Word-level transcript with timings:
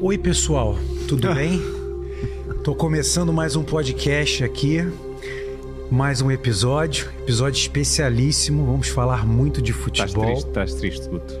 Oi, 0.00 0.18
pessoal, 0.18 0.76
tudo 1.08 1.32
bem? 1.34 1.60
Tô 2.64 2.74
começando 2.74 3.32
mais 3.32 3.56
um 3.56 3.62
podcast 3.62 4.44
aqui, 4.44 4.84
mais 5.90 6.20
um 6.20 6.30
episódio, 6.30 7.08
episódio 7.22 7.58
especialíssimo. 7.60 8.64
Vamos 8.66 8.88
falar 8.88 9.26
muito 9.26 9.60
de 9.62 9.72
Estás 9.72 9.84
futebol. 10.12 10.24
triste, 10.26 10.46
estás 10.48 10.74
triste, 10.74 11.08
Guto. 11.08 11.34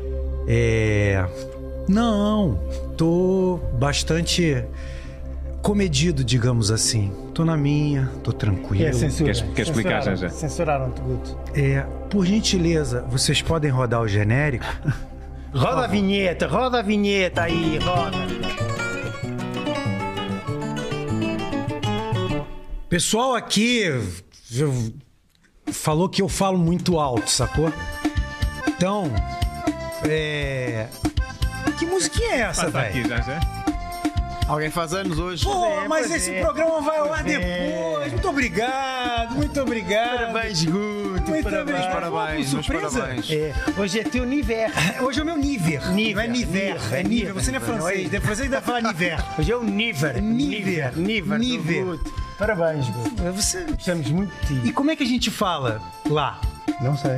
É. 0.46 1.24
Não, 1.88 2.58
tô 2.96 3.58
bastante 3.78 4.64
comedido, 5.62 6.22
digamos 6.24 6.70
assim. 6.70 7.12
Tô 7.34 7.44
na 7.44 7.56
minha, 7.56 8.10
tô 8.22 8.32
tranquilo. 8.32 8.84
É 8.86 8.92
censura. 8.92 9.32
Queres- 9.32 9.52
queres 9.54 9.68
explicar, 9.68 10.02
Censuraram- 10.02 10.16
já, 10.16 10.28
já? 10.28 10.34
Censuraram-te, 10.34 11.00
Guto. 11.00 11.38
É, 11.54 11.80
por 12.10 12.24
gentileza, 12.24 13.02
vocês 13.10 13.42
podem 13.42 13.70
rodar 13.70 14.00
o 14.02 14.08
genérico? 14.08 14.64
Roda 15.54 15.84
a 15.84 15.86
vinheta, 15.86 16.46
roda 16.46 16.80
a 16.80 16.82
vinheta 16.82 17.42
aí, 17.44 17.78
roda. 17.78 18.45
Pessoal 22.88 23.34
aqui 23.34 23.82
eu- 24.50 24.92
falou 25.72 26.08
que 26.08 26.22
eu 26.22 26.28
falo 26.28 26.56
muito 26.58 26.98
alto, 26.98 27.28
sacou? 27.30 27.72
Então, 28.68 29.10
é. 30.08 30.86
Que 31.78 31.84
musiquinha 31.86 32.30
é 32.32 32.38
essa, 32.42 32.70
velho? 32.70 33.08
Alguém 34.48 34.70
faz 34.70 34.94
anos 34.94 35.18
hoje. 35.18 35.44
Pô, 35.44 35.64
é, 35.66 35.88
mas 35.88 36.08
esse 36.10 36.30
é. 36.30 36.40
programa 36.40 36.80
vai 36.80 36.98
ao 36.98 37.12
ar 37.12 37.22
Pois 37.24 37.34
é. 37.34 37.38
depois. 37.38 38.12
Muito 38.12 38.28
obrigado, 38.28 39.34
muito 39.34 39.60
obrigado. 39.60 40.18
Parabéns, 40.32 40.64
Guto. 40.64 41.05
Muito 41.26 41.44
parabéns, 41.44 41.86
parabéns, 41.86 42.52
meus 42.52 42.66
surpresa. 42.66 43.00
parabéns. 43.00 43.30
É, 43.30 43.54
hoje 43.76 44.00
é 44.00 44.04
teu 44.04 44.24
nível. 44.24 44.56
Hoje 45.02 45.20
é 45.20 45.22
o 45.22 45.26
meu 45.26 45.36
nível. 45.36 45.80
Nível, 45.92 46.14
Não 46.14 46.22
é 46.22 46.28
niver, 46.28 46.76
é 46.92 47.00
é 47.00 47.02
nível. 47.02 47.08
nível. 47.08 47.34
Você 47.34 47.50
não 47.50 47.58
é 47.58 47.60
Não 47.60 47.74
é 47.74 47.78
francês. 47.78 48.22
francês 48.24 48.50
deve 48.50 48.64
falar 48.66 48.82
nível. 48.82 49.18
Hoje 49.38 49.52
é 49.52 49.56
o. 49.56 49.62
Nível. 49.64 50.12
Nível. 51.38 51.38
do 51.38 51.98
Guto. 51.98 52.14
Parabéns, 52.38 52.88
Guto. 52.88 53.32
Você... 53.32 53.64
Gostamos 53.64 54.10
muito 54.10 54.32
de 54.46 54.54
E 54.58 54.62
ti. 54.62 54.72
como 54.72 54.90
é 54.90 54.96
que 54.96 55.02
a 55.02 55.06
gente 55.06 55.30
fala 55.30 55.80
lá? 56.08 56.40
Não 56.80 56.96
sei. 56.96 57.16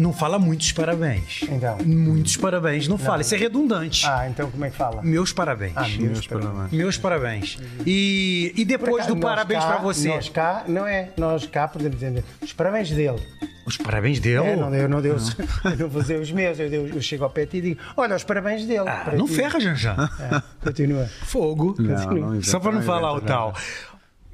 Não 0.00 0.12
fala 0.12 0.38
muitos 0.38 0.72
parabéns. 0.72 1.42
Então. 1.48 1.78
Muitos 1.84 2.36
parabéns. 2.36 2.88
Não 2.88 2.96
fala, 2.98 3.20
isso 3.22 3.34
é 3.34 3.38
redundante. 3.38 4.06
Ah, 4.06 4.26
então 4.28 4.50
como 4.50 4.64
é 4.64 4.70
que 4.70 4.76
fala? 4.76 5.02
Meus 5.02 5.32
parabéns. 5.32 5.72
Ah, 5.76 5.86
Meus 5.88 6.26
parabéns. 6.26 6.72
Meus 6.72 6.96
parabéns. 6.96 7.58
E, 7.86 8.52
e 8.56 8.64
depois 8.64 9.06
do 9.06 9.14
Nós 9.14 9.22
parabéns 9.22 9.60
cá- 9.64 9.68
pra 9.72 9.78
você. 9.78 10.08
Nós 10.08 10.28
cá, 10.28 10.64
não 10.66 10.86
é? 10.86 11.10
Nós 11.16 11.46
cá 11.46 11.68
podemos 11.68 11.98
dizer 11.98 12.24
os 12.42 12.52
parabéns 12.52 12.90
dele. 12.90 13.20
Os 13.66 13.76
parabéns 13.76 14.18
dele? 14.18 14.44
É, 14.46 14.56
não 14.56 14.70
deu, 14.70 14.88
não 14.88 15.02
deu. 15.02 15.16
Eu 15.64 15.76
não 15.76 15.88
vou 15.88 16.00
dizer 16.02 16.18
os 16.20 16.32
meus, 16.32 16.58
eu, 16.58 16.68
deu- 16.70 16.86
eu 16.88 17.00
chego 17.02 17.24
ao 17.24 17.30
pé 17.30 17.46
e 17.52 17.60
digo: 17.60 17.80
olha, 17.96 18.16
os 18.16 18.24
parabéns 18.24 18.64
dele. 18.64 18.88
Ah, 18.88 19.02
Para 19.04 19.16
não 19.16 19.26
ti. 19.26 19.34
ferra, 19.34 19.60
Janjan. 19.60 20.08
É, 20.18 20.42
continua. 20.64 21.06
Fogo. 21.24 21.76
Não, 21.78 21.86
não 22.06 22.34
inventa, 22.36 22.50
Só 22.50 22.58
pra 22.58 22.72
não 22.72 22.78
não 22.80 22.86
falar 22.86 23.12
o 23.12 23.20
tal. 23.20 23.54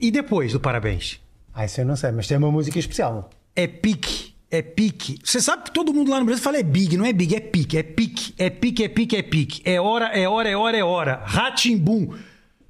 E 0.00 0.10
depois 0.10 0.52
do 0.52 0.60
parabéns? 0.60 1.20
Ah, 1.54 1.64
isso 1.64 1.80
eu 1.80 1.84
não 1.86 1.96
sei, 1.96 2.12
mas 2.12 2.26
tem 2.28 2.36
uma 2.36 2.50
música 2.52 2.78
especial. 2.78 3.28
É 3.54 3.66
pique. 3.66 4.35
É 4.56 4.62
pique. 4.62 5.18
Você 5.22 5.38
sabe 5.38 5.64
que 5.64 5.70
todo 5.70 5.92
mundo 5.92 6.10
lá 6.10 6.18
no 6.18 6.24
Brasil 6.24 6.42
fala 6.42 6.56
é 6.56 6.62
big, 6.62 6.96
não 6.96 7.04
é 7.04 7.12
big, 7.12 7.36
é 7.36 7.40
pique. 7.40 7.76
É 7.76 7.82
pique, 7.82 8.32
é 8.38 8.48
pique, 8.48 8.84
é 8.84 8.88
pique, 8.88 9.16
é 9.16 9.22
pique. 9.22 9.60
É 9.64 9.78
hora, 9.78 10.06
é 10.06 10.26
hora, 10.26 10.48
é 10.48 10.56
hora, 10.56 10.76
é 10.78 10.82
hora. 10.82 11.22
Ratimbum. 11.26 12.14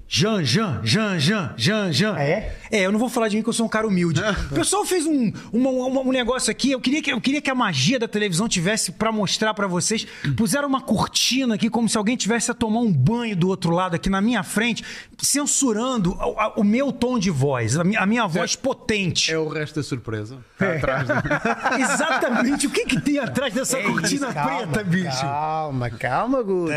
Jan, 0.09 0.41
Jan, 0.43 0.79
Jan, 0.85 1.19
Jan, 1.19 1.53
Jan, 1.57 1.91
Jan. 1.91 2.15
Ah, 2.17 2.23
é? 2.23 2.55
É, 2.71 2.81
eu 2.85 2.91
não 2.91 2.99
vou 2.99 3.09
falar 3.09 3.27
de 3.27 3.35
mim 3.35 3.43
que 3.43 3.49
eu 3.49 3.53
sou 3.53 3.65
um 3.65 3.69
cara 3.69 3.85
humilde. 3.87 4.21
O 4.51 4.55
pessoal 4.55 4.85
fez 4.85 5.05
um, 5.05 5.31
uma- 5.51 5.69
uma- 5.69 6.01
um 6.01 6.11
negócio 6.11 6.49
aqui, 6.49 6.71
eu 6.71 6.79
queria, 6.79 7.01
que, 7.01 7.11
eu 7.11 7.19
queria 7.19 7.41
que 7.41 7.49
a 7.49 7.55
magia 7.55 7.99
da 7.99 8.07
televisão 8.07 8.47
tivesse 8.47 8.91
pra 8.93 9.11
mostrar 9.11 9.53
pra 9.53 9.67
vocês. 9.67 10.07
Puseram 10.37 10.67
uma 10.67 10.81
cortina 10.81 11.55
aqui, 11.55 11.69
como 11.69 11.87
se 11.89 11.97
alguém 11.97 12.15
tivesse 12.15 12.49
a 12.49 12.53
tomar 12.53 12.79
um 12.79 12.91
banho 12.91 13.35
do 13.35 13.47
outro 13.49 13.71
lado 13.71 13.95
aqui 13.95 14.09
na 14.09 14.21
minha 14.21 14.43
frente, 14.43 14.83
censurando 15.21 16.13
o, 16.13 16.39
a- 16.39 16.53
o 16.57 16.63
meu 16.63 16.91
tom 16.91 17.19
de 17.19 17.29
voz, 17.29 17.77
a 17.77 17.83
minha, 17.83 17.99
a 17.99 18.05
minha 18.05 18.25
voz 18.27 18.55
potente. 18.55 19.31
É 19.31 19.37
o 19.37 19.47
resto 19.49 19.75
da 19.75 19.83
surpresa. 19.83 20.37
Está 20.53 20.73
atrás 20.73 21.07
de... 21.07 21.13
Exatamente. 21.83 22.67
O 22.67 22.69
que, 22.69 22.85
que 22.85 22.99
tem 23.01 23.19
atrás 23.19 23.53
dessa 23.53 23.77
cortina 23.81 24.27
É 24.29 24.33
Calma, 24.33 24.67
preta, 24.67 24.83
bicho? 24.83 25.21
Calma, 25.21 25.89
calma, 25.89 26.41
Guto. 26.43 26.71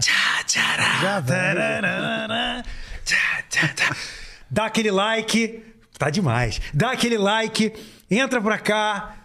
Tchá, 0.00 0.44
tchará, 0.46 1.00
Já 1.00 1.20
vai. 1.20 1.55
Dá 4.50 4.66
aquele 4.66 4.90
like. 4.90 5.62
Tá 5.98 6.10
demais. 6.10 6.60
Dá 6.74 6.92
aquele 6.92 7.16
like, 7.18 7.72
entra 8.10 8.40
pra 8.40 8.58
cá. 8.58 9.16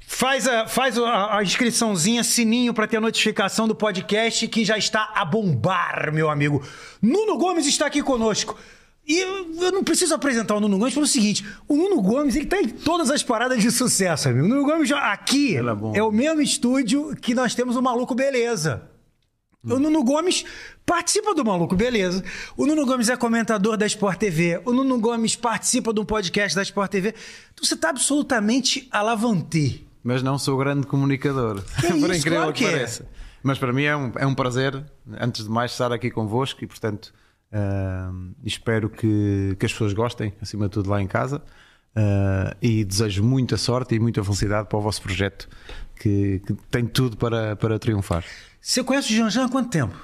Faz 0.00 0.48
a, 0.48 0.66
faz 0.66 0.96
a, 0.98 1.36
a 1.36 1.42
inscriçãozinha, 1.42 2.24
sininho 2.24 2.72
pra 2.72 2.86
ter 2.86 2.98
notificação 2.98 3.68
do 3.68 3.74
podcast 3.74 4.48
que 4.48 4.64
já 4.64 4.78
está 4.78 5.12
a 5.14 5.24
bombar, 5.24 6.10
meu 6.12 6.30
amigo. 6.30 6.66
Nuno 7.02 7.36
Gomes 7.36 7.66
está 7.66 7.86
aqui 7.86 8.02
conosco. 8.02 8.56
E 9.06 9.18
eu, 9.18 9.72
não 9.72 9.82
preciso 9.82 10.14
apresentar 10.14 10.54
o 10.54 10.60
Nuno 10.60 10.78
Gomes 10.78 10.94
pelo 10.94 11.06
seguinte: 11.06 11.46
o 11.66 11.76
Nuno 11.76 12.00
Gomes 12.00 12.36
ele 12.36 12.46
tá 12.46 12.60
em 12.60 12.68
todas 12.68 13.10
as 13.10 13.22
paradas 13.22 13.62
de 13.62 13.70
sucesso, 13.70 14.28
amigo. 14.28 14.46
O 14.46 14.48
Nuno 14.48 14.64
Gomes 14.64 14.88
já, 14.88 15.12
aqui 15.12 15.56
é 15.56 15.60
é 15.98 16.02
o 16.02 16.12
mesmo 16.12 16.40
estúdio 16.40 17.14
que 17.20 17.34
nós 17.34 17.54
temos 17.54 17.76
o 17.76 17.82
Maluco 17.82 18.14
Beleza. 18.14 18.82
O 19.64 19.78
Nuno 19.78 20.04
Gomes 20.04 20.44
participa 20.86 21.34
do 21.34 21.44
Maluco 21.44 21.74
Beleza. 21.74 22.22
O 22.56 22.64
Nuno 22.64 22.86
Gomes 22.86 23.08
é 23.08 23.16
comentador 23.16 23.76
da 23.76 23.86
Sport 23.86 24.18
TV. 24.18 24.60
O 24.64 24.72
Nuno 24.72 25.00
Gomes 25.00 25.34
participa 25.34 25.92
de 25.92 26.00
um 26.00 26.04
podcast 26.04 26.54
da 26.54 26.62
Sport 26.62 26.90
TV. 26.90 27.08
Então 27.52 27.64
você 27.64 27.76
tá 27.76 27.90
absolutamente 27.90 28.88
alavante. 28.90 29.84
Mas 30.02 30.22
não 30.22 30.38
sou 30.38 30.56
grande 30.56 30.86
comunicador. 30.86 31.62
Por 31.80 32.10
isso, 32.10 32.18
incrível 32.18 32.38
claro 32.38 32.52
que 32.52 32.64
que 32.64 32.66
é. 32.66 32.70
pareça. 32.70 33.08
Mas 33.42 33.58
para 33.58 33.72
mim 33.72 33.82
é 33.82 33.96
um, 33.96 34.12
é 34.16 34.26
um 34.26 34.34
prazer, 34.34 34.84
antes 35.20 35.44
de 35.44 35.50
mais, 35.50 35.72
estar 35.72 35.92
aqui 35.92 36.10
convosco 36.10 36.62
e, 36.62 36.66
portanto, 36.66 37.12
ah, 37.52 38.10
espero 38.44 38.88
que, 38.88 39.56
que 39.58 39.66
as 39.66 39.72
pessoas 39.72 39.92
gostem, 39.92 40.32
acima 40.40 40.66
de 40.66 40.72
tudo, 40.72 40.88
lá 40.88 41.02
em 41.02 41.06
casa. 41.06 41.42
Ah, 41.94 42.56
e 42.62 42.84
desejo 42.84 43.24
muita 43.24 43.56
sorte 43.56 43.94
e 43.94 43.98
muita 43.98 44.22
felicidade 44.22 44.68
para 44.68 44.78
o 44.78 44.80
vosso 44.80 45.02
projeto, 45.02 45.48
que, 45.96 46.40
que 46.46 46.54
tem 46.70 46.86
tudo 46.86 47.16
para, 47.16 47.56
para 47.56 47.78
triunfar. 47.78 48.24
Você 48.60 48.84
conhece 48.84 49.12
o 49.12 49.16
Janjan 49.16 49.46
há 49.46 49.48
quanto 49.48 49.70
tempo? 49.70 49.96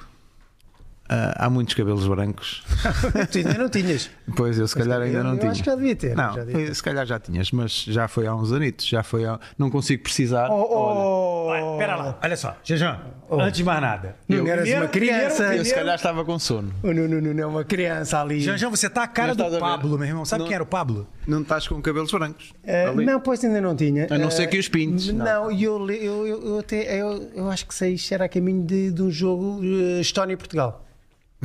Ah, 1.07 1.45
há 1.45 1.49
muitos 1.51 1.75
cabelos 1.75 2.07
brancos. 2.07 2.63
tu 3.31 3.37
ainda 3.37 3.53
não 3.53 3.69
tinhas. 3.69 4.09
Pois 4.35 4.57
eu, 4.57 4.67
se 4.67 4.75
calhar, 4.75 4.99
ainda 5.01 5.19
eu- 5.19 5.23
não 5.23 5.33
eu 5.33 5.39
tinha. 5.39 5.51
acho 5.51 5.61
que 5.63 5.69
já 5.69 5.75
devia 5.75 5.95
ter, 5.95 6.15
Não, 6.15 6.33
já 6.33 6.43
devia 6.43 6.65
ter. 6.65 6.73
se 6.75 6.81
calhar 6.81 7.05
já 7.05 7.19
tinhas, 7.19 7.51
mas 7.51 7.83
já 7.83 8.07
foi 8.07 8.25
há 8.25 8.33
uns 8.33 8.51
anitos. 8.51 8.87
Já 8.87 9.03
foi 9.03 9.23
há... 9.23 9.39
Não 9.57 9.69
consigo 9.69 10.01
precisar. 10.01 10.49
Oh, 10.49 10.65
oh, 10.67 11.45
Olha, 11.49 11.77
Pera 11.77 11.95
lá, 11.95 12.19
olha 12.23 12.35
só. 12.35 12.57
Janjan, 12.63 12.99
antes 13.31 13.57
de 13.57 13.63
mais 13.63 13.81
nada. 13.81 14.15
Não 14.27 14.47
eras 14.47 14.67
uma 14.67 14.87
criança. 14.87 15.43
Eu, 15.43 15.49
se 15.49 15.53
primeiro- 15.53 15.75
calhar 15.75 15.95
estava 15.95 16.25
com 16.25 16.39
sono. 16.39 16.73
O 16.81 16.91
Nuno 16.91 17.21
Nuno 17.21 17.39
é 17.39 17.45
uma 17.45 17.63
criança 17.63 18.19
ali. 18.19 18.41
Janjan, 18.41 18.71
você 18.71 18.89
tá 18.89 19.03
a 19.03 19.07
cara 19.07 19.35
Não 19.35 19.49
do? 19.51 19.59
Pablo, 19.59 19.99
meu 19.99 20.07
irmão. 20.07 20.25
Sabe 20.25 20.39
Não. 20.41 20.47
quem 20.47 20.55
era 20.55 20.63
o 20.63 20.67
Pablo? 20.67 21.07
Não 21.27 21.41
estás 21.43 21.67
com 21.67 21.79
cabelos 21.83 22.11
brancos. 22.11 22.51
Eh, 22.63 22.85
Ali. 22.87 23.05
não, 23.05 23.19
pois 23.19 23.43
ainda 23.43 23.61
não 23.61 23.75
tinha. 23.75 24.07
A 24.09 24.17
não 24.17 24.27
Eh, 24.27 24.31
ser 24.31 24.47
que 24.47 24.57
os 24.57 24.67
pintes. 24.67 25.13
Não, 25.13 25.51
e 25.51 25.63
eu, 25.63 25.87
eu, 25.91 26.25
eu, 26.27 26.47
eu 26.47 26.59
até 26.59 26.99
eu, 26.99 27.29
eu 27.35 27.49
acho 27.51 27.67
que 27.67 27.75
sei 27.75 27.93
isto 27.93 28.11
era 28.11 28.25
a 28.25 28.29
caminho 28.29 28.63
de, 28.65 28.91
de 28.91 29.01
um 29.03 29.11
jogo 29.11 29.61
eh, 29.63 30.01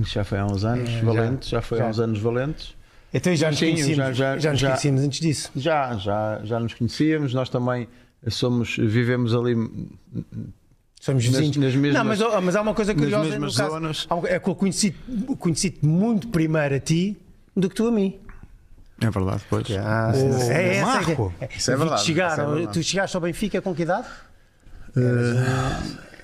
Já 0.04 0.24
foi 0.24 0.38
há 0.38 0.46
uns 0.46 0.64
anos 0.64 0.88
É, 0.90 1.00
valentes. 1.02 1.48
Já, 1.48 1.60
foi 1.62 1.78
já. 1.78 1.84
há 1.84 1.88
uns 1.88 2.00
anos 2.00 2.18
valentes. 2.20 2.74
Então 3.12 3.34
já 3.34 3.50
nos 3.50 3.58
sim, 3.58 3.66
conhecíamos, 3.72 3.96
já- 3.96 4.12
já, 4.12 4.38
já- 4.38 4.50
nos 4.52 4.60
já- 4.60 4.68
conhecíamos 4.68 5.02
antes 5.02 5.20
disso. 5.20 5.50
Já, 5.56 5.94
já, 5.96 6.40
já 6.44 6.60
nos 6.60 6.74
conhecíamos. 6.74 7.34
Nós 7.34 7.48
também 7.48 7.88
somos, 8.28 8.76
vivemos 8.76 9.34
ali. 9.34 9.54
Somos 11.00 11.24
Nas- 11.24 11.34
vizinhos. 11.34 11.56
nas 11.56 11.74
mesmas- 11.74 11.94
não, 11.94 12.04
mas, 12.04 12.20
oh, 12.20 12.40
mas 12.42 12.54
há 12.56 12.60
uma 12.62 12.74
coisa 12.74 12.92
nas 12.92 13.02
curiosa 13.02 13.38
no 13.38 13.46
caso, 13.46 13.70
zonas. 13.70 14.06
É 14.28 14.38
que 14.38 14.48
eu 14.48 14.54
conheci, 14.54 14.94
conheci 15.38 15.76
muito 15.82 16.28
primeiro 16.28 16.74
a 16.74 16.80
ti 16.80 17.16
do 17.56 17.68
que 17.68 17.74
tu 17.74 17.88
a 17.88 17.90
mim. 17.90 18.18
É 19.00 19.10
verdade, 19.10 19.42
pois. 19.48 19.66
Ah, 19.78 20.12
Ô, 20.14 20.52
é 20.52 20.76
essa 20.76 20.86
Marco. 20.86 21.34
Isso 21.56 21.70
é 21.70 21.74
eu 21.74 21.78
vi-te 21.78 21.88
verdade, 21.88 22.04
chegar, 22.04 22.32
isso 22.32 22.40
é 22.42 22.46
verdade. 22.46 22.72
tu 22.74 22.82
chegaste 22.82 23.16
ao 23.16 23.22
Benfica 23.22 23.62
com 23.62 23.74
que 23.74 23.82
idade? 23.82 24.06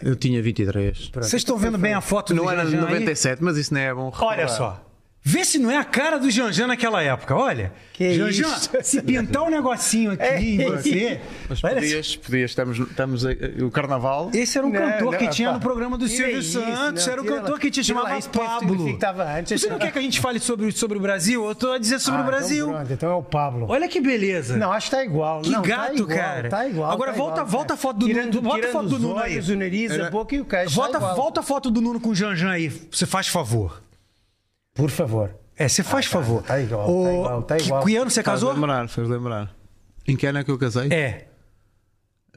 Eu 0.03 0.17
tinha 0.17 0.43
23. 0.43 1.11
Vocês 1.15 1.35
estão 1.35 1.57
vendo 1.57 1.79
bem 1.79 1.95
a 1.95 2.01
foto 2.01 2.35
do 2.35 2.43
Não 2.43 2.51
era 2.51 2.65
de 2.65 2.73
Janjan 2.73 2.87
aí? 2.87 2.93
97, 2.95 3.43
mas 3.43 3.57
isso 3.57 3.73
não 3.75 3.81
é 3.81 3.95
bom 3.95 4.11
recordar. 4.11 4.39
Olha 4.39 4.49
só. 4.49 4.86
Vê 5.29 5.45
se 5.45 5.59
não 5.59 5.69
é 5.73 5.77
a 5.77 5.83
cara 5.83 6.19
do 6.21 6.31
Janjan 6.31 6.69
naquela 6.69 7.03
época. 7.03 7.35
Olha. 7.35 7.73
Que 7.93 8.15
Janjan, 8.15 8.47
isso? 8.47 8.71
se 8.85 9.03
pintar 9.03 9.43
um 9.43 9.51
negocinho 9.51 10.13
aqui 10.13 10.55
em 10.55 10.65
você. 10.65 11.21
Mas 11.49 11.65
olha 11.65 11.75
podias, 11.75 12.15
podias 12.15 12.51
estamos, 12.53 12.79
estamos 12.79 13.27
a- 13.27 13.31
o 13.65 13.69
carnaval. 13.69 14.31
Esse 14.33 14.57
era 14.57 14.65
um 14.65 14.71
Não, 14.71 14.79
cantor 14.81 15.11
não, 15.13 15.19
que 15.19 15.29
tinha 15.29 15.49
pá. 15.49 15.55
no 15.55 15.61
programa 15.61 15.99
do 15.99 16.07
Silvio 16.07 16.41
Santos. 16.45 17.05
não, 17.07 17.13
era 17.13 17.21
um 17.23 17.25
cantor 17.25 17.51
lá. 17.55 17.59
que 17.59 17.71
te 17.73 17.81
lá, 17.81 17.85
chamava 17.85 18.21
que 18.23 18.29
Pablo. 18.39 18.99
antes. 19.37 19.61
Você 19.61 19.69
não 19.69 19.79
quer 19.81 19.91
que 19.91 19.99
a 19.99 20.03
gente 20.03 20.21
fale 20.21 20.39
sobre, 20.39 20.71
sobre 20.71 20.97
o 20.97 21.01
Brasil? 21.01 21.45
Eu 21.45 21.57
tô 21.57 21.73
a 21.73 21.79
dizer 21.79 21.99
sobre 21.99 22.21
Ah, 22.21 22.23
o 22.23 22.27
Brasil. 22.27 22.65
Então, 22.67 22.77
pronto, 22.79 22.93
então 22.93 23.11
é 23.11 23.15
o 23.15 23.23
Pablo. 23.25 23.67
Olha 23.69 23.89
que 23.89 24.01
beleza. 24.01 24.57
Não, 24.57 24.71
acho 24.71 24.89
que 24.89 24.95
está 24.95 25.05
igual. 25.05 25.43
Que 25.43 25.51
não, 25.51 25.63
tá 25.63 25.69
gato, 25.69 25.95
igual, 25.97 26.19
cara. 26.19 26.47
Está 26.47 26.69
igual. 26.69 26.93
Agora 26.93 27.11
tá 27.11 27.19
volta- 27.19 27.33
igual, 27.41 27.47
volta 27.49 27.75
a 27.75 27.77
foto 27.77 27.99
do 27.99 28.07
tirando, 28.07 28.35
Nuno- 28.37 28.49
bota 28.49 28.69
a 28.69 28.71
foto 28.71 28.89
do 28.91 28.99
Nuno 29.01 29.19
aí. 29.19 29.41
o 29.41 29.57
nariz, 29.57 29.91
a 29.91 30.09
boca 30.09 30.37
e 30.37 30.41
o 30.41 30.45
tá 30.45 30.65
volta, 30.69 30.99
volta 31.01 31.41
a 31.41 31.43
foto 31.43 31.69
do 31.69 31.81
Nuno 31.81 31.99
com 31.99 32.11
o 32.11 32.15
Janjan 32.15 32.51
aí. 32.51 32.69
Você 32.93 33.07
faz 33.07 33.27
favor. 33.27 33.83
Por 34.77 34.91
favor. 34.91 35.35
É, 35.57 35.67
você 35.69 35.83
faz 35.83 36.07
favor. 36.07 36.43
tá 36.43 36.61
igual, 36.61 36.87
tá 36.87 36.93
Ô, 36.93 37.09
igual, 37.11 37.43
tá 37.43 37.57
que- 37.57 37.65
igual. 37.65 37.85
Que 37.85 37.97
ano 37.97 38.11
você 38.11 38.23
Faz 38.23 38.35
casou? 38.41 38.53
lembrar, 38.53 38.89
faz 38.89 39.09
lembrar. 39.09 39.51
Em 40.07 40.15
que 40.17 40.27
ano 40.27 40.39
é 40.39 40.45
que 40.45 40.51
eu 40.51 40.59
casei? 40.59 40.89
É. 40.93 41.27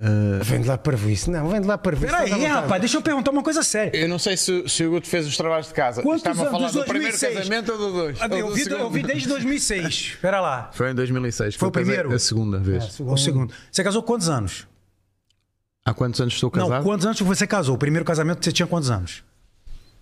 Uh, 0.02 0.42
Vem 0.46 0.62
de 0.62 0.68
lá 0.70 0.78
para 0.78 0.96
isso. 0.96 1.30
Não, 1.30 1.50
vem 1.50 1.60
de 1.60 1.68
lá 1.68 1.78
para 1.78 1.94
isso. 1.98 2.06
Peraí, 2.06 2.30
rapaz, 2.46 2.80
deixa 2.80 2.96
eu 2.96 3.02
perguntar 3.02 3.32
uma 3.32 3.44
coisa 3.44 3.62
séria. 3.62 4.00
eu 4.00 4.08
não 4.08 4.18
sei 4.18 4.38
se, 4.38 4.64
se 4.70 4.86
o 4.86 4.92
Guto 4.92 5.06
fez 5.10 5.28
os 5.28 5.36
trabalhos 5.36 5.68
de 5.68 5.74
casa. 5.74 6.02
Quantos 6.02 6.22
Estava 6.22 6.38
a 6.40 6.42
anos? 6.44 6.52
falar 6.54 6.66
Dos 6.68 6.76
do 6.76 6.84
primeiro 6.86 7.12
2006? 7.20 7.38
casamento 7.50 7.72
ou 7.74 7.78
do 7.78 7.92
dois? 7.92 8.18
Ah, 8.22 8.28
Ou 8.32 8.38
Eu 8.38 8.48
do 8.48 8.54
vi, 8.56 8.64
segundo? 8.64 8.80
eu 8.80 8.90
vi 8.90 9.04
desde 9.04 9.28
2006. 9.28 9.86
Espera 10.16 10.40
lá. 10.40 10.70
Foi 10.72 10.90
em 10.92 10.96
2006. 10.96 11.56
Foi 11.56 11.68
o 11.68 11.72
que 11.72 11.80
primeiro? 11.80 12.14
A 12.14 12.18
segunda 12.20 12.58
vez. 12.60 12.98
O 13.02 13.18
segundo. 13.18 13.54
Você 13.70 13.84
casou 13.84 14.02
quantos 14.02 14.30
anos? 14.30 14.66
Há 15.84 15.94
quantos 15.94 16.22
anos 16.22 16.34
estou 16.34 16.50
casado? 16.50 16.70
Não, 16.72 16.84
quantos 16.84 17.06
anos 17.06 17.20
você 17.20 17.46
casou? 17.46 17.76
O 17.76 17.78
primeiro 17.78 18.06
casamento 18.06 18.44
você 18.46 18.54
tinha 18.54 18.68
quantos 18.68 18.90
anos? 18.90 19.22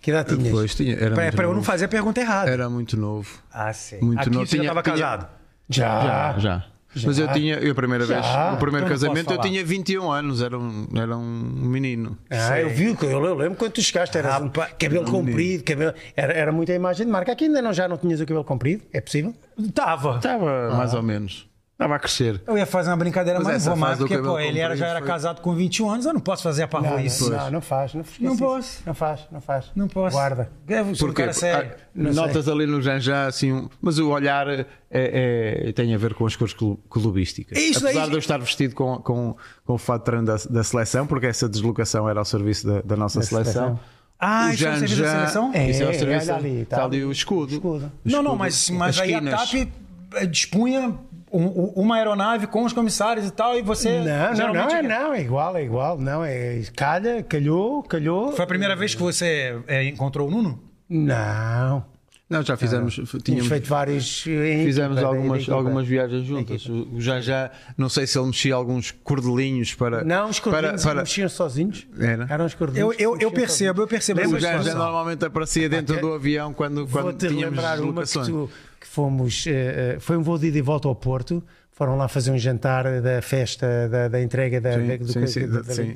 Que 0.08 0.12
idade 0.12 0.38
tinhas? 0.38 0.52
Pois, 0.52 0.74
tinha, 0.74 0.96
era, 0.96 1.32
pra 1.34 1.44
eu 1.44 1.54
não 1.54 1.62
fazer 1.62 1.84
a 1.84 1.88
pergunta 1.90 2.22
errada. 2.22 2.50
era 2.50 2.70
muito 2.70 2.96
novo. 2.96 3.28
Ah, 3.52 3.74
sei. 3.74 4.00
Muito 4.00 4.22
Aqui 4.22 4.30
novo. 4.30 4.46
você 4.48 4.56
já 4.56 4.62
Tinha- 4.62 4.72
estava 4.72 4.82
tinha- 4.82 4.96
casado. 4.96 5.28
Já. 5.70 6.02
Já, 6.02 6.40
já. 6.40 6.66
Mas 7.06 7.20
eu 7.20 7.28
tinha, 7.34 7.56
eu 7.56 7.74
a 7.74 7.76
primeira 7.76 8.06
Já. 8.06 8.22
vez, 8.22 8.54
o 8.54 8.58
primeiro 8.58 8.86
Eu 8.86 8.90
posso 8.90 9.02
casamento 9.06 9.34
eu 9.34 9.42
tinha 9.42 9.66
21 9.66 10.10
anos, 10.10 10.42
era 10.42 10.58
um, 10.58 10.88
era 10.96 11.18
um 11.18 11.22
menino. 11.22 12.18
Ah, 12.30 12.58
eu 12.62 12.70
vi, 12.70 12.96
eu, 13.02 13.10
eu 13.26 13.36
lembro 13.36 13.58
quando 13.58 13.74
tu 13.74 13.82
chegaste, 13.82 14.18
era 14.18 14.32
Rapaz, 14.32 14.72
cabelo 14.80 15.04
comprido, 15.12 15.62
cabelo, 15.66 15.94
era, 16.16 16.32
era 16.32 16.52
muita 16.54 16.72
imagem 16.74 17.06
de 17.06 17.12
marca. 17.12 17.34
Aqui 17.34 17.44
ainda 17.44 17.62
não, 17.62 17.74
já 17.74 17.86
não 17.90 17.98
tinhas 17.98 18.22
o 18.22 18.26
cabelo 18.26 18.46
comprido? 18.46 18.82
É 18.94 19.02
possível? 19.02 19.36
Tava. 19.76 20.16
Estava 20.16 20.74
mais 20.78 20.94
ou 20.94 21.04
menos. 21.04 21.46
Estava 21.78 21.96
a 21.96 22.00
crescer. 22.00 22.42
Eu 22.48 22.58
ia 22.58 22.66
fazer 22.66 22.90
uma 22.90 22.98
brincadeira, 22.98 23.38
Mas 23.38 23.48
mas, 23.48 23.66
não 23.68 23.74
vou 23.76 23.80
mais, 23.80 24.00
porque 24.00 24.18
pô, 24.18 24.40
ele 24.40 24.58
era, 24.58 24.76
já 24.76 24.88
era 24.88 24.98
foi- 24.98 25.08
casado 25.08 25.42
com 25.42 25.54
21 25.54 25.92
anos, 25.92 26.08
eu 26.08 26.14
não 26.14 26.20
posso 26.20 26.42
fazer 26.42 26.64
a 26.64 26.66
Não, 26.66 26.70
parvoíce. 26.72 27.30
não, 27.30 27.52
não 27.52 27.62
faz. 27.62 27.94
Não, 27.94 28.02
esquece 28.02 28.24
Não 28.24 28.34
isso. 28.34 28.44
posso. 28.44 28.82
Não 28.84 28.94
faz, 28.96 29.20
não 29.32 29.40
faz. 29.42 29.66
Não 29.76 29.88
posso. 29.88 30.16
Guarda. 30.16 30.50
É, 30.68 30.80
eu 30.80 30.96
sou 30.96 31.08
um 31.08 31.12
Porque 31.12 31.22
cara 31.22 31.34
sério. 31.34 31.72
Não 31.94 32.12
notas 32.14 32.48
ali 32.50 32.66
no 32.66 32.82
Janjá 32.82 33.28
assim, 33.28 33.52
um- 33.54 33.70
mas 33.80 34.00
o 34.00 34.10
olhar 34.10 34.48
é, 34.50 34.66
é- 34.90 35.72
tem 35.72 35.94
a 35.94 35.98
ver 36.00 36.16
com 36.16 36.26
as 36.26 36.36
cores 36.36 36.56
clu- 36.56 36.78
clubísticas. 36.90 37.56
É 37.56 37.62
isso 37.62 37.86
Apesar 37.86 38.04
aí. 38.06 38.08
de 38.10 38.16
eu 38.16 38.20
estar 38.20 38.40
vestido 38.40 38.74
com, 38.74 38.98
com, 38.98 39.36
com 39.64 39.74
o 39.74 39.78
fato 39.78 40.00
de 40.00 40.06
treino 40.06 40.26
da, 40.26 40.36
da 40.50 40.64
seleção, 40.64 41.06
porque 41.06 41.28
essa 41.28 41.48
deslocação 41.48 42.10
era 42.10 42.18
ao 42.20 42.26
serviço 42.26 42.66
da, 42.66 42.82
da 42.82 42.96
nossa 42.96 43.22
seleção. 43.22 43.54
seleção. 43.54 43.80
Ah, 44.20 44.48
O 44.48 44.54
isso 44.54 44.66
é 44.66 44.72
o 44.72 44.78
serviço 44.80 45.02
da 45.04 45.12
seleção? 45.12 45.52
É, 45.54 45.70
Isso 45.70 45.84
é 45.84 45.86
o 45.86 45.90
é, 45.90 45.94
serviço. 45.94 46.32
olha 46.32 46.36
ali, 46.40 46.62
está 46.62 46.78
tá 46.78 46.84
ali 46.86 47.04
o 47.06 47.12
escudo. 47.12 47.54
Escudo. 47.54 47.92
O 48.04 48.10
Não, 48.10 48.24
não, 48.24 48.36
mas, 48.36 48.68
mas 48.72 48.96
as 48.98 49.02
aí 49.04 49.14
a. 49.14 49.22
TAP 49.22 49.70
eh, 50.16 50.26
dispunha 50.26 50.96
um- 51.38 51.62
um- 51.66 51.74
uma 51.84 51.96
aeronave 51.96 52.48
com 52.48 52.64
os 52.64 52.74
comissários 52.74 53.26
e 53.28 53.32
tal, 53.32 53.58
e 53.58 53.62
você. 53.62 54.00
Não, 54.00 54.34
não, 54.34 54.54
não, 54.54 54.70
é, 54.70 54.82
não, 54.82 55.14
é 55.14 55.22
igual, 55.22 55.56
é 55.58 55.64
igual. 55.64 55.98
Não, 55.98 56.24
é 56.24 56.62
calha, 56.76 57.24
calhou, 57.24 57.84
calhou. 57.84 58.32
Foi 58.32 58.44
a 58.44 58.48
primeira 58.48 58.76
vez 58.76 58.94
que 58.96 59.02
você 59.02 59.58
eh, 59.68 59.86
encontrou 59.86 60.28
o 60.28 60.32
Nuno? 60.32 60.60
Não. 60.90 61.86
Não, 62.30 62.44
já 62.44 62.58
fizemos. 62.58 62.94
Tínhamos 62.96 63.24
Tínhamos, 63.24 63.48
feito 63.48 63.70
vários. 63.70 64.28
em 64.28 64.66
Fizemos 64.66 65.02
algumas, 65.02 65.48
algumas 65.48 65.88
viagens 65.88 66.26
juntas. 66.26 66.66
O 66.68 67.00
já 67.00 67.22
já, 67.22 67.50
não 67.78 67.88
sei 67.88 68.06
se 68.06 68.20
ele 68.20 68.28
mexia 68.28 68.54
alguns 68.54 68.92
cordelinhos 68.92 69.74
para. 69.74 70.04
Não, 70.04 70.30
os 70.30 70.38
cordelinhos 70.38 70.82
para, 70.84 70.92
para, 70.96 71.02
mexiam 71.04 71.30
sozinhos. 71.30 71.88
Era? 71.98 72.28
Eram 72.30 72.44
os 72.46 72.54
cordelinhos. 72.54 73.00
Eu, 73.00 73.14
eu, 73.14 73.22
eu 73.22 73.32
percebo, 73.32 73.82
eu 73.84 73.88
percebo 73.88 74.20
O 74.20 74.38
já 74.40 74.62
já 74.62 74.76
normalmente 74.76 75.24
aparecia 75.24 75.70
dentro 75.70 76.02
do 76.02 76.14
avião 76.16 76.52
quando, 76.54 76.86
quando 76.88 77.14
tínhamos 77.18 77.44
lembrar 77.44 77.80
uma 77.80 78.02
que, 78.02 78.08
deslocações. 78.10 78.28
tu- 78.28 78.50
que 78.80 78.88
fomos. 78.88 79.46
eh, 79.48 79.98
foi 80.00 80.18
um 80.18 80.24
voo 80.24 80.38
de 80.38 80.48
ida 80.48 80.58
e 80.58 80.62
volta 80.62 80.88
ao 80.88 80.96
Porto. 80.96 81.44
Foram 81.72 81.96
lá 81.96 82.08
fazer 82.08 82.32
um 82.32 82.38
jantar 82.40 83.02
da 83.02 83.22
festa, 83.22 83.88
da, 83.88 84.08
da 84.08 84.20
entrega 84.22 84.60
da, 84.60 84.72
da- 84.72 84.78
Sim, 84.78 84.98
do 84.98 85.08
sim, 85.14 85.20
que- 85.22 85.28
sim, 85.28 85.48
da- 85.48 85.64
sim. 85.64 85.96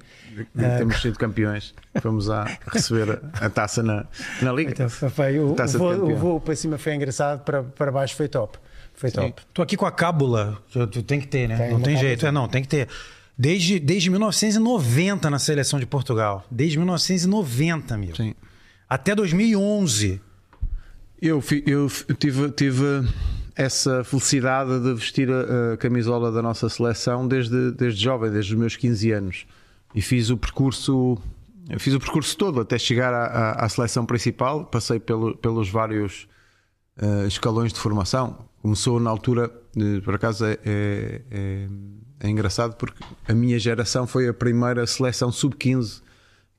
da- 0.54 0.68
De- 0.74 0.78
Temos 0.78 1.02
sido 1.02 1.18
campeões. 1.18 1.74
Fomos 2.02 2.30
a 2.30 2.46
receber 2.72 3.20
a, 3.42 3.46
a 3.46 3.50
taça 3.50 3.82
na, 3.82 4.06
na 4.44 4.52
Liga. 4.54 4.72
Então, 4.72 4.88
foi, 4.90 5.40
o, 5.40 5.54
o, 5.54 5.56
Taça 5.56 5.74
de 5.74 5.78
voo, 5.80 6.12
o 6.12 6.16
voo 6.16 6.40
para 6.40 6.56
cima 6.56 6.78
foi 6.78 6.94
engraçado, 6.94 7.44
para, 7.44 7.64
para 7.64 7.92
baixo 7.92 8.16
foi 8.16 8.28
top. 8.28 8.60
Foi 8.94 9.10
top. 9.10 9.42
Tô 9.54 9.64
aqui 9.64 9.76
com 9.76 9.88
a 9.88 9.92
cábula, 9.92 10.62
tu, 10.72 11.02
tem 11.02 11.20
que 11.20 11.26
ter, 11.28 11.48
né? 11.50 11.58
Tem 11.58 11.72
não 11.72 11.82
tem 11.82 11.98
jeito, 11.98 12.28
é, 12.28 12.32
não, 12.32 12.48
tem 12.48 12.62
que 12.62 12.68
ter. 12.68 12.88
Desde, 13.36 13.80
desde 13.80 14.12
1990 14.12 15.32
na 15.32 15.40
seleção 15.40 15.80
de 15.80 15.88
Portugal. 15.88 16.46
Desde 16.52 16.78
1990, 16.78 17.98
meu. 17.98 18.16
Sim. 18.16 18.36
Até 18.88 19.16
2011. 19.16 20.22
Eu, 21.22 21.44
eu 21.68 21.88
tive, 22.18 22.50
tive 22.52 22.84
essa 23.56 24.04
felicidade 24.04 24.80
de 24.80 24.94
vestir 24.94 25.30
a, 25.30 25.74
a 25.74 25.78
camisola 25.78 26.32
da 26.32 26.42
nossa 26.42 26.68
seleção 26.68 27.28
desde, 27.28 27.72
desde 27.72 28.04
jovem, 28.04 28.32
desde 28.32 28.54
os 28.54 28.60
meus 28.60 28.76
15 28.76 29.12
anos. 29.12 29.46
E 29.94 30.02
fiz 30.02 30.30
o 30.30 30.38
percurso, 30.38 31.18
fiz 31.78 31.94
o 31.94 32.00
percurso 32.00 32.36
todo 32.36 32.60
até 32.62 32.80
chegar 32.80 33.14
à, 33.14 33.26
à- 33.26 33.66
à 33.66 33.70
seleção 33.70 34.06
principal. 34.06 34.66
Passei 34.66 35.00
pelo- 35.00 35.36
pelos 35.38 35.70
vários 35.70 36.28
eh, 36.98 37.28
escalões 37.28 37.72
de 37.72 37.80
formação. 37.80 38.38
Começou 38.62 39.00
na 39.00 39.10
altura, 39.10 39.52
eh, 39.78 40.00
por 40.04 40.16
acaso 40.16 40.46
é, 40.46 40.58
é- 40.66 41.22
é- 41.30 41.68
é 42.22 42.30
engraçado 42.30 42.76
porque 42.78 43.04
a 43.28 43.34
minha 43.34 43.60
geração 43.60 44.08
foi 44.08 44.28
a 44.28 44.34
primeira 44.34 44.88
seleção 44.88 45.32
sub-15 45.32 46.02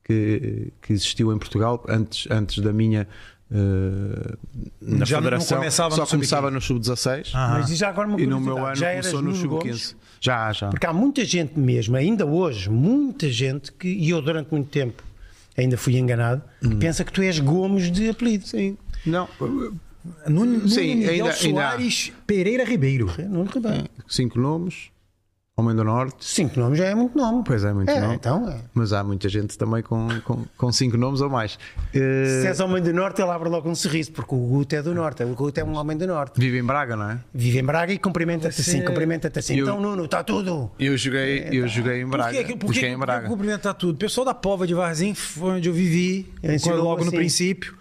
que, 0.05 0.73
que 0.83 0.93
existiu 0.93 1.33
em 1.33 1.39
Portugal 1.39 1.83
antes, 1.89 2.29
antes 2.31 2.59
da 2.63 2.73
minha 2.73 3.09
eh, 3.53 4.35
na 4.81 5.05
Já 5.05 5.17
não 5.17 5.23
federação. 5.25 5.59
começava 5.59 5.91
Só 5.95 6.01
no 6.03 6.07
sub-15. 6.07 6.11
começava 6.11 6.51
no 6.51 6.61
sub-16 6.61 7.31
Ah. 7.35 7.49
Mas 7.59 7.67
diz 7.67 7.79
já 7.79 7.89
agora 7.91 8.09
uma 8.09 8.21
e 8.21 8.27
no 8.27 8.41
meu 8.41 8.65
ano 8.65 8.75
já 8.77 8.91
começou 8.91 9.21
no 9.23 9.33
Nuno 9.33 9.49
Gomes? 9.49 9.81
sub-15. 9.89 9.97
Já, 10.21 10.53
já. 10.53 10.69
Porque 10.71 10.87
há 10.87 10.93
muita 10.93 11.25
gente 11.25 11.59
mesmo, 11.59 11.97
ainda 11.97 12.25
hoje, 12.25 12.71
muita 12.71 13.29
gente 13.29 13.73
que, 13.73 13.89
e 13.89 14.11
eu 14.11 14.23
durante 14.23 14.51
muito 14.53 14.69
tempo 14.71 15.03
ainda 15.57 15.77
fui 15.77 15.97
enganado, 15.99 16.43
Hum. 16.63 16.71
que 16.71 16.77
pensa 16.77 17.05
que 17.05 17.13
tu 17.13 17.21
és 17.23 17.39
Gomes 17.41 17.91
de 17.91 18.09
apelido. 18.09 18.47
Sim. 18.47 18.77
Não, 19.05 19.29
Nuno, 19.41 19.79
Nuno 20.29 20.69
Sim, 20.69 20.95
Miguel 20.97 21.11
ainda- 21.11 21.25
ainda- 21.25 21.33
Soares 21.35 22.13
Pereira 22.27 22.65
Ribeiro. 22.65 23.11
Nuno 23.29 23.51
Ribeiro. 23.53 23.85
cinco 24.09 24.39
nomes, 24.41 24.91
Homem 25.55 25.77
do 25.77 25.85
Norte. 25.85 26.25
Cinco 26.25 26.59
nomes 26.59 26.79
já 26.79 26.87
é 26.87 26.95
muito 26.95 27.15
nome. 27.17 27.43
Pois 27.45 27.63
é, 27.63 27.75
muito 27.75 27.91
é, 27.91 28.01
nome. 28.01 28.15
Então, 28.15 28.49
é. 28.49 28.63
Mas 28.73 28.95
há 28.95 29.05
muita 29.05 29.29
gente 29.29 29.59
também 29.59 29.83
com, 29.83 30.09
com, 30.25 30.45
com 30.57 30.73
cinco 30.73 30.97
nomes 30.97 31.21
ou 31.21 31.29
mais. 31.29 31.59
Eh, 31.93 32.41
Se 32.41 32.47
és 32.47 32.59
homem 32.59 32.83
do 32.83 32.91
Norte, 32.91 33.21
ele 33.21 33.31
abre 33.31 33.51
logo 33.51 33.69
um 33.69 33.75
sorriso, 33.75 34.13
porque 34.13 34.35
o 34.35 34.39
Guto 34.39 34.75
é 34.75 34.83
do 34.83 34.95
Norte. 34.95 35.23
O 35.25 35.35
Guto 35.35 35.61
é 35.61 35.65
um 35.65 35.77
homem 35.77 35.95
do 35.95 36.07
Norte. 36.07 36.41
Vive 36.41 36.59
em 36.59 36.65
Braga, 36.65 36.97
não 36.97 37.11
é? 37.11 37.19
Vive 37.35 37.59
em 37.59 37.65
Braga 37.65 37.93
e 37.93 37.99
cumprimenta-te 37.99 38.55
Você- 38.63 38.63
assim, 38.79 38.83
cumprimenta-te 38.83 39.39
assim. 39.39 39.57
Eu- 39.57 39.67
Então, 39.67 39.79
Nuno, 39.79 40.07
está 40.07 40.25
tudo. 40.25 40.71
Eu 40.79 40.97
joguei, 40.97 41.47
eu 41.53 41.69
joguei 41.69 42.01
em 42.01 42.05
Por 42.07 42.13
Braga. 42.13 42.45
que, 42.45 42.57
por 42.57 42.73
que, 42.73 42.87
em 42.87 42.99
Braga. 42.99 43.29
cumprimentar 43.29 43.75
tudo? 43.75 43.95
O 43.95 43.99
pessoal 43.99 44.25
da 44.25 44.33
Pova 44.33 44.67
de 44.67 44.73
Varzim 44.73 45.13
foi 45.13 45.51
onde 45.59 45.69
eu 45.69 45.75
vivi, 45.75 46.33
Eu 46.43 46.77
logo 46.83 47.03
no 47.03 47.09
assim. 47.09 47.17
princípio, 47.19 47.77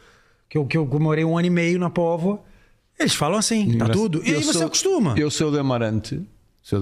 que 0.50 0.58
eu, 0.58 0.66
que 0.66 0.76
eu 0.78 0.86
morei 1.00 1.24
um 1.24 1.38
ano 1.38 1.48
e 1.48 1.50
meio 1.50 1.80
na 1.80 1.90
Pova. 1.90 2.38
Eles 3.00 3.16
falam 3.16 3.40
assim, 3.40 3.66
tá 3.66 3.74
Engraçado. 3.76 3.94
tudo. 3.98 4.22
E 4.26 4.36
aí 4.36 4.44
você 4.44 4.52
sou- 4.58 4.66
acostuma. 4.68 5.16
Eu 5.18 5.32
sou 5.32 5.50
de 5.50 5.58
Amarante. 5.58 6.22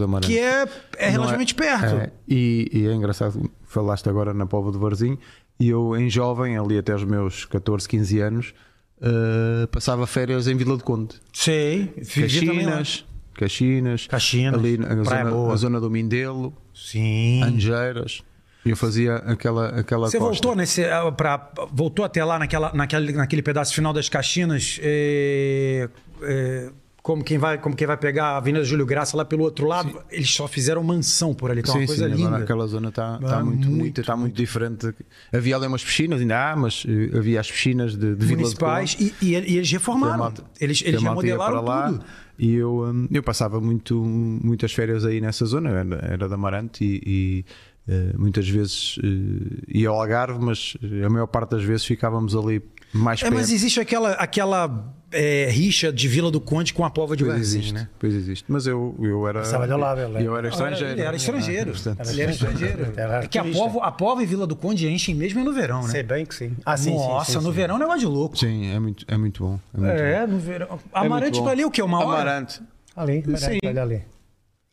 Amarante. 0.03 0.27
Que 0.27 0.39
é, 0.39 0.67
é 0.97 1.05
Não 1.05 1.11
relativamente 1.11 1.55
perto. 1.55 1.95
É, 1.95 2.11
e, 2.27 2.69
e 2.71 2.87
é 2.87 2.93
engraçado, 2.93 3.49
falaste 3.65 4.07
agora 4.09 4.33
na 4.33 4.45
Póvoa 4.45 4.71
do 4.71 4.79
Varzim, 4.79 5.17
e 5.59 5.69
eu 5.69 5.95
em 5.97 6.09
jovem, 6.09 6.57
ali 6.57 6.77
até 6.77 6.93
os 6.95 7.03
meus 7.03 7.45
14, 7.45 7.87
15 7.87 8.19
anos, 8.19 8.53
eh, 9.01 9.67
passava 9.71 10.05
férias 10.05 10.47
em 10.47 10.55
Vila 10.55 10.77
de 10.77 10.83
Conde. 10.83 11.15
Sei. 11.33 11.87
Caxinas, 11.97 13.05
Caxinas, 13.33 14.07
Caxinas, 14.07 14.59
ali 14.59 14.77
na 14.77 15.03
zona, 15.03 15.31
Boa. 15.31 15.57
zona 15.57 15.79
do 15.79 15.89
Mindelo, 15.89 16.53
Sim. 16.73 17.41
Angeiras. 17.43 18.21
Eu 18.65 18.75
fazia 18.75 19.15
aquela, 19.15 19.69
aquela 19.69 20.09
Você 20.09 20.17
costa. 20.19 20.33
voltou 20.33 20.55
nesse, 20.55 20.83
ah, 20.83 21.09
pra, 21.11 21.49
voltou 21.71 22.03
até 22.03 22.23
lá 22.23 22.37
naquela, 22.37 22.73
naquele, 22.73 23.13
naquele 23.13 23.41
pedaço 23.41 23.73
final 23.73 23.93
das 23.93 24.09
Caxinas, 24.09 24.79
é, 24.83 25.89
é, 26.21 26.69
como 27.09 27.23
quem 27.23 27.39
vai, 27.39 27.57
como 27.57 27.75
quem 27.75 27.87
vai 27.87 27.97
pegar 27.97 28.25
a 28.33 28.37
Avenida 28.37 28.63
Júlio 28.63 28.85
Graça 28.85 29.17
lá 29.17 29.25
pelo 29.25 29.41
outro 29.41 29.65
lado. 29.65 29.99
Eles 30.11 30.29
só 30.31 30.47
fizeram 30.47 30.83
mansão 30.83 31.33
por 31.33 31.49
ali, 31.49 31.63
que 31.63 31.69
é 31.71 31.73
uma 31.73 31.79
Sim, 31.79 31.87
coisa 31.87 32.07
sim, 32.07 32.13
linda. 32.15 32.27
agora 32.27 32.43
aquela 32.43 32.67
zona 32.67 32.89
está 32.89 33.15
Ah, 33.15 33.17
tá 33.17 33.43
muito 33.43 33.67
muito, 33.67 33.77
bonita, 33.79 34.01
está 34.01 34.15
muito, 34.15 34.35
diferente. 34.35 34.93
Havia 35.33 35.55
ali 35.55 35.65
umas 35.65 35.83
piscinas, 35.83 36.21
ainda 36.21 36.51
há, 36.51 36.55
mas 36.55 36.85
eh, 36.87 37.17
havia 37.17 37.39
as 37.39 37.49
piscinas 37.49 37.93
de, 37.97 38.13
de 38.13 38.25
de 38.27 38.35
municipais 38.35 38.93
Conde. 38.93 39.13
e, 39.23 39.25
e- 39.33 39.53
e 39.53 39.57
eles 39.57 39.71
reformaram. 39.71 40.17
malta- 40.19 40.43
eles 40.61 40.83
eles 40.85 41.01
remodelaram 41.01 41.63
lá 41.63 41.87
tudo. 41.93 42.05
E 42.37 42.53
eu, 42.53 42.83
hum, 42.83 43.07
eu 43.11 43.23
passava 43.23 43.59
muito, 43.59 43.95
muitas 43.99 44.71
férias 44.71 45.03
aí 45.03 45.19
nessa 45.19 45.47
zona, 45.47 45.71
era, 45.71 45.95
era 46.13 46.27
de 46.27 46.33
Amarante 46.35 46.83
e, 46.85 47.01
e, 47.07 47.45
eh, 47.91 48.13
muitas 48.19 48.47
vezes 48.47 48.99
eh, 49.03 49.63
ia 49.67 49.89
ao 49.89 49.99
Algarve, 49.99 50.37
mas 50.39 50.77
a 51.03 51.09
maior 51.09 51.25
parte 51.25 51.49
das 51.51 51.63
vezes 51.63 51.83
ficávamos 51.85 52.35
ali 52.35 52.61
mais 52.93 53.21
É, 53.21 53.29
mas 53.29 53.51
existe 53.51 53.79
aquela, 53.79 54.11
aquela 54.13 54.93
é, 55.11 55.47
rixa 55.51 55.91
de 55.91 56.07
Vila 56.07 56.29
do 56.31 56.39
Conde 56.41 56.73
com 56.73 56.83
a 56.85 56.89
Pova 56.89 57.15
de 57.15 57.23
Pois 57.25 57.39
existe, 57.39 57.73
né? 57.73 57.87
pois 57.99 58.13
existe. 58.13 58.45
Mas 58.47 58.65
eu, 58.67 58.95
eu 59.01 59.27
era. 59.27 59.39
Passava 59.41 59.67
de 59.67 59.73
lá, 59.73 59.95
ele 59.99 60.25
eu 60.27 60.35
era 60.37 60.47
estrangeiro. 60.49 60.93
Ele 60.93 61.01
era 61.01 61.15
estrangeiro. 61.15 61.69
Ah, 61.71 61.73
portanto, 61.73 62.09
Ele 62.09 62.21
era 62.21 62.31
estrangeiro. 62.31 62.79
É 63.23 63.27
que 63.27 63.37
a. 63.39 63.43
Pova, 63.43 63.83
a 63.85 63.91
Pova 63.91 64.23
e 64.23 64.25
Vila 64.25 64.45
do 64.47 64.55
Conde 64.55 64.87
enchem 64.87 65.15
mesmo 65.15 65.39
é 65.39 65.43
no 65.43 65.53
verão, 65.53 65.81
né? 65.83 65.89
Sei 65.89 66.03
bem 66.03 66.25
que 66.25 66.33
sim. 66.35 66.55
Ah, 66.65 66.77
sim, 66.77 66.91
sim, 66.91 66.95
Nossa, 66.97 67.31
sim, 67.31 67.37
no 67.37 67.43
sim. 67.43 67.51
verão 67.51 67.75
é 67.75 67.77
um 67.77 67.79
negócio 67.79 67.99
de 68.01 68.05
louco. 68.07 68.37
Sim, 68.37 68.71
é 68.71 68.79
muito, 68.79 69.05
é 69.07 69.17
muito 69.17 69.43
bom. 69.43 69.59
É, 69.73 69.77
muito 69.79 69.91
É, 70.01 70.27
no 70.27 70.39
verão. 70.39 70.67
bom. 70.67 70.79
Amarante 70.93 71.25
é 71.27 71.31
muito 71.31 71.43
bom. 71.43 71.49
ali 71.49 71.65
o 71.65 71.71
quê? 71.71 71.81
Uma 71.81 71.99
hora? 72.05 72.21
Amarante. 72.21 72.61
Ali, 72.95 73.23
Sim. 73.23 73.29
Amarante, 73.35 73.67
olha 73.67 73.81
ali. 73.81 74.03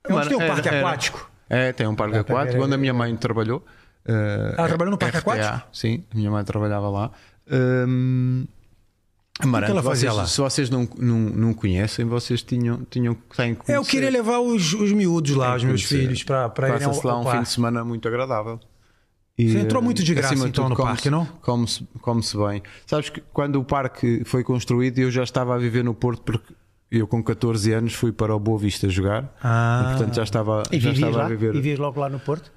Onde 0.09 0.29
tem 0.29 0.37
o 0.37 0.41
Era- 0.41 0.53
parque 0.55 0.69
era- 0.69 0.79
aquático? 0.81 1.31
É, 1.49 1.73
tem 1.73 1.87
um 1.87 1.95
parque 1.95 2.17
aquático 2.19 2.63
onde 2.63 2.75
a 2.75 2.79
minha 2.79 2.93
mãe 2.95 3.17
trabalhou. 3.17 3.65
eh, 4.07 4.55
Ela 4.59 4.69
trabalhou 4.69 4.91
no 4.93 4.99
parque 4.99 5.17
RTA, 5.19 5.33
aquático? 5.33 5.69
Sim, 5.73 6.05
a 6.13 6.17
minha 6.17 6.31
mãe 6.31 6.45
trabalhava 6.45 6.89
lá. 6.89 7.11
Hum, 7.51 8.47
que 9.41 9.47
ela 9.47 9.83
fazia 9.83 10.11
vocês- 10.11 10.15
lá? 10.17 10.27
Se 10.27 10.41
vocês 10.41 10.71
não, 10.71 10.89
não, 10.99 11.19
não 11.19 11.55
conhecem, 11.55 12.05
vocês 12.07 12.43
tinham, 12.43 12.83
tinham 12.91 13.15
têm 13.37 13.55
que 13.55 13.61
É, 13.71 13.75
Eu 13.75 13.81
conhecer. 13.81 13.91
queria 13.91 14.11
levar 14.11 14.39
os, 14.41 14.73
os 14.73 14.93
miúdos 14.93 15.33
lá, 15.37 15.55
os 15.57 15.63
meus 15.65 15.83
conhecer. 15.87 16.07
filhos, 16.07 16.23
pra, 16.25 16.49
pra 16.49 16.69
irem 16.71 16.85
ao, 16.87 17.01
lá 17.05 17.21
um 17.21 17.31
fim 17.31 17.43
de 17.43 17.49
semana 17.51 17.85
muito 17.85 18.09
agradável. 18.09 18.59
E, 19.39 19.53
Você 19.53 19.59
entrou 19.59 19.83
muito 19.83 20.03
de 20.03 20.15
graça, 20.15 20.29
acima 20.33 20.47
de 20.47 20.51
então, 20.53 20.65
tudo, 20.71 20.79
no 20.79 20.83
parque, 20.85 21.11
não? 21.11 21.27
Come-se 21.43 21.87
come-se 22.01 22.37
bem. 22.39 22.63
Sabes 22.87 23.11
que 23.11 23.21
quando 23.35 23.57
o 23.61 23.65
parque 23.65 24.23
foi 24.25 24.43
construído, 24.43 24.99
eu 24.99 25.11
já 25.11 25.23
estava 25.23 25.55
a 25.55 25.59
viver 25.59 25.85
no 25.85 25.93
Porto 25.93 26.23
porque 26.23 26.55
eu 26.91 27.07
com 27.07 27.23
14 27.23 27.71
anos 27.75 27.93
fui 27.93 28.13
para 28.13 28.35
o 28.35 28.41
Boa 28.41 28.59
Vista 28.59 28.89
jogar 28.89 29.31
Ah. 29.43 29.83
e 29.83 29.91
portanto 29.91 30.15
já 30.15 30.23
estava, 30.23 30.63
E 30.73 30.81
já 30.81 30.91
estava 30.91 31.19
lá? 31.19 31.25
a 31.27 31.29
viver. 31.29 31.51
E 31.51 31.53
vivias 31.59 31.79
logo 31.79 32.01
lá 32.01 32.09
no 32.09 32.19
Porto? 32.19 32.51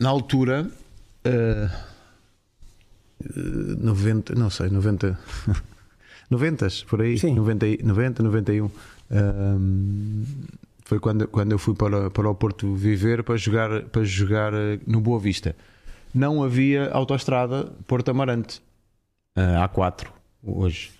Na 0.00 0.08
altura, 0.08 0.68
eh, 1.22 1.68
90, 3.78 4.34
não 4.34 4.50
sei, 4.50 4.68
90, 4.68 5.18
90 6.30 6.68
por 6.88 7.00
aí, 7.02 7.18
Sim. 7.18 7.34
90, 7.34 7.66
e- 7.66 7.82
90 7.82 8.22
91. 8.22 8.70
Ahm, 9.10 10.24
foi 10.84 10.98
quando, 10.98 11.26
quando 11.28 11.52
eu 11.52 11.58
fui 11.58 11.74
para, 11.74 12.10
para 12.10 12.28
o 12.28 12.34
Porto 12.34 12.74
viver 12.74 13.22
para 13.22 13.36
jogar, 13.36 13.82
para 13.84 14.04
jogar 14.04 14.52
eh, 14.52 14.78
no 14.86 15.00
Boa 15.00 15.18
Vista. 15.18 15.56
Não 16.14 16.42
havia 16.44 16.90
autoestrada 16.90 17.72
Porto 17.86 18.10
Amarante, 18.10 18.62
ah, 19.34 19.68
A4, 19.68 20.06
hoje. 20.42 20.92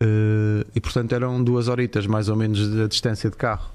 Eh, 0.00 0.64
e 0.74 0.80
portanto 0.80 1.12
eram 1.14 1.42
duas 1.42 1.68
horitas 1.68 2.06
mais 2.06 2.28
ou 2.28 2.36
menos 2.36 2.68
da 2.74 2.86
distância 2.86 3.28
de 3.30 3.36
carro. 3.36 3.70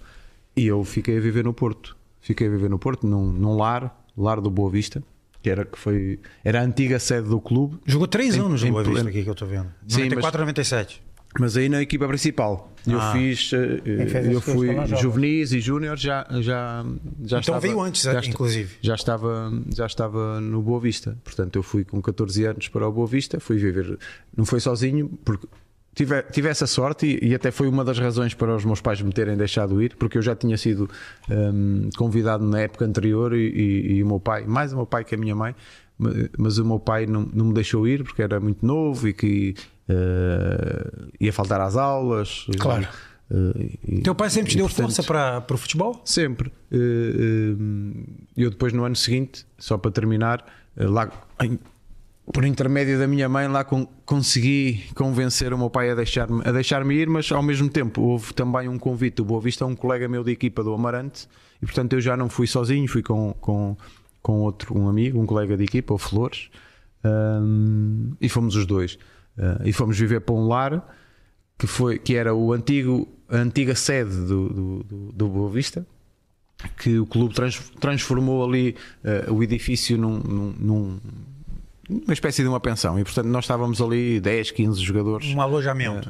E 0.56 0.68
eu 0.68 0.84
fiquei 0.84 1.18
a 1.18 1.22
viver 1.22 1.44
no 1.44 1.54
Porto. 1.54 1.96
Fiquei 2.22 2.48
a 2.48 2.50
viver 2.50 2.70
no 2.70 2.78
Porto, 2.80 3.06
num, 3.08 3.32
num 3.32 3.58
lar, 3.58 4.04
lar 4.18 4.40
do 4.40 4.50
Boa 4.50 4.70
Vista, 4.70 5.04
que 5.42 5.50
era, 5.50 5.66
que 5.66 5.78
foi, 5.78 6.20
era 6.44 6.60
a 6.62 6.64
antiga 6.64 7.00
sede 7.00 7.28
do 7.30 7.40
clube, 7.42 7.78
Jogou 7.86 8.08
três 8.08 8.36
Em- 8.36 8.40
anos 8.40 8.62
no 8.62 8.68
em 8.68 8.72
Boa 8.72 8.84
Vista 8.84 8.96
pleno- 8.96 9.10
aqui 9.10 9.24
que 9.24 9.30
eu 9.30 9.36
tô 9.36 9.46
vendo. 9.46 9.68
Sim, 9.88 10.04
94, 10.04 10.40
97. 10.42 11.02
mas 11.40 11.56
aí 11.58 11.68
na 11.70 11.82
equipa 11.82 12.08
principal. 12.08 12.68
Eu 12.88 13.00
Ah. 13.00 13.12
fiz, 13.14 13.52
eh, 13.54 14.32
eu 14.34 14.42
fui 14.42 14.70
juvenis 15.00 15.52
e 15.54 15.60
júnior 15.60 15.96
já, 15.98 16.26
já, 16.42 16.42
já 16.42 16.84
Então 17.24 17.40
estava, 17.40 17.60
veio 17.60 17.80
antes, 17.80 18.02
já 18.02 18.14
eh, 18.20 18.22
inclusive. 18.26 18.76
Já 18.82 18.96
estava, 18.96 19.52
já 19.74 19.86
estava 19.86 20.42
no 20.42 20.62
Boa 20.64 20.80
Vista. 20.80 21.16
Portanto, 21.24 21.56
eu 21.58 21.64
fui 21.64 21.84
com 21.86 22.02
14 22.02 22.44
anos 22.46 22.68
para 22.70 22.88
o 22.88 22.92
Boa 22.92 23.06
Vista, 23.08 23.40
fui 23.40 23.58
viver. 23.58 24.00
Não 24.36 24.46
foi 24.46 24.60
sozinho, 24.60 25.10
porque 25.24 25.48
tive, 25.96 26.22
tive 26.24 26.50
essa 26.50 26.66
sorte 26.68 27.06
e, 27.22 27.30
e 27.30 27.36
até 27.36 27.52
foi 27.52 27.68
uma 27.68 27.84
das 27.84 28.00
razões 28.00 28.34
para 28.34 28.56
os 28.56 28.64
meus 28.66 28.82
pais 28.82 29.02
me 29.02 29.12
terem 29.12 29.36
deixado 29.38 29.82
ir, 29.82 29.96
porque 29.98 30.18
eu 30.18 30.22
já 30.22 30.36
tinha 30.36 30.58
sido 30.58 30.90
hum, 31.30 31.90
convidado 31.98 32.46
na 32.46 32.62
época 32.62 32.86
anterior 32.86 33.34
e, 33.36 33.48
e- 33.50 33.94
e 33.96 34.04
o 34.04 34.08
meu 34.08 34.20
pai, 34.20 34.46
mais 34.46 34.74
o 34.74 34.78
meu 34.78 34.86
pai 34.86 35.04
que 35.04 35.16
a 35.16 35.18
minha 35.18 35.36
mãe, 35.36 35.56
ma- 35.98 36.12
mas 36.38 36.58
o 36.58 36.66
meu 36.66 36.80
pai 36.80 37.06
não, 37.06 37.22
não 37.34 37.46
me 37.46 37.54
deixou 37.54 37.88
ir 37.88 38.04
porque 38.04 38.22
era 38.22 38.40
muito 38.40 38.66
novo 38.66 39.08
e 39.08 39.14
que 39.14 39.54
eh, 39.90 40.92
ia 41.20 41.34
faltar 41.34 41.60
às 41.62 41.76
aulas. 41.76 42.46
Claro. 42.60 42.88
E- 43.88 44.02
Teu 44.02 44.14
pai 44.14 44.30
sempre 44.30 44.52
te 44.52 44.58
deu 44.58 44.66
portanto, 44.66 44.88
força 44.94 45.04
para 45.04 45.46
o 45.56 45.58
futebol? 45.58 46.02
Sempre. 46.04 46.52
Eh, 46.72 47.56
Eu 48.36 48.50
depois 48.50 48.74
no 48.74 48.84
ano 48.84 48.96
seguinte, 48.96 49.46
só 49.58 49.78
para 49.78 49.92
terminar, 49.92 50.46
lá 50.76 51.10
em- 51.44 51.60
por 52.34 52.46
intermédio 52.46 52.98
da 53.00 53.08
minha 53.08 53.28
mãe, 53.28 53.48
lá 53.48 53.64
con- 53.64 53.88
consegui 54.06 54.84
convencer 54.96 55.54
o 55.54 55.58
meu 55.58 55.70
pai 55.70 55.90
a 55.90 55.96
deixar-me 55.96 56.42
a 56.46 56.52
deixar-me 56.52 56.94
ir, 56.96 57.10
mas 57.10 57.32
ao 57.32 57.42
mesmo 57.44 57.68
tempo 57.70 58.02
houve 58.02 58.34
também 58.34 58.68
um 58.70 58.78
convite 58.80 59.16
do 59.16 59.26
Boa 59.26 59.42
Vista 59.42 59.66
a 59.66 59.68
um 59.68 59.76
colega 59.76 60.08
meu 60.08 60.24
de 60.24 60.32
equipa 60.32 60.64
do 60.64 60.74
Amarante 60.74 61.28
e 61.62 61.66
portanto 61.66 61.94
eu 61.94 62.02
já 62.02 62.16
não 62.16 62.30
fui 62.30 62.48
sozinho, 62.48 62.88
fui 62.88 63.02
com, 63.04 63.34
com, 63.42 63.76
com 64.22 64.40
outro, 64.42 64.78
um 64.78 64.88
amigo, 64.88 65.20
um 65.20 65.26
colega 65.26 65.58
de 65.58 65.64
equipa, 65.64 65.94
o 65.94 65.98
Flores, 65.98 66.50
ahm, 67.04 68.12
e 68.22 68.30
fomos 68.30 68.56
os 68.56 68.66
dois. 68.66 68.98
Ah, 69.38 69.62
e 69.66 69.72
fomos 69.74 69.98
viver 69.98 70.22
para 70.22 70.36
um 70.36 70.48
lar 70.48 70.96
que, 71.58 71.66
foi, 71.68 71.98
que 72.00 72.16
era 72.16 72.34
o 72.34 72.54
antigo, 72.54 73.08
a 73.30 73.38
antiga 73.38 73.76
sede 73.76 74.16
do, 74.26 74.50
do, 74.50 74.84
do, 74.84 75.12
do 75.12 75.28
Boa 75.28 75.50
Vista, 75.50 75.86
que 76.78 77.00
o 77.00 77.06
clube 77.06 77.34
trans- 77.34 77.72
transformou 77.80 78.44
ali 78.48 78.76
eh, 79.04 79.26
o 79.32 79.42
edifício 79.42 79.98
num, 79.98 80.20
num- 80.20 80.56
num- 80.60 81.00
numa 81.92 82.14
espécie 82.14 82.42
de 82.42 82.48
uma 82.48 82.60
pensão. 82.60 82.98
E 83.00 83.04
portanto 83.04 83.26
nós 83.28 83.44
estávamos 83.44 83.82
ali 83.82 84.20
10, 84.20 84.52
15 84.52 84.82
jogadores 84.82 85.28
Um 85.34 85.42
alojamento. 85.42 86.08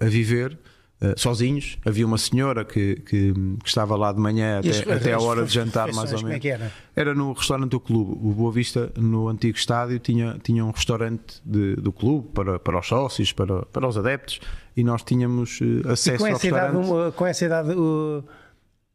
a, 0.00 0.04
a 0.04 0.08
viver. 0.08 0.58
eh, 1.00 1.14
sozinhos, 1.16 1.78
havia 1.86 2.04
uma 2.04 2.18
senhora 2.18 2.64
que, 2.64 2.96
que, 3.06 3.32
que 3.32 3.68
estava 3.68 3.94
lá 3.96 4.10
de 4.12 4.18
manhã 4.18 4.60
E 4.64 4.70
as- 4.70 4.80
até, 4.80 4.92
até 4.94 5.12
a 5.12 5.20
hora 5.20 5.44
de 5.44 5.54
jantar, 5.54 5.92
mais 5.92 6.12
ou 6.12 6.18
é 6.18 6.22
menos. 6.24 6.40
que 6.40 6.48
era? 6.48 6.72
Era 6.96 7.14
no 7.14 7.32
restaurante 7.32 7.70
do 7.70 7.78
clube. 7.78 8.18
O 8.20 8.32
Boa 8.32 8.50
Vista, 8.50 8.90
no 8.96 9.28
antigo 9.28 9.56
estádio, 9.56 10.00
tinha, 10.00 10.36
tinha 10.42 10.64
um 10.64 10.72
restaurante 10.72 11.40
de- 11.46 11.76
do 11.76 11.92
clube 11.92 12.26
para, 12.34 12.58
para 12.58 12.80
os 12.80 12.86
sócios, 12.88 13.30
para, 13.32 13.62
para 13.66 13.86
os 13.86 13.96
adeptos, 13.96 14.40
e 14.76 14.82
nós 14.82 15.04
tínhamos 15.04 15.60
eh, 15.62 15.88
acesso 15.92 16.18
com 16.18 16.24
ao 16.26 16.32
essa, 16.32 16.46
idade, 16.48 16.76
restaurante. 16.76 17.08
um, 17.08 17.12
com 17.12 17.26
essa 17.26 17.44
idade, 17.44 17.70
uh, 17.70 18.24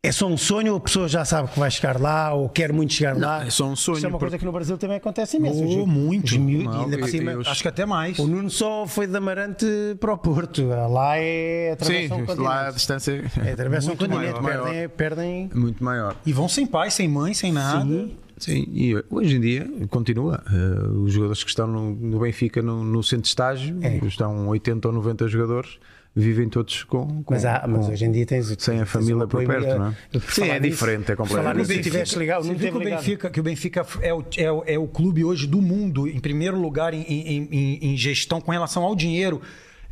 é 0.05 0.11
só 0.11 0.27
um 0.27 0.35
sonho 0.35 0.73
ou 0.73 0.77
a 0.77 0.81
pessoa 0.81 1.07
já 1.07 1.23
sabe 1.23 1.49
que 1.49 1.57
vai 1.57 1.71
chegar 1.71 1.97
lá 1.99 2.33
ou 2.33 2.49
quer 2.49 2.73
muito 2.73 2.91
chegar 2.93 3.17
lá? 3.17 3.45
é 3.45 3.49
só 3.49 3.65
um 3.65 3.73
sonho, 3.75 3.95
Isso 3.97 4.05
é 4.05 4.09
uma 4.09 4.19
coisa 4.19 4.31
porque- 4.33 4.39
que 4.39 4.45
no 4.45 4.51
Brasil 4.51 4.77
também 4.77 4.97
acontece 4.97 5.37
imenso. 5.37 5.63
Oh, 5.63 5.85
muito. 5.87 6.37
miúdos, 6.37 6.75
Não, 6.99 7.07
cima, 7.07 7.31
e 7.31 7.35
os- 7.37 7.47
Acho 7.47 7.61
que 7.61 7.67
até 7.69 7.85
mais. 7.85 8.19
O 8.19 8.27
Nuno 8.27 8.49
só 8.49 8.85
foi 8.85 9.07
de 9.07 9.15
Amarante 9.15 9.65
para 10.01 10.11
o 10.13 10.17
Porto. 10.17 10.67
Lá 10.67 11.15
é 11.17 11.71
atravessar 11.71 12.15
um 12.15 12.19
Sim, 12.19 12.25
continente. 12.25 12.41
lá 12.41 12.67
a 12.67 12.71
distância 12.71 13.23
É 13.45 13.51
atravessar 13.53 13.93
um 13.93 13.95
continente. 13.95 14.41
maior. 14.41 14.63
Perdem, 14.65 14.89
perdem 14.89 15.49
é 15.53 15.57
muito 15.57 15.81
maior. 15.81 16.15
E 16.25 16.33
vão 16.33 16.49
sem 16.49 16.65
pai, 16.67 16.91
sem 16.91 17.07
mãe, 17.07 17.33
sem 17.33 17.53
nada. 17.53 17.85
Sim. 17.85 18.17
Sim, 18.35 18.67
e 18.73 18.93
hoje 19.09 19.37
em 19.37 19.39
dia 19.39 19.71
continua. 19.89 20.43
Eh, 20.51 20.87
os 20.97 21.13
jogadores 21.13 21.43
que 21.43 21.49
estão 21.49 21.65
no, 21.65 21.91
no 21.91 22.19
Benfica, 22.19 22.61
no, 22.61 22.83
no 22.83 23.01
centro 23.01 23.21
de 23.21 23.27
estágio, 23.29 23.77
É. 23.81 23.95
estão 24.05 24.49
80 24.49 24.89
ou 24.89 24.93
90 24.93 25.27
jogadores, 25.29 25.77
vivem 26.15 26.47
todos 26.49 26.83
com. 26.83 27.23
com 27.23 27.33
Mas, 27.33 27.43
há, 27.45 27.65
mas 27.67 27.85
com- 27.87 27.91
hoje 27.91 28.05
em 28.05 28.11
dia 28.11 28.25
tens. 28.25 28.55
sem 28.59 28.79
a 28.81 28.85
família 28.85 29.25
por 29.27 29.45
perto, 29.45 29.79
não 29.79 29.87
é? 29.87 29.95
Sim, 30.29 30.49
é 30.49 30.59
nisso- 30.59 30.71
diferente, 30.71 31.11
é 31.11 31.15
completamente 31.15 31.61
diferente. 31.61 31.83
tivesse 31.83 32.19
ligado, 32.19 32.45
não 32.45 32.53
viu 32.55 32.71
que 32.71 32.77
teve 32.79 32.93
o. 32.93 32.97
Benfica, 32.97 33.29
que 33.29 33.39
o 33.39 33.43
Benfica 33.43 33.85
é 34.01 34.13
o, 34.13 34.23
é, 34.37 34.51
o, 34.51 34.63
é 34.67 34.77
o 34.79 34.87
clube 34.87 35.23
hoje 35.23 35.47
do 35.47 35.61
mundo, 35.61 36.07
em 36.07 36.19
primeiro 36.19 36.59
lugar 36.59 36.93
em, 36.93 37.01
em- 37.01 37.47
em- 37.51 37.79
em 37.93 37.97
gestão 37.97 38.39
com 38.39 38.51
relação 38.51 38.83
ao 38.83 38.95
dinheiro, 38.95 39.41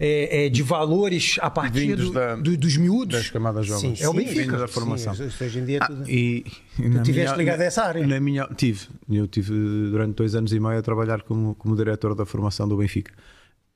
é, 0.04 0.46
é, 0.46 0.50
de 0.50 0.64
valores 0.64 1.38
a 1.42 1.50
partir 1.50 1.96
do- 1.96 2.12
da- 2.12 2.36
do- 2.36 2.58
dos 2.58 2.76
miúdos. 2.78 3.20
Das 3.20 3.30
camadas 3.30 3.68
jovens. 3.68 4.02
É 4.02 4.10
o 4.10 4.14
Benfica. 4.14 4.58
Da 4.58 4.68
formação. 4.68 5.14
Sim, 5.14 5.26
hoje 5.26 5.60
em 5.60 5.66
dia 5.66 5.78
é 5.78 5.84
Ah, 5.84 5.88
tudo. 5.88 6.10
e, 6.10 6.44
e 6.80 6.90
na 6.90 7.04
tiveste 7.04 7.38
ligado 7.38 7.62
a 7.62 7.66
essa 7.66 7.84
área? 7.84 8.06
Na 8.08 8.20
minha, 8.20 8.48
tive. 8.56 8.88
Eu 9.12 9.28
tive 9.28 9.52
durante 9.92 10.16
dois 10.16 10.34
anos 10.34 10.54
e 10.54 10.60
meio 10.60 10.80
a 10.80 10.82
trabalhar 10.82 11.22
como, 11.22 11.54
como 11.56 11.76
diretor 11.76 12.16
da 12.16 12.26
formação 12.26 12.68
do 12.68 12.78
Benfica. 12.78 13.12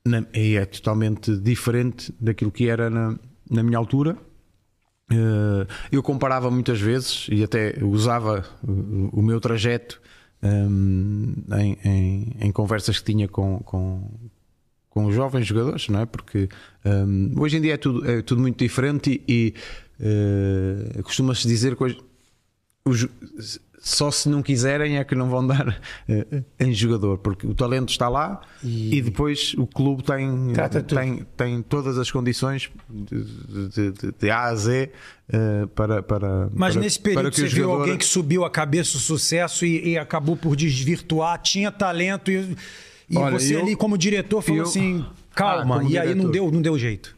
Na- 0.06 0.26
é 0.34 0.66
totalmente 0.66 1.36
diferente 1.38 2.14
daquilo 2.20 2.52
que 2.52 2.70
era 2.70 2.90
na, 2.90 3.18
na 3.50 3.64
minha 3.64 3.78
altura. 3.78 4.18
Eh, 5.12 5.68
eu 5.92 6.02
comparava 6.04 6.50
muitas 6.50 6.80
vezes 6.80 7.28
e 7.32 7.44
até 7.44 7.76
usava 7.84 8.44
o, 8.64 9.20
o 9.20 9.22
meu 9.22 9.40
trajeto 9.40 10.02
hum, 10.44 11.34
em, 11.60 11.78
em- 11.84 12.38
em 12.48 12.52
conversas 12.52 13.00
que 13.00 13.06
tinha 13.12 13.28
com, 13.28 13.60
com, 13.60 14.10
com 14.90 15.06
os 15.06 15.16
jovens 15.16 15.46
jogadores, 15.48 15.88
não 15.90 16.02
é? 16.02 16.06
Porque 16.06 16.50
hoje 17.38 17.58
em 17.58 17.62
dia 17.62 17.74
é 17.76 17.78
tudo, 17.78 18.10
é 18.10 18.22
tudo 18.22 18.42
muito 18.42 18.58
diferente 18.60 19.22
e, 19.28 19.34
e, 19.34 19.54
eh, 20.00 21.02
costuma-se 21.04 21.48
dizer 21.48 21.76
que 21.76 21.84
hoje, 21.84 22.00
os- 22.86 23.10
só 23.88 24.10
se 24.10 24.28
não 24.28 24.42
quiserem 24.42 24.98
é 24.98 25.04
que 25.04 25.14
não 25.14 25.30
vão 25.30 25.46
dar 25.46 25.80
eh, 26.10 26.42
em 26.60 26.74
jogador, 26.74 27.20
porque 27.20 27.46
o 27.46 27.54
talento 27.54 27.90
está 27.90 28.10
lá 28.10 28.42
e, 28.64 29.00
depois 29.00 29.54
o 29.60 29.68
clube 29.68 30.02
tem, 30.04 30.28
tudo. 30.72 30.84
tem, 30.96 31.26
tem 31.38 31.62
todas 31.62 32.00
as 32.00 32.10
condições 32.10 32.72
de, 32.90 33.24
de- 33.70 33.92
de- 34.20 34.30
A 34.32 34.46
a 34.46 34.56
Z 34.56 34.90
eh, 35.30 35.68
para, 35.76 36.02
para. 36.02 36.50
Mas 36.52 36.74
para- 36.74 36.82
nesse 36.84 37.00
período 37.00 37.30
que 37.30 37.36
você 37.42 37.44
viu 37.48 37.66
jogador- 37.66 37.82
alguém 37.82 37.98
que 38.00 38.06
subiu 38.06 38.44
a 38.44 38.50
cabeça 38.50 38.98
o 38.98 39.00
sucesso 39.00 39.64
e, 39.64 39.90
e 39.90 39.98
acabou 40.00 40.36
por 40.36 40.56
desvirtuar, 40.56 41.40
tinha 41.40 41.72
talento 41.72 42.32
e, 42.32 42.58
e 43.08 43.18
Olha, 43.18 43.38
você 43.40 43.56
eu- 43.56 43.62
ali 43.62 43.76
como 43.76 44.00
diretor 44.00 44.42
falou 44.42 44.62
eu- 44.62 44.64
assim, 44.68 45.06
Ah, 45.08 45.14
calma, 45.36 45.78
como 45.78 45.90
e 45.92 45.96
aí 46.00 46.08
não 46.16 46.26
diretor. 46.26 46.32
deu, 46.32 46.52
não 46.52 46.62
deu 46.64 46.80
jeito. 46.80 47.16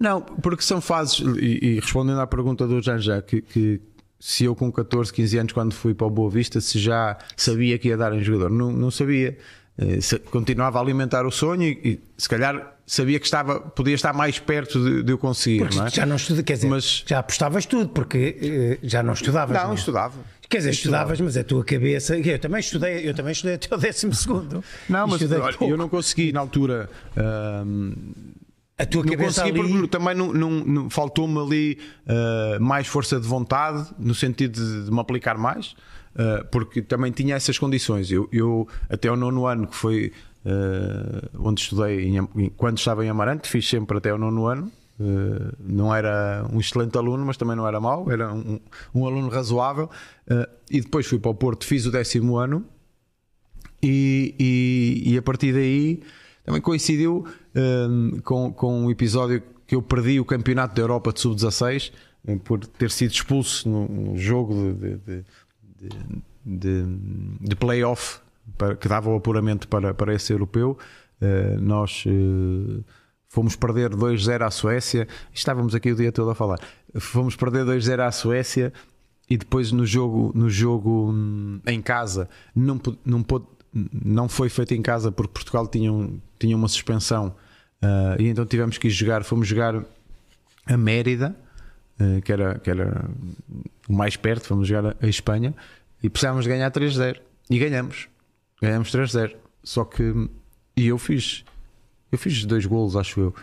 Não, 0.00 0.20
porque 0.20 0.64
são 0.64 0.80
fases, 0.80 1.20
e, 1.40 1.58
e 1.64 1.74
respondendo 1.80 2.20
à 2.20 2.26
pergunta 2.26 2.66
do 2.66 2.82
Janjá, 2.82 3.22
que, 3.22 3.40
que 3.40 3.80
se 4.28 4.42
eu 4.42 4.56
com 4.56 4.72
14, 4.72 5.12
15 5.12 5.38
anos, 5.38 5.52
quando 5.52 5.72
fui 5.72 5.94
para 5.94 6.04
o 6.08 6.10
Boa 6.10 6.28
Vista, 6.28 6.60
se 6.60 6.80
já 6.80 7.16
sabia 7.36 7.78
que 7.78 7.86
ia 7.86 7.96
dar 7.96 8.12
em 8.12 8.24
jogador, 8.24 8.50
não, 8.50 8.72
não 8.72 8.90
sabia. 8.90 9.38
Eh, 9.78 9.98
Continuava 10.32 10.78
a 10.80 10.82
alimentar 10.82 11.24
o 11.24 11.30
sonho 11.30 11.62
e, 11.62 11.78
e 11.84 12.00
se 12.18 12.28
calhar 12.28 12.74
sabia 12.84 13.20
que 13.20 13.24
estava, 13.24 13.60
podia 13.60 13.94
estar 13.94 14.12
mais 14.12 14.40
perto 14.40 14.82
de, 14.82 15.04
de 15.04 15.12
eu 15.12 15.16
conseguir, 15.18 15.58
Porque 15.60 15.76
não 15.76 15.86
é? 15.86 15.90
já 15.90 16.04
não 16.04 16.16
estuda, 16.16 16.42
quer 16.42 16.54
dizer, 16.54 16.66
Mas- 16.68 17.04
já 17.06 17.20
apostavas 17.20 17.66
tudo, 17.66 17.88
porque 17.90 18.36
eh, 18.42 18.78
já 18.82 19.00
não 19.00 19.12
estudavas. 19.12 19.62
Não, 19.62 19.74
estudava. 19.74 20.14
Quer 20.48 20.56
dizer, 20.58 20.70
estudavas, 20.70 21.20
mas 21.20 21.36
a 21.36 21.44
tua 21.44 21.64
cabeça. 21.64 22.16
Eu 22.18 22.38
também 22.40 22.58
estudei, 22.58 23.08
eu 23.08 23.14
também 23.14 23.30
estudei 23.32 23.54
até 23.54 23.72
o 23.72 23.78
décimo 23.78 24.12
segundo. 24.14 24.62
Não, 24.88 25.06
mas 25.06 25.22
olha, 25.22 25.56
eu 25.70 25.76
não 25.76 25.88
consegui 25.88 26.32
na 26.32 26.40
altura. 26.40 26.90
ahm, 27.16 27.92
A 28.78 28.84
tua 28.84 29.02
não 29.04 29.10
cabeça 29.12 29.40
consegui 29.42 29.60
ali. 29.60 29.70
porque 29.72 29.88
também 29.88 30.14
não, 30.14 30.32
não- 30.32 30.50
não- 30.64 30.90
faltou-me 30.90 31.38
ali 31.38 31.78
ah, 32.06 32.58
mais 32.60 32.86
força 32.86 33.18
de 33.18 33.26
vontade 33.26 33.88
no 33.98 34.14
sentido 34.14 34.52
de, 34.60 34.84
de 34.84 34.90
me 34.90 35.00
aplicar 35.00 35.38
mais, 35.38 35.74
ah, 36.14 36.44
porque 36.52 36.82
também 36.82 37.10
tinha 37.12 37.34
essas 37.36 37.58
condições. 37.58 38.10
Eu, 38.10 38.28
eu, 38.32 38.68
até 38.90 39.10
o 39.10 39.16
nono 39.16 39.46
ano, 39.46 39.66
que 39.66 39.74
foi 39.76 40.12
eh, 40.44 41.28
onde 41.38 41.60
estudei 41.62 42.06
em 42.16 42.50
quando 42.56 42.78
estava 42.78 43.04
em 43.04 43.08
Amarante, 43.08 43.48
fiz 43.48 43.66
sempre 43.68 43.98
até 43.98 44.12
o 44.14 44.18
nono 44.18 44.46
ano. 44.46 44.70
Não 45.60 45.94
era 45.94 46.46
um 46.52 46.58
excelente 46.60 46.96
aluno, 46.96 47.24
mas 47.26 47.36
também 47.36 47.54
não 47.56 47.66
era 47.68 47.78
mau, 47.80 48.10
era 48.10 48.32
um, 48.32 48.58
um 48.94 49.06
aluno 49.06 49.28
razoável. 49.28 49.90
E 50.70 50.80
depois 50.80 51.04
fui 51.06 51.18
para 51.18 51.30
o 51.30 51.34
Porto, 51.34 51.66
fiz 51.66 51.84
o 51.86 51.90
décimo 51.90 52.36
ano 52.38 52.64
e, 53.82 54.34
e- 54.38 55.12
e 55.12 55.18
a 55.18 55.22
partir 55.22 55.52
daí 55.52 56.00
também 56.46 56.60
coincidiu 56.60 57.26
hum, 57.54 58.20
com, 58.22 58.52
com 58.52 58.84
um 58.84 58.90
episódio 58.90 59.42
que 59.66 59.74
eu 59.74 59.82
perdi 59.82 60.20
o 60.20 60.24
campeonato 60.24 60.76
da 60.76 60.80
Europa 60.80 61.12
de 61.12 61.20
Sub-16 61.20 61.92
eh, 62.28 62.36
por 62.36 62.64
ter 62.64 62.88
sido 62.92 63.10
expulso 63.10 63.68
no 63.68 64.16
jogo 64.16 64.72
de, 64.74 64.96
de, 64.96 65.24
de, 65.76 66.22
de, 66.46 66.84
de 67.40 67.56
playoff 67.56 68.20
que 68.78 68.86
dava 68.86 69.10
o 69.10 69.16
apuramento 69.16 69.66
para, 69.66 69.92
para 69.92 70.14
esse 70.14 70.32
europeu. 70.32 70.78
Eh, 71.20 71.56
nós 71.60 72.04
eh, 72.06 72.80
fomos 73.28 73.56
perder 73.56 73.90
2-0 73.90 74.46
à 74.46 74.50
Suécia. 74.50 75.08
Estávamos 75.34 75.74
aqui 75.74 75.90
o 75.90 75.96
dia 75.96 76.12
todo 76.12 76.30
a 76.30 76.34
falar. 76.36 76.60
Fomos 76.94 77.34
perder 77.34 77.64
2-0 77.64 78.06
à 78.06 78.12
Suécia 78.12 78.72
e 79.28 79.36
depois 79.36 79.72
no 79.72 79.84
jogo, 79.84 80.30
no 80.32 80.48
jogo 80.48 81.10
hum, 81.10 81.60
em 81.66 81.82
casa 81.82 82.28
não, 82.54 82.80
não, 83.04 83.24
não 83.92 84.28
foi 84.28 84.48
feito 84.48 84.72
em 84.74 84.82
casa 84.82 85.10
porque 85.12 85.32
Portugal 85.32 85.66
tinha, 85.66 85.92
um- 85.92 86.18
tinha 86.38 86.56
uma 86.56 86.68
suspensão 86.68 87.34
ah, 87.82 88.16
e 88.18 88.26
então 88.28 88.46
tivemos 88.46 88.78
que 88.78 88.88
ir 88.88 88.90
jogar. 88.90 89.22
Fomos 89.24 89.46
jogar 89.46 89.84
a 90.66 90.76
Mérida, 90.76 91.36
eh, 92.00 92.20
que, 92.22 92.32
era, 92.32 92.58
que 92.58 92.70
era 92.70 93.08
o 93.88 93.92
mais 93.92 94.16
perto, 94.16 94.46
fomos 94.48 94.66
jogar 94.66 94.86
a, 94.92 94.96
a 95.00 95.06
Espanha 95.08 95.54
e 96.02 96.08
precisávamos 96.10 96.44
de 96.44 96.50
ganhar 96.50 96.70
3-0 96.70 97.18
e 97.50 97.58
ganhamos. 97.58 98.08
Ganhamos 98.60 98.90
3-0. 98.90 99.34
Só 99.62 99.84
que 99.84 100.02
e 100.76 100.86
eu 100.88 100.98
fiz 100.98 101.44
eu 102.10 102.18
fiz 102.18 102.44
dois 102.44 102.64
golos, 102.66 102.96
acho 102.96 103.20
eu. 103.20 103.34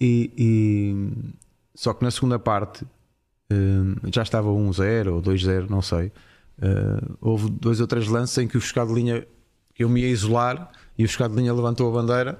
E, 0.00 0.30
e- 0.36 1.34
só 1.74 1.92
que 1.92 2.04
na 2.04 2.10
segunda 2.10 2.38
parte 2.38 2.84
hum, 3.52 3.96
já 4.12 4.22
estava 4.22 4.48
1-0 4.48 5.12
ou 5.12 5.22
2-0, 5.22 5.68
não 5.68 5.82
sei. 5.82 6.10
Uh, 6.56 7.16
houve 7.20 7.50
dois 7.50 7.80
ou 7.80 7.86
três 7.86 8.06
lances 8.06 8.38
em 8.38 8.46
que 8.46 8.56
o 8.56 8.60
fiscal 8.60 8.86
de 8.86 8.94
linha 8.94 9.26
eu 9.78 9.88
me 9.88 10.00
ia 10.02 10.08
isolar 10.08 10.70
e 10.96 11.04
o 11.04 11.08
fiscal 11.08 11.28
de 11.28 11.36
linha 11.36 11.52
levantou 11.52 11.88
a 11.90 11.92
bandeira 12.00 12.38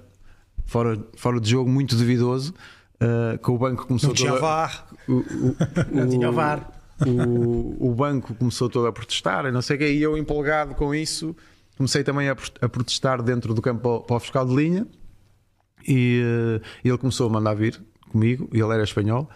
fora, 0.66 0.98
fora 1.16 1.40
de 1.40 1.50
jogo, 1.50 1.68
muito 1.70 1.96
duvidoso. 1.96 2.54
uh, 3.00 3.38
que 3.38 3.50
o 3.50 3.58
banco 3.58 3.86
começou 3.86 4.08
Não 4.10 4.14
tinha 4.14 4.34
VAR. 4.34 4.86
o, 5.08 5.12
o- 5.14 5.56
Não 5.92 6.08
tinha 6.08 6.30
VAR. 6.30 6.70
o, 7.06 7.90
o 7.90 7.94
banco 7.94 8.34
começou 8.34 8.68
todo 8.70 8.86
a 8.86 8.92
protestar 8.92 9.44
e 9.46 9.50
não 9.50 9.60
sei 9.60 9.76
o 9.76 9.78
que, 9.80 9.88
e 9.92 10.00
eu 10.02 10.16
empolgado 10.16 10.74
com 10.74 10.94
isso 10.94 11.34
comecei 11.76 12.04
também 12.04 12.28
a, 12.28 12.36
a 12.60 12.68
protestar 12.68 13.20
dentro 13.20 13.52
do 13.52 13.60
campo 13.60 14.00
para 14.06 14.16
o- 14.16 14.20
fiscal 14.20 14.46
de 14.46 14.54
linha 14.54 14.86
e 15.86 16.22
eh, 16.24 16.60
ele 16.84 16.96
começou 16.98 17.26
a 17.28 17.30
mandar 17.32 17.54
vir 17.54 17.82
comigo, 18.10 18.48
e 18.52 18.60
ele 18.60 18.72
era 18.72 18.84
espanhol 18.84 19.28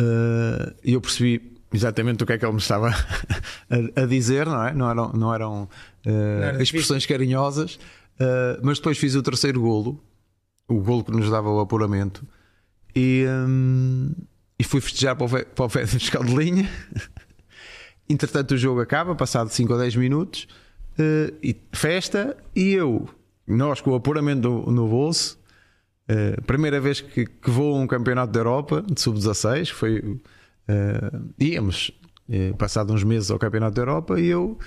eh, 0.00 0.74
e 0.84 0.92
eu 0.94 1.00
percebi 1.00 1.55
exatamente 1.72 2.22
o 2.22 2.26
que 2.26 2.32
é 2.32 2.38
que 2.38 2.44
ele 2.44 2.52
me 2.52 2.58
estava 2.58 2.90
a, 3.96 4.02
a 4.02 4.06
dizer, 4.06 4.46
não 4.46 4.66
é? 4.66 4.72
Não 4.72 4.90
eram, 4.90 5.12
não 5.12 5.34
eram 5.34 5.68
era 6.04 6.62
expressões 6.62 7.04
carinhosas, 7.04 7.78
eh, 8.18 8.58
mas 8.62 8.78
depois 8.78 8.98
fiz 8.98 9.14
o 9.14 9.22
terceiro 9.22 9.60
golo, 9.60 10.02
o 10.68 10.80
golo 10.80 11.04
que 11.04 11.10
nos 11.10 11.30
dava 11.30 11.50
o 11.50 11.60
apuramento, 11.60 12.26
e, 12.94 13.26
hum, 13.28 14.12
e 14.58 14.64
fui 14.64 14.80
festejar 14.80 15.16
para 15.16 15.26
o, 15.26 15.46
para 15.46 15.64
o 15.64 15.68
fiscal 15.68 16.24
de 16.24 16.34
linha. 16.34 16.70
Entretanto, 18.08 18.52
o 18.52 18.56
jogo 18.56 18.80
acaba, 18.80 19.14
passado 19.14 19.50
5 19.50 19.72
ou 19.72 19.78
10 19.78 19.96
minutos, 19.96 20.46
eh, 20.98 21.32
e 21.42 21.56
festa, 21.72 22.36
e 22.54 22.72
eu, 22.72 23.08
nós 23.46 23.80
com 23.80 23.90
o 23.90 23.94
apuramento 23.94 24.48
no, 24.48 24.70
no 24.70 24.88
bolso, 24.88 25.38
primeira 26.46 26.80
vez 26.80 27.00
que, 27.00 27.26
que 27.26 27.50
vou 27.50 27.74
a 27.74 27.80
um 27.80 27.86
campeonato 27.86 28.32
da 28.32 28.38
Europa 28.38 28.80
de 28.80 29.00
sub-16, 29.00 29.72
foi. 29.72 30.20
Eh, 30.68 31.10
íamos, 31.38 31.92
eh, 32.28 32.52
passado 32.58 32.92
uns 32.92 33.04
meses 33.04 33.30
ao 33.30 33.38
campeonato 33.38 33.74
da 33.74 33.82
Europa, 33.82 34.20
e 34.20 34.26
eu 34.26 34.58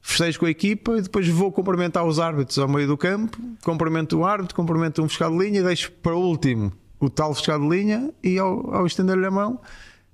festejo 0.00 0.40
com 0.40 0.46
a 0.46 0.50
equipa 0.50 0.98
e 0.98 1.02
depois 1.02 1.28
vou 1.28 1.52
cumprimentar 1.52 2.04
os 2.04 2.18
árbitros 2.18 2.58
ao 2.58 2.68
meio 2.68 2.88
do 2.88 2.96
campo, 2.96 3.38
cumprimento 3.62 4.18
o 4.18 4.24
árbitro, 4.24 4.54
cumprimento 4.54 5.02
um 5.02 5.08
fiscal 5.08 5.30
de 5.30 5.38
linha, 5.38 5.62
deixo 5.62 5.92
para 5.92 6.14
último 6.14 6.72
o 6.98 7.08
tal 7.08 7.34
fiscal 7.34 7.58
de 7.58 7.68
linha 7.68 8.12
e 8.22 8.38
ao, 8.38 8.74
ao 8.74 8.86
estender-lhe 8.86 9.26
a 9.26 9.30
mão 9.30 9.60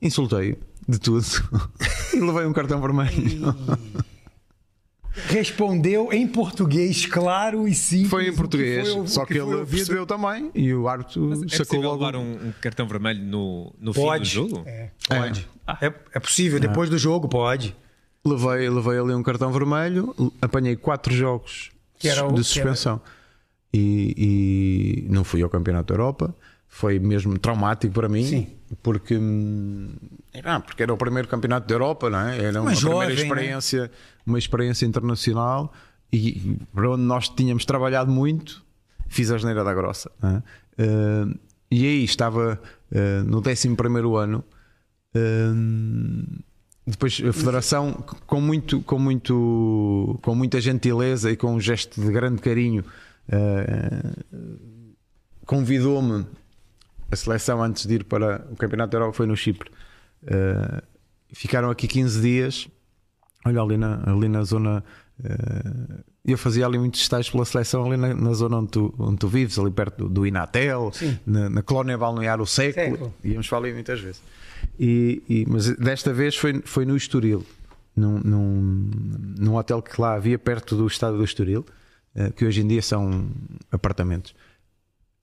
insultei-o 0.01 0.57
de 0.89 0.99
tudo 0.99 1.25
e 2.15 2.21
levei 2.21 2.47
um 2.47 2.53
cartão 2.53 2.81
vermelho. 2.81 3.55
Respondeu 5.27 6.13
em 6.13 6.27
português 6.27 7.07
claro 7.07 7.67
e 7.69 7.75
simples. 7.75 8.11
Foi 8.11 8.25
em 8.27 8.29
o 8.29 8.31
que 8.33 8.37
português, 8.39 8.89
foi- 8.89 9.01
o 9.01 9.07
só 9.09 9.25
que, 9.27 9.35
foi 9.35 9.43
ele 9.47 9.57
ouvido. 9.57 9.77
percebeu 9.77 10.07
também 10.07 10.51
e 10.55 10.73
o 10.73 10.89
árbitro 10.89 11.33
É 11.45 11.49
sacou 11.57 11.81
logo. 11.81 12.05
levar 12.05 12.17
um, 12.17 12.33
um 12.49 12.53
cartão 12.61 12.87
vermelho 12.87 13.23
no, 13.25 13.75
no 13.81 13.93
fim 13.93 14.01
do 14.01 14.07
Pode. 14.07 14.29
jogo? 14.29 14.63
É, 14.67 14.91
pode. 15.09 15.49
É, 15.81 15.93
é 16.15 16.21
possível, 16.21 16.59
depois 16.61 16.89
do 16.89 16.97
jogo 16.99 17.29
pode. 17.29 17.75
Levei, 18.25 18.69
levei 18.69 18.99
ali 18.99 19.15
um 19.15 19.23
cartão 19.23 19.53
vermelho, 19.53 20.15
apanhei 20.43 20.77
quatro 20.77 21.15
jogos 21.15 21.71
Que 21.99 22.09
era 22.09 22.25
o- 22.27 22.29
de 22.33 22.41
que 22.41 22.45
suspensão 22.45 23.01
e, 23.73 25.05
e 25.07 25.13
não 25.13 25.25
fui 25.25 25.43
ao 25.43 25.49
Campeonato 25.51 25.89
da 25.89 25.95
Europa. 25.95 26.35
Foi 26.71 26.99
mesmo 26.99 27.39
traumático 27.39 27.95
para 27.95 28.09
mim, 28.11 28.25
Sim. 28.25 28.47
porque, 28.83 29.17
hum, 29.17 29.89
ah, 30.45 30.61
porque 30.61 30.83
era 30.83 30.93
o 30.93 30.99
primeiro 30.99 31.27
campeonato 31.27 31.67
da 31.67 31.75
Europa, 31.75 32.11
não 32.11 32.21
é? 32.29 32.45
Era 32.45 32.61
uma, 32.61 32.75
jovem, 32.75 33.17
primeira 33.17 33.57
né? 33.57 33.91
Uma 34.29 34.39
experiência 34.39 34.87
internacional 34.87 35.73
e 36.13 36.59
para 36.75 36.91
onde 36.91 37.03
nós 37.03 37.29
tínhamos 37.29 37.65
trabalhado 37.65 38.11
muito, 38.11 38.65
fiz 39.09 39.31
a 39.31 39.39
geneira 39.39 39.63
da 39.63 39.75
grossa. 39.75 40.11
Eh, 40.79 41.27
e 41.71 41.87
aí 41.87 42.05
estava 42.05 42.61
eh, 42.91 43.23
no 43.23 43.39
11 43.39 43.77
ano. 44.17 44.45
Hum, 45.15 46.25
depois 46.87 47.21
a 47.27 47.33
Federação, 47.33 47.93
com, 48.27 48.41
muito, 48.41 48.81
com, 48.81 48.99
muito, 48.99 50.19
com 50.23 50.35
muita 50.35 50.59
gentileza 50.61 51.31
e 51.31 51.37
com 51.37 51.55
um 51.55 51.61
gesto 51.61 52.01
de 52.01 52.11
grande 52.11 52.41
carinho, 52.41 52.83
convidou-me 55.45 56.25
a 57.11 57.17
seleção 57.17 57.63
antes 57.63 57.85
de 57.85 57.97
ir 57.97 58.05
para 58.05 58.47
o 58.51 58.57
Campeonato 58.57 58.93
da 58.93 58.97
Europa 58.97 59.19
foi 59.19 59.27
no 59.27 59.37
Chipre. 59.37 59.71
Ficaram 61.31 61.69
aqui 61.69 61.87
15 61.87 62.23
dias. 62.23 62.69
Olha, 63.45 63.61
ali 63.63 63.77
na, 63.77 64.03
ali 64.07 64.29
na 64.29 64.43
zona. 64.43 64.85
eh, 65.25 66.03
eu 66.25 66.37
fazia 66.37 66.67
ali 66.67 66.79
muitos 66.79 67.01
estágios 67.01 67.31
pela 67.31 67.45
seleção, 67.45 67.87
ali 67.87 67.97
na, 67.97 68.13
na 68.15 68.33
zona 68.35 68.59
onde 68.59 68.69
tu, 68.71 68.95
onde 68.99 69.17
tu 69.19 69.29
vives, 69.29 69.59
ali 69.59 69.71
perto 69.71 70.05
do, 70.05 70.09
do 70.09 70.27
Inatel, 70.27 70.93
na, 71.27 71.49
na 71.49 71.63
colónia 71.63 71.97
balnear 71.97 72.41
o 72.41 72.47
século. 72.47 72.85
Século. 72.91 73.15
Íamos 73.25 73.49
para 73.49 73.59
ali 73.59 73.73
muitas 73.73 74.01
vezes. 74.01 74.23
E, 74.79 75.23
e- 75.29 75.47
mas 75.49 75.71
desta 75.77 76.13
vez 76.13 76.37
foi, 76.37 76.61
foi 76.65 76.85
no 76.85 76.97
Estoril, 76.97 77.47
num, 77.97 78.19
num, 78.19 78.91
num 79.39 79.55
hotel 79.57 79.81
que 79.81 79.99
lá 80.01 80.15
havia 80.15 80.39
perto 80.39 80.77
do 80.77 80.87
estado 80.87 81.17
do 81.17 81.25
Estoril, 81.25 81.65
eh, 82.15 82.31
que 82.31 82.45
hoje 82.45 82.61
em 82.61 82.67
dia 82.67 82.83
são 82.83 83.31
apartamentos. 83.73 84.35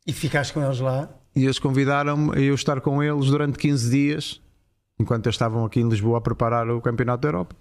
E 0.08 0.14
ficaste 0.14 0.54
com 0.54 0.64
eles 0.64 0.80
lá. 0.80 1.10
E 1.36 1.44
eles 1.44 1.60
convidaram-me 1.60 2.32
a 2.36 2.40
eu 2.40 2.56
estar 2.56 2.80
com 2.82 3.04
eles 3.04 3.26
durante 3.28 3.58
15 3.60 3.92
dias, 3.92 4.42
enquanto 4.98 5.26
eles 5.28 5.36
estavam 5.36 5.66
aqui 5.66 5.82
em 5.82 5.90
Lisboa 5.90 6.18
a 6.18 6.22
preparar 6.22 6.70
o 6.70 6.82
Campeonato 6.82 7.22
da 7.24 7.28
Europa. 7.28 7.56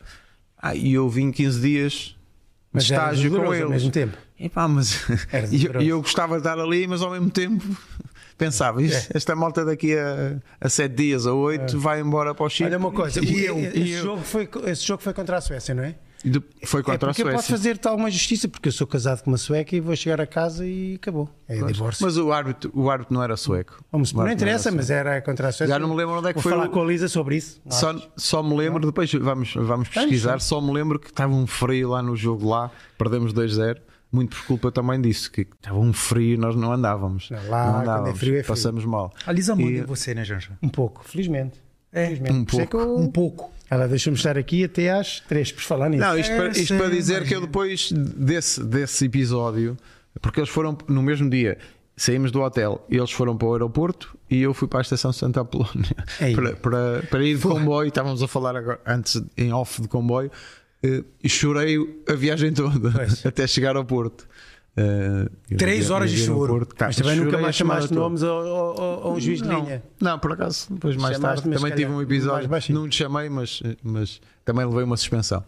Ah, 0.66 0.74
e 0.74 0.94
eu 0.94 1.08
vim 1.10 1.30
15 1.30 1.60
dias 1.60 1.92
de 1.92 2.16
Mas 2.72 2.90
era 2.90 3.02
estágio 3.02 3.30
com 3.30 3.52
eles. 3.52 3.64
ao 3.64 3.70
mesmo 3.70 3.90
tempo. 3.90 4.16
Epá, 4.40 4.66
mas 4.66 4.98
Era 5.30 5.46
e 5.52 5.64
eu, 5.66 5.82
e 5.82 5.88
eu 5.88 6.00
gostava 6.00 6.34
de 6.34 6.40
estar 6.40 6.58
ali, 6.58 6.86
mas 6.86 7.02
ao 7.02 7.10
mesmo 7.10 7.28
tempo 7.30 7.62
pensava: 8.38 8.82
É. 8.82 8.86
"Isto- 8.86 9.16
esta 9.16 9.36
malta 9.36 9.64
daqui 9.64 9.94
a, 9.96 10.36
a 10.60 10.68
7 10.68 10.94
dias 10.94 11.26
ou 11.26 11.38
8 11.40 11.78
vai 11.78 12.00
embora 12.00 12.34
para 12.34 12.46
o 12.46 12.48
Chile. 12.48 12.70
Olha 12.70 12.78
uma 12.78 12.90
coisa, 12.92 13.20
e 13.22 13.24
e 13.32 13.44
eu, 13.44 13.58
esse, 13.58 13.78
e 13.78 13.92
eu- 13.92 14.02
jogo 14.02 14.22
foi, 14.22 14.48
esse 14.66 14.84
jogo 14.86 15.02
foi 15.02 15.12
contra 15.12 15.36
a 15.36 15.40
Suécia, 15.40 15.74
não 15.74 15.84
é? 15.84 15.94
De- 16.30 16.42
foi 16.64 16.82
contra 16.82 17.08
é 17.08 17.10
a 17.10 17.12
porque 17.14 17.22
eu 17.22 17.26
posso 17.26 17.46
Suécia. 17.46 17.56
fazer-te 17.56 17.86
alguma 17.88 18.10
justiça, 18.10 18.48
porque 18.48 18.68
eu 18.68 18.72
sou 18.72 18.86
casado 18.86 19.22
com 19.22 19.30
uma 19.30 19.36
sueca 19.36 19.76
e 19.76 19.80
vou 19.80 19.94
chegar 19.94 20.20
a 20.20 20.26
casa 20.26 20.66
e 20.66 20.94
acabou. 20.94 21.28
É 21.46 21.62
divórcio. 21.62 22.04
Mas 22.04 22.16
o 22.16 22.32
árbitro, 22.32 22.70
o 22.74 22.90
árbitro 22.90 23.14
não 23.14 23.22
era 23.22 23.36
sueco. 23.36 23.84
Vamos 23.92 24.08
supor, 24.08 24.24
não 24.24 24.32
interessa, 24.32 24.68
era 24.70 24.76
mas 24.76 24.90
era 24.90 25.20
contra 25.22 25.48
a 25.48 25.52
Suécia. 25.52 25.74
Já 25.74 25.78
não 25.78 25.88
me 25.90 25.96
lembro 25.96 26.16
onde 26.18 26.28
é 26.28 26.32
que 26.32 26.34
Vou 26.34 26.42
foi 26.42 26.52
falar 26.52 26.66
o- 26.66 26.70
com 26.70 26.82
a 26.82 26.86
Lisa 26.86 27.08
sobre 27.08 27.36
isso. 27.36 27.60
Só, 27.68 27.94
só 28.16 28.42
me 28.42 28.56
lembro, 28.56 28.84
depois 28.86 29.12
vamos, 29.12 29.52
vamos 29.54 29.88
pesquisar, 29.88 30.40
só 30.40 30.60
me 30.60 30.72
lembro 30.72 30.98
que 30.98 31.08
estava 31.08 31.32
um 31.34 31.46
frio 31.46 31.90
lá 31.90 32.02
no 32.02 32.16
jogo 32.16 32.48
lá, 32.48 32.70
perdemos 32.98 33.32
2-0, 33.32 33.80
muito 34.10 34.36
por 34.36 34.46
culpa 34.46 34.70
também 34.72 35.00
disso, 35.00 35.30
que 35.30 35.42
estava 35.42 35.78
um 35.78 35.92
frio 35.92 36.34
e 36.34 36.36
nós 36.36 36.54
não 36.56 36.72
andávamos. 36.72 37.28
Lá, 37.30 37.38
não 37.40 37.48
quando 37.48 37.78
é 37.78 37.82
andávamos, 37.82 38.18
frio, 38.18 38.34
é 38.36 38.42
frio. 38.42 38.48
passamos 38.48 38.84
mal. 38.84 39.12
A 39.26 39.32
Lisa 39.32 39.54
manda 39.56 39.70
E- 39.70 39.78
em 39.78 39.82
você, 39.84 40.14
né, 40.14 40.24
Janja? 40.24 40.56
Um 40.62 40.68
pouco, 40.68 41.04
felizmente. 41.04 41.62
É, 41.92 42.06
Felizmente. 42.06 42.32
um 42.34 42.42
é 42.60 42.66
pouco. 42.66 42.76
eu- 42.78 42.96
Um 42.96 43.10
pouco. 43.10 43.52
Ela 43.70 43.88
deixou-me 43.88 44.16
estar 44.16 44.36
aqui 44.36 44.64
até 44.64 44.90
às 44.90 45.20
três, 45.20 45.50
por 45.50 45.62
falar 45.62 45.88
nisso. 45.88 46.02
Não, 46.02 46.18
isto, 46.18 46.32
É, 46.32 46.36
para, 46.36 46.48
isto 46.48 46.76
para 46.76 46.90
dizer 46.90 47.20
mas- 47.20 47.28
que 47.28 47.34
eu 47.34 47.40
depois 47.40 47.90
desse, 47.92 48.62
desse 48.62 49.06
episódio, 49.06 49.76
porque 50.20 50.40
eles 50.40 50.50
foram 50.50 50.76
no 50.88 51.02
mesmo 51.02 51.28
dia, 51.30 51.56
saímos 51.96 52.30
do 52.30 52.40
hotel, 52.42 52.84
eles 52.90 53.10
foram 53.10 53.36
para 53.36 53.48
o 53.48 53.52
aeroporto 53.54 54.16
e 54.30 54.42
eu 54.42 54.52
fui 54.52 54.68
para 54.68 54.80
a 54.80 54.82
estação 54.82 55.10
de 55.12 55.16
Santa 55.16 55.40
Apolónia 55.40 55.96
para, 56.34 56.56
para, 56.56 57.02
para 57.10 57.24
ir 57.24 57.36
de 57.36 57.42
comboio. 57.42 57.88
Estávamos 57.88 58.22
a 58.22 58.28
falar 58.28 58.54
agora, 58.56 58.80
antes 58.86 59.20
em 59.36 59.52
off 59.52 59.80
de 59.80 59.88
comboio 59.88 60.30
eh, 60.82 61.02
e 61.22 61.28
chorei 61.28 61.78
a 62.08 62.12
viagem 62.14 62.52
toda 62.52 62.90
Pois. 62.90 63.24
até 63.26 63.46
chegar 63.46 63.76
ao 63.76 63.84
Porto. 63.84 64.26
Uh, 64.76 65.56
Três 65.56 65.88
horas 65.90 66.10
de 66.10 66.18
choro. 66.18 66.66
Tá, 66.66 66.86
Mas 66.86 66.96
também 66.96 67.14
nunca 67.16 67.30
chorei 67.30 67.42
mais 67.42 67.54
a 67.54 67.58
chamaste 67.58 67.94
nomes 67.94 68.22
ao- 68.24 69.06
ao 69.06 69.20
juiz 69.20 69.40
de 69.40 69.46
não, 69.48 69.62
linha. 69.64 69.82
Não, 70.00 70.18
por 70.18 70.32
acaso, 70.32 70.66
depois 70.72 70.96
mais 70.96 71.16
Chamaste, 71.16 71.42
tarde 71.44 71.56
também 71.62 71.76
tive 71.76 71.90
um 71.92 72.02
episódio, 72.02 72.48
não 72.70 72.88
te 72.88 72.96
chamei, 72.96 73.28
mas, 73.28 73.62
mas 73.84 74.20
também 74.44 74.66
levei 74.66 74.82
uma 74.82 74.96
suspensão. 74.96 75.44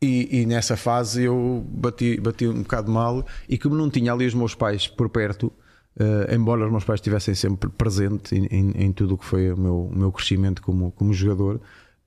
E, 0.00 0.40
e 0.42 0.46
nessa 0.46 0.76
fase 0.76 1.22
eu 1.24 1.64
bati, 1.68 2.18
bati 2.20 2.46
um 2.48 2.62
bocado 2.62 2.90
mal 2.90 3.24
e 3.48 3.56
como 3.56 3.76
não 3.76 3.88
tinha 3.88 4.12
ali 4.12 4.26
os 4.26 4.34
meus 4.34 4.52
pais 4.54 4.88
por 4.88 5.08
perto, 5.08 5.52
eh, 5.98 6.34
embora 6.34 6.64
os 6.64 6.70
meus 6.72 6.82
pais 6.82 6.98
estivessem 6.98 7.34
sempre 7.36 7.70
presentes 7.70 8.32
em, 8.32 8.46
em- 8.46 8.72
em 8.86 8.92
tudo 8.92 9.14
o 9.14 9.18
que 9.18 9.24
foi 9.24 9.52
o 9.52 9.56
meu, 9.56 9.76
o 9.92 9.96
meu 9.96 10.10
crescimento 10.10 10.60
como, 10.60 10.90
como 10.92 11.12
jogador, 11.12 11.60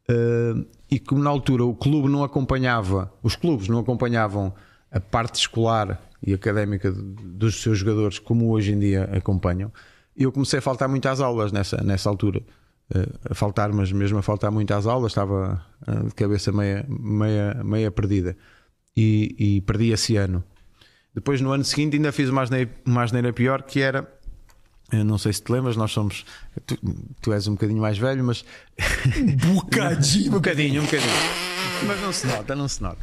eh, 0.10 0.66
e 0.92 1.00
como 1.00 1.24
na 1.24 1.30
altura 1.30 1.64
o 1.64 1.76
clube 1.76 2.10
não 2.10 2.24
acompanhava, 2.24 3.12
os 3.24 3.36
clubes 3.36 3.68
não 3.68 3.80
acompanhavam 3.80 4.54
a 4.92 5.00
parte 5.00 5.36
escolar 5.36 6.02
e 6.22 6.34
académica 6.34 6.92
dos 6.92 7.62
seus 7.62 7.80
jogadores 7.80 8.20
como 8.20 8.52
hoje 8.52 8.72
em 8.72 8.80
dia 8.80 9.10
acompanham, 9.16 9.72
eu 10.16 10.32
comecei 10.32 10.60
a 10.60 10.62
faltar 10.62 10.88
muito 10.88 11.08
às 11.08 11.20
aulas 11.20 11.52
nessa, 11.52 11.78
nessa 11.84 12.10
altura. 12.10 12.42
Eh, 12.94 13.08
a 13.32 13.34
faltar, 13.34 13.72
mas 13.74 13.92
mesmo 13.92 14.20
a 14.20 14.22
faltar 14.22 14.52
muito 14.52 14.72
às 14.74 14.86
aulas, 14.86 15.12
estava 15.12 15.66
eh, 15.88 16.04
de 16.04 16.14
cabeça 16.14 16.52
meia, 16.52 16.86
meia, 16.88 17.64
meia 17.64 17.92
perdida 17.92 18.38
e, 18.96 19.36
e 19.38 19.62
perdi 19.62 19.92
esse 19.92 20.16
ano. 20.16 20.44
Depois, 21.14 21.42
no 21.42 21.52
ano 21.52 21.64
seguinte, 21.64 21.96
ainda 21.96 22.12
fiz 22.12 22.30
uma 22.30 23.04
asneira 23.04 23.34
pior 23.34 23.64
que 23.64 23.80
era. 23.80 24.08
Eu 24.92 25.04
não 25.04 25.18
sei 25.18 25.34
se 25.34 25.42
te 25.42 25.52
lembras, 25.52 25.76
nós 25.76 25.92
somos. 25.92 26.26
Tu, 26.66 26.78
tu 27.22 27.34
és 27.34 27.48
um 27.48 27.54
bocadinho 27.54 27.82
mais 27.82 27.98
velho, 27.98 28.24
mas. 28.24 28.46
Bocadinho. 29.54 30.28
um 30.30 30.32
bocadinho, 30.36 30.82
um 30.82 30.86
bocadinho. 30.86 31.12
Mas 31.88 32.02
não 32.02 32.14
se 32.14 32.28
nota, 32.28 32.56
não 32.56 32.68
se 32.68 32.82
nota. 32.82 32.98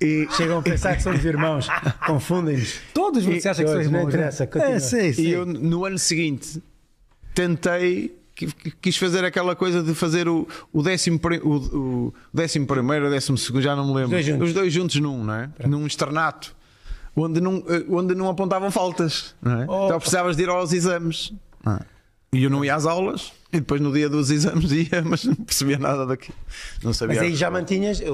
E, 0.00 0.26
Chegam 0.36 0.58
a 0.58 0.62
pensar 0.62 0.96
que 0.96 1.02
somos 1.02 1.24
irmãos, 1.24 1.68
confundem-nos. 2.06 2.76
Todos 2.92 3.24
você 3.24 3.48
acha 3.48 3.62
que 3.62 3.70
são 3.70 3.80
irmãos? 3.80 4.00
não 4.12 4.20
né? 4.20 4.26
interessa. 4.32 4.48
É, 4.54 4.78
sei, 4.78 5.10
e 5.10 5.14
sei. 5.14 5.36
eu, 5.36 5.46
no 5.46 5.84
ano 5.84 5.98
seguinte, 5.98 6.62
tentei. 7.34 8.14
qui- 8.34 8.46
qui- 8.52 8.74
Quis 8.82 8.96
fazer 8.96 9.24
aquela 9.24 9.54
coisa 9.54 9.82
de 9.82 9.94
fazer 9.94 10.28
o, 10.28 10.48
o, 10.72 10.82
décimo, 10.82 11.20
o, 11.44 11.48
o 12.08 12.14
décimo 12.32 12.66
primeiro 12.66 13.04
ou 13.06 13.10
décimo 13.10 13.38
segundo, 13.38 13.62
já 13.62 13.76
não 13.76 13.86
me 13.86 13.94
lembro. 13.94 14.10
dois 14.10 14.26
juntos. 14.26 14.48
Os 14.48 14.54
dois 14.54 14.72
juntos 14.72 14.96
num, 14.96 15.22
não 15.22 15.34
é? 15.34 15.50
Num 15.66 15.86
externato. 15.86 16.54
Onde 17.16 17.40
não, 17.40 17.62
eh, 17.68 17.84
onde 17.90 18.14
não 18.14 18.28
apontavam 18.28 18.70
faltas, 18.70 19.34
não 19.40 19.62
é? 19.62 19.66
Oh. 19.68 19.86
Então 19.86 19.98
precisavas 19.98 20.36
de 20.36 20.42
ir 20.42 20.48
aos 20.48 20.72
exames. 20.72 21.32
é? 21.66 21.78
E 22.32 22.42
eu 22.42 22.50
não 22.50 22.64
ia 22.64 22.74
às 22.74 22.84
aulas, 22.84 23.32
e 23.52 23.60
depois 23.60 23.80
no 23.80 23.92
dia 23.92 24.08
dos 24.08 24.28
exames 24.28 24.70
ia, 24.72 25.02
mas 25.04 25.24
não 25.24 25.36
percebia 25.36 25.78
nada 25.78 26.04
daquilo. 26.04 26.36
Não 26.82 26.92
sabia. 26.92 27.14
Mas 27.14 27.24
aí 27.24 27.34
já 27.36 27.48
mantinhas 27.48 28.00
o- 28.00 28.12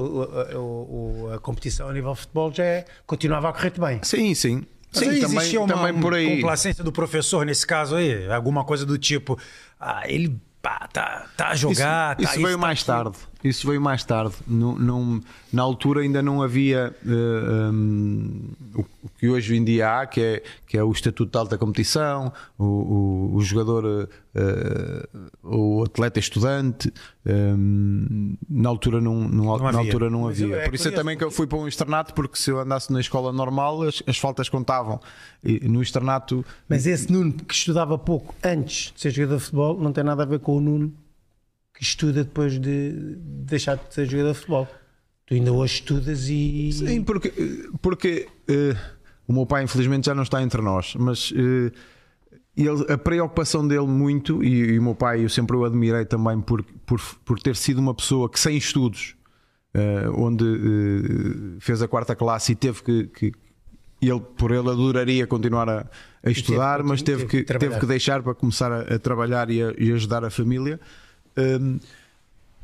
o- 0.55 1.23
o- 1.29 1.33
a 1.33 1.39
competição 1.39 1.89
a 1.89 1.93
nível 1.93 2.13
de 2.13 2.19
futebol, 2.19 2.53
já 2.53 2.63
é- 2.63 2.85
continuava 3.07 3.49
a 3.49 3.53
correr-te 3.53 3.79
bem. 3.79 3.99
Sim, 4.03 4.35
sim. 4.35 4.63
Mas 4.93 5.03
Sim, 5.03 5.09
aí 5.09 5.21
também, 5.21 5.37
existia 5.37 5.59
uma, 5.61 5.67
também 5.73 5.99
por 5.99 6.13
aí. 6.13 6.35
complacência 6.35 6.83
do 6.83 6.91
professor 6.91 7.45
nesse 7.45 7.65
caso 7.65 7.95
aí? 7.95 8.29
Alguma 8.31 8.63
coisa 8.63 8.85
do 8.85 8.97
tipo, 8.97 9.39
ah, 9.79 10.03
ele 10.05 10.37
pá, 10.61 10.87
tá, 10.93 11.25
tá 11.35 11.47
a 11.47 11.55
jogar, 11.55 12.15
isso, 12.19 12.27
tá 12.27 12.33
isso 12.35 12.43
veio 12.45 12.57
tá 12.57 12.61
mais 12.61 12.81
aquilo. 12.81 13.03
tarde. 13.11 13.17
Isso 13.43 13.67
veio 13.67 13.81
mais 13.81 14.03
tarde. 14.03 14.35
Não, 14.47 14.77
não- 14.77 15.21
na 15.51 15.61
altura 15.63 16.01
ainda 16.01 16.21
não 16.21 16.41
havia 16.41 16.95
eh, 17.05 17.71
um, 17.71 18.41
o, 18.75 18.81
o 19.03 19.09
que 19.19 19.27
hoje 19.29 19.55
em 19.55 19.63
dia 19.63 19.99
há, 19.99 20.05
que 20.05 20.21
é, 20.21 20.43
que 20.67 20.77
é 20.77 20.83
o 20.83 20.91
estatuto 20.91 21.31
de 21.31 21.37
alta 21.37 21.57
competição, 21.57 22.31
o, 22.57 22.63
o- 22.63 23.35
o 23.35 23.41
jogador, 23.41 24.07
eh, 24.35 25.07
o 25.43 25.83
atleta 25.83 26.19
estudante. 26.19 26.93
um, 27.25 28.35
na 28.49 28.69
altura 28.69 28.99
não, 29.01 29.27
não- 29.27 29.57
na 29.57 29.69
havia. 29.69 29.79
altura 29.79 30.09
não 30.09 30.21
Mas 30.23 30.41
havia. 30.41 30.55
é 30.57 30.65
Por 30.65 30.75
isso 30.75 30.87
é 30.87 30.91
também 30.91 31.17
que 31.17 31.23
eu 31.23 31.29
fui 31.31 31.45
para 31.47 31.57
um 31.57 31.67
externato, 31.67 32.13
porque 32.13 32.37
se 32.37 32.49
eu 32.51 32.59
andasse 32.59 32.91
na 32.93 32.99
escola 32.99 33.31
normal, 33.31 33.83
as, 33.83 34.01
as 34.07 34.17
faltas 34.17 34.49
contavam. 34.49 34.99
E 35.43 35.67
no 35.67 35.81
externato. 35.81 36.45
Mas 36.69 36.85
esse 36.85 37.11
Nuno 37.11 37.33
que 37.33 37.53
estudava 37.53 37.97
pouco 37.97 38.33
antes 38.43 38.91
de 38.95 39.01
ser 39.01 39.11
jogador 39.11 39.37
de 39.37 39.43
futebol 39.43 39.79
não 39.79 39.91
tem 39.91 40.03
nada 40.03 40.23
a 40.23 40.25
ver 40.25 40.39
com 40.39 40.57
o 40.57 40.61
Nuno 40.61 40.93
estuda 41.81 42.23
depois 42.23 42.59
de 42.59 42.91
deixar 43.17 43.75
de 43.75 43.93
ser 43.93 44.05
jogador 44.05 44.31
de 44.33 44.37
futebol. 44.37 44.67
Tu 45.25 45.33
ainda 45.33 45.51
hoje 45.51 45.73
estudas 45.75 46.29
e. 46.29 46.71
Sim, 46.73 47.03
porque, 47.03 47.31
porque 47.81 48.27
eh, 48.47 48.75
o 49.27 49.33
meu 49.33 49.45
pai 49.45 49.63
infelizmente 49.63 50.05
já 50.05 50.13
não 50.15 50.23
está 50.23 50.41
entre 50.43 50.61
nós, 50.61 50.93
mas 50.95 51.33
eh, 51.35 51.71
ele, 52.55 52.91
a 52.91 52.97
preocupação 52.97 53.67
dele 53.67 53.87
muito, 53.87 54.43
e, 54.43 54.73
e 54.73 54.79
o 54.79 54.83
meu 54.83 54.95
pai 54.95 55.23
eu 55.23 55.29
sempre 55.29 55.55
o 55.55 55.63
admirei 55.65 56.05
também 56.05 56.39
por, 56.41 56.63
por, 56.85 57.01
por 57.25 57.39
ter 57.39 57.55
sido 57.55 57.79
uma 57.79 57.93
pessoa 57.93 58.29
que 58.29 58.39
sem 58.39 58.57
estudos, 58.57 59.15
eh, 59.73 60.09
onde 60.13 60.43
fez 61.59 61.81
a 61.81 61.87
quarta 61.87 62.15
classe 62.15 62.51
e 62.51 62.55
teve 62.55 62.83
que, 62.83 63.03
que- 63.07 63.31
ele 64.01 64.19
por 64.19 64.49
ele 64.51 64.67
adoraria 64.67 65.27
continuar 65.27 65.69
a, 65.69 65.85
a 66.23 66.29
estudar, 66.31 66.81
que 66.81 66.87
mas 66.87 67.01
teve 67.03 67.25
teve 67.25 67.43
que, 67.45 67.59
teve 67.59 67.79
que 67.79 67.85
deixar 67.85 68.23
para 68.23 68.33
começar 68.33 68.71
a, 68.71 68.95
a 68.95 68.99
trabalhar 68.99 69.49
e, 69.51 69.61
a- 69.61 69.73
e 69.77 69.91
ajudar 69.93 70.25
a 70.25 70.29
família. 70.31 70.79
Um, 71.37 71.79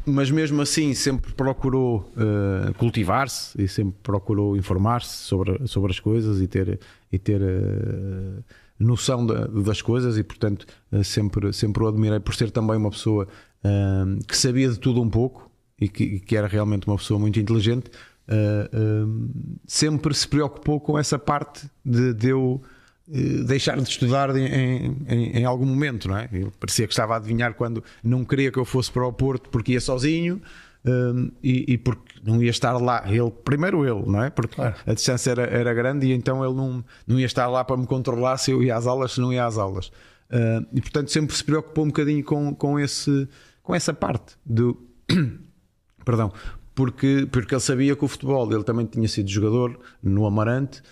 mas 0.05 0.31
mesmo 0.31 0.61
assim 0.61 0.93
sempre 0.93 1.33
procurou 1.33 2.09
uh, 2.15 2.73
cultivar-se 2.75 3.61
e 3.61 3.67
sempre 3.67 3.95
procurou 4.01 4.55
informar-se 4.55 5.17
sobre, 5.17 5.67
sobre 5.67 5.91
as 5.91 5.99
coisas 5.99 6.39
e 6.39 6.47
ter, 6.47 6.79
e 7.11 7.19
ter 7.19 7.41
uh, 7.41 8.43
noção 8.79 9.25
da- 9.25 9.47
das 9.47 9.81
coisas 9.81 10.17
e 10.17 10.23
portanto 10.23 10.65
uh, 10.93 11.03
sempre, 11.03 11.51
sempre 11.51 11.83
o 11.83 11.87
admirei 11.87 12.21
por 12.21 12.33
ser 12.35 12.51
também 12.51 12.77
uma 12.77 12.89
pessoa 12.89 13.27
um, 13.63 14.19
que 14.19 14.37
sabia 14.37 14.69
de 14.69 14.79
tudo 14.79 15.01
um 15.01 15.09
pouco 15.09 15.51
e 15.77 15.89
que, 15.89 16.21
que 16.21 16.37
era 16.37 16.47
realmente 16.47 16.87
uma 16.87 16.95
pessoa 16.95 17.19
muito 17.19 17.37
inteligente 17.37 17.87
uh, 18.29 19.05
um, 19.05 19.29
sempre 19.67 20.13
se 20.13 20.27
preocupou 20.27 20.79
com 20.79 20.97
essa 20.97 21.19
parte 21.19 21.69
de, 21.83 22.13
de 22.13 22.29
eu 22.29 22.61
deixar 23.07 23.77
de 23.77 23.87
estudar 23.89 24.35
em, 24.35 24.97
em- 25.07 25.37
em 25.39 25.45
algum 25.45 25.65
momento, 25.65 26.07
não 26.09 26.17
é? 26.17 26.27
Ele 26.31 26.51
parecia 26.59 26.85
que 26.85 26.93
estava 26.93 27.13
a 27.13 27.17
adivinhar 27.17 27.53
quando 27.53 27.83
não 28.03 28.25
queria 28.25 28.51
que 28.51 28.59
eu 28.59 28.65
fosse 28.65 28.91
para 28.91 29.05
o 29.07 29.13
Porto 29.13 29.49
porque 29.49 29.71
ia 29.73 29.79
sozinho 29.81 30.41
hum, 30.85 31.31
e, 31.41 31.73
e 31.73 31.77
porque 31.77 32.19
não 32.23 32.43
ia 32.43 32.49
estar 32.49 32.73
lá. 32.77 33.03
Ele, 33.07 33.31
primeiro 33.31 33.85
ele, 33.85 34.05
não 34.11 34.23
é? 34.23 34.29
Porque 34.29 34.55
Claro. 34.55 34.75
a 34.85 34.93
distância 34.93 35.31
era, 35.31 35.43
era 35.43 35.73
grande 35.73 36.07
e 36.07 36.11
então 36.11 36.43
ele 36.43 36.53
não, 36.53 36.83
não 37.07 37.17
ia 37.19 37.25
estar 37.25 37.47
lá 37.47 37.63
para 37.63 37.77
me 37.77 37.87
controlar 37.87 38.37
se 38.37 38.51
eu 38.51 38.61
ia 38.61 38.75
às 38.75 38.85
aulas, 38.85 39.13
se 39.13 39.21
não 39.21 39.31
ia 39.31 39.45
às 39.45 39.57
aulas. 39.57 39.89
Ah, 40.29 40.61
e 40.73 40.81
portanto 40.81 41.09
sempre 41.09 41.33
se 41.35 41.43
preocupou 41.43 41.85
um 41.85 41.87
bocadinho 41.87 42.23
com, 42.25 42.53
com, 42.53 42.77
esse, 42.77 43.27
com 43.63 43.73
essa 43.73 43.93
parte 43.93 44.35
do. 44.45 44.77
Perdão. 46.03 46.31
Porque, 46.75 47.27
porque 47.31 47.55
ele 47.55 47.61
sabia 47.61 47.95
que 47.95 48.05
o 48.05 48.07
futebol, 48.07 48.51
ele 48.53 48.63
também 48.63 48.85
tinha 48.85 49.07
sido 49.07 49.27
jogador 49.29 49.79
no 50.03 50.27
Amarante 50.27 50.83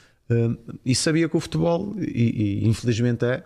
e 0.86 0.96
sabia 0.96 1.30
que 1.30 1.38
o 1.38 1.40
futebol, 1.40 1.94
e, 1.98 2.64
e 2.64 2.68
infelizmente 2.68 3.24
é, 3.26 3.44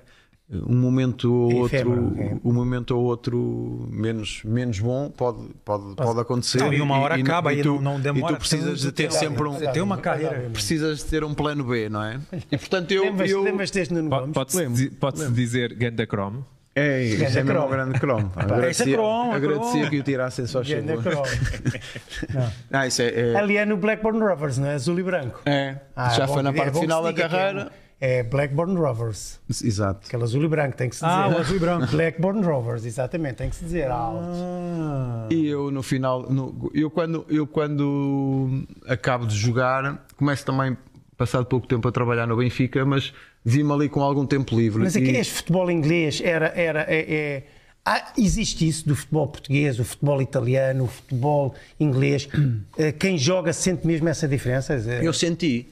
um 0.52 0.76
momento 0.76 1.32
ou 1.32 1.52
É 1.52 1.56
outro, 1.56 1.76
efêmero, 1.78 2.16
é. 2.18 2.38
um 2.44 2.52
momento 2.54 2.92
ou 2.98 3.04
outro 3.04 3.88
menos, 3.92 4.42
menos 4.44 4.80
bom 4.80 5.10
pode, 5.12 5.44
pode, 5.64 5.96
pode 5.96 6.20
acontecer. 6.20 6.58
Não, 6.60 6.74
e 6.74 6.82
uma 6.82 6.98
hora 6.98 7.16
acaba, 7.16 7.52
aí 7.52 7.62
tu, 7.62 7.76
não- 7.76 7.82
não 7.94 8.00
demora 8.00 8.34
E 8.34 8.36
tu 8.36 8.40
precisas 8.40 8.80
de 8.80 8.86
tanto 8.86 8.96
ter 8.96 9.12
sempre 9.12 9.48
um. 9.48 9.56
Tem 9.72 9.82
uma 9.82 9.98
carreira. 9.98 10.50
Precisas 10.52 11.00
de 11.00 11.06
ter 11.06 11.24
um 11.24 11.34
plano 11.36 11.64
B, 11.64 11.88
não 11.90 12.04
é? 12.04 12.20
E 12.52 12.58
portanto 12.58 12.92
eu. 12.92 13.04
Lembras- 13.04 13.30
eu 13.30 13.44
Lembras 13.44 13.70
deste 13.72 13.94
Nuno 13.94 14.10
Gomes? 14.10 14.34
Pode-se 14.34 14.68
dizer, 14.68 14.92
pode-se 15.00 15.32
dizer 15.32 15.74
Ganda 15.76 16.06
Chrome. 16.08 16.44
É, 16.76 17.02
isso 17.04 17.24
é 17.38 17.44
mesmo 17.44 17.66
um 17.66 17.70
grande 17.70 18.00
cromo. 18.00 18.32
Esse 18.38 18.40
é 18.40 18.44
Agradecia, 18.54 18.94
cromo, 18.96 19.32
é 19.32 19.36
agradecia 19.36 19.90
que 19.90 20.00
o 20.00 20.04
tirassem 20.04 20.46
só 20.48 20.62
Ganda 20.62 21.02
favor. 21.02 21.24
Crow. 21.24 22.44
Ah, 22.72 22.88
isso 22.88 23.02
é, 23.02 23.32
é, 23.32 23.36
Ali 23.36 23.58
é 23.58 23.66
no 23.66 23.76
Blackburn 23.78 24.20
Rovers, 24.20 24.58
não 24.58 24.68
é? 24.68 24.76
Azul 24.76 25.00
e 25.00 25.04
branco. 25.04 25.42
é. 25.46 25.78
Ah, 25.96 26.10
já 26.10 26.24
é 26.24 26.28
bom 26.28 26.34
foi 26.36 26.44
na 26.44 26.50
é 26.52 26.54
parte 26.54 26.74
que 26.74 26.80
final 26.80 27.04
da 27.04 27.10
é 27.10 27.14
carreira. 27.14 27.66
um- 27.66 27.90
É 28.02 28.24
Blackburn 28.24 28.78
Rovers. 28.78 29.42
Exato. 29.62 30.08
Aquele 30.08 30.24
azul 30.24 30.42
e 30.46 30.48
branco, 30.48 30.78
tem 30.78 30.88
que 30.90 30.96
se 30.96 31.04
dizer. 31.04 31.14
Ah, 31.18 31.28
o 31.28 31.38
azul 31.38 31.58
e 31.58 31.60
branco. 31.60 31.88
Blackburn 31.88 32.42
Rovers, 32.46 32.86
exatamente, 32.86 33.36
tem 33.36 33.50
que 33.50 33.58
se 33.58 33.66
dizer 33.66 33.92
alto. 33.92 34.24
Ah. 34.26 35.28
E 35.30 35.46
eu 35.48 35.70
no 35.70 35.84
final, 35.84 36.22
no- 36.32 36.72
eu, 36.74 36.90
quando, 36.90 37.26
eu 37.28 37.46
quando 37.46 38.64
acabo 38.88 39.26
de 39.26 39.36
jogar, 39.36 40.06
começo 40.16 40.46
também, 40.46 40.78
passado 41.20 41.46
pouco 41.46 41.68
tempo, 41.68 41.88
a 41.88 41.92
trabalhar 41.92 42.26
no 42.26 42.38
Benfica, 42.38 42.84
mas 42.86 43.14
vi-me 43.46 43.72
ali 43.74 43.90
com 43.90 44.02
algum 44.02 44.26
tempo 44.26 44.58
livre. 44.58 44.82
Mas 44.82 44.96
aqui 44.96 45.12
E- 45.12 45.18
este 45.18 45.34
futebol 45.34 45.70
inglês 45.70 46.22
era. 46.24 46.48
era 46.56 46.82
é, 46.88 47.00
é- 47.14 47.44
há- 47.86 48.14
existe 48.18 48.68
isso 48.68 48.88
do 48.88 48.96
futebol 48.96 49.28
português, 49.28 49.80
o 49.80 49.84
futebol 49.84 50.22
italiano, 50.22 50.86
o 50.86 50.88
futebol 50.88 51.54
inglês. 51.80 52.28
Eh, 52.78 52.92
Quem 52.94 53.18
joga 53.18 53.52
sente 53.54 53.86
mesmo 53.86 54.08
essa 54.10 54.28
diferença? 54.28 54.74
Eu 55.04 55.14
senti. 55.14 55.68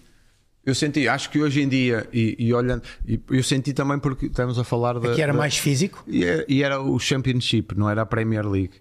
Eu 0.65 0.75
senti, 0.75 1.07
acho 1.07 1.29
que 1.29 1.39
hoje 1.41 1.61
em 1.61 1.69
dia, 1.69 2.05
e, 2.11 2.35
e 2.37 2.53
olhando, 2.53 2.83
e 3.07 3.17
eu 3.29 3.41
senti 3.41 3.71
também 3.71 3.97
porque 3.99 4.25
estamos 4.25 4.59
a 4.59 4.65
falar 4.65 4.99
da. 4.99 5.15
que 5.15 5.21
era 5.21 5.31
da- 5.31 5.39
mais 5.39 5.57
físico. 5.57 6.03
E, 6.05 6.25
e 6.49 6.61
era 6.61 6.81
o 6.81 6.99
Championship, 6.99 7.73
não 7.77 7.89
era 7.89 8.01
a 8.01 8.05
Premier 8.05 8.45
League. 8.45 8.73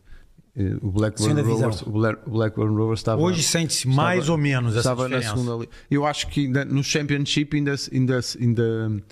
Eh, 0.56 0.76
O 0.80 0.90
Blackburn 0.90 1.34
Segunda. 1.34 1.52
Rovers, 1.54 1.82
o 1.82 1.90
Bla- 1.90 2.18
o 2.26 2.30
Blackburn 2.30 2.74
Rovers 2.76 3.00
estava. 3.00 3.20
Hoje 3.20 3.42
sente-se 3.42 3.86
mais 3.86 4.28
ou 4.28 4.38
menos 4.38 4.70
essa 4.72 4.78
estava 4.80 5.02
na 5.08 5.18
diferença. 5.18 5.36
segunda 5.42 5.60
liga. 5.62 5.72
Eu 5.90 6.06
acho 6.06 6.28
que 6.28 6.46
ainda, 6.46 6.64
no 6.64 6.82
Championship 6.82 7.54
ainda, 7.56 7.74
ainda, 7.92 8.20
ainda 8.40 9.02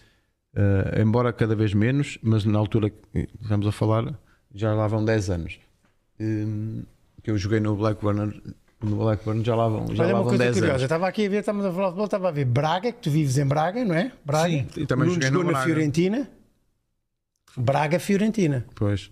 eh, 0.57 1.03
embora 1.03 1.33
cada 1.33 1.55
vez 1.55 1.75
menos, 1.75 2.19
mas 2.23 2.45
na 2.45 2.59
altura 2.59 2.89
que 2.91 3.29
estamos 3.43 3.67
a 3.67 3.73
falar, 3.73 4.19
já 4.55 4.73
lá 4.73 4.87
vão 4.87 5.05
10 5.05 5.31
anos. 5.31 5.59
Hum, 6.19 6.83
que 7.23 7.31
eu 7.31 7.37
joguei 7.37 7.59
no 7.61 7.75
Blackburn 7.77 8.41
No 8.83 8.97
Blackburn 8.97 9.43
já 9.45 9.55
lá 9.57 9.69
vão, 9.69 9.95
já 9.95 10.05
Olha 10.05 10.13
lá 10.13 10.19
uma 10.21 10.23
vão 10.23 10.29
coisa 10.31 10.45
10 10.45 10.55
curiosa, 10.55 10.67
eu 10.67 10.71
anos. 10.73 10.83
estava 10.85 11.09
aqui 11.09 11.27
a 11.27 11.29
ver, 11.29 11.41
estamos 11.41 11.65
a 11.67 11.71
falar 11.73 11.85
de 11.85 11.91
futebol, 11.91 12.05
estava 12.05 12.29
a 12.29 12.31
ver 12.31 12.45
Braga, 12.45 12.93
que 12.93 13.01
tu 13.03 13.11
vives 13.11 13.37
em 13.39 13.47
Braga, 13.47 13.85
não 13.85 13.95
é? 13.95 14.13
Braga. 14.25 14.49
Sim. 14.49 14.67
E 14.77 14.87
também 14.87 15.07
Nuno 15.09 15.15
joguei 15.15 15.31
no 15.31 15.37
jogou 15.39 15.45
na 15.45 15.59
Braga. 15.59 15.67
Fiorentina. 15.67 16.31
Braga, 17.57 17.99
Fiorentina. 17.99 18.65
Pois. 18.75 19.07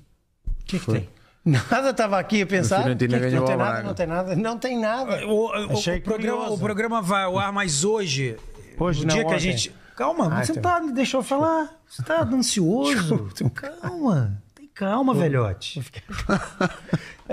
O 0.47 0.65
que, 0.65 0.79
que 0.79 0.85
Foi. 0.85 1.01
tem? 1.01 1.09
Nada, 1.45 1.91
estava 1.91 2.19
aqui 2.21 2.43
a 2.43 2.47
pensar. 2.47 2.83
Fiorentina 2.83 3.19
que 3.19 3.25
é 3.27 3.31
que 3.31 3.35
não 3.37 3.45
tem 3.45 3.57
nada, 3.57 3.83
não 3.83 3.95
tem 3.95 4.07
nada, 4.07 4.37
não 4.37 4.59
tem 4.59 4.79
nada. 4.79 5.27
O, 5.27 5.47
o- 5.49 5.73
Achei 5.73 5.99
o 5.99 6.03
programa, 6.03 6.51
o 6.51 6.59
programa 6.59 7.03
vai 7.03 7.25
ao 7.25 7.39
ar, 7.39 7.53
mas 7.53 7.85
hoje. 7.85 8.37
Hoje 8.79 9.03
o 9.05 9.07
não, 9.07 9.15
dia 9.15 9.25
que 9.25 9.35
a 9.35 9.39
gente. 9.39 9.75
Calma, 9.97 10.29
Ah, 10.33 10.45
você 10.45 10.53
então. 10.53 10.63
tá. 10.63 10.79
Deixa 10.93 11.17
eu 11.17 11.23
falar. 11.23 11.69
Você 11.89 12.03
tá 12.03 12.23
ansioso. 12.33 13.31
Calma. 13.55 14.41
Tem 14.55 14.69
calma, 14.73 15.13
velhote. 15.15 15.83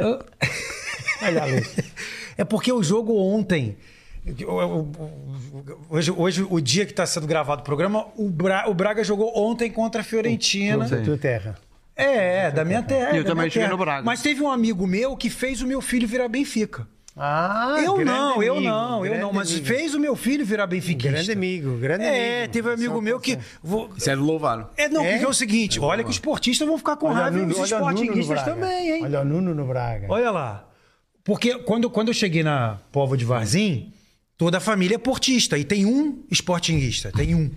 Olha 1.21 1.43
ali. 1.43 1.65
É 2.37 2.43
porque 2.43 2.71
o 2.71 2.81
jogo 2.81 3.15
ontem. 3.15 3.77
Hoje, 5.89 6.11
hoje, 6.11 6.47
o 6.49 6.59
dia 6.59 6.85
que 6.85 6.91
está 6.91 7.05
sendo 7.05 7.25
gravado 7.25 7.61
o 7.61 7.65
programa, 7.65 8.07
o, 8.17 8.29
Bra- 8.29 8.65
o 8.67 8.73
Braga 8.73 9.03
jogou 9.03 9.31
ontem 9.35 9.71
contra 9.71 10.01
a 10.01 10.03
Fiorentina. 10.03 10.87
Tua 11.03 11.17
terra. 11.17 11.55
É, 12.01 12.45
é, 12.47 12.51
da 12.51 12.63
minha 12.65 12.81
terra. 12.83 13.11
E 13.13 13.17
eu 13.17 13.23
da 13.23 13.29
também 13.31 13.49
terra. 13.49 13.69
no 13.69 13.77
Braga. 13.77 14.03
Mas 14.05 14.21
teve 14.21 14.41
um 14.41 14.49
amigo 14.49 14.85
meu 14.87 15.15
que 15.17 15.29
fez 15.29 15.61
o 15.61 15.67
meu 15.67 15.81
filho 15.81 16.07
virar 16.07 16.27
Benfica. 16.27 16.87
Ah, 17.21 17.75
eu 17.83 18.05
não, 18.05 18.41
eu 18.41 18.53
amigo, 18.55 18.69
não, 18.69 19.05
eu 19.05 19.19
não, 19.19 19.33
mas 19.33 19.51
amigo. 19.51 19.65
fez 19.65 19.93
o 19.93 19.99
meu 19.99 20.15
filho 20.15 20.45
virar 20.45 20.65
benfiquista. 20.67 21.11
Grande 21.11 21.31
amigo, 21.33 21.75
grande 21.77 22.05
É, 22.05 22.37
amigo. 22.43 22.53
teve 22.53 22.69
um 22.69 22.71
amigo 22.73 22.95
Só 22.95 23.01
meu 23.01 23.19
que. 23.19 23.37
vou- 23.61 23.89
Isso 23.97 24.09
é. 24.09 24.13
É, 24.77 24.87
não, 24.87 25.03
É? 25.03 25.11
porque 25.11 25.25
é 25.25 25.27
o 25.27 25.33
seguinte: 25.33 25.81
olha 25.81 26.01
que 26.01 26.09
os 26.09 26.15
esportistas 26.15 26.65
vão 26.65 26.77
ficar 26.77 26.95
com 26.95 27.07
Olha 27.07 27.15
o 27.15 27.19
raiva 27.21 27.37
e 27.37 27.41
Nuno, 27.41 27.51
os 27.51 27.59
olha 27.59 27.75
o 27.75 27.79
Nuno 27.79 27.91
no 27.91 27.91
esportinguistas 28.03 28.43
também, 28.43 28.91
hein? 28.91 29.03
Olha 29.03 29.19
o 29.19 29.25
Nuno 29.25 29.53
no 29.53 29.65
Braga. 29.65 30.05
Olha 30.07 30.31
lá. 30.31 30.65
Porque 31.25 31.55
quando, 31.59 31.89
quando 31.89 32.07
eu 32.07 32.13
cheguei 32.13 32.41
na 32.41 32.77
Povo 32.89 33.17
de 33.17 33.25
Varzim, 33.25 33.91
toda 34.37 34.57
a 34.59 34.61
família 34.61 34.95
é 34.95 34.97
portista 34.97 35.57
e 35.57 35.65
tem 35.65 35.85
um 35.85 36.23
esportinguista, 36.31 37.11
tem 37.11 37.35
um. 37.35 37.51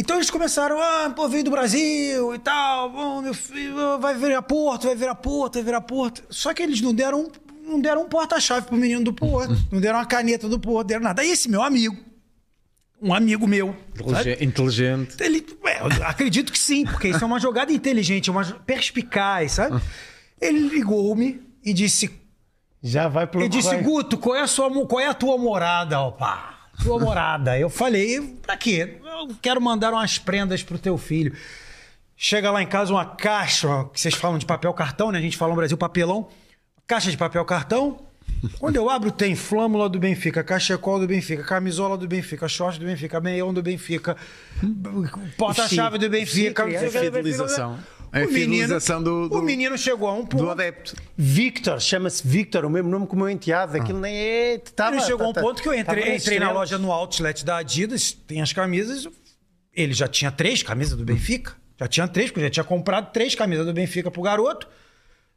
Então 0.00 0.16
eles 0.16 0.30
começaram, 0.30 0.80
ah, 0.80 1.12
pô, 1.14 1.28
veio 1.28 1.44
do 1.44 1.50
Brasil 1.50 2.34
e 2.34 2.38
tal, 2.38 2.90
bom, 2.90 3.20
meu 3.20 3.34
filho, 3.34 3.98
vai 3.98 4.14
virar 4.14 4.40
Porto, 4.40 4.86
vai 4.86 4.96
virar 4.96 5.14
Porto, 5.14 5.54
vai 5.54 5.62
virar 5.62 5.80
Porto. 5.82 6.22
Só 6.30 6.54
que 6.54 6.62
eles 6.62 6.80
não 6.80 6.94
deram, 6.94 7.30
não 7.62 7.78
deram 7.78 8.02
um 8.04 8.08
porta-chave 8.08 8.66
pro 8.66 8.76
menino 8.78 9.04
do 9.04 9.12
Porto, 9.12 9.54
não 9.70 9.78
deram 9.78 9.98
uma 9.98 10.06
caneta 10.06 10.48
do 10.48 10.58
Porto, 10.58 10.88
deram 10.88 11.02
nada. 11.02 11.20
Aí 11.20 11.30
esse 11.30 11.50
meu 11.50 11.62
amigo, 11.62 11.94
um 13.02 13.12
amigo 13.12 13.46
meu, 13.46 13.76
sabe? 14.10 14.42
Inteligente. 14.42 15.16
Ele, 15.22 15.46
é, 15.66 15.78
acredito 16.06 16.50
que 16.50 16.58
sim, 16.58 16.86
porque 16.86 17.08
isso 17.08 17.22
é 17.22 17.26
uma 17.26 17.38
jogada 17.38 17.70
inteligente, 17.70 18.30
uma 18.30 18.42
jo- 18.42 18.58
perspicaz, 18.66 19.52
sabe? 19.52 19.82
Ele 20.40 20.60
ligou-me 20.68 21.42
e 21.62 21.74
disse: 21.74 22.10
Já 22.82 23.06
vai 23.06 23.26
pro 23.26 23.40
ele 23.40 23.50
disse. 23.50 23.76
Guto, 23.76 24.16
qual 24.16 24.34
é 24.36 24.40
a, 24.40 24.46
sua, 24.46 24.70
qual 24.86 24.98
é 25.00 25.06
a 25.08 25.12
tua 25.14 25.36
morada, 25.36 26.00
opa? 26.00 26.59
Tua 26.82 26.98
morada. 26.98 27.58
Eu 27.58 27.68
falei, 27.68 28.20
pra 28.42 28.56
quê? 28.56 28.96
Eu 29.04 29.34
quero 29.40 29.60
mandar 29.60 29.92
umas 29.92 30.18
prendas 30.18 30.62
pro 30.62 30.78
teu 30.78 30.96
filho. 30.96 31.36
Chega 32.16 32.50
lá 32.50 32.62
em 32.62 32.66
casa 32.66 32.92
uma 32.92 33.04
caixa, 33.04 33.84
que 33.92 34.00
vocês 34.00 34.14
falam 34.14 34.38
de 34.38 34.46
papel 34.46 34.72
cartão, 34.74 35.10
né? 35.10 35.18
A 35.18 35.22
gente 35.22 35.36
fala 35.36 35.50
no 35.50 35.56
Brasil 35.56 35.76
papelão. 35.76 36.28
Caixa 36.86 37.10
de 37.10 37.16
papel 37.16 37.44
cartão. 37.44 38.00
Quando 38.58 38.76
eu 38.76 38.88
abro, 38.88 39.10
tem 39.10 39.34
flâmula 39.34 39.88
do 39.88 39.98
Benfica, 39.98 40.42
cachecol 40.42 40.98
do 40.98 41.06
Benfica, 41.06 41.42
camisola 41.42 41.96
do 41.96 42.08
Benfica, 42.08 42.48
short 42.48 42.78
do 42.78 42.86
Benfica, 42.86 43.20
meião 43.20 43.52
do 43.52 43.62
Benfica, 43.62 44.16
porta-chave 45.36 45.98
do 45.98 46.08
Benfica. 46.08 46.64
Sim, 46.64 46.72
não 46.72 46.78
sei 46.78 46.88
o 46.88 46.92
que 46.92 47.10
do 47.10 47.22
Benfica. 47.22 47.78
A 48.12 48.18
O 48.18 48.20
menino- 48.22 48.34
fidelização 48.34 49.02
do- 49.02 49.28
do- 49.28 49.38
O 49.38 49.42
menino 49.42 49.78
chegou 49.78 50.08
a 50.08 50.12
um 50.12 50.26
ponto. 50.26 50.42
Do 50.44 50.50
adepto. 50.50 50.96
Victor, 51.16 51.80
chama-se 51.80 52.26
Victor, 52.26 52.64
o 52.64 52.70
mesmo 52.70 52.88
nome 52.90 53.06
que 53.06 53.14
o 53.14 53.16
meu 53.16 53.28
enteado. 53.30 53.76
Aquilo 53.76 54.00
nem 54.00 54.16
é. 54.16 54.58
Tava, 54.58 54.96
Ele 54.96 55.04
chegou 55.04 55.26
a 55.26 55.30
um 55.30 55.32
ponto 55.32 55.62
que 55.62 55.68
eu 55.68 55.74
entrei, 55.74 56.16
entrei 56.16 56.38
na 56.40 56.50
loja 56.50 56.76
no 56.78 56.90
outlet 56.92 57.44
da 57.44 57.58
Adidas, 57.58 58.12
tem 58.12 58.40
as 58.42 58.52
camisas. 58.52 59.06
Ele 59.72 59.92
já 59.92 60.08
tinha 60.08 60.30
três 60.32 60.62
camisas 60.62 60.96
do 60.98 61.04
Benfica. 61.04 61.54
Já 61.78 61.86
tinha 61.88 62.06
três, 62.08 62.30
porque 62.30 62.42
já 62.44 62.50
tinha 62.50 62.64
comprado 62.64 63.12
três 63.12 63.34
camisas 63.34 63.64
do 63.64 63.72
Benfica 63.72 64.10
pro 64.10 64.20
garoto. 64.22 64.66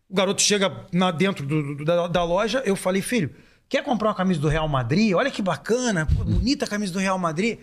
O 0.09 0.15
garoto 0.15 0.41
chega 0.41 0.85
na, 0.91 1.11
dentro 1.11 1.45
do- 1.45 1.75
do- 1.75 1.85
da, 1.85 2.07
da 2.07 2.23
loja, 2.23 2.61
eu 2.65 2.75
falei, 2.75 3.01
filho, 3.01 3.33
quer 3.69 3.83
comprar 3.83 4.09
uma 4.09 4.15
camisa 4.15 4.39
do 4.41 4.47
Real 4.47 4.67
Madrid? 4.67 5.13
Olha 5.13 5.31
que 5.31 5.41
bacana, 5.41 6.05
pô, 6.05 6.23
bonita 6.23 6.65
a 6.65 6.67
camisa 6.67 6.91
do 6.91 6.99
Real 6.99 7.17
Madrid. 7.17 7.59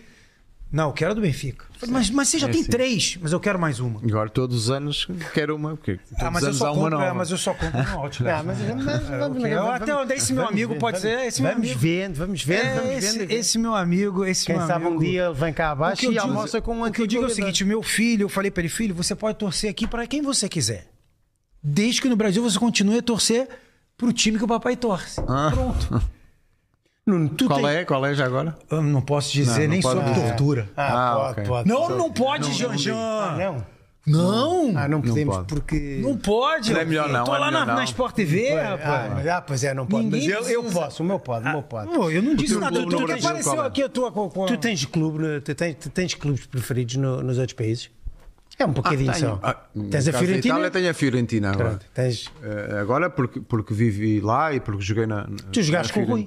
Não, 0.71 0.87
eu 0.87 0.93
quero 0.93 1.11
a 1.11 1.13
do 1.13 1.19
Benfica. 1.21 1.65
Eu 1.73 1.79
falei, 1.81 1.93
mas, 1.93 2.09
mas 2.09 2.29
você 2.29 2.39
já 2.39 2.47
É 2.47 2.51
tem 2.51 2.61
assim. 2.61 2.69
três, 2.69 3.17
mas 3.21 3.33
eu 3.33 3.39
quero 3.41 3.59
mais 3.59 3.81
uma. 3.81 3.99
Agora 4.01 4.29
todos 4.29 4.55
os 4.55 4.71
anos 4.71 5.05
quero 5.33 5.53
uma, 5.55 5.75
porque 5.75 5.97
todos 5.97 6.23
Ah, 6.23 6.31
mas 6.31 6.43
os 6.43 6.47
eu 6.47 6.53
só 6.53 6.67
há 6.67 6.71
uma 6.71 6.81
compro, 6.83 6.95
é, 6.95 6.99
nova. 7.07 7.13
mas 7.15 7.31
eu 7.31 7.37
só 7.37 7.53
compro 7.53 7.83
no 7.83 7.99
outlet. 7.99 8.31
Ah, 8.39 8.41
mas, 8.43 8.57
vamos, 8.59 8.85
ok. 8.87 9.53
vamos- 9.55 9.71
Até 9.73 9.95
onde 9.95 10.13
esse 10.13 10.31
meu 10.31 10.47
amigo 10.47 10.75
pode 10.77 10.99
vamos- 10.99 11.01
ser, 11.19 11.27
esse 11.27 11.41
meu 11.41 11.51
vamos 11.51 11.65
amigo. 11.67 11.79
vendo, 11.79 12.15
vamos 12.15 12.43
vendo, 12.43 12.61
É, 12.65 12.75
vamos 12.75 12.91
esse, 13.03 13.19
vendo. 13.19 13.31
esse 13.31 13.59
meu 13.59 13.75
amigo, 13.75 14.23
esse 14.25 14.45
Quem 14.45 14.57
meu 14.57 14.65
sabe 14.65 14.85
amigo. 14.85 15.01
um 15.01 15.03
dia 15.03 15.25
ele 15.25 15.33
vem 15.33 15.51
cá 15.53 15.71
abaixo 15.71 16.05
eu 16.05 16.11
e 16.11 16.13
digo- 16.13 16.25
almoça 16.25 16.61
com 16.61 16.73
um 16.75 16.85
O 16.85 16.91
que 16.91 17.01
eu 17.01 17.07
digo 17.07 17.23
é 17.23 17.27
o 17.27 17.29
seguinte: 17.29 17.65
meu 17.65 17.83
filho, 17.83 18.23
eu 18.23 18.29
falei 18.29 18.49
pra 18.49 18.61
ele, 18.61 18.69
filho, 18.69 18.95
você 18.95 19.13
pode 19.13 19.37
torcer 19.37 19.69
aqui 19.69 19.85
pra 19.85 20.07
quem 20.07 20.21
você 20.21 20.47
quiser. 20.47 20.87
Desde 21.61 22.01
que 22.01 22.07
no 22.07 22.15
Brasil 22.15 22.41
você 22.41 22.57
continue 22.57 22.97
a 22.99 23.01
torcer 23.01 23.47
pro 23.97 24.13
time 24.13 24.37
que 24.37 24.43
o 24.45 24.47
papai 24.47 24.77
torce. 24.77 25.21
Pronto. 25.21 26.01
Nuno, 27.05 27.29
tu 27.29 27.47
Qual 27.47 27.59
tens- 27.61 27.75
é? 27.75 27.85
Qual 27.85 28.05
é 28.05 28.13
já 28.13 28.25
agora? 28.25 28.55
Eu 28.69 28.81
não 28.83 29.01
posso 29.01 29.31
dizer 29.33 29.51
Não, 29.53 29.59
não 29.61 29.67
nem 29.69 29.81
pode 29.81 29.99
sobre 29.99 30.21
tortura. 30.21 30.69
Ah, 30.77 30.85
Ah, 31.11 31.15
pode, 31.15 31.31
ok. 31.31 31.43
pode. 31.45 31.69
Não, 31.69 31.97
não 31.97 32.11
pode, 32.13 32.53
Janjan. 32.53 32.95
Ah, 32.95 33.35
não. 33.39 33.65
Não. 34.05 34.77
Ah, 34.77 34.87
não 34.87 35.01
podemos 35.01 35.35
pode. 35.35 35.47
porque. 35.47 35.99
Não 36.01 36.15
pode. 36.17 36.73
É 36.77 36.85
melhor 36.85 37.09
não, 37.09 37.23
Tô 37.23 37.35
é 37.35 37.39
lá 37.39 37.51
na, 37.51 37.65
não. 37.65 37.75
na 37.75 37.83
Sport 37.85 38.15
TV, 38.15 38.51
Ah, 38.51 38.69
rapaz. 38.75 39.13
mas- 39.13 39.27
ah, 39.27 39.41
pois 39.41 39.63
é, 39.63 39.73
não 39.73 39.85
pode. 39.87 40.05
Ninguém 40.05 40.29
Mas 40.29 40.47
eu, 40.49 40.63
eu 40.63 40.63
posso, 40.71 41.01
o 41.03 41.05
meu 41.05 41.19
pode, 41.19 41.47
o 41.47 41.51
meu 41.51 41.63
pode. 41.63 41.91
Pô, 41.91 42.09
eu 42.09 42.21
não 42.21 42.35
disse 42.35 42.55
nada. 42.57 42.79
Tu, 42.83 42.89
tu 42.89 42.97
apareceu 43.11 43.63
é? 43.63 43.67
aqui 43.67 43.83
a 43.83 43.89
tua. 43.89 44.11
com- 44.11 44.29
com- 44.29 44.45
Tu 44.45 44.57
tens 44.57 44.85
clube, 44.85 45.41
tu 45.41 45.55
tens, 45.55 45.75
tu 45.75 45.89
tens 45.89 46.13
clubes 46.15 46.45
preferidos 46.45 46.95
no- 46.97 47.21
nos 47.23 47.37
outros 47.39 47.53
países? 47.55 47.89
É 48.59 48.65
um 48.65 48.71
bocadinho 48.71 49.11
tenho. 49.11 49.25
só. 49.27 49.39
Ah, 49.41 49.55
tens 49.89 50.07
a 50.07 50.13
Fiorentina? 50.13 50.53
Itália 50.55 50.71
tenho 50.71 50.89
a 50.89 50.93
Fiorentina 50.93 51.49
agora. 51.51 51.69
Pronto, 51.69 51.85
tens. 51.95 52.25
Eh, 52.43 52.77
agora 52.79 53.09
porque, 53.09 53.39
porque 53.41 53.73
vivi 53.73 54.19
lá 54.19 54.53
e 54.53 54.59
porque 54.59 54.81
joguei 54.83 55.05
na, 55.07 55.27
na 55.27 55.35
Tu 55.51 55.61
jogaste 55.63 55.97
na 55.97 56.05
com 56.05 56.11
o 56.11 56.15
Rui? 56.15 56.23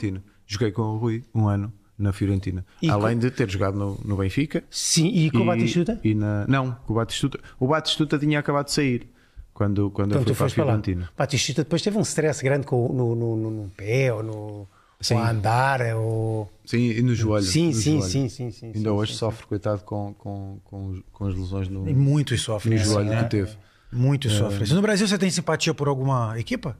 Joguei 0.46 0.70
com 0.72 0.82
o 0.82 0.96
Rui 0.98 1.24
um 1.34 1.48
ano 1.48 1.72
na 1.98 2.12
Fiorentina. 2.12 2.64
E 2.82 2.90
Além 2.90 3.18
de 3.18 3.30
ter 3.30 3.48
jogado 3.48 3.76
no, 3.78 3.98
no 4.04 4.16
Benfica. 4.16 4.64
Sim, 4.70 5.08
e 5.08 5.30
com 5.30 5.38
o 5.38 5.46
Batistuta? 5.46 6.00
E 6.02 6.14
na, 6.14 6.46
não, 6.46 6.72
com 6.86 6.92
o 6.92 6.96
Batistuta. 6.96 7.38
O 7.58 7.66
Batistuta 7.68 8.18
tinha 8.18 8.38
acabado 8.38 8.66
de 8.66 8.72
sair 8.72 9.08
quando, 9.52 9.90
quando 9.90 10.10
Então 10.10 10.22
eu 10.22 10.24
tu 10.26 10.34
fui 10.34 10.36
para 10.36 10.46
a 10.46 10.50
para. 10.50 10.64
Fiorentina. 10.64 11.10
Batistuta 11.16 11.62
depois 11.62 11.80
teve 11.82 11.96
um 11.96 12.02
stress 12.02 12.42
grande 12.42 12.66
com, 12.66 12.88
no, 12.92 13.14
no, 13.14 13.36
no, 13.36 13.50
no 13.50 13.70
pé 13.70 14.12
ou 14.12 14.22
no. 14.22 14.68
Sim. 15.00 15.14
Ou 15.14 15.20
a 15.20 15.30
andar, 15.30 15.80
ou. 15.96 16.50
Sim, 16.64 16.90
e 16.90 17.02
no 17.02 17.14
joelho. 17.14 17.44
Sim, 17.44 17.66
no 17.66 17.72
sim, 17.74 17.82
joelho. 17.98 18.02
sim, 18.10 18.28
sim, 18.28 18.50
sim, 18.50 18.66
Ainda 18.66 18.78
sim, 18.78 18.88
hoje 18.88 19.12
sim, 19.12 19.18
sofre, 19.18 19.46
coitado, 19.46 19.82
com, 19.82 20.14
com, 20.14 20.58
com, 20.64 21.02
com 21.12 21.26
as 21.26 21.34
lesões 21.34 21.68
no, 21.68 21.86
E 21.86 21.92
muitos 21.92 22.40
sofrem. 22.40 22.76
no 22.76 22.80
assim, 22.80 22.90
joelho 22.92 23.10
né? 23.10 23.22
que 23.24 23.30
teve. 23.30 23.56
Muitos 23.92 24.32
sofrem. 24.32 24.66
No 24.72 24.80
Brasil 24.80 25.06
você 25.06 25.18
tem 25.18 25.30
simpatia 25.30 25.74
por 25.74 25.88
alguma 25.88 26.38
equipa? 26.40 26.76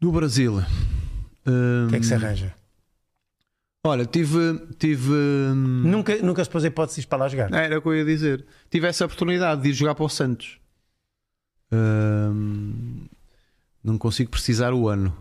No 0.00 0.10
Brasil. 0.10 0.60
O 1.46 1.88
que 1.90 1.96
é 1.96 2.00
que 2.00 2.06
se 2.06 2.14
arranja? 2.14 2.54
Olha, 3.86 4.04
tive. 4.04 4.58
tive 4.78 5.10
hum, 5.10 5.82
Nunca, 5.86 6.16
nunca 6.18 6.44
se 6.44 6.50
pôs 6.50 6.62
a 6.64 6.66
hipótese 6.68 7.00
de 7.00 7.06
ir 7.06 7.08
para 7.08 7.18
lá 7.20 7.28
jogar. 7.28 7.52
Era 7.52 7.78
o 7.78 7.82
que 7.82 7.88
eu 7.88 7.96
ia 7.96 8.04
dizer. 8.04 8.44
Tive 8.68 8.86
essa 8.86 9.04
oportunidade 9.06 9.62
de 9.62 9.70
ir 9.70 9.72
jogar 9.72 9.94
para 9.94 10.04
o 10.04 10.08
Santos. 10.08 10.58
Hum, 11.72 13.06
não 13.82 13.96
consigo 13.96 14.30
precisar 14.30 14.72
o 14.74 14.88
ano. 14.88 15.16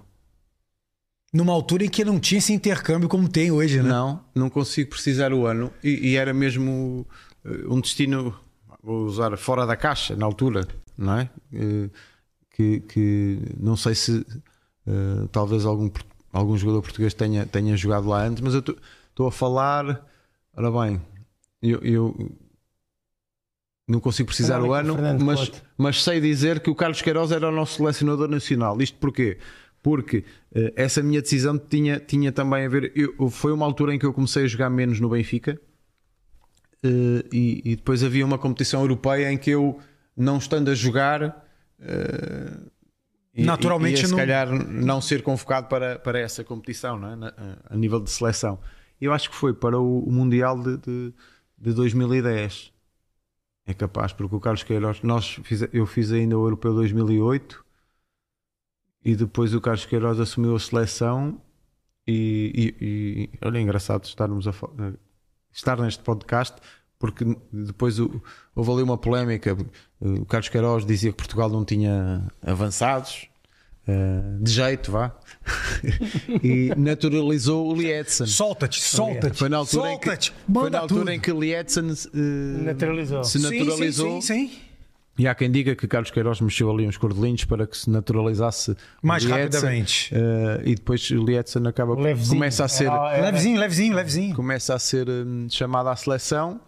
Numa 1.32 1.54
altura 1.54 1.86
em 1.86 1.90
que 1.90 2.04
não 2.04 2.20
tinha 2.20 2.40
esse 2.40 2.52
intercâmbio 2.52 3.08
como 3.08 3.30
tem 3.30 3.52
hoje, 3.52 3.82
né? 3.82 3.90
Não, 3.90 4.26
não 4.34 4.50
consigo 4.50 4.90
precisar 4.90 5.32
o 5.32 5.46
ano. 5.46 5.72
E, 5.84 6.10
e 6.10 6.16
era 6.18 6.34
mesmo 6.34 7.06
eh, 7.46 7.66
um 7.68 7.80
destino, 7.80 8.36
vou 8.84 9.06
usar 9.06 9.38
fora 9.38 9.66
da 9.66 9.76
caixa 9.78 10.16
na 10.16 10.26
altura, 10.26 10.68
não 10.98 11.20
é? 11.20 11.30
Eh, 11.54 11.90
Que, 12.52 12.80
que 12.82 13.40
não 13.60 13.78
sei 13.78 13.94
se 13.96 14.26
eh, 14.88 15.28
talvez 15.32 15.66
algum, 15.66 15.88
por- 15.88 16.04
algum 16.32 16.58
jogador 16.58 16.82
português 16.82 17.13
tenha, 17.13 17.46
tenha 17.46 17.76
jogado 17.78 18.08
lá 18.08 18.24
antes, 18.26 18.42
mas 18.42 18.54
eu 18.54 18.60
estou 18.60 19.28
a 19.28 19.32
falar. 19.32 20.06
Ora 20.56 20.72
bem, 20.72 21.02
eu, 21.62 21.80
eu 21.82 22.32
não 23.88 24.00
consigo 24.00 24.28
precisar 24.28 24.62
o 24.62 24.74
ano, 24.74 24.96
mas, 25.24 25.39
Couto. 25.50 25.63
mas 25.78 26.04
sei 26.04 26.20
dizer 26.22 26.60
que 26.60 26.70
o 26.70 26.76
Carlos 26.76 27.02
Queiroz 27.02 27.32
era 27.32 27.48
o 27.50 27.52
nosso 27.52 27.78
selecionador 27.78 28.28
nacional. 28.28 28.80
Isto 28.82 28.98
porquê? 29.00 29.38
Porque 29.82 30.26
eh, 30.54 30.74
essa 30.76 31.02
minha 31.02 31.22
decisão 31.22 31.58
tinha, 31.58 32.00
tinha 32.00 32.32
também 32.32 32.65
a 32.65 32.70
ver. 32.70 32.92
eu- 32.96 33.30
foi 33.30 33.52
uma 33.52 33.65
altura 33.65 33.96
em 33.96 34.00
que 34.00 34.06
eu 34.06 34.13
comecei 34.13 34.44
a 34.44 34.48
jogar 34.48 34.70
menos 34.70 35.00
no 35.00 35.10
Benfica 35.10 35.60
eh, 36.84 37.26
e, 37.34 37.62
e 37.63 37.76
depois 37.78 38.04
havia 38.04 38.26
uma 38.26 38.38
competição 38.38 38.82
europeia 38.82 39.32
em 39.32 39.38
que 39.38 39.50
eu, 39.50 39.80
não 40.15 40.38
estando 40.38 40.70
a 40.70 40.76
jogar, 40.76 41.46
eh, 43.39 43.43
e- 43.43 43.45
Naturalmente 43.45 43.99
ia, 44.02 44.06
se 44.06 44.12
não- 44.12 44.17
calhar 44.17 44.49
não 44.52 45.02
ser 45.02 45.21
convocado 45.23 45.67
para, 45.67 45.97
para 45.99 46.19
essa 46.19 46.43
competição, 46.43 46.97
não 46.99 47.10
é? 47.12 47.15
Na- 47.15 47.34
a 47.69 47.75
nível 47.75 47.99
de 47.99 48.10
seleção. 48.10 48.60
Eu 48.99 49.13
acho 49.13 49.30
que 49.30 49.36
foi 49.36 49.54
para 49.54 49.80
o, 49.80 49.99
o 50.04 50.12
Mundial 50.12 50.62
de, 50.62 50.78
de, 50.78 51.13
de 51.58 51.73
2010. 51.73 52.71
É 53.65 53.73
capaz, 53.73 54.12
porque 54.12 54.36
o 54.36 54.39
Carlos 54.39 54.63
Queiroz, 54.63 55.02
nós 55.04 55.39
fiz, 55.43 55.62
eu 55.71 55.86
fiz 55.86 56.12
ainda 56.12 56.38
o 56.38 56.43
Europeu 56.45 56.73
2008 56.73 57.63
e 59.06 59.15
depois 59.15 59.54
o 59.54 59.62
Carlos 59.62 59.86
Queiroz 59.86 60.19
assumiu 60.19 60.56
a 60.56 60.60
seleção. 60.60 61.39
E, 62.08 62.75
e, 62.82 62.86
e 62.86 63.30
olha, 63.45 63.60
é 63.60 63.62
engraçado 63.62 64.04
estarmos 64.06 64.47
a, 64.47 64.54
estar 65.54 65.80
neste 65.80 66.04
podcast, 66.04 66.58
porque 66.97 67.23
depois 67.54 67.99
houve 67.99 68.71
ali 68.71 68.82
uma 68.82 68.97
polémica. 68.97 69.56
O 69.99 70.25
Carlos 70.25 70.49
Queiroz 70.49 70.86
dizia 70.86 71.12
que 71.12 71.17
Portugal 71.17 71.49
não 71.49 71.63
tinha 71.63 72.28
avançados. 72.41 73.29
Eh, 73.88 74.22
de 74.42 74.52
jeito, 74.52 74.92
vá. 74.92 75.15
e 76.44 76.72
naturalizou 76.78 77.68
o 77.72 77.76
Lietzen. 77.76 78.28
Solta-te, 78.28 78.82
solta-te. 78.82 79.38
Foi 79.38 79.50
na 79.50 79.58
altura, 79.58 79.92
em 79.92 79.98
que, 80.00 80.06
solta-te. 80.06 80.34
foi 80.54 80.70
na 80.70 80.80
altura 80.80 81.00
tudo. 81.02 81.12
em 81.12 81.20
que 81.20 81.32
Lietzen 81.32 81.89
eh, 81.89 82.63
Naturalizou. 82.63 83.24
se 83.24 83.39
Sim, 83.39 83.44
naturalizou. 83.60 84.22
Sim, 84.22 84.22
sim, 84.22 84.48
sim. 84.50 84.60
E 85.18 85.28
há 85.28 85.36
quem 85.36 85.52
diga 85.52 85.76
que 85.76 85.86
Carlos 85.86 86.12
Queiroz 86.12 86.39
mexeu 86.39 86.72
ali 86.72 86.88
uns 86.88 86.96
cordelinhos 86.96 87.44
para 87.44 87.68
que 87.68 87.76
se 87.78 87.89
naturalizasse 87.89 88.74
Mais 89.04 89.22
Lietzen, 89.24 89.44
rapidamente. 89.44 90.10
eh, 90.15 90.62
e 90.63 90.76
depois 90.76 91.10
o 91.12 91.26
Lietzen 91.26 91.68
acaba 91.68 91.94
Levezinho. 92.00 92.36
começa 92.36 92.63
a 92.63 92.68
ser 92.70 92.86
Era- 92.86 93.13
era- 93.13 93.26
Levezinho, 93.26 93.60
levezinho, 93.60 93.96
levezinho. 93.96 94.36
começa 94.36 94.74
a 94.76 94.80
ser 94.80 95.10
hum, 95.10 95.48
chamado 95.50 95.89
à 95.89 95.96
seleção. 95.96 96.62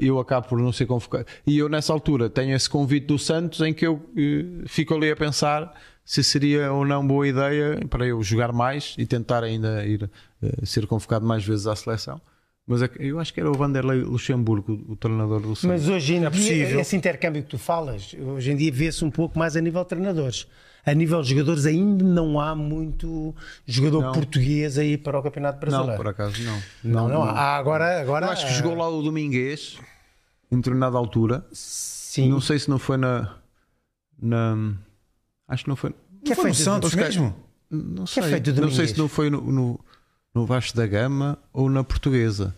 eu 0.00 0.20
acabo 0.20 0.46
por 0.46 0.58
não 0.60 0.70
ser 0.72 0.86
convocado. 0.86 1.26
E 1.44 1.58
eu, 1.58 1.68
nessa 1.68 1.92
altura, 1.92 2.30
tenho 2.30 2.54
esse 2.54 2.70
convite 2.70 3.06
do 3.08 3.18
Santos 3.18 3.60
em 3.60 3.74
que 3.74 3.84
eu 3.84 4.00
fico 4.66 4.94
ali 4.94 5.10
a 5.10 5.16
pensar 5.16 5.74
se 6.04 6.22
seria 6.22 6.72
ou 6.72 6.84
não 6.84 7.06
boa 7.06 7.26
ideia 7.26 7.80
para 7.88 8.06
eu 8.06 8.22
jogar 8.22 8.52
mais 8.52 8.94
e 8.98 9.06
tentar 9.06 9.42
ainda 9.42 9.84
ir 9.86 10.10
eh, 10.42 10.66
ser 10.66 10.86
convocado 10.86 11.24
mais 11.24 11.44
vezes 11.44 11.66
à 11.66 11.74
seleção. 11.74 12.20
Mas 12.66 12.82
é 12.82 12.90
eu 12.98 13.18
acho 13.18 13.32
que 13.32 13.40
era 13.40 13.50
o 13.50 13.54
Vanderlei 13.54 14.00
Luxemburgo, 14.00 14.72
o, 14.88 14.92
o 14.92 14.96
treinador 14.96 15.40
do 15.40 15.54
Santos. 15.54 15.64
Mas 15.64 15.88
hoje 15.88 16.14
em 16.14 16.20
dia, 16.20 16.30
possível. 16.30 16.80
esse 16.80 16.96
intercâmbio 16.96 17.42
que 17.42 17.48
tu 17.50 17.58
falas, 17.58 18.14
hoje 18.18 18.52
em 18.52 18.56
dia 18.56 18.72
vê-se 18.72 19.04
um 19.04 19.10
pouco 19.10 19.38
mais 19.38 19.56
a 19.56 19.60
nível 19.60 19.82
de 19.82 19.88
treinadores. 19.88 20.46
A 20.86 20.92
nível 20.92 21.22
de 21.22 21.30
jogadores 21.30 21.64
ainda 21.64 22.04
não 22.04 22.38
há 22.38 22.54
muito 22.54 23.34
jogador 23.66 24.02
Não. 24.02 24.12
português 24.12 24.76
aí 24.76 24.98
para 24.98 25.18
o 25.18 25.22
Campeonato 25.22 25.58
Brasileiro. 25.58 25.92
não, 25.92 25.96
por 25.96 26.08
acaso 26.08 26.42
não. 26.42 26.62
Não, 26.84 27.08
não, 27.08 27.22
há 27.22 27.56
agora, 27.56 28.02
agora 28.02 28.26
Eu 28.26 28.32
acho 28.32 28.46
que 28.46 28.52
jogou 28.52 28.74
lá 28.74 28.86
o 28.88 29.02
Domingues 29.02 29.78
em 30.52 30.56
determinada 30.56 30.98
altura. 30.98 31.46
Sim. 31.52 32.28
Não 32.28 32.40
sei 32.40 32.58
se 32.58 32.68
não 32.68 32.78
foi 32.78 32.98
na. 32.98 33.34
na 34.20 34.74
acho 35.48 35.64
que 35.64 35.68
não 35.68 35.76
foi. 35.76 35.94
que 36.24 36.32
é 36.32 36.34
Foi 36.34 36.48
no 36.48 36.54
feito 36.54 36.64
Santos 36.64 36.92
Ok. 36.92 37.04
mesmo? 37.04 37.34
Não 37.70 38.04
é 38.04 38.06
sei. 38.06 38.22
o 38.22 38.60
não 38.60 38.70
sei 38.70 38.86
se 38.88 38.98
não 38.98 39.08
foi 39.08 39.30
no, 39.30 39.40
no, 39.40 39.80
no 40.34 40.46
Vasco 40.46 40.76
da 40.76 40.86
Gama 40.86 41.38
ou 41.52 41.68
na 41.68 41.82
Portuguesa. 41.82 42.56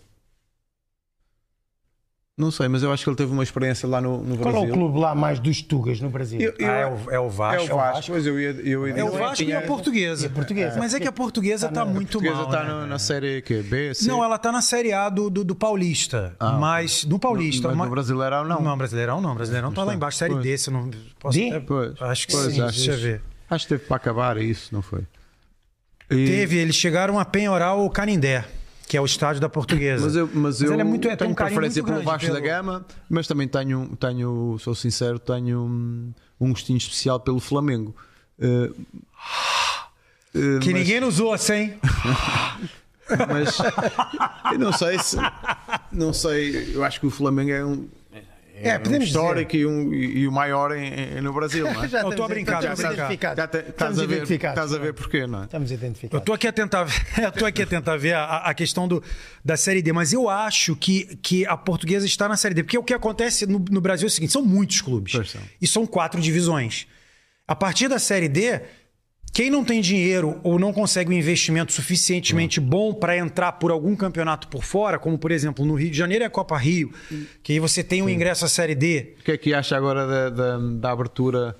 Não 2.39 2.51
sei, 2.51 2.67
mas 2.67 2.83
eu 2.83 2.91
acho 2.93 3.03
que 3.03 3.09
ele 3.09 3.17
teve 3.17 3.31
uma 3.31 3.41
experiência 3.41 3.89
lá 3.89 3.99
no, 3.99 4.19
no 4.23 4.37
Qual 4.37 4.49
é 4.49 4.51
Brasil. 4.51 4.69
o 4.69 4.73
clube 4.77 4.99
lá 4.99 5.15
mais 5.15 5.39
dos 5.39 5.59
Tugas 5.63 5.99
no 5.99 6.07
Brasil? 6.07 6.39
Eu- 6.39 6.53
eu- 6.59 6.67
Ah, 6.69 6.71
é 6.71 6.85
o, 6.85 7.11
é 7.11 7.19
o 7.19 7.29
Vasco. 7.31 7.61
É 7.71 7.73
o 7.73 7.77
Vasco, 7.77 8.11
mas 8.11 8.27
eu 8.27 8.39
ia. 8.39 8.51
Eu 8.51 8.87
ia 8.87 8.93
É 8.93 9.03
o 9.03 9.09
Vasco 9.11 9.43
e 9.43 9.51
a 9.51 9.61
portuguesa. 9.63 10.23
E 10.23 10.27
a 10.27 10.29
portuguesa. 10.29 10.77
Mas 10.77 10.93
é 10.93 10.99
que 10.99 11.07
a 11.07 11.11
portuguesa 11.11 11.67
Tá 11.67 11.73
tá 11.73 11.85
na- 11.85 11.91
muito 11.91 12.19
A 12.19 12.21
portuguesa 12.21 12.35
mal. 12.35 12.45
está 12.45 12.63
né? 12.63 12.69
na, 12.69 12.85
na 12.85 12.99
série 12.99 13.41
que 13.41 13.63
B, 13.63 13.91
C. 13.95 14.07
Não, 14.07 14.23
ela 14.23 14.37
tá 14.37 14.51
na 14.51 14.61
Série 14.61 14.93
A 14.93 15.09
do, 15.09 15.31
do, 15.31 15.43
do 15.43 15.55
Paulista. 15.55 16.35
mas 16.59 17.05
no 17.05 17.17
Paulista. 17.17 17.69
Ah, 17.69 17.75
Mas 17.75 17.87
no 17.87 17.91
Brasileirão 17.91 18.43
não. 18.45 18.61
Não, 18.61 18.77
Brasileirão 18.77 19.19
não. 19.19 19.33
Brasileirão 19.33 19.73
tá 19.73 19.83
lá 19.83 19.95
embaixo. 19.95 20.19
Série 20.19 20.33
Pois. 20.33 20.43
D, 20.43 20.57
se 20.59 20.69
eu 20.69 20.73
não 20.75 20.91
posso. 21.19 21.39
D? 21.39 21.49
é, 21.49 21.59
Pois, 21.59 21.99
acho 21.99 22.27
que 22.27 22.33
pois, 22.33 22.53
sim. 22.53 22.61
acho- 22.61 22.75
Deixa 22.77 22.91
eu 22.91 22.97
ver. 22.99 23.21
Acho 23.49 23.65
que 23.65 23.69
teve 23.73 23.83
para 23.87 23.95
acabar 23.97 24.37
isso, 24.37 24.69
não 24.75 24.83
foi? 24.83 25.01
E- 26.11 26.25
Teve, 26.27 26.57
eles 26.57 26.75
chegaram 26.75 27.17
a 27.17 27.25
penhorar 27.25 27.75
o 27.75 27.89
Canindé, 27.89 28.45
que 28.87 28.95
é 28.95 29.01
o 29.01 29.05
estádio 29.05 29.41
da 29.41 29.49
portuguesa. 29.49 30.05
Mas 30.05 30.15
eu, 30.15 30.29
mas 30.33 30.61
eu 30.61 30.71
ele 30.71 30.81
é 30.81 30.83
muito, 30.83 31.07
é, 31.09 31.15
tenho 31.15 31.31
um 31.31 31.35
preferência 31.35 31.83
pelo 31.83 32.01
Vasco 32.01 32.27
da 32.27 32.35
pelo- 32.35 32.45
Gama, 32.45 32.85
mas 33.09 33.27
também 33.27 33.47
tenho, 33.47 33.95
tenho 33.99 34.57
sou 34.59 34.73
sincero, 34.73 35.19
tenho 35.19 35.59
um, 35.59 36.13
um 36.39 36.49
gostinho 36.51 36.77
especial 36.77 37.19
pelo 37.19 37.39
Flamengo. 37.39 37.93
Uh, 38.39 38.73
uh, 40.33 40.59
Que 40.61 40.71
mas, 40.71 40.73
ninguém 40.73 41.01
nos 41.01 41.19
ouça, 41.19 41.55
hein? 41.57 41.77
mas 43.27 43.57
eu 44.53 44.59
não 44.59 44.71
sei 44.71 44.97
se. 44.99 45.17
Não 45.91 46.13
sei, 46.13 46.73
eu 46.73 46.83
acho 46.83 47.01
que 47.01 47.07
o 47.07 47.11
Flamengo 47.11 47.51
é 47.51 47.65
um. 47.65 47.87
É, 48.61 48.75
um 48.77 48.79
podemos 48.81 49.07
histórico 49.07 49.55
e, 49.55 49.65
um- 49.65 49.93
e- 49.93 50.27
o 50.27 50.31
maior 50.31 50.75
em- 50.75 51.17
em- 51.17 51.21
no 51.21 51.31
Brasil, 51.33 51.65
não 51.71 51.83
é? 51.83 51.87
Já 51.87 52.03
tô 52.03 52.23
a 52.23 52.27
brincar, 52.27 52.59
estamos 52.63 52.79
identificados. 52.79 53.37
Já 53.37 53.45
Estamos 53.45 53.67
Estás 53.69 53.99
a 53.99 54.05
ver, 54.05 54.15
identificados. 54.15 54.63
estás 54.63 54.73
a 54.73 54.83
ver 54.83 54.93
porquê, 54.93 55.27
não 55.27 55.41
é? 55.41 55.45
Estamos 55.45 55.71
Eu 55.71 55.77
identificados. 55.77 56.25
tô 56.25 56.33
aqui 56.33 56.47
a 56.47 56.51
tentar 56.53 56.83
ver, 56.85 57.01
eu 57.23 57.31
tô 57.31 57.45
aqui 57.45 57.61
a 57.61 57.65
tentar 57.67 57.97
ver 57.97 58.13
a, 58.17 58.37
a 58.37 58.53
questão 58.53 58.87
do, 58.87 59.03
da 59.45 59.55
Série 59.57 59.81
D, 59.81 59.93
mas 59.93 60.11
eu 60.13 60.27
acho 60.29 60.75
que, 60.75 61.17
que 61.17 61.45
a 61.45 61.55
portuguesa 61.55 62.05
está 62.05 62.27
na 62.27 62.35
Série 62.37 62.53
D. 62.55 62.63
Porque 62.63 62.77
o 62.77 62.83
que 62.83 62.93
acontece 62.93 63.45
no, 63.45 63.59
no 63.59 63.79
Brasil 63.81 64.05
é 64.05 64.09
o 64.09 64.11
seguinte: 64.11 64.33
são 64.33 64.41
muitos 64.43 64.81
clubes. 64.81 65.13
Pois 65.13 65.29
são. 65.31 65.41
E 65.61 65.67
são 65.67 65.85
quatro 65.85 66.19
divisões. 66.19 66.87
A 67.47 67.55
partir 67.55 67.87
da 67.87 67.99
Série 67.99 68.27
D, 68.27 68.59
quem 69.33 69.49
não 69.51 69.63
tem 69.63 69.81
dinheiro 69.81 70.39
ou 70.43 70.57
não 70.57 70.73
consegue 70.73 71.09
um 71.11 71.13
investimento 71.13 71.71
suficientemente 71.71 72.59
bom 72.59 72.93
para 72.93 73.15
entrar 73.17 73.51
por 73.53 73.69
algum 73.71 73.95
campeonato 73.95 74.47
por 74.47 74.63
fora, 74.63 74.97
como 74.97 75.17
por 75.17 75.31
exemplo 75.31 75.63
no 75.65 75.75
Rio 75.75 75.91
de 75.91 75.97
Janeiro 75.97 76.23
é 76.23 76.27
a 76.27 76.29
Copa 76.29 76.57
Rio, 76.57 76.91
que 77.43 77.53
aí 77.53 77.59
você 77.59 77.83
tem 77.83 78.01
um 78.01 78.09
ingresso 78.09 78.45
à 78.45 78.47
Série 78.47 78.73
D. 78.73 79.15
O 79.19 79.23
que 79.23 79.31
é 79.31 79.37
que 79.37 79.53
acha 79.53 79.77
agora 79.77 80.07
da, 80.07 80.29
da- 80.29 80.57
da 80.57 80.91
abertura 80.91 81.55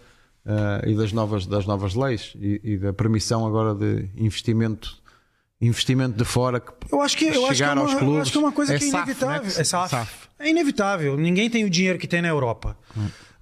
eh, 0.46 0.90
e 0.92 0.96
das 0.96 1.12
novas, 1.12 1.46
das 1.46 1.66
novas 1.68 1.94
leis 1.94 2.34
e, 2.40 2.60
e 2.64 2.78
da 2.78 2.94
permissão 2.94 3.46
agora 3.46 3.76
de 3.76 4.10
investimento, 4.18 4.98
investimento 5.62 6.18
de 6.18 6.26
fora 6.26 6.60
que 6.60 6.72
Eu 6.92 7.02
acho 7.02 7.16
que, 7.16 7.26
eu 7.26 7.46
acho 7.46 7.58
que, 7.58 7.64
é, 7.64 7.70
uma, 7.72 7.82
aos 7.82 7.92
eu 7.94 8.00
clubes? 8.00 8.22
acho 8.22 8.32
que 8.32 8.38
é 8.38 8.42
uma 8.42 8.52
coisa 8.52 8.74
É 8.76 8.80
que 8.80 8.86
é 8.86 8.90
SAF, 8.90 9.04
inevitável. 9.12 9.44
né? 9.44 9.54
É 9.58 9.64
SAF. 9.64 9.90
SAF. 9.92 10.28
É 10.40 10.50
inevitável. 10.50 11.18
Ninguém 11.18 11.50
tem 11.50 11.64
o 11.64 11.70
dinheiro 11.70 12.00
que 12.00 12.08
tem 12.08 12.22
na 12.24 12.28
Europa. 12.28 12.76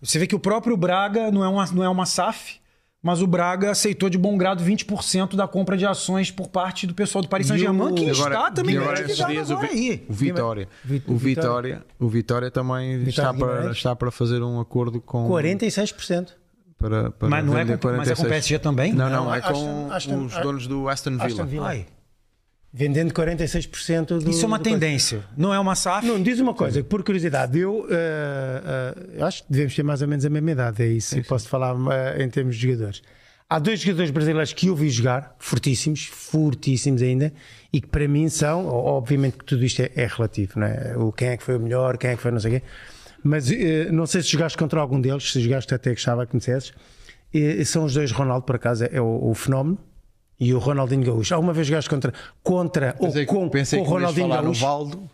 Você 0.02 0.20
vê 0.20 0.28
que 0.28 0.36
o 0.36 0.40
próprio 0.40 0.76
Braga 0.76 1.32
não 1.32 1.44
é 1.44 1.48
uma, 1.48 1.66
não 1.72 1.84
é 1.84 1.90
uma 1.90 2.06
SAF, 2.06 2.58
mas 3.06 3.22
o 3.22 3.28
Braga 3.28 3.70
aceitou 3.70 4.10
de 4.10 4.18
bom 4.18 4.36
grado 4.36 4.64
20% 4.64 5.36
da 5.36 5.48
compra 5.48 5.78
de 5.78 5.86
ações 5.86 6.32
por 6.32 6.48
parte 6.50 6.88
do 6.88 6.96
pessoal 6.96 7.22
do 7.22 7.28
Paris 7.30 7.46
Saint-Germain, 7.46 7.94
que 7.94 8.06
está 8.06 8.50
também 8.50 8.76
agora 8.78 9.04
dias 9.04 9.20
o, 9.52 9.54
agora 9.54 9.68
Vi- 9.68 9.74
aí. 9.92 10.06
o 10.10 10.14
Vitória, 10.14 10.68
Vi- 10.84 11.04
o 11.06 11.16
Vitória, 11.16 11.86
o 12.00 12.08
Vitória 12.10 12.50
também 12.50 13.04
está 13.04 13.32
para, 13.32 13.72
está 13.72 13.96
para 13.96 14.10
fazer 14.10 14.42
um 14.42 14.60
acordo 14.60 15.00
com 15.00 15.28
46%. 15.30 16.30
para, 16.80 17.12
para 17.12 17.30
Mas 17.30 17.46
não 17.46 17.56
é 17.58 17.64
com- 17.66 17.72
mas 17.96 18.10
é 18.10 18.16
com 18.16 18.24
46. 18.24 18.28
PSG 18.28 18.58
também? 18.60 18.92
Não, 18.92 19.08
não, 19.08 19.26
Não, 19.26 19.36
é 19.36 19.40
com 19.42 19.88
os 20.26 20.36
donos 20.42 20.66
do 20.66 20.90
Aston 20.90 21.12
Villa. 21.12 21.26
Aston 21.28 21.46
Villa. 21.46 21.68
Ai, 21.68 21.86
Vendendo 22.78 23.14
46% 23.14 24.20
do. 24.20 24.30
isso 24.30 24.44
é 24.44 24.48
uma 24.48 24.58
do 24.60 24.64
coisa. 24.64 24.78
tendência. 24.78 25.24
Não 25.38 25.54
é 25.54 25.58
uma 25.58 25.76
SAF. 25.76 26.06
Não, 26.06 26.22
diz 26.22 26.42
uma 26.42 26.54
coisa, 26.54 26.84
por 26.84 27.02
curiosidade, 27.04 27.58
eu 27.58 27.88
eh, 27.90 28.94
eh, 29.18 29.24
acho 29.24 29.46
que 29.46 29.52
devemos 29.54 29.74
ter 29.74 29.82
mais 29.82 30.02
ou 30.02 30.10
menos 30.10 30.26
a 30.26 30.30
mesma 30.30 30.52
idade, 30.52 30.84
é 30.84 30.88
isso, 30.88 31.24
posso 31.24 31.48
falar 31.48 31.74
eh, 31.94 32.22
em 32.22 32.30
termos 32.30 32.58
de 32.58 32.64
jogadores. 32.64 33.02
Há 33.50 33.60
dois 33.60 33.80
jogadores 33.80 34.12
brasileiros 34.12 34.52
que 34.52 34.68
eu 34.68 34.76
vi 34.76 34.90
jogar, 34.90 35.38
fortíssimos, 35.40 36.04
fortíssimos 36.04 37.02
ainda, 37.02 37.32
e 37.72 37.80
que 37.80 37.88
para 37.88 38.10
mim 38.10 38.28
são, 38.28 38.68
obviamente 38.68 39.38
que 39.38 39.46
tudo 39.46 39.64
isto 39.64 39.82
é, 39.82 39.92
é 39.96 40.06
relativo, 40.06 40.60
não 40.60 40.68
é? 40.68 40.98
O 40.98 41.14
quem 41.14 41.30
é 41.30 41.38
que 41.38 41.44
foi 41.44 41.56
o 41.56 41.60
melhor, 41.62 41.98
quem 41.98 42.10
é 42.10 42.16
que 42.18 42.22
foi 42.22 42.32
não 42.32 42.42
sei 42.42 42.58
o 42.58 42.60
quê, 42.60 42.66
mas 43.24 43.50
não 43.90 44.06
sei 44.06 44.22
se 44.22 44.28
jogaste 44.28 44.58
contra 44.58 44.82
algum 44.82 45.00
deles, 45.00 45.32
se 45.32 45.40
jogaste 45.40 45.74
até 45.74 45.92
gostava 45.92 46.26
que 46.26 46.32
conhecesses, 46.32 46.74
são 47.66 47.86
os 47.86 47.94
dois 47.94 48.12
Ronaldo, 48.12 48.46
por 48.46 48.58
acaso, 48.58 48.84
é 48.92 49.00
o, 49.00 49.30
o 49.30 49.34
fenómeno. 49.34 49.80
E 50.40 50.54
o 50.54 50.60
Ronaldinho 50.60 51.04
Gaúcho. 51.06 51.34
Alguma 51.34 51.54
vez 51.54 51.66
jogaste 51.68 51.90
contra, 51.90 52.14
contra 52.44 52.96
ou 53.00 53.12
que- 53.12 53.26
com, 53.26 53.48
pensei 53.50 53.80
com 53.80 53.86
o 53.86 53.88
Ronaldinho 53.90 54.28
Gaúcho? 54.30 54.62
Valdo 54.62 55.10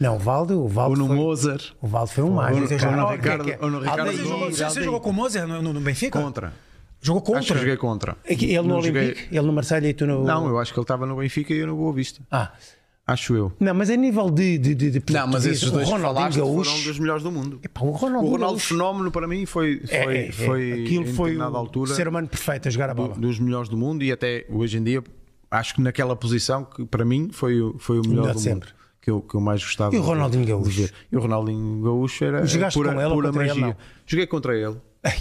Não, 0.00 0.16
o 0.16 0.18
Valdo, 0.18 0.64
o 0.64 0.68
Valdo 0.68 0.90
ou 0.92 0.96
no 0.98 1.06
foi, 1.06 1.16
Mozart 1.16 1.72
o 1.80 1.86
Valdo 1.86 2.10
foi 2.10 2.24
um 2.24 2.30
mágico. 2.32 2.56
ou 2.56 2.92
no 2.96 3.08
Ricardo- 3.08 3.42
é 3.42 3.44
que 3.44 3.50
é? 3.52 3.58
ou 3.64 3.70
no 3.70 3.78
Ricardo 3.78 4.00
Aldair, 4.00 4.16
Você 4.18 4.24
jogou, 4.28 4.50
você 4.50 5.00
com 5.00 5.10
o 5.10 5.12
Moser 5.12 5.46
no, 5.46 5.62
no- 5.72 5.80
Benfica? 5.80 6.20
contra. 6.20 6.52
Jogou 7.00 7.22
contra? 7.22 7.40
Acho 7.40 7.52
que 7.54 7.58
joguei 7.60 7.76
contra. 7.76 8.16
É 8.24 8.32
Ele 8.32 8.56
no 8.62 8.68
Não 8.68 8.82
joguei- 8.82 9.02
Olympique, 9.02 9.28
ele 9.36 9.46
no 9.46 9.52
Marseille 9.52 9.88
e 9.88 9.94
tu 9.94 10.06
no. 10.06 10.24
Não, 10.24 10.46
eu 10.48 10.58
acho 10.58 10.72
que 10.72 10.78
ele 10.78 10.84
estava 10.84 11.04
no 11.06 11.16
Benfica 11.16 11.52
e 11.52 11.58
eu 11.58 11.66
no 11.68 11.76
Boa 11.76 11.92
Vista. 11.92 12.20
Ah, 12.30 12.52
Acho 13.04 13.34
eu. 13.34 13.52
não, 13.58 13.74
mas 13.74 13.90
a 13.90 13.96
nível 13.96 14.30
de. 14.30 14.56
de, 14.58 14.74
de, 14.76 14.90
de 15.00 15.12
Não, 15.12 15.26
mas 15.26 15.44
esses 15.44 15.70
dois 15.70 15.88
o 15.88 15.90
Ronaldinho 15.90 16.14
falaste 16.14 16.38
foram 16.38 16.54
Gaúcho. 16.54 16.84
dos 16.88 16.98
melhores 17.00 17.22
do 17.24 17.32
mundo. 17.32 17.58
Epá, 17.62 17.80
o 17.82 17.88
O 17.88 17.90
Ronaldinho 17.90 18.32
Ronaldo 18.32 18.52
Gaúcho. 18.54 18.68
Fenómeno 18.68 19.10
para 19.10 19.26
mim 19.26 19.44
foi, 19.44 19.80
foi, 19.84 19.96
É, 19.96 20.16
é, 20.16 20.28
é. 20.28 20.32
foi 20.32 20.72
Aquilo 20.84 21.06
foi 21.08 21.36
o 21.36 21.42
altura 21.42 21.94
ser 21.94 22.06
humano 22.06 22.28
perfeito 22.28 22.68
a 22.68 22.70
jogar 22.70 22.90
a 22.90 22.92
do- 22.92 23.02
bola. 23.02 23.14
dos 23.16 23.38
melhores 23.40 23.68
do 23.68 23.76
mundo 23.76 24.04
e 24.04 24.12
até 24.12 24.46
hoje 24.48 24.78
em 24.78 24.84
dia 24.84 25.02
acho 25.50 25.74
que 25.74 25.80
naquela 25.82 26.14
posição 26.14 26.64
que 26.64 26.84
para 26.86 27.04
mim 27.04 27.28
foi, 27.32 27.60
o- 27.60 27.76
foi 27.78 27.98
o 27.98 28.02
melhor, 28.02 28.22
melhor 28.22 28.34
do 28.34 28.40
de 28.40 28.48
mundo 28.48 28.54
sempre. 28.64 28.68
que 29.00 29.10
eu, 29.10 29.20
que 29.20 29.34
eu 29.34 29.40
mais 29.40 29.60
gostava 29.62 29.94
E 29.94 29.98
o 29.98 30.02
Ronaldinho 30.02 30.44
de 30.44 30.52
Gaúcho? 30.52 30.88
E 31.10 31.16
o 31.16 31.20
Ronaldinho 31.20 31.82
Gaúcho 31.82 32.24
era 32.24 32.46
Jogaste 32.46 32.78
pura, 32.78 32.94
com 32.94 33.00
ele 33.00 33.10
pura 33.14 33.28
contra 33.28 33.42
ele, 33.42 33.60
magia. 33.60 33.66
não? 33.66 33.76
Joguei 34.06 34.26
contra 34.28 34.56
ele. 34.56 34.76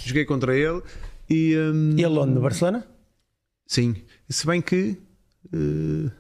Joguei 0.06 0.26
contra 0.26 0.56
ele 0.56 0.82
e 1.28 1.58
hum, 1.58 1.96
Ele 1.98 2.06
onde? 2.20 2.32
No 2.34 2.42
Barcelona? 2.42 2.86
sim, 3.66 3.96
se 4.30 4.46
bem 4.46 4.62
que 4.62 4.98
eh, 5.52 6.12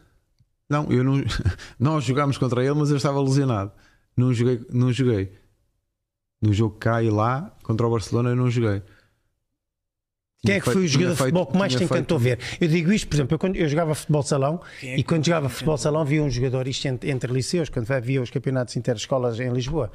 não, 0.71 0.91
eu 0.91 1.03
não 1.03 1.21
nós 1.77 2.03
jogámos 2.03 2.37
contra 2.37 2.63
ele, 2.63 2.73
mas 2.73 2.89
eu 2.89 2.97
estava 2.97 3.21
lesionado. 3.21 3.71
Não 4.15 4.33
joguei, 4.33 4.65
não 4.71 4.91
joguei. 4.91 5.33
No 6.41 6.53
jogo 6.53 6.75
cá 6.77 7.03
e 7.03 7.09
lá 7.09 7.55
contra 7.61 7.85
o 7.85 7.91
Barcelona 7.91 8.29
eu 8.29 8.35
não 8.35 8.49
joguei. 8.49 8.81
Quem 10.43 10.55
é 10.55 10.59
que 10.59 10.71
foi 10.71 10.83
o 10.83 10.87
jogador 10.87 11.11
de 11.11 11.17
futebol 11.17 11.45
que 11.45 11.57
mais 11.57 11.75
te 11.75 11.83
encantou 11.83 12.17
ver? 12.17 12.39
Eu 12.59 12.67
digo 12.67 12.91
isto, 12.91 13.07
por 13.07 13.15
exemplo, 13.15 13.35
eu, 13.35 13.39
quando 13.39 13.55
eu 13.57 13.69
jogava 13.69 13.93
futebol 13.93 14.23
salão 14.23 14.59
é 14.81 14.97
e 14.97 15.03
quando 15.03 15.23
jogava 15.23 15.49
futebol 15.49 15.77
salão 15.77 16.03
via 16.03 16.23
um 16.23 16.29
jogador, 16.31 16.67
isto 16.67 16.87
entre, 16.87 17.11
entre 17.11 17.31
liceus, 17.31 17.69
quando 17.69 17.91
havia 17.91 18.19
os 18.19 18.31
campeonatos 18.31 18.75
interescolas 18.75 19.39
em 19.39 19.51
Lisboa, 19.51 19.91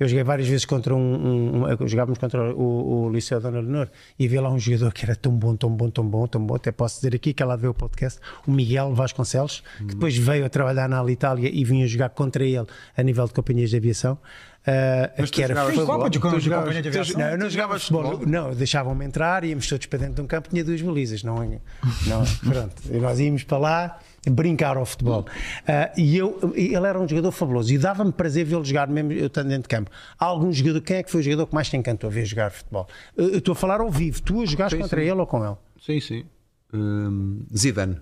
Eu 0.00 0.06
joguei 0.08 0.22
várias 0.24 0.46
vezes 0.48 0.64
contra 0.64 0.94
um. 0.94 0.98
um, 0.98 1.64
um 1.82 1.88
jogávamos 1.88 2.18
contra 2.18 2.54
o, 2.54 3.04
o 3.06 3.10
Liceu 3.10 3.40
Dona 3.40 3.60
Leonor 3.60 3.88
e 4.18 4.26
havia 4.26 4.40
lá 4.40 4.50
um 4.50 4.58
jogador 4.58 4.92
que 4.92 5.04
era 5.04 5.16
tão 5.16 5.32
bom, 5.32 5.56
tão 5.56 5.70
bom, 5.70 5.90
tão 5.90 6.06
bom, 6.06 6.26
tão 6.26 6.44
bom. 6.46 6.54
Até 6.54 6.70
posso 6.70 6.96
dizer 6.96 7.14
aqui 7.16 7.32
que 7.32 7.42
ela 7.42 7.56
vê 7.56 7.66
o 7.66 7.74
podcast, 7.74 8.20
o 8.46 8.50
Miguel 8.52 8.94
Vasconcelos, 8.94 9.62
que 9.78 9.84
depois 9.86 10.16
veio 10.16 10.44
a 10.44 10.48
trabalhar 10.48 10.88
na 10.88 11.00
Alitalia 11.00 11.50
e 11.52 11.64
vinha 11.64 11.86
jogar 11.86 12.10
contra 12.10 12.44
ele 12.44 12.66
a 12.96 13.02
nível 13.02 13.26
de 13.26 13.32
companhias 13.32 13.70
de 13.70 13.76
aviação. 13.76 14.18
Uh, 14.66 15.08
Mas 15.20 15.30
que 15.30 15.42
era 15.42 15.54
jogavas 15.54 15.74
futebol? 15.74 15.96
Copa 15.96 16.10
de, 16.10 16.18
Tu 16.18 16.40
jogavas- 16.40 16.82
de 16.82 16.88
aviação. 16.88 17.20
não, 17.20 17.26
eu 17.28 17.38
não 17.38 17.48
jogava 17.50 17.78
futebol. 17.78 18.04
futebol? 18.10 18.26
Não, 18.28 18.54
deixavam-me 18.54 19.04
entrar, 19.06 19.42
íamos 19.44 19.66
todos 19.66 19.86
para 19.86 19.98
dentro 20.00 20.16
de 20.16 20.20
um 20.20 20.26
campo, 20.26 20.50
tinha 20.50 20.62
duas 20.62 20.82
balizas. 20.82 21.22
Não, 21.22 21.36
não, 21.36 22.24
pronto. 22.52 22.74
E 22.90 22.98
nós 22.98 23.18
íamos 23.18 23.44
para 23.44 23.58
lá 23.58 23.98
brincar 24.30 24.76
ao 24.76 24.84
futebol. 24.86 25.26
Ah, 25.66 25.90
e 25.96 26.16
eu, 26.16 26.52
ele 26.54 26.74
era 26.86 26.98
um 27.00 27.06
jogador 27.08 27.30
fabuloso 27.32 27.72
e 27.72 27.78
dava-me 27.78 28.12
prazer 28.12 28.44
vê-lo 28.44 28.64
jogar, 28.64 28.88
mesmo 28.88 29.12
eu 29.12 29.26
estando 29.26 29.48
dentro 29.48 29.62
de 29.62 29.68
campo. 29.68 29.90
Há 30.18 30.24
algum 30.24 30.52
jogador, 30.52 30.80
quem 30.80 30.96
é 30.98 31.02
que 31.02 31.10
foi 31.10 31.20
o 31.20 31.24
jogador 31.24 31.46
que 31.46 31.54
mais 31.54 31.68
te 31.68 31.76
encantou 31.76 32.08
a 32.08 32.12
ver 32.12 32.24
jogar 32.24 32.50
futebol? 32.50 32.86
Eu 33.16 33.28
eu 33.30 33.38
estou 33.38 33.52
a 33.52 33.56
falar 33.56 33.80
ao 33.80 33.90
vivo, 33.90 34.20
tu 34.22 34.42
a 34.42 34.46
jogares 34.46 34.72
Sim, 34.72 34.80
contra 34.80 35.00
sim. 35.00 35.06
ele 35.10 35.20
ou 35.20 35.26
com 35.26 35.44
ele? 35.44 35.56
Sim, 35.84 36.00
sim. 36.00 36.24
Hum, 36.72 37.42
Zidane. 37.56 37.98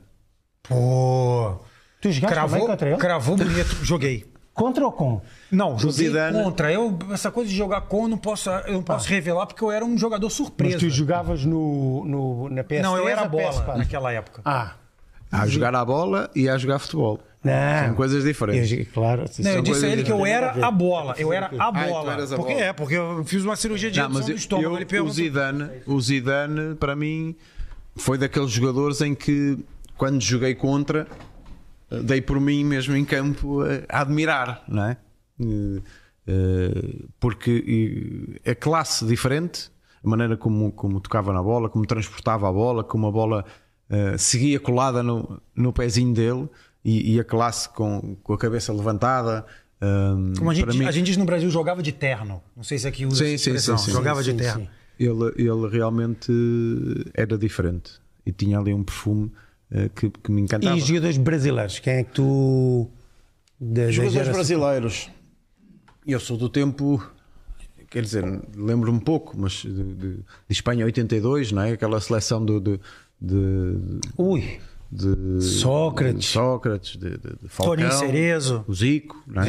Pô. 0.62 1.58
Tu 2.00 2.10
jogaste 2.12 2.34
Cravou, 2.34 2.66
contra 2.66 2.88
ele? 2.90 2.98
cravou 2.98 3.36
bonito. 3.36 3.84
Joguei. 3.84 4.26
Contra 4.52 4.84
ou 4.86 4.92
com? 4.92 5.20
Não, 5.52 5.78
joguei 5.78 6.06
Zidane- 6.08 6.42
contra. 6.42 6.72
Eu, 6.72 6.98
essa 7.12 7.30
coisa 7.30 7.50
de 7.50 7.54
jogar 7.56 7.82
com, 7.82 8.08
não 8.08 8.16
posso, 8.16 8.48
eu 8.48 8.72
não 8.72 8.82
posso 8.82 9.06
revelar 9.08 9.46
porque 9.46 9.62
eu 9.62 9.70
era 9.70 9.84
um 9.84 9.98
jogador 9.98 10.26
Mas 10.26 10.32
surpresa. 10.32 10.78
tu 10.78 10.88
jogavas 10.88 11.44
no, 11.44 12.04
no, 12.06 12.48
na 12.48 12.64
PS3 12.64 12.82
Não, 12.82 12.96
eu 12.96 13.06
era 13.06 13.26
bola 13.28 13.52
PS4? 13.52 13.76
naquela 13.76 14.12
época. 14.12 14.40
Ah, 14.44 14.72
A 15.30 15.46
jogar 15.46 15.74
à 15.74 15.84
bola 15.84 16.30
e 16.34 16.48
a 16.48 16.56
jogar 16.56 16.78
futebol. 16.78 17.20
não. 17.44 17.52
São 17.86 17.94
coisas 17.94 18.24
Eu 18.24 18.30
diferentes. 18.32 18.68
joguei- 18.68 18.84
claro. 18.86 19.24
Não, 19.38 19.50
eu 19.52 19.62
disse 19.62 19.84
a 19.84 19.88
ele 19.88 20.02
que 20.02 20.10
eu 20.12 20.24
era 20.26 20.50
a 20.66 20.70
bola. 20.70 21.14
Eu 21.18 21.32
era 21.32 21.46
a 21.58 21.68
Ah, 21.68 21.72
bola. 21.72 22.12
eras 22.14 22.32
a 22.32 22.36
porque 22.36 22.52
bola. 22.54 22.64
é, 22.64 22.72
porque 22.72 22.94
eu 22.94 23.24
fiz 23.24 23.44
uma 23.44 23.54
cirurgia 23.56 23.90
de 23.90 24.00
Não, 24.00 24.10
do 24.10 24.20
eu, 24.20 24.34
estômago. 24.36 24.68
eu- 24.74 24.76
ele 24.80 25.00
o. 25.00 25.08
Zidane, 25.10 25.68
o 25.86 26.00
Zidane, 26.00 26.74
para 26.76 26.96
mim, 26.96 27.36
foi 27.94 28.18
daqueles 28.18 28.50
jogadores 28.50 29.00
em 29.00 29.14
que, 29.14 29.58
quando 29.96 30.20
joguei 30.20 30.54
contra, 30.54 31.06
dei 32.04 32.20
por 32.20 32.40
mim 32.40 32.64
mesmo 32.64 32.96
em 32.96 33.04
campo 33.04 33.62
a, 33.62 33.98
a 33.98 34.00
admirar, 34.00 34.64
não 34.68 34.84
é? 34.84 34.96
Eh, 35.40 35.80
eh, 36.26 37.04
Porque 37.20 38.40
a 38.44 38.54
classe 38.54 39.04
diferente, 39.06 39.70
a 40.04 40.08
maneira 40.08 40.36
como, 40.36 40.72
como 40.72 41.00
tocava 41.00 41.32
na 41.32 41.42
bola, 41.42 41.68
como 41.68 41.86
transportava 41.86 42.48
a 42.48 42.52
bola, 42.52 42.82
como 42.82 43.06
a 43.06 43.10
bola 43.12 43.44
eh, 43.90 44.16
seguia 44.18 44.58
colada 44.60 45.02
no, 45.02 45.40
no 45.54 45.72
pezinho 45.72 46.12
dele 46.14 46.48
e, 46.84 47.14
e 47.14 47.20
a 47.20 47.24
classe 47.24 47.68
com, 47.68 48.16
com 48.22 48.32
a 48.32 48.38
cabeça 48.38 48.72
levantada. 48.72 49.44
eh, 49.80 49.86
Como 50.38 50.50
a 50.50 50.54
para 50.54 50.64
gente, 50.72 50.78
mim- 50.78 50.86
a 50.86 50.90
gente 50.90 51.06
diz 51.06 51.16
no 51.16 51.24
Brasil, 51.24 51.48
jogava 51.50 51.82
de 51.82 51.92
terno. 51.92 52.42
Não 52.56 52.62
sei 52.64 52.78
se 52.78 52.86
aqui 52.88 53.06
usa 53.06 53.24
Sim, 53.24 53.36
sim, 53.38 53.58
sim, 53.58 53.76
sim. 53.76 53.90
Jogava 53.90 54.22
Sim, 54.22 54.32
de 54.32 54.42
terno. 54.42 54.62
sim. 54.62 54.68
ele, 54.98 55.32
ele 55.36 55.68
realmente 55.68 56.32
era 57.14 57.36
diferente 57.36 57.92
e 58.24 58.32
tinha 58.32 58.58
ali 58.58 58.72
um 58.74 58.82
perfume 58.82 59.30
eh, 59.70 59.88
que, 59.94 60.10
que 60.10 60.30
me 60.32 60.42
encantava. 60.42 60.76
E 60.76 60.80
jogadores 60.80 61.16
brasileiros, 61.16 61.78
quem 61.78 61.92
é 61.94 62.04
que 62.04 62.12
tu. 62.12 62.88
Da, 63.60 63.84
da 63.86 63.90
Jogadores 63.90 64.28
brasileiros. 64.28 65.10
Eu 66.06 66.20
sou 66.20 66.36
do 66.36 66.48
tempo, 66.48 67.02
quer 67.90 68.02
dizer, 68.02 68.22
lembro-me 68.54 69.00
pouco, 69.00 69.36
mas 69.36 69.54
de, 69.54 69.72
de- 69.72 70.14
de 70.16 70.22
Espanha 70.50 70.84
82, 70.84 71.50
não 71.52 71.62
é? 71.62 71.72
Aquela 71.72 72.00
seleção 72.00 72.44
do, 72.44 72.60
de, 72.60 72.78
de, 73.20 74.00
Ui, 74.16 74.58
de- 74.90 75.42
Sócrates. 75.42 76.20
de 76.20 76.26
Sócrates, 76.26 76.96
de, 76.96 77.10
de, 77.10 77.18
de 77.42 77.48
Falcão, 77.48 77.74
Toninho 77.76 77.92
Cerezo. 77.92 78.64
o 78.68 78.74
Zico, 78.74 79.22
não 79.26 79.42
é? 79.42 79.46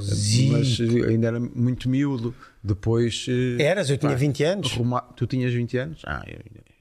Zico, 0.00 0.52
Mas 0.52 0.80
ainda 1.08 1.26
era 1.28 1.40
muito 1.40 1.88
miúdo. 1.88 2.34
Depois. 2.62 3.26
eh, 3.28 3.62
eras, 3.62 3.88
eu 3.90 3.96
tinha 3.98 4.12
pá, 4.12 4.16
20 4.18 4.42
anos. 4.44 4.72
Roma- 4.72 5.02
Tu 5.16 5.26
tinhas 5.26 5.52
20 5.52 5.76
anos? 5.78 6.02
Ah, 6.06 6.22
eu, 6.26 6.38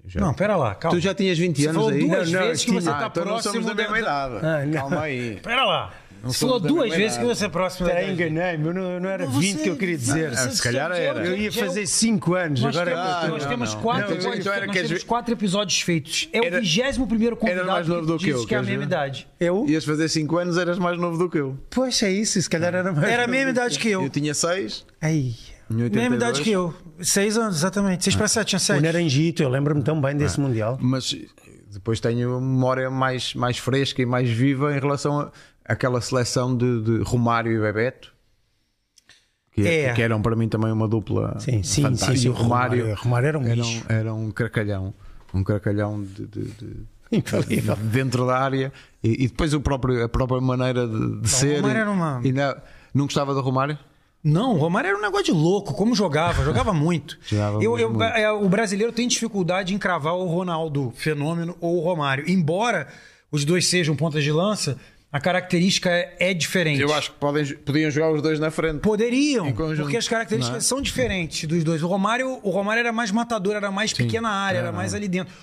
já. 0.07 0.19
Não, 0.19 0.33
pera 0.33 0.55
lá, 0.55 0.73
calma. 0.73 0.97
Tu 0.97 1.01
já 1.01 1.13
tinhas 1.13 1.37
20 1.37 1.61
Você 1.61 1.67
anos 1.67 1.75
falou 1.83 1.89
aí? 1.91 1.99
duas 2.07 2.31
Não, 2.31 2.39
não, 2.39 2.47
vezes 2.47 2.63
que 2.65 2.69
tinha. 2.71 2.81
você 2.81 2.89
Ah, 2.89 2.93
está 2.93 3.07
então 3.07 3.23
não 3.25 3.31
próximo 3.33 3.53
somos 3.53 3.67
da 3.67 3.75
mesma 3.75 3.99
idade. 3.99 4.45
Ah, 4.45 4.65
não. 4.65 4.73
Calma 4.73 5.01
aí. 5.01 5.39
Pera 5.43 5.65
lá. 5.65 5.93
Não 6.23 6.33
falou 6.33 6.59
duas 6.59 6.93
vezes 6.93 7.17
que 7.17 7.23
você 7.23 7.45
é 7.45 7.49
próximo 7.49 7.87
Espera, 7.87 8.03
idade. 8.05 8.21
enganei-me, 8.29 8.67
eu 8.67 8.73
não, 8.73 8.99
não 8.99 9.09
era 9.09 9.25
Você- 9.25 9.39
20 9.39 9.61
que 9.63 9.69
eu 9.69 9.75
queria 9.77 9.97
dizer. 9.97 10.31
Ah, 10.33 10.49
se 10.49 10.61
calhar 10.61 10.91
era. 10.91 11.25
Eu 11.25 11.37
ia 11.37 11.49
já- 11.51 11.65
fazer 11.65 11.85
5 11.87 12.33
anos, 12.35 12.61
Nós 12.61 12.75
agora 12.75 12.91
é 12.91 12.93
eu 12.93 12.97
temos, 12.97 13.13
estou- 13.15 13.29
nós 13.29 13.41
não, 13.43 13.49
temos 13.49 13.73
não. 13.73 13.81
quatro, 13.81 14.07
Não, 14.09 14.13
episódios, 14.15 14.45
era 14.47 14.65
nós 14.65 14.75
que 14.75 14.81
temos 14.81 14.91
as- 14.97 15.03
quatro 15.03 15.33
episódios 15.33 15.81
feitos. 15.81 16.29
É 16.33 16.41
o 16.41 16.43
Era- 16.45 16.59
21 16.61 17.07
primeiro 17.07 17.37
convidado 17.37 17.67
mais 17.67 17.87
novo 17.87 18.05
do 18.05 18.17
que 18.17 18.25
diz 18.25 18.35
eu, 18.35 18.45
que 18.47 18.55
é 18.55 18.57
a 18.57 18.61
queres 18.61 18.67
mesma 18.67 18.79
ver? 18.79 18.85
idade. 18.87 19.27
Eu? 19.39 19.65
Ias 19.67 19.85
fazer 19.85 20.09
5 20.09 20.37
anos, 20.37 20.57
eras 20.57 20.77
mais 20.79 20.97
novo 20.97 21.17
do 21.17 21.29
que 21.29 21.37
eu. 21.37 21.57
Pois 21.69 22.01
é 22.03 22.11
isso, 22.11 22.41
se 22.41 22.49
calhar 22.49 22.73
era 22.73 22.91
mais. 22.91 23.07
Era 23.09 23.23
a 23.23 23.27
mesma 23.27 23.51
idade 23.51 23.79
que 23.79 23.89
eu. 23.89 24.03
Eu 24.03 24.09
tinha 24.09 24.33
6. 24.33 24.85
Ai. 25.01 25.33
Em 25.69 25.83
82. 25.83 25.95
Mesma 26.01 26.15
idade 26.15 26.41
que 26.41 26.51
eu. 26.51 26.73
Seis 27.01 27.37
anos, 27.37 27.57
exatamente. 27.57 28.03
Seis 28.03 28.15
para 28.15 28.27
sete, 28.29 28.47
tinha 28.49 28.57
O 28.57 28.61
sete. 28.61 28.81
Naranjito, 28.81 29.43
eu 29.43 29.49
lembro-me 29.49 29.83
tão 29.83 29.99
bem 29.99 30.15
desse 30.15 30.39
Mundial. 30.39 30.77
Mas 30.81 31.13
eh, 31.13 31.27
depois 31.73 31.99
tenho 31.99 32.31
uma 32.37 32.39
memória 32.41 32.89
mais, 32.89 33.33
mais 33.35 33.57
fresca 33.57 34.01
e 34.01 34.05
mais 34.05 34.29
viva 34.29 34.73
em 34.75 34.79
relação 34.79 35.19
a 35.19 35.31
aquela 35.67 35.99
seleção 36.01 36.55
de, 36.55 36.81
de 36.81 36.97
Romário 37.03 37.51
e 37.51 37.59
Bebeto. 37.59 38.13
Que, 39.51 39.67
É. 39.67 39.93
que 39.93 40.01
eram 40.01 40.21
para 40.21 40.35
mim 40.35 40.47
também 40.47 40.71
uma 40.71 40.87
dupla 40.87 41.39
Sim, 41.39 41.63
sim, 41.63 41.81
fantástica. 41.81 42.11
sim, 42.13 42.17
sim, 42.23 42.29
o 42.29 42.33
Romário- 42.33 42.93
Romário 42.95 43.27
era 43.27 43.39
um 43.39 43.43
bicho. 43.43 43.83
Era 43.89 44.13
um 44.13 44.29
cracalhão. 44.29 44.93
Um 45.33 45.43
cracalhão 45.43 46.03
de- 46.03 46.27
de- 46.27 46.51
de, 46.51 46.75
Infalível. 47.11 47.75
dentro 47.77 48.25
da 48.27 48.37
área 48.37 48.71
e, 49.03 49.23
e 49.25 49.27
depois 49.27 49.53
o 49.53 49.59
próprio, 49.61 50.03
a 50.03 50.09
própria 50.09 50.39
maneira 50.39 50.87
de, 50.87 51.21
de 51.21 51.29
ser. 51.29 51.55
Romário 51.61 51.77
e- 51.77 51.81
era 51.81 51.91
uma- 51.91 52.21
e 52.23 52.31
não, 52.31 52.55
não 52.93 53.05
gostava 53.05 53.33
do 53.33 53.41
Romário? 53.41 53.77
Não, 54.23 54.53
o 54.55 54.57
Romário 54.57 54.89
era 54.89 54.97
um 54.97 55.01
negócio 55.01 55.25
de 55.25 55.31
louco. 55.31 55.73
Como 55.73 55.95
jogava? 55.95 56.43
Jogava 56.43 56.71
muito. 56.73 57.17
Jogava 57.25 57.63
Eu- 57.63 57.79
eu- 57.79 57.89
muito. 57.89 58.03
é, 58.03 58.31
o 58.31 58.47
brasileiro 58.47 58.91
tem 58.93 59.07
dificuldade 59.07 59.73
em 59.73 59.77
cravar 59.79 60.13
o 60.15 60.25
Ronaldo 60.27 60.93
Fenômeno 60.95 61.57
ou 61.59 61.77
o 61.77 61.81
Romário. 61.83 62.25
Embora 62.29 62.87
os 63.31 63.43
dois 63.43 63.65
sejam 63.65 63.95
pontas 63.95 64.23
de 64.23 64.31
lança, 64.31 64.77
a 65.11 65.19
característica 65.19 65.89
é, 65.89 66.15
é 66.19 66.33
diferente. 66.33 66.81
Eu 66.81 66.93
acho 66.93 67.11
que 67.11 67.17
podem, 67.17 67.45
podiam 67.57 67.89
jogar 67.89 68.11
os 68.11 68.21
dois 68.21 68.39
na 68.39 68.51
frente. 68.51 68.79
Poderiam, 68.79 69.51
porque 69.53 69.97
as 69.97 70.07
características 70.07 70.63
é? 70.63 70.67
são 70.67 70.81
diferentes 70.81 71.47
dos 71.47 71.63
dois. 71.63 71.81
O 71.81 71.87
Romário, 71.87 72.39
o 72.43 72.49
Romário 72.49 72.81
era 72.81 72.91
mais 72.91 73.11
matador, 73.11 73.55
era 73.55 73.71
mais 73.71 73.93
pequena 73.93 74.29
área, 74.29 74.59
era 74.59 74.71
mais 74.71 74.93
ali 74.93 75.07
dentro. 75.07 75.33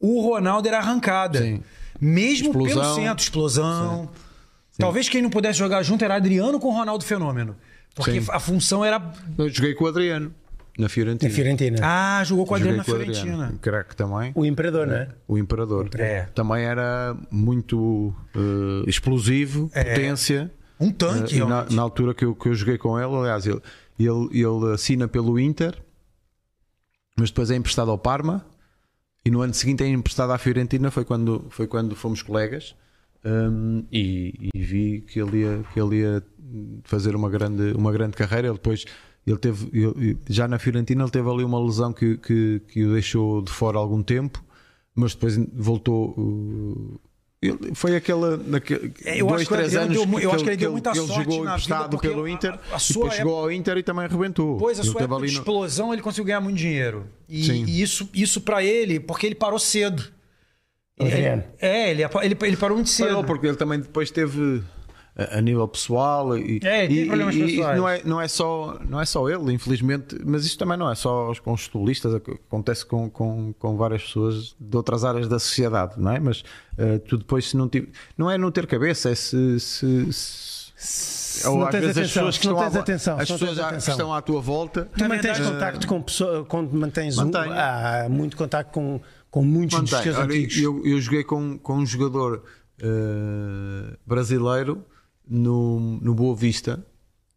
O 0.00 0.20
Ronaldo 0.20 0.66
era 0.66 0.78
arrancada. 0.78 1.40
Sim. 1.40 1.62
Mesmo 2.00 2.50
pelo 2.50 2.66
Explosão. 2.66 2.94
centro, 2.96 3.22
explosão. 3.22 4.10
Talvez 4.76 5.08
quem 5.08 5.22
não 5.22 5.30
pudesse 5.30 5.58
jogar 5.58 5.82
junto 5.84 6.04
era 6.04 6.16
Adriano 6.16 6.58
com 6.58 6.68
o 6.68 6.72
Ronaldo 6.72 7.04
Fenômeno. 7.04 7.54
Porque 7.94 8.20
Sim. 8.20 8.26
a 8.30 8.40
função 8.40 8.84
era. 8.84 9.00
Eu 9.38 9.48
joguei 9.48 9.74
com 9.74 9.84
o 9.84 9.86
Adriano 9.86 10.34
na 10.78 10.88
Fiorentina. 10.88 11.28
Na 11.28 11.34
Fiorentina. 11.34 11.78
Ah, 11.82 12.24
jogou 12.24 12.46
com 12.46 12.54
o 12.54 12.56
Adriano 12.56 12.78
na 12.78 12.84
Fiorentina. 12.84 13.54
Craque 13.60 13.94
também. 13.94 14.32
O 14.34 14.44
Imperador, 14.44 14.86
não 14.86 14.94
é? 14.94 15.08
O 15.28 15.38
Imperador. 15.38 15.90
É. 15.98 16.22
Também 16.34 16.64
era 16.64 17.16
muito 17.30 18.14
eh, 18.34 18.88
explosivo, 18.88 19.68
potência. 19.68 20.50
Um 20.80 20.90
tanque, 20.90 21.36
e 21.36 21.44
na, 21.44 21.64
na 21.70 21.82
altura 21.82 22.12
que 22.14 22.24
eu, 22.24 22.34
que 22.34 22.48
eu 22.48 22.54
joguei 22.54 22.76
com 22.76 22.98
ele, 22.98 23.14
aliás, 23.14 23.46
ele, 23.46 23.60
ele, 23.98 24.28
ele 24.32 24.72
assina 24.72 25.06
pelo 25.06 25.38
Inter, 25.38 25.80
mas 27.16 27.30
depois 27.30 27.50
é 27.50 27.54
emprestado 27.54 27.90
ao 27.90 27.98
Parma. 27.98 28.44
E 29.24 29.30
no 29.30 29.40
ano 29.40 29.54
seguinte 29.54 29.84
é 29.84 29.86
emprestado 29.86 30.32
à 30.32 30.38
Fiorentina. 30.38 30.90
Foi 30.90 31.04
quando, 31.04 31.46
foi 31.50 31.68
quando 31.68 31.94
fomos 31.94 32.22
colegas. 32.22 32.74
hum, 33.24 33.84
e, 33.92 34.50
e 34.52 34.60
vi 34.60 35.02
que 35.02 35.20
ele, 35.20 35.42
ia, 35.42 35.62
que 35.72 35.80
ele 35.80 36.00
ia 36.00 36.22
fazer 36.82 37.14
uma 37.14 37.30
grande, 37.30 37.72
uma 37.76 37.92
grande 37.92 38.16
carreira. 38.16 38.48
Ele 38.48 38.54
depois, 38.54 38.84
ele 39.26 39.36
teve, 39.38 39.68
ele- 39.72 40.18
já 40.28 40.46
na 40.48 40.58
Fiorentina, 40.58 41.02
ele 41.04 41.10
teve 41.10 41.28
ali 41.30 41.44
uma 41.44 41.58
lesão 41.64 41.92
que, 41.92 42.16
que, 42.18 42.60
que 42.68 42.84
o 42.84 42.92
deixou 42.92 43.42
de 43.42 43.50
fora 43.52 43.78
algum 43.78 44.02
tempo, 44.02 44.42
mas 44.94 45.14
depois 45.14 45.36
voltou. 45.54 46.10
uh, 46.18 47.00
ele- 47.40 47.74
foi 47.74 47.96
aquela. 47.96 48.36
naque- 48.36 48.92
É, 49.04 49.20
eu 49.20 49.26
dois, 49.26 49.40
acho 49.42 49.48
que 49.50 49.54
três 49.56 49.74
Adriano 49.76 49.86
anos 50.00 50.06
deu 50.10 50.20
eu 50.20 50.30
que 50.30 50.34
acho 50.36 50.44
que 50.44 50.50
ele 50.50 50.56
deu 50.56 50.72
muita 50.72 50.90
ele 50.90 50.98
sorte 50.98 51.14
jogou 51.14 51.44
na 51.44 51.56
vida, 51.56 51.64
emprestado 51.74 51.98
pelo 51.98 52.24
a- 52.24 52.30
Inter, 52.30 52.58
a 52.72 52.76
e 52.76 52.80
sua 52.80 52.94
depois 53.02 53.14
chegou 53.14 53.38
ao 53.38 53.50
Inter 53.52 53.76
e 53.78 53.82
também 53.82 54.04
arrebentou. 54.04 54.58
Pois, 54.58 54.78
a 54.78 54.82
Ele 54.82 54.90
sua 54.92 55.02
época 55.02 55.26
de 55.26 55.32
no- 55.32 55.38
explosão, 55.38 55.92
ele 55.92 56.02
conseguiu 56.02 56.24
ganhar 56.24 56.40
muito 56.40 56.56
dinheiro. 56.58 57.06
E, 57.28 57.44
Sim. 57.44 57.64
e 57.66 57.80
isso, 57.82 58.08
isso 58.14 58.40
para 58.40 58.62
ele, 58.62 59.00
porque 59.00 59.26
ele 59.26 59.34
parou 59.34 59.58
cedo. 59.58 60.02
Ele- 60.98 61.10
é, 61.58 61.90
ele, 61.90 62.02
ele, 62.22 62.36
ele 62.42 62.56
parou 62.56 62.76
muito 62.76 62.90
cedo. 62.90 63.08
Parou, 63.08 63.24
porque 63.24 63.46
ele 63.46 63.56
também 63.56 63.80
depois 63.80 64.10
teve 64.10 64.62
a, 65.16 65.38
a 65.38 65.40
nível 65.40 65.66
pessoal 65.68 66.36
e, 66.38 66.58
É, 66.64 66.86
e- 66.86 66.92
e- 66.94 67.02
e 67.02 67.56
não, 67.76 67.88
é, 67.88 68.02
não, 68.04 68.20
é 68.20 68.28
só, 68.28 68.78
não 68.88 69.00
é 69.00 69.04
só 69.04 69.28
ele, 69.28 69.52
infelizmente, 69.52 70.16
mas 70.24 70.44
isto 70.46 70.58
também 70.58 70.76
não 70.78 70.90
é 70.90 70.94
só 70.94 71.30
os- 71.30 71.38
com 71.40 71.52
os 71.52 71.64
futebolistas, 71.64 72.14
ac- 72.14 72.38
acontece 72.48 72.84
com, 72.86 73.10
com, 73.10 73.52
com 73.58 73.76
várias 73.76 74.02
pessoas 74.04 74.54
de 74.58 74.76
outras 74.76 75.04
áreas 75.04 75.28
da 75.28 75.38
sociedade, 75.38 75.94
não 75.98 76.12
é? 76.12 76.18
Mas 76.20 76.42
eh, 76.78 76.98
tu 76.98 77.18
depois, 77.18 77.48
se 77.50 77.56
não 77.56 77.68
tiver, 77.68 77.88
não 78.16 78.30
é 78.30 78.38
não 78.38 78.50
ter 78.50 78.66
cabeça, 78.66 79.10
é 79.10 79.14
se. 79.14 79.60
se, 79.60 80.12
se 80.12 80.62
Se 80.76 81.46
ou 81.46 81.58
não 81.58 81.66
às 81.66 81.70
tens 81.72 81.80
vezes 81.80 81.96
as 81.98 82.04
atenção, 82.04 82.24
pessoas 82.24 82.38
que 82.38 82.46
não 82.46 82.52
estão, 82.54 82.70
tens 82.70 82.76
à, 82.76 82.80
atenção, 82.80 83.18
as 83.18 83.30
pessoas 83.30 83.58
à- 83.58 83.68
atenção. 83.68 83.92
estão 83.94 84.14
à 84.14 84.20
tua 84.22 84.40
volta. 84.40 84.88
Tu 84.96 85.04
mantens 85.08 85.22
verdade, 85.38 85.52
contacto 85.52 85.86
com 85.86 86.02
pessoas, 86.02 86.46
quando 86.48 86.72
mantens 86.72 87.18
um, 87.18 87.24
Mantenho. 87.26 87.52
há 87.52 88.06
muito 88.10 88.36
contacto 88.36 88.72
com, 88.72 89.00
com 89.30 89.42
muitos 89.44 89.78
dos 89.80 89.90
Mantém. 89.92 90.04
teus 90.04 90.16
Olha, 90.16 90.24
antigos. 90.26 90.56
eu, 90.58 90.82
eu 90.86 91.00
joguei 91.00 91.22
com, 91.22 91.58
com 91.58 91.74
um 91.76 91.86
jogador 91.86 92.42
eh, 92.80 93.96
brasileiro 94.06 94.84
no, 95.28 95.78
no 96.00 96.14
Boa 96.14 96.34
Vista 96.34 96.84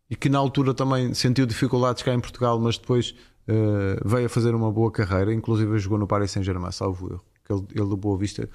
e 0.10 0.16
que 0.16 0.30
na 0.30 0.38
altura 0.38 0.74
também 0.74 1.14
sentiu 1.14 1.46
dificuldades 1.46 2.04
cá 2.04 2.14
em 2.14 2.20
Portugal, 2.20 2.60
mas 2.60 2.78
depois 2.78 3.16
eh, 3.48 4.00
veio 4.06 4.26
a 4.28 4.30
fazer 4.30 4.54
uma 4.54 4.72
boa 4.72 4.92
carreira, 4.92 5.34
inclusive 5.34 5.78
jogou 5.80 5.98
no 5.98 6.08
Paris 6.08 6.32
Saint-Germain, 6.32 6.72
salvo 6.72 7.08
erro. 7.14 7.24
Que 7.44 7.54
ele, 7.54 7.64
ele 7.76 7.90
do 7.90 7.98
Boa 7.98 8.18
Vista, 8.18 8.50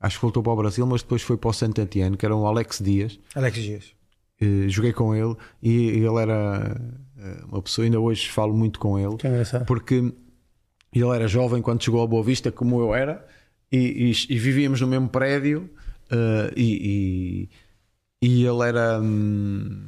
acho 0.00 0.16
que 0.16 0.22
voltou 0.22 0.42
para 0.42 0.52
o 0.52 0.56
Brasil, 0.56 0.86
mas 0.86 1.02
depois 1.02 1.22
foi 1.22 1.36
para 1.36 1.50
o 1.50 1.52
Saint-Étienne, 1.52 2.16
que 2.16 2.24
era 2.24 2.34
um 2.36 2.46
Alex 2.46 2.80
Dias. 2.82 3.18
Alex 3.34 3.56
Dias. 3.56 3.92
Eh, 4.40 4.68
joguei 4.68 4.92
com 4.92 5.14
ele 5.14 5.34
e 5.62 5.88
ele 5.90 6.16
era 6.20 6.80
eh, 7.18 7.40
uma 7.50 7.60
pessoa, 7.62 7.84
ainda 7.84 7.98
hoje 7.98 8.28
falo 8.28 8.54
muito 8.56 8.78
com 8.78 8.96
ele, 8.98 9.16
porque 9.64 9.96
ele 10.92 11.08
era 11.14 11.26
jovem 11.28 11.60
quando 11.60 11.82
chegou 11.82 12.00
ao 12.00 12.08
Boa 12.08 12.22
Vista, 12.22 12.50
como 12.52 12.80
eu 12.80 12.94
era, 12.94 13.26
e, 13.70 14.12
e- 14.28 14.34
e 14.34 14.38
vivíamos 14.38 14.80
no 14.80 14.86
mesmo 14.86 15.08
prédio. 15.08 15.68
eh, 16.10 16.52
e, 16.56 17.48
e, 17.48 17.50
e 18.22 18.44
ele 18.44 18.62
era, 18.68 19.00
hum, 19.00 19.80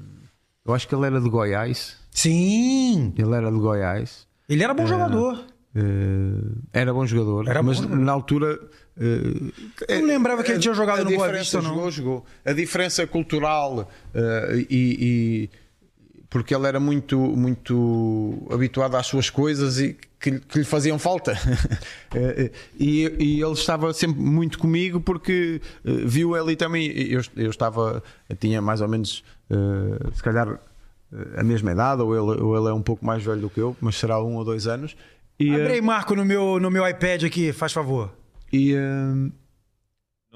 eu 0.64 0.74
acho 0.74 0.86
que 0.88 0.94
ele 0.94 1.06
era 1.06 1.20
de 1.20 1.28
Goiás. 1.28 1.96
Sim! 2.10 3.12
Ele 3.16 3.34
era 3.34 3.50
de 3.50 3.58
Goiás. 3.58 4.26
Ele 4.48 4.62
era 4.64 4.74
bom 4.74 4.86
jogador. 4.86 5.44
Eh, 5.74 5.80
era 6.72 6.92
bom 6.92 7.06
jogador, 7.06 7.48
Era 7.48 7.62
bom 7.62 7.68
mas 7.68 7.76
jogador. 7.78 7.96
na 7.96 8.10
altura 8.12 8.58
eh, 8.98 9.52
Eu 9.88 10.00
não 10.00 10.08
lembrava 10.08 10.42
que 10.42 10.50
ele 10.50 10.58
tinha 10.58 10.74
jogado 10.74 11.04
no 11.04 11.10
Boa 11.16 11.30
Vista, 11.32 11.62
não. 11.62 11.70
Jogou, 11.70 11.90
jogou. 11.92 12.24
A 12.44 12.52
diferença 12.52 13.06
cultural 13.06 13.88
eh, 14.12 14.66
e, 14.68 14.96
e- 15.48 15.50
porque 16.30 16.54
ele 16.54 16.66
era 16.66 16.78
muito, 16.78 17.18
muito 17.18 18.46
habituado 18.50 18.94
às 18.94 19.06
suas 19.06 19.28
coisas 19.28 19.80
e 19.80 19.98
que, 20.20 20.38
que 20.38 20.58
lhe 20.58 20.64
faziam 20.64 20.98
falta. 20.98 21.34
Eh, 22.12 22.50
e, 22.76 23.02
e 23.20 23.40
ele 23.40 23.52
estava 23.52 23.92
sempre 23.92 24.20
muito 24.20 24.58
comigo 24.58 25.00
porque 25.00 25.60
eh, 25.84 25.90
viu 26.04 26.34
ali 26.34 26.56
também. 26.56 26.90
Eu, 26.90 27.20
eu 27.36 27.50
estava, 27.50 28.02
eu 28.28 28.34
tinha 28.34 28.60
mais 28.60 28.80
ou 28.80 28.88
menos, 28.88 29.22
eh, 29.48 30.10
se 30.12 30.20
calhar, 30.20 30.58
eh, 31.12 31.40
a 31.40 31.44
mesma 31.44 31.70
idade, 31.70 32.02
ou 32.02 32.12
ele, 32.12 32.42
ou 32.42 32.56
ele 32.56 32.68
é 32.68 32.72
um 32.72 32.82
pouco 32.82 33.06
mais 33.06 33.22
velho 33.22 33.42
do 33.42 33.48
que 33.48 33.60
eu, 33.60 33.76
mas 33.80 33.94
será 33.94 34.20
um 34.20 34.34
ou 34.34 34.44
dois 34.44 34.66
anos. 34.66 34.96
E, 35.38 35.50
Abre 35.50 35.68
eh, 35.68 35.72
aí, 35.74 35.80
Marco, 35.80 36.16
no 36.16 36.24
meu, 36.24 36.58
no 36.58 36.68
meu 36.68 36.84
iPad 36.88 37.22
aqui, 37.22 37.52
faz 37.52 37.72
favor. 37.72 38.12
e, 38.52 38.74
eh, 38.74 39.30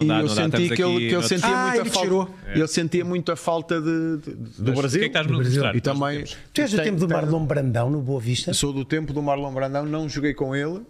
Não 0.00 0.06
dá, 0.08 0.14
e 0.14 0.18
eu 0.18 0.26
não 0.26 0.34
senti 0.34 0.56
que 0.74 0.82
ele, 0.82 0.96
aqui 0.96 1.06
que 1.06 1.12
noutros- 1.12 1.28
sentia 1.28 1.48
Ah, 1.56 1.62
muita 1.66 1.78
ele 1.80 1.90
falta. 1.90 2.06
tirou. 2.08 2.30
Ele 2.52 2.66
sentia 2.68 3.04
muito 3.04 3.32
a 3.32 3.36
falta 3.36 3.80
de, 3.80 4.16
de- 4.18 4.34
do 4.34 4.64
Mas 4.70 4.74
Brasil. 4.78 4.98
Que 5.00 5.06
é 5.06 5.08
que 5.08 5.16
estás 5.18 5.26
a 5.26 5.30
Do 5.30 5.38
Brasil. 5.38 5.64
E 5.74 5.80
também 5.80 6.24
Tu 6.52 6.60
és 6.60 6.70
do 6.72 6.76
tem- 6.76 6.84
tempo 6.86 6.98
do 7.00 7.08
Marlon 7.08 7.46
Brandão 7.46 7.90
no 7.90 8.00
Boa 8.02 8.20
Vista? 8.20 8.52
Sou 8.52 8.72
do 8.72 8.84
tempo 8.84 9.12
do 9.12 9.22
Marlon 9.22 9.52
Brandão, 9.54 9.86
não 9.86 10.08
joguei 10.08 10.34
com 10.34 10.54
ele. 10.54 10.80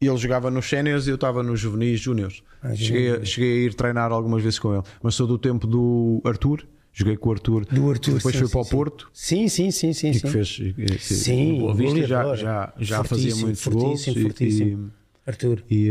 Ele 0.00 0.16
jogava 0.16 0.50
nos 0.50 0.66
séniores 0.66 1.06
e 1.06 1.10
eu 1.10 1.16
estava 1.16 1.42
nos 1.42 1.58
juvenis 1.60 2.00
júniores. 2.00 2.42
Ah, 2.62 2.74
cheguei, 2.74 3.10
a- 3.16 3.24
cheguei 3.24 3.52
a 3.52 3.66
ir 3.66 3.74
treinar 3.74 4.12
algumas 4.12 4.42
vezes 4.42 4.58
com 4.58 4.72
ele. 4.74 4.82
Mas 5.02 5.14
sou 5.14 5.26
do 5.26 5.36
tempo 5.36 5.66
do 5.66 6.22
Arthur. 6.24 6.66
Joguei 6.92 7.16
com 7.16 7.28
o 7.28 7.32
Arthur. 7.32 7.64
Do 7.66 7.90
Arthur, 7.90 8.14
Depois 8.14 8.34
sim, 8.34 8.38
foi 8.40 8.46
sim, 8.48 8.52
para 8.52 8.60
o 8.60 8.64
sim. 8.64 8.70
Porto. 8.70 9.10
Sim, 9.12 9.48
sim, 9.48 9.70
sim, 9.70 9.92
sim. 9.92 10.10
E 10.10 10.14
sim. 10.14 10.20
que 10.20 10.28
fez. 10.28 10.60
Sim, 11.00 11.56
o 11.56 11.58
Boa 11.60 11.74
Vista 11.74 12.06
já, 12.06 12.34
já, 12.36 12.72
já 12.78 13.04
fazia 13.04 13.30
Fortíssimo, 13.34 13.46
muitos 13.46 13.66
gols. 13.66 14.04
fortíssimo, 14.04 14.18
e- 14.18 14.22
fortíssimo. 14.22 14.90
Arthur. 15.26 15.62
E, 15.70 15.90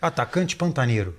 Atacante 0.00 0.56
pantaneiro. 0.56 1.16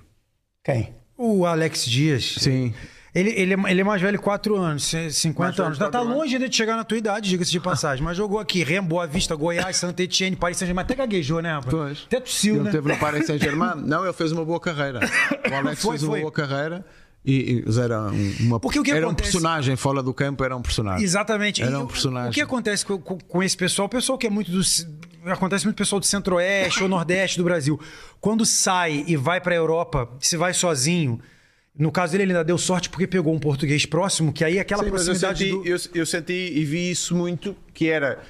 Quem? 0.64 0.92
O 1.16 1.44
Alex 1.46 1.84
Dias. 1.84 2.36
sim. 2.38 2.72
Ele, 3.14 3.30
ele, 3.30 3.54
é, 3.54 3.70
ele 3.70 3.80
é 3.80 3.84
mais 3.84 4.00
velho 4.00 4.20
4 4.20 4.54
anos, 4.54 4.84
c- 4.84 5.10
50 5.10 5.42
Mais 5.42 5.56
velho 5.56 5.66
anos. 5.66 5.78
Tá, 5.78 5.90
tá 5.90 5.98
anos. 6.00 6.14
longe 6.16 6.34
ainda 6.36 6.48
de 6.48 6.54
chegar 6.54 6.76
na 6.76 6.84
tua 6.84 6.98
idade, 6.98 7.30
diga-se 7.30 7.50
de 7.50 7.58
passagem. 7.58 8.04
Mas 8.04 8.16
jogou 8.16 8.38
aqui, 8.38 8.62
Remo, 8.62 8.86
Boa 8.86 9.06
Vista, 9.06 9.34
Goiás, 9.34 9.76
Santa 9.78 10.02
Etienne, 10.02 10.36
Paris 10.36 10.58
Saint-Germain. 10.58 10.82
Até 10.84 10.94
gaguejou, 10.94 11.40
né, 11.40 11.50
rapaz? 11.54 11.70
Pois. 11.74 12.02
Até 12.06 12.20
tossiu, 12.20 12.56
Ele 12.56 12.64
né? 12.64 12.70
teve 12.70 12.86
no 12.92 12.96
Paris 12.98 13.26
Saint-Germain. 13.26 13.72
Não, 13.82 14.04
ele 14.04 14.12
fez 14.12 14.30
uma 14.30 14.44
boa 14.44 14.60
carreira. 14.60 15.00
O 15.50 15.54
Alex 15.54 15.82
Foi, 15.82 15.92
fez 15.92 16.02
foi. 16.02 16.18
uma 16.18 16.20
boa 16.20 16.30
carreira. 16.32 16.84
E, 17.24 17.64
e 17.66 17.80
era 17.80 18.02
um- 18.02 18.34
uma 18.40 18.60
Porque 18.60 18.78
o 18.78 18.82
que 18.84 18.90
era 18.92 19.00
um 19.04 19.08
acontece- 19.10 19.32
personagem 19.32 19.74
fora 19.74 20.02
do 20.02 20.14
campo, 20.14 20.44
era 20.44 20.54
um 20.56 20.62
personagem. 20.62 21.02
Exatamente. 21.02 21.62
Era 21.62 21.72
E 21.72 21.74
um 21.76 21.84
o- 21.84 21.86
personagem. 21.88 22.30
O 22.30 22.34
que 22.34 22.40
acontece 22.42 22.86
com, 22.86 22.98
com- 22.98 23.18
com 23.18 23.42
esse 23.42 23.56
pessoal? 23.56 23.86
O 23.86 23.88
pessoal 23.88 24.16
que 24.18 24.26
é 24.26 24.30
muito 24.30 24.52
do. 24.52 24.60
Acontece 25.34 25.64
muito 25.64 25.76
pessoal 25.76 26.00
do 26.00 26.06
centro-oeste 26.06 26.82
ou 26.82 26.88
nordeste 26.88 27.38
do 27.38 27.44
Brasil. 27.44 27.80
Quando 28.20 28.44
sai 28.46 29.04
e 29.06 29.16
vai 29.16 29.40
pra 29.40 29.54
Europa, 29.54 30.08
se 30.20 30.36
vai 30.36 30.52
sozinho. 30.54 31.20
No 31.78 31.92
caso 31.92 32.12
dele, 32.12 32.24
ele 32.24 32.32
ainda 32.32 32.44
deu 32.44 32.58
sorte 32.58 32.88
porque 32.90 33.06
pegou 33.06 33.32
um 33.32 33.38
português 33.38 33.86
próximo, 33.86 34.32
que 34.32 34.44
aí 34.44 34.58
é 34.58 34.60
aquela 34.60 34.82
Sim, 34.82 34.90
mas 34.90 35.02
eu 35.06 35.14
proximidade 35.14 35.38
senti, 35.44 35.50
do. 35.52 35.64
eu, 35.66 35.78
eu 36.02 36.06
senti 36.06 36.52
e 36.58 36.64
vi 36.64 36.90
isso 36.90 37.14
muito, 37.14 37.54
que 37.72 37.88
era 37.88 38.20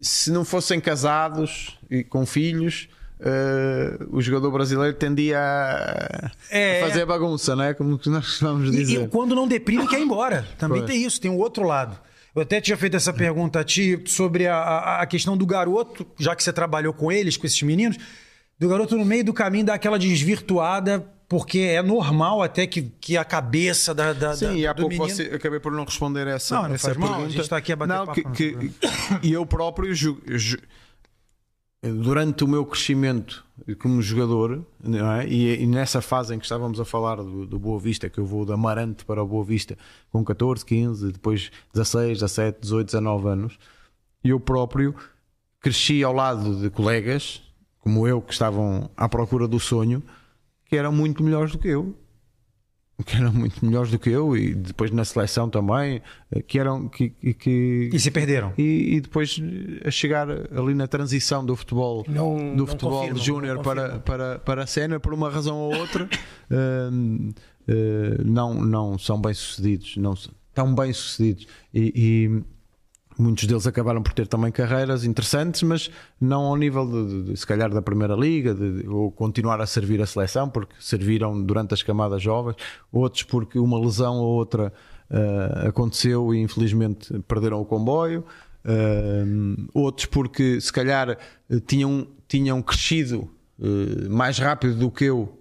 se 0.00 0.30
não 0.30 0.42
fossem 0.44 0.80
casados 0.80 1.78
e 1.90 2.02
com 2.02 2.24
filhos, 2.24 2.88
eh, 3.20 3.98
o 4.10 4.22
jogador 4.22 4.50
brasileiro 4.50 4.96
tendia 4.96 5.38
a, 5.38 6.30
É. 6.50 6.82
a 6.82 6.88
fazer 6.88 7.04
bagunça, 7.04 7.54
não 7.54 7.64
é? 7.64 7.74
Como 7.74 7.98
que 7.98 8.08
nós 8.08 8.38
vamos 8.40 8.68
E, 8.74 8.78
dizer. 8.78 9.02
e 9.04 9.08
quando 9.08 9.34
não 9.34 9.46
deprime, 9.46 9.86
quer 9.86 9.98
ir 10.00 10.04
embora. 10.04 10.46
Também 10.58 10.78
Pois. 10.80 10.90
tem 10.90 11.04
isso, 11.04 11.20
tem 11.20 11.30
o 11.30 11.36
outro 11.38 11.62
lado. 11.66 11.98
Eu 12.34 12.42
até 12.42 12.60
tinha 12.60 12.76
feito 12.76 12.96
essa 12.96 13.12
pergunta 13.12 13.60
a 13.60 13.64
ti 13.64 14.02
sobre 14.06 14.46
a, 14.48 15.00
a, 15.00 15.06
questão 15.06 15.36
do 15.36 15.46
garoto, 15.46 16.04
já 16.18 16.34
que 16.34 16.42
você 16.42 16.52
trabalhou 16.52 16.92
com 16.92 17.12
eles, 17.12 17.36
com 17.36 17.46
esses 17.46 17.62
meninos, 17.62 17.96
do 18.58 18.68
garoto 18.68 18.96
no 18.96 19.04
meio 19.04 19.24
do 19.24 19.32
caminho 19.32 19.64
dar 19.66 19.74
aquela 19.74 19.98
desvirtuada, 19.98 21.06
porque 21.28 21.60
é 21.60 21.80
normal 21.82 22.42
até 22.42 22.66
que, 22.66 22.82
que 23.00 23.16
a 23.16 23.24
cabeça 23.24 23.94
da, 23.94 24.12
da, 24.12 24.34
Sim, 24.34 24.46
da- 24.46 24.52
e 24.54 24.66
há 24.66 24.74
pouco 24.74 24.90
menino... 24.90 25.08
você, 25.08 25.22
acabei 25.34 25.60
por 25.60 25.70
não 25.72 25.84
responder 25.84 26.26
essa, 26.26 26.56
Não, 26.56 26.68
não 26.68 26.74
essa 26.74 26.88
faz 26.88 26.96
mal, 26.96 27.08
a 27.08 27.12
pergunta. 27.12 27.32
gente 27.32 27.42
está 27.42 27.56
aqui 27.56 27.72
a 27.72 27.76
bater 27.76 27.94
não, 27.94 28.06
papo, 28.06 28.30
que, 28.32 28.52
que- 28.52 28.56
tem 28.56 28.74
E 29.22 29.32
eu 29.32 29.46
próprio, 29.46 29.94
ju- 29.94 30.20
ju- 30.26 30.58
durante 31.90 32.44
o 32.44 32.48
meu 32.48 32.64
crescimento 32.64 33.44
como 33.78 34.00
jogador, 34.02 34.64
é? 35.20 35.26
e, 35.28 35.62
e 35.62 35.66
nessa 35.66 36.00
fase 36.00 36.34
em 36.34 36.38
que 36.38 36.44
estávamos 36.44 36.80
a 36.80 36.84
falar 36.84 37.16
do, 37.16 37.46
do 37.46 37.58
Boa 37.58 37.78
Vista, 37.78 38.08
que 38.08 38.18
eu 38.18 38.24
vou 38.24 38.44
da 38.44 38.54
Amarante 38.54 39.04
para 39.04 39.22
o 39.22 39.26
Boa 39.26 39.44
Vista 39.44 39.76
com 40.10 40.24
14, 40.24 40.64
15, 40.64 41.12
depois 41.12 41.50
16, 41.72 42.20
17, 42.20 42.60
18, 42.60 42.86
19 42.86 43.28
anos, 43.28 43.58
eu 44.22 44.40
próprio 44.40 44.94
cresci 45.60 46.02
ao 46.02 46.12
lado 46.12 46.56
de 46.60 46.70
colegas 46.70 47.42
como 47.78 48.08
eu 48.08 48.20
que 48.20 48.32
estavam 48.32 48.90
à 48.96 49.08
procura 49.08 49.46
do 49.46 49.60
sonho 49.60 50.02
que 50.64 50.76
eram 50.76 50.90
muito 50.90 51.22
melhores 51.22 51.52
do 51.52 51.58
que 51.58 51.68
eu 51.68 51.94
que 53.04 53.16
eram 53.16 53.32
muito 53.32 53.64
melhores 53.64 53.90
do 53.90 53.98
que 53.98 54.10
eu 54.10 54.36
e 54.36 54.54
depois 54.54 54.90
na 54.92 55.04
seleção 55.04 55.50
também 55.50 56.00
eh, 56.30 56.40
que 56.42 56.58
eram 56.58 56.88
que, 56.88 57.10
que- 57.10 57.90
E 57.92 57.98
se 57.98 58.10
perderam. 58.10 58.52
e, 58.56 58.94
e 58.96 59.00
depois 59.00 59.40
eh, 59.42 59.88
a 59.88 59.90
chegar 59.90 60.28
ali 60.30 60.74
na 60.74 60.86
transição 60.86 61.44
do 61.44 61.56
futebol 61.56 62.04
Não- 62.08 62.54
do 62.54 62.66
futebol 62.66 63.12
júnior 63.16 63.60
para, 63.62 63.98
para, 63.98 64.38
para 64.38 64.62
a 64.62 64.66
sénior 64.66 65.00
por 65.00 65.12
uma 65.12 65.28
razão 65.28 65.56
ou 65.56 65.74
outra 65.74 66.08
hum, 66.92 67.32
eh, 67.66 68.18
não, 68.24 68.54
não 68.54 68.96
são 68.98 69.20
bem 69.20 69.34
sucedidos 69.34 69.96
não 69.96 70.14
são 70.14 70.32
tão 70.54 70.72
bem 70.72 70.92
sucedidos 70.92 71.48
e, 71.74 71.92
e 71.96 72.44
muitos 73.18 73.44
deles 73.46 73.66
acabaram 73.66 74.02
por 74.02 74.12
ter 74.12 74.26
também 74.26 74.50
carreiras 74.52 75.04
interessantes 75.04 75.62
mas 75.62 75.90
não 76.20 76.42
ao 76.42 76.56
nível 76.56 76.86
de, 76.86 77.22
de- 77.32 77.36
se 77.36 77.46
calhar 77.46 77.70
da 77.70 77.80
primeira 77.82 78.14
liga 78.14 78.54
de- 78.54 78.86
ou 78.88 79.10
continuar 79.10 79.60
a 79.60 79.66
servir 79.66 80.00
a 80.02 80.06
seleção 80.06 80.48
porque 80.48 80.74
serviram 80.80 81.40
durante 81.42 81.72
as 81.74 81.82
camadas 81.82 82.22
jovens 82.22 82.56
outros 82.92 83.22
porque 83.22 83.58
uma 83.58 83.78
lesão 83.78 84.16
ou 84.16 84.26
outra 84.34 84.72
eh, 85.10 85.68
aconteceu 85.68 86.34
e 86.34 86.40
infelizmente 86.40 87.18
perderam 87.28 87.60
o 87.60 87.64
comboio 87.64 88.24
Uh, 88.66 89.68
outros 89.74 90.06
porque 90.06 90.58
se 90.58 90.72
calhar 90.72 91.10
eh, 91.10 91.16
tinham, 91.66 92.06
tinham 92.26 92.62
crescido 92.62 93.28
eh, 93.60 94.08
mais 94.08 94.38
rápido 94.38 94.74
do 94.76 94.90
que 94.90 95.04
eu 95.04 95.38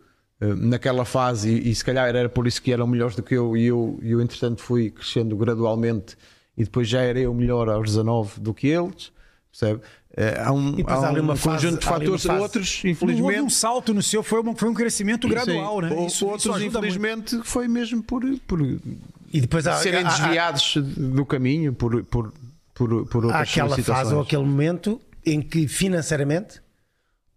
naquela 0.57 1.05
fase 1.05 1.49
e, 1.49 1.69
e 1.69 1.73
se 1.73 1.85
calhar 1.85 2.13
era 2.13 2.27
por 2.27 2.45
isso 2.47 2.61
que 2.61 2.73
eram 2.73 2.85
melhores 2.85 3.15
do 3.15 3.23
que 3.23 3.33
eu 3.33 3.55
e 3.55 3.65
eu, 3.67 3.97
eu 4.03 4.19
entretanto 4.19 4.61
fui 4.61 4.89
crescendo 4.89 5.37
gradualmente 5.37 6.17
e 6.57 6.63
depois 6.63 6.87
já 6.87 7.01
era 7.01 7.19
eu 7.19 7.33
melhor 7.33 7.69
aos 7.69 7.89
19 7.89 8.39
do 8.39 8.53
que 8.53 8.67
eles 8.67 9.11
percebe? 9.51 9.81
Eh, 10.15 10.39
há 10.43 10.51
um, 10.51 10.75
há 10.85 10.93
há 10.93 11.11
um 11.11 11.19
uma 11.21 11.35
fase- 11.35 11.65
conjunto 11.65 11.79
de 11.81 11.87
há 11.87 11.89
fatores 11.89 12.25
outros 12.25 12.81
Não 12.83 12.89
houve 12.91 13.03
um 13.03 13.09
infelizmente 13.11 13.53
salto 13.53 13.93
no 13.93 14.01
seu, 14.03 14.21
foi, 14.21 14.41
uma- 14.41 14.55
foi 14.55 14.69
um 14.69 14.73
crescimento 14.73 15.27
gradual, 15.27 15.75
sim, 15.81 15.87
né? 15.87 15.95
ou- 15.95 16.05
Isso, 16.07 16.25
outros 16.25 16.43
isso 16.43 16.51
ajuda 16.53 16.79
muito. 16.79 16.93
infelizmente 16.95 17.41
foi 17.43 17.67
mesmo 17.67 18.03
por, 18.03 18.21
por 18.47 18.61
E 18.61 19.41
depois 19.41 19.65
há, 19.65 19.75
serem 19.77 20.03
há- 20.03 20.07
há- 20.07 20.17
desviados 20.17 20.77
do 20.77 21.25
caminho 21.25 21.73
por, 21.73 22.03
por, 22.03 22.31
por, 22.75 23.05
por 23.07 23.25
outras 23.25 23.33
há 23.35 23.41
aquela 23.41 23.75
fase 23.79 24.13
ou 24.13 24.21
aquele 24.21 24.43
momento 24.43 25.01
em 25.25 25.41
que 25.41 25.67
financeiramente 25.67 26.61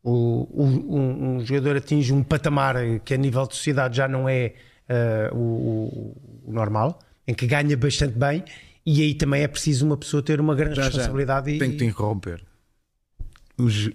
o, 0.02 0.46
o- 0.52 0.96
um, 0.98 1.36
um 1.36 1.44
jogador 1.46 1.76
atinge 1.76 2.12
um 2.12 2.22
patamar 2.22 2.76
que 3.04 3.14
a 3.14 3.16
nível 3.16 3.46
de 3.46 3.54
sociedade 3.56 3.96
já 3.96 4.06
não 4.06 4.28
é 4.28 4.52
o, 5.32 5.36
o- 5.38 6.16
o 6.46 6.52
normal, 6.52 6.98
em 7.26 7.34
que 7.34 7.46
ganha 7.46 7.76
bastante 7.76 8.16
bem 8.18 8.44
e 8.86 9.02
aí 9.02 9.14
também 9.14 9.42
é 9.42 9.48
preciso 9.48 9.84
uma 9.84 9.96
pessoa 9.96 10.22
ter 10.22 10.40
uma 10.40 10.54
grande 10.54 10.76
Já, 10.76 10.82
já. 10.82 10.88
responsabilidade 10.88 11.50
e, 11.50 11.58
Tenho 11.58 11.72
que 11.72 11.78
te 11.78 11.84
interromper. 11.84 12.42
Os 13.58 13.90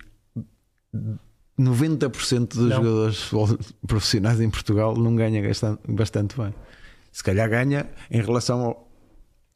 90% 1.58 2.48
dos 2.50 2.58
Não. 2.58 2.76
jogadores 2.84 3.30
profissionais 3.88 4.42
em 4.42 4.50
Portugal 4.50 4.96
não 4.98 5.16
ganha 5.16 5.42
bastante 5.88 6.36
bem. 6.38 6.54
Se 7.12 7.24
calhar 7.24 7.50
ganha 7.50 7.90
em 8.10 8.22
relação 8.22 8.62
ao, 8.62 8.91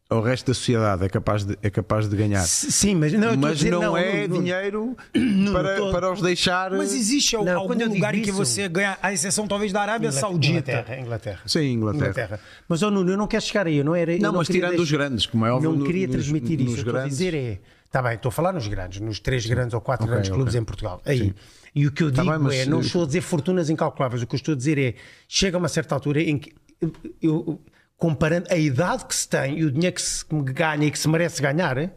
o 0.09 0.19
resto 0.21 0.45
da 0.47 0.53
sociedade 0.53 1.03
é 1.03 1.09
capaz 1.09 1.43
de, 1.43 1.57
é 1.63 1.69
capaz 1.69 2.07
de 2.07 2.15
ganhar. 2.15 2.43
Sim, 2.45 2.95
mas 2.95 3.11
não, 3.13 3.35
Mas 3.35 3.57
dizer, 3.57 3.71
não, 3.71 3.97
é 3.97 4.27
não, 4.27 4.35
não. 4.35 4.43
dinheiro 4.43 4.97
não 5.15 5.51
para, 5.53 5.91
para 5.91 6.13
os 6.13 6.21
deixar. 6.21 6.69
Mas 6.71 6.93
existe 6.93 7.35
Não, 7.37 7.59
algum 7.59 7.75
digo 7.75 7.93
lugar 7.93 8.13
em 8.13 8.21
que 8.21 8.29
isso- 8.29 8.37
você 8.37 8.67
ganha, 8.69 8.97
a 9.01 9.11
exceção 9.11 9.47
talvez 9.47 9.73
da 9.73 9.81
Arábia 9.81 10.07
Inglaterra, 10.09 10.29
Saudita. 10.29 10.71
Inglaterra, 10.71 10.99
Inglaterra. 11.01 11.41
Sim, 11.47 11.59
Inglaterra. 11.71 12.39
Mas, 12.67 12.83
oh, 12.83 12.91
Nuno, 12.91 13.11
eu 13.11 13.17
não 13.17 13.27
quero 13.27 13.43
chegar 13.43 13.65
aí. 13.65 13.77
Eu 13.77 13.83
não, 13.85 13.95
era, 13.95 14.13
eu 14.13 14.19
Não, 14.19 14.31
mas 14.33 14.47
tirando 14.47 14.69
deixar- 14.71 14.83
os 14.83 14.91
grandes, 14.91 15.25
como 15.25 15.45
é 15.45 15.51
óbvio. 15.51 15.71
Não 15.75 15.85
queria 15.85 16.05
nos- 16.07 16.15
transmitir 16.17 16.59
nos 16.59 16.67
isso. 16.67 16.75
Eu 16.75 16.77
estou 16.81 16.91
a 16.91 16.97
grandes. 16.99 17.17
dizer 17.17 17.33
é. 17.33 17.59
Está 17.85 18.01
bem, 18.01 18.13
estou 18.15 18.29
a 18.29 18.31
falar 18.31 18.51
nos 18.53 18.67
grandes, 18.67 18.99
nos 18.99 19.19
três 19.19 19.45
grandes 19.45 19.73
ou 19.73 19.81
quatro 19.81 20.03
Ok, 20.03 20.13
grandes 20.13 20.29
clubes 20.29 20.53
ok. 20.53 20.61
em 20.61 20.65
Portugal. 20.65 21.01
Aí. 21.05 21.33
E 21.73 21.87
o 21.87 21.91
que 21.91 22.03
eu 22.03 22.11
Tá 22.11 22.21
digo 22.21 22.33
bem, 22.33 22.41
mas 22.43 22.53
é, 22.55 22.65
não 22.65 22.79
estou 22.81 23.03
a 23.03 23.05
dizer 23.07 23.21
fortunas 23.21 23.69
incalculáveis, 23.69 24.21
o 24.21 24.27
que 24.27 24.35
eu 24.35 24.37
estou 24.37 24.53
a 24.53 24.57
dizer 24.57 24.77
é, 24.77 24.95
chega 25.27 25.57
a 25.57 25.59
uma 25.59 25.67
certa 25.67 25.95
altura 25.95 26.21
em 26.21 26.37
que 26.37 26.53
eu, 26.81 26.91
eu- 27.21 27.61
comparando 27.97 28.47
a 28.51 28.57
idade 28.57 29.05
que 29.05 29.15
se 29.15 29.27
tem 29.27 29.59
e 29.59 29.63
o 29.65 29.71
dinheiro 29.71 29.95
que 29.95 30.01
se 30.01 30.25
ganha 30.29 30.85
e 30.87 30.91
que 30.91 30.99
se 30.99 31.07
merece 31.07 31.41
ganhar, 31.41 31.77
é, 31.77 31.91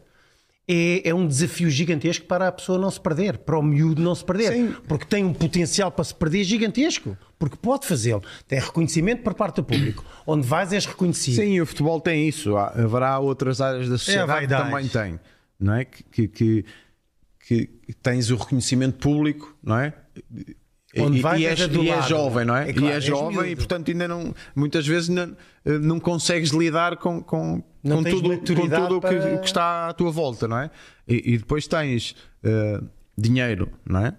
é 1.03 1.13
um 1.15 1.27
desafio 1.27 1.69
gigantesco 1.69 2.25
para 2.25 2.47
a 2.47 2.51
pessoa 2.51 2.77
não 2.77 2.91
se 2.91 3.01
perder, 3.01 3.39
para 3.39 3.57
o 3.57 3.63
miúdo 3.63 4.01
não 4.01 4.13
se 4.13 4.23
perder, 4.23 4.53
Sim. 4.53 4.75
porque 4.87 5.05
tem 5.05 5.25
um 5.25 5.33
potencial 5.33 5.91
para 5.91 6.03
se 6.03 6.13
perder 6.13 6.43
gigantesco, 6.43 7.17
porque 7.39 7.57
pode 7.57 7.87
fazê-lo, 7.87 8.21
tem 8.47 8.59
reconhecimento 8.59 9.23
por 9.23 9.33
parte 9.33 9.55
do 9.57 9.63
público, 9.63 10.05
onde 10.27 10.45
vais 10.47 10.71
és 10.71 10.85
reconhecido. 10.85 11.35
Sim, 11.37 11.59
o 11.59 11.65
futebol 11.65 11.99
tem 11.99 12.27
isso. 12.27 12.55
Há- 12.55 12.67
Haverá 12.69 13.17
outras 13.19 13.59
áreas 13.61 13.89
da 13.89 13.97
sociedade 13.97 14.27
que 14.27 14.33
vaidade. 14.53 14.69
também 14.69 14.87
têm, 14.87 15.19
não 15.59 15.73
é? 15.73 15.85
Que, 15.85 16.03
que, 16.27 16.27
que, 16.27 16.65
que 17.67 17.93
tens 18.03 18.29
o 18.29 18.35
reconhecimento 18.35 18.99
público, 18.99 19.57
não 19.63 19.79
é? 19.79 19.91
E- 20.95 21.01
Onde 21.01 21.19
e, 21.19 21.21
vais 21.21 21.39
e 21.39 21.45
és 21.45 21.51
és, 21.51 21.59
e 21.59 21.63
adulado. 21.71 22.07
jovem, 22.09 22.45
não 22.45 22.55
é? 22.55 22.69
É 22.69 22.73
claro, 22.73 22.87
e 22.87 22.91
és 22.91 23.03
jovem 23.03 23.37
e 23.39 23.43
miúdo. 23.43 23.55
portanto 23.57 23.91
ainda 23.91 24.07
não 24.07 24.33
muitas 24.55 24.87
vezes 24.87 25.07
não, 25.09 25.35
eh, 25.65 25.77
não 25.77 25.99
consegues 25.99 26.49
lidar 26.49 26.97
com, 26.97 27.21
com, 27.21 27.61
Não 27.83 27.97
com 27.97 28.09
tudo, 28.09 28.29
com 28.29 28.43
tudo 28.43 28.97
o 28.97 29.01
que, 29.01 29.07
para- 29.07 29.37
que 29.37 29.45
está 29.45 29.89
à 29.89 29.93
tua 29.93 30.09
volta, 30.11 30.47
não 30.47 30.57
é? 30.57 30.71
E, 31.07 31.33
e 31.33 31.37
depois 31.37 31.67
tens 31.67 32.15
eh, 32.43 32.81
dinheiro, 33.15 33.69
não 33.87 34.03
é? 34.05 34.15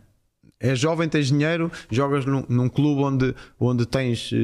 És 0.61 0.79
jovem, 0.79 1.09
tens 1.09 1.29
dinheiro, 1.29 1.73
jogas 1.91 2.25
num, 2.27 2.45
num 2.49 2.69
clube 2.69 3.03
onde, 3.03 3.35
onde 3.59 3.85
tens 3.87 4.31
eh, 4.33 4.37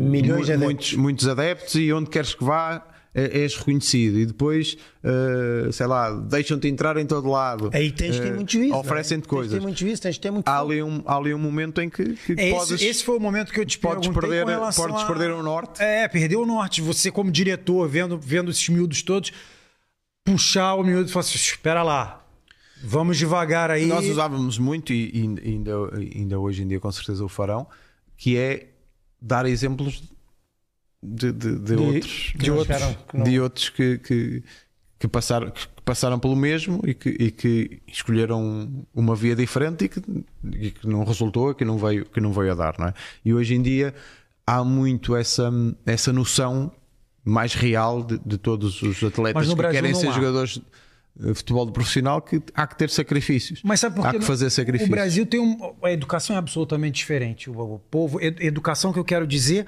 Milhões 0.00 0.48
mu- 0.50 0.58
muitos, 0.58 0.94
muitos 0.94 1.28
adeptos 1.28 1.74
e 1.74 1.92
onde 1.92 2.08
queres 2.08 2.32
que 2.34 2.44
vá 2.44 2.76
é- 2.76 2.97
és 3.14 3.56
reconhecido 3.56 4.18
e 4.18 4.26
depois 4.26 4.76
eh, 5.02 5.72
sei 5.72 5.86
lá, 5.86 6.10
deixam-te 6.10 6.68
entrar 6.68 6.96
em 6.98 7.06
todo 7.06 7.28
lado 7.28 7.70
Aí 7.72 7.90
tens 7.90 8.14
de 8.16 8.20
ter 8.22 8.28
Eh, 8.28 8.32
muito 8.34 8.52
juízo. 8.52 8.70
não 8.70 8.76
é? 8.76 8.80
oferecem-te 8.80 9.22
Tens 9.22 9.22
de 9.22 9.28
coisas 9.28 9.52
ter 9.58 9.60
muito 9.60 9.78
juízo, 9.78 10.02
tens 10.02 10.14
de 10.16 10.20
ter 10.20 10.30
muito 10.30 10.46
há 10.48 10.60
ali, 10.60 10.82
um, 10.82 11.02
há 11.06 11.16
ali 11.16 11.32
um 11.34 11.38
momento 11.38 11.80
em 11.80 11.88
que, 11.90 12.14
que 12.14 12.32
É, 12.36 12.50
podes, 12.52 12.72
esse, 12.72 12.84
esse 12.86 13.04
foi 13.04 13.16
o 13.16 13.20
momento 13.20 13.52
que 13.52 13.60
eu 13.60 13.66
te 13.66 13.78
podes 13.78 14.08
perder- 14.08 14.44
podes 14.46 14.78
a- 15.02 15.06
perder 15.06 15.30
o 15.32 15.42
norte. 15.42 15.82
É, 15.82 16.06
perdeu 16.08 16.42
o 16.42 16.46
norte. 16.46 16.80
Você 16.82 17.10
como 17.10 17.30
diretor, 17.30 17.88
vendo, 17.88 18.18
vendo 18.18 18.50
esses 18.50 18.68
miúdos 18.68 19.02
todos, 19.02 19.32
puxar 20.24 20.74
o 20.74 20.82
miúdo 20.84 21.08
e 21.08 21.12
falar 21.12 21.24
assim, 21.24 21.36
espera 21.36 21.82
lá, 21.82 22.24
vamos 22.84 23.16
devagar 23.16 23.70
aí. 23.70 23.86
nós 23.86 24.06
usávamos 24.06 24.58
muito 24.58 24.92
e, 24.92 25.10
e 25.14 25.48
ainda, 25.50 25.72
ainda 26.14 26.38
hoje 26.38 26.62
em 26.62 26.68
dia 26.68 26.78
com 26.78 26.92
certeza 26.92 27.24
o 27.24 27.28
farão 27.28 27.66
que 28.16 28.36
é 28.36 28.68
dar 29.20 29.46
exemplos 29.46 30.02
de, 31.02 31.32
de- 31.32 31.58
de 31.58 31.74
outros 31.74 32.32
que 32.38 32.50
não 32.50 32.62
chegaram, 32.64 32.94
que 33.08 33.16
não- 33.16 33.24
de 33.24 33.40
outros 33.40 33.68
que, 33.70 33.98
que, 33.98 34.42
que 34.98 35.08
passaram, 35.08 35.50
que 35.50 35.66
passaram 35.84 36.18
pelo 36.18 36.34
mesmo 36.36 36.80
e 36.84 36.92
que, 36.94 37.08
e 37.10 37.30
que 37.30 37.80
escolheram 37.86 38.84
uma 38.94 39.14
via 39.14 39.36
diferente 39.36 39.84
e 39.84 39.88
que, 39.88 40.02
e 40.60 40.70
que 40.70 40.86
não 40.86 41.04
resultou, 41.04 41.54
que 41.54 41.64
não, 41.64 41.78
veio, 41.78 42.04
que 42.04 42.20
não 42.20 42.32
veio 42.32 42.52
a 42.52 42.54
dar. 42.54 42.74
Não 42.78 42.88
é? 42.88 42.94
E 43.24 43.32
hoje 43.32 43.54
em 43.54 43.62
dia 43.62 43.94
há 44.46 44.64
muito 44.64 45.14
essa, 45.14 45.50
essa 45.86 46.12
noção 46.12 46.72
mais 47.24 47.54
real 47.54 48.02
de, 48.02 48.18
de 48.24 48.38
todos 48.38 48.80
os 48.82 49.02
atletas 49.04 49.46
que 49.48 49.54
Brasil 49.54 49.80
querem 49.80 49.94
ser 49.94 50.08
há. 50.08 50.12
jogadores 50.12 50.60
de 51.14 51.34
futebol 51.34 51.66
de 51.66 51.72
profissional 51.72 52.22
que 52.22 52.40
há 52.54 52.66
que 52.66 52.76
ter 52.78 52.88
sacrifícios. 52.90 53.60
Mas 53.64 53.80
sabe 53.80 53.96
por 53.96 54.06
há 54.06 54.12
que 54.12 54.20
fazer 54.20 54.48
sacrifícios. 54.50 54.88
O 54.88 54.92
Brasil 54.92 55.26
tem 55.26 55.40
um, 55.40 55.74
a 55.82 55.90
educação 55.92 56.36
é 56.36 56.38
absolutamente 56.38 56.96
diferente. 56.98 57.50
O, 57.50 57.58
o 57.74 57.78
povo, 57.90 58.20
ed- 58.20 58.40
educação 58.44 58.92
que 58.92 58.98
eu 58.98 59.04
quero 59.04 59.26
dizer 59.26 59.66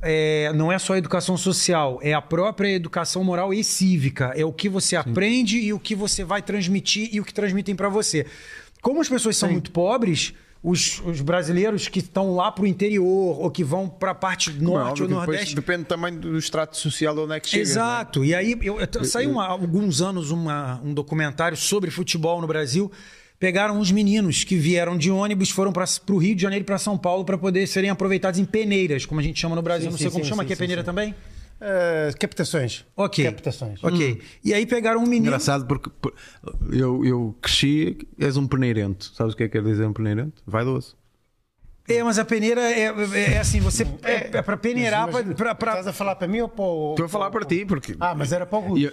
é, 0.00 0.52
não 0.54 0.70
é 0.70 0.78
só 0.78 0.94
a 0.94 0.98
educação 0.98 1.36
social, 1.36 1.98
é 2.02 2.12
a 2.14 2.22
própria 2.22 2.68
educação 2.70 3.24
moral 3.24 3.52
e 3.52 3.64
cívica. 3.64 4.32
É 4.36 4.44
o 4.44 4.52
que 4.52 4.68
você 4.68 4.96
aprende 4.96 5.58
e 5.58 5.72
o 5.72 5.78
que 5.78 5.94
você 5.94 6.24
vai 6.24 6.42
transmitir 6.42 7.08
e 7.12 7.20
o 7.20 7.24
que 7.24 7.34
transmitem 7.34 7.74
para 7.74 7.88
você. 7.88 8.26
Como 8.80 9.00
as 9.00 9.08
pessoas 9.08 9.36
são 9.36 9.50
muito 9.50 9.70
pobres, 9.72 10.32
os, 10.62 11.00
os 11.04 11.20
brasileiros 11.20 11.88
que 11.88 12.00
estão 12.00 12.34
lá 12.34 12.50
pro 12.50 12.66
interior 12.66 13.40
ou 13.40 13.50
que 13.50 13.62
vão 13.62 13.88
para 13.88 14.10
a 14.12 14.14
parte 14.14 14.50
é 14.50 14.52
norte 14.52 15.02
óbvio 15.02 15.04
ou 15.04 15.10
nordeste, 15.24 15.54
Depende 15.54 15.84
também 15.84 16.16
do 16.16 16.36
extrato 16.36 16.76
social 16.76 17.14
de 17.14 17.20
onde 17.20 17.34
é 17.34 17.40
que 17.40 17.48
chega. 17.48 17.62
Exato. 17.62 18.24
E 18.24 18.34
aí 18.34 18.56
eu, 18.62 18.78
eu, 18.80 19.04
saiu 19.04 19.38
há 19.40 19.46
alguns 19.46 20.00
anos 20.02 20.30
uma- 20.30 20.80
um 20.84 20.92
documentário 20.92 21.56
sobre 21.56 21.90
futebol 21.90 22.40
no 22.40 22.46
Brasil. 22.46 22.90
Pegaram 23.38 23.78
uns 23.78 23.90
meninos 23.92 24.42
que 24.42 24.56
vieram 24.56 24.98
de 24.98 25.10
ônibus, 25.10 25.50
foram 25.50 25.72
para 25.72 25.84
o 26.10 26.16
Rio 26.18 26.34
de 26.34 26.42
Janeiro 26.42 26.62
e 26.62 26.66
para 26.66 26.76
São 26.78 26.98
Paulo 26.98 27.24
para 27.24 27.38
poder 27.38 27.66
serem 27.68 27.88
aproveitados 27.88 28.40
em 28.40 28.44
peneiras, 28.44 29.06
como 29.06 29.20
a 29.20 29.22
gente 29.22 29.38
chama 29.38 29.54
no 29.54 29.62
Brasil. 29.62 29.86
Sim, 29.86 29.90
Não 29.92 29.98
sim, 29.98 30.04
sei 30.04 30.10
como 30.10 30.24
sim, 30.24 30.28
chama 30.30 30.42
sim, 30.42 30.46
aqui, 30.46 30.52
é 30.54 30.56
sim, 30.56 30.60
peneira 30.60 30.82
sim. 30.82 30.86
também? 30.86 31.14
Ah, 31.60 32.10
captações. 32.18 32.84
Ok. 32.96 33.24
Captações. 33.24 33.82
Ok. 33.82 34.20
E 34.44 34.52
aí 34.54 34.66
pegaram 34.66 35.00
um 35.00 35.06
menino. 35.06 35.26
Engraçado 35.26 35.66
porque 35.66 35.88
por- 36.00 36.14
eu, 36.72 37.04
eu 37.04 37.36
cresci, 37.40 37.96
és 38.18 38.36
um 38.36 38.46
peneirento. 38.46 39.12
Sabes 39.14 39.34
o 39.34 39.36
que 39.36 39.44
é 39.44 39.48
que 39.48 39.52
quer 39.52 39.62
dizer 39.64 39.86
um 39.86 39.92
peneirento? 39.92 40.42
Vaidoso. 40.46 40.96
É, 41.88 42.02
mas 42.02 42.18
a 42.18 42.24
peneira 42.24 42.60
é, 42.60 42.82
é- 42.88 43.34
é 43.34 43.38
assim, 43.38 43.60
você 43.60 43.82
é, 44.02 44.36
é 44.36 44.42
para 44.42 44.56
peneirar, 44.56 45.08
Mas- 45.10 45.24
mas 45.26 45.36
para. 45.36 45.52
Estás 45.52 45.86
a 45.86 45.92
falar 45.92 46.16
para 46.16 46.28
mim 46.28 46.40
ou 46.40 46.48
para 46.48 46.62
o. 46.64 46.90
Estou 46.90 47.06
a 47.06 47.08
falar 47.08 47.30
para 47.30 47.44
ti, 47.46 47.64
porque. 47.64 47.96
Ah, 47.98 48.14
mas 48.14 48.30
era 48.32 48.44
para 48.44 48.58
o 48.58 48.62
Guto. 48.62 48.80
Eu- 48.80 48.92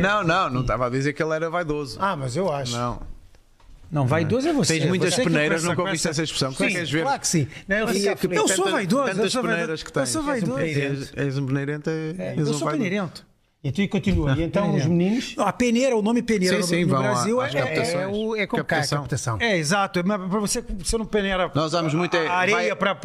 Não, 0.00 0.22
não, 0.22 0.48
não 0.50 0.60
estava 0.60 0.86
a 0.86 0.90
dizer 0.90 1.14
que 1.14 1.22
ele 1.22 1.34
era 1.34 1.50
vaidoso. 1.50 1.98
Ah, 2.00 2.14
mas 2.14 2.36
eu 2.36 2.52
acho. 2.52 2.72
Não. 2.76 3.15
Não, 3.90 4.06
vaidoso 4.06 4.48
é 4.48 4.52
você. 4.52 4.78
Tens 4.78 4.88
muitas 4.88 5.14
Você 5.14 5.22
peneiras, 5.24 5.62
nunca 5.64 5.82
ouviste 5.82 6.08
essa 6.08 6.22
expressão. 6.22 6.50
É 6.50 6.54
Sim, 6.54 6.68
queres 6.68 6.90
ver? 6.90 7.02
claro 7.02 7.20
que 7.20 7.28
sim. 7.28 7.46
Não, 7.68 7.88
fica 7.88 8.10
é 8.10 8.14
que. 8.16 8.26
Eu 8.26 8.48
sou 8.48 8.70
vaidoso, 8.70 9.08
eu 9.08 9.14
Tantas 9.14 9.32
sou 9.32 9.42
vaidoso. 9.42 9.54
peneiras 9.60 9.82
que 9.82 9.88
Eu 9.88 9.92
tens. 9.94 10.08
sou 10.08 10.22
vaidoso. 10.22 10.58
És, 10.58 11.12
és 11.16 11.38
um 11.38 11.46
peneirento, 11.46 11.88
é, 11.90 12.34
Eu 12.36 12.42
um 12.42 12.52
sou 12.54 12.70
peneirento. 12.70 13.26
E 13.64 13.72
tu 13.72 13.82
e 13.82 13.88
continua. 13.88 14.32
E 14.38 14.42
então 14.42 14.74
os 14.76 14.86
meninos. 14.86 15.34
A 15.38 15.52
peneira, 15.52 15.96
o 15.96 16.02
nome 16.02 16.22
peneira 16.22 16.56
Sim, 16.56 16.60
no, 16.60 16.66
sim, 16.66 16.84
no 16.84 16.94
a- 16.96 16.98
Brasil 17.00 17.42
é, 17.42 17.50
é, 17.52 17.92
É, 18.02 18.06
o, 18.06 18.36
é 18.36 18.46
como 18.46 18.62
cá, 18.64 18.76
a 18.76 18.78
Captação. 18.80 18.98
captação. 19.00 19.38
É, 19.40 19.56
exato. 19.56 20.02
Mas 20.04 20.18
pra 20.30 20.38
você, 20.38 20.62
você 20.78 20.96
não 20.98 21.04
peneira 21.06 21.50
Nós 21.52 21.66
usamos 21.66 21.92
muito 21.94 22.16
é- 22.16 22.28
a 22.28 22.32
areia 22.34 22.76
pra 22.76 22.96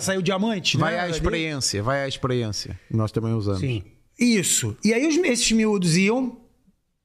sair 0.00 0.18
o 0.18 0.22
diamante. 0.22 0.76
Vai 0.76 0.94
né, 0.94 1.00
à 1.00 1.08
experiência, 1.08 1.82
vai 1.82 2.02
à 2.04 2.08
experiência. 2.08 2.78
Nós 2.90 3.12
também 3.12 3.32
usamos. 3.32 3.60
Sim. 3.60 3.82
Isso. 4.18 4.76
E 4.84 4.92
aí 4.92 5.06
os- 5.06 5.16
esses 5.16 5.50
miúdos 5.52 5.96
iam 5.96 6.36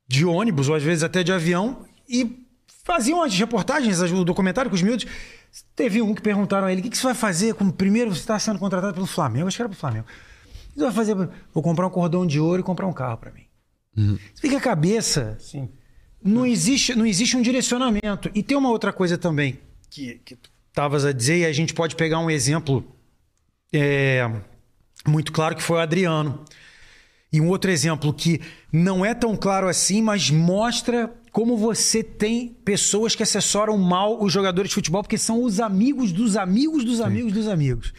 de 0.07 0.25
ônibus, 0.25 0.67
ou 0.67 0.75
às 0.75 0.83
vezes 0.83 1.03
até 1.03 1.23
de 1.23 1.31
avião, 1.31 1.85
e 2.07 2.45
faziam 2.89 3.21
as 3.21 3.37
reportagens, 3.37 4.01
o 4.01 4.23
documentário 4.23 4.69
com 4.69 4.75
os 4.75 4.81
miúdos. 4.81 5.05
Teve 5.75 6.01
um 6.01 6.15
que 6.15 6.21
perguntaram 6.21 6.65
a 6.65 6.71
ele: 6.71 6.81
o 6.81 6.83
que, 6.83 6.89
que 6.89 6.97
você 6.97 7.03
vai 7.03 7.13
fazer 7.13 7.53
com 7.53 7.69
primeiro 7.69 8.13
você 8.13 8.21
está 8.21 8.39
sendo 8.39 8.57
contratado 8.57 8.93
pelo 8.95 9.05
Flamengo? 9.05 9.47
Acho 9.47 9.57
que 9.57 9.61
era 9.61 9.69
pelo 9.69 9.79
Flamengo. 9.79 10.07
O 10.07 10.73
que 10.73 10.79
você 10.79 10.85
vai 10.85 10.93
fazer? 10.93 11.15
Vou 11.53 11.61
comprar 11.61 11.85
um 11.85 11.89
cordão 11.91 12.25
de 12.25 12.39
ouro 12.39 12.61
e 12.61 12.63
comprar 12.63 12.87
um 12.87 12.93
carro 12.93 13.17
para 13.17 13.31
mim. 13.31 13.45
Você 14.33 14.41
fica 14.41 14.57
a 14.57 14.61
cabeça. 14.61 15.37
Sim. 15.39 15.69
não 16.23 16.45
existe, 16.45 16.95
não 16.95 17.05
existe 17.05 17.37
um 17.37 17.41
direcionamento. 17.41 18.31
E 18.33 18.41
tem 18.41 18.57
uma 18.57 18.69
outra 18.69 18.91
coisa 18.91 19.17
também 19.17 19.59
que, 19.89 20.19
que 20.25 20.35
tu 20.35 20.49
estavas 20.69 21.05
a 21.05 21.11
dizer, 21.11 21.39
e 21.39 21.45
a 21.45 21.53
gente 21.53 21.73
pode 21.73 21.95
pegar 21.95 22.19
um 22.19 22.29
exemplo 22.29 22.85
é, 23.73 24.29
muito 25.05 25.31
claro 25.31 25.55
que 25.55 25.63
foi 25.63 25.77
o 25.77 25.81
Adriano. 25.81 26.43
E 27.31 27.39
um 27.39 27.47
outro 27.47 27.69
exemplo 27.69 28.11
que 28.13 28.41
não 28.71 29.05
é 29.05 29.13
tão 29.13 29.35
claro 29.35 29.67
assim, 29.67 30.01
mas 30.01 30.31
mostra 30.31 31.13
como 31.31 31.55
você 31.57 32.03
tem 32.03 32.55
pessoas 32.65 33.15
que 33.15 33.23
assessoram 33.23 33.77
mal 33.77 34.21
os 34.21 34.31
jogadores 34.33 34.69
de 34.69 34.75
futebol, 34.75 35.03
porque 35.03 35.17
são 35.17 35.43
os 35.43 35.59
amigos 35.59 36.11
dos 36.11 36.35
amigos 36.37 36.83
dos 36.83 36.99
amigos 37.01 37.33
dos 37.33 37.47
amigos. 37.47 37.93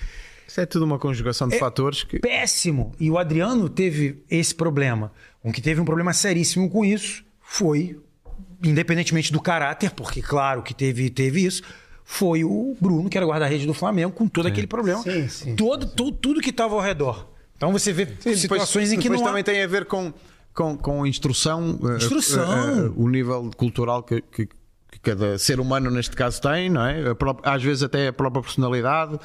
Isso 0.47 0.61
é 0.61 0.66
tudo 0.66 0.85
uma 0.85 0.99
conjugação 0.99 1.47
de 1.49 1.59
fatores 1.59 2.03
que. 2.03 2.18
Péssimo. 2.18 2.93
E 2.99 3.09
o 3.11 3.18
Adriano 3.18 3.68
teve 3.68 4.22
esse 4.28 4.55
problema. 4.55 5.12
Um 5.45 5.53
que 5.53 5.61
teve 5.62 5.81
um 5.81 5.85
problema 5.85 6.12
seríssimo 6.12 6.68
com 6.68 6.85
isso 6.85 7.22
foi, 7.41 7.99
independentemente 8.64 9.33
do 9.33 9.41
caráter, 9.41 9.91
porque 9.93 10.20
claro 10.20 10.62
que 10.62 10.74
teve, 10.74 11.09
teve 11.09 11.45
isso, 11.47 11.62
foi 12.05 12.43
o 12.43 12.76
Bruno, 12.81 13.09
que 13.09 13.16
era 13.16 13.24
guarda-rede 13.26 13.64
do 13.66 13.72
Flamengo, 13.72 14.11
com 14.12 14.26
todo 14.26 14.47
aquele 14.49 14.66
problema. 14.66 15.03
Sim, 15.03 15.28
sim. 15.28 15.55
Todo, 15.57 15.87
tu- 15.87 16.11
tudo 16.12 16.41
que 16.41 16.51
estava 16.51 16.74
ao 16.74 16.81
redor. 16.81 17.28
Então 17.57 17.70
você 17.72 17.93
vê 17.93 18.09
Sim, 18.18 18.35
situações 18.35 18.91
em 18.93 18.97
que 18.97 19.03
depois 19.05 19.20
não 19.20 19.26
há... 19.28 19.31
também 19.31 19.45
tem 19.45 19.62
a 19.62 19.66
ver 19.66 19.85
com, 19.85 20.12
com, 20.55 20.76
com 20.76 21.07
instrução, 21.07 21.78
eh, 21.84 21.96
Instrução. 21.96 22.53
eh, 22.53 22.86
eh, 22.86 22.90
o 22.96 23.09
nível 23.09 23.51
cultural 23.57 24.03
que, 24.03 24.20
que- 24.22 24.46
que 24.46 24.98
cada 25.01 25.38
ser 25.38 25.61
humano 25.61 25.90
neste 25.90 26.16
caso 26.16 26.40
tem, 26.42 26.68
não 26.68 26.84
é? 26.84 27.14
Própria- 27.14 27.53
às 27.55 27.62
vezes 27.62 27.82
até 27.82 28.09
a 28.09 28.12
própria 28.12 28.42
personalidade. 28.42 29.18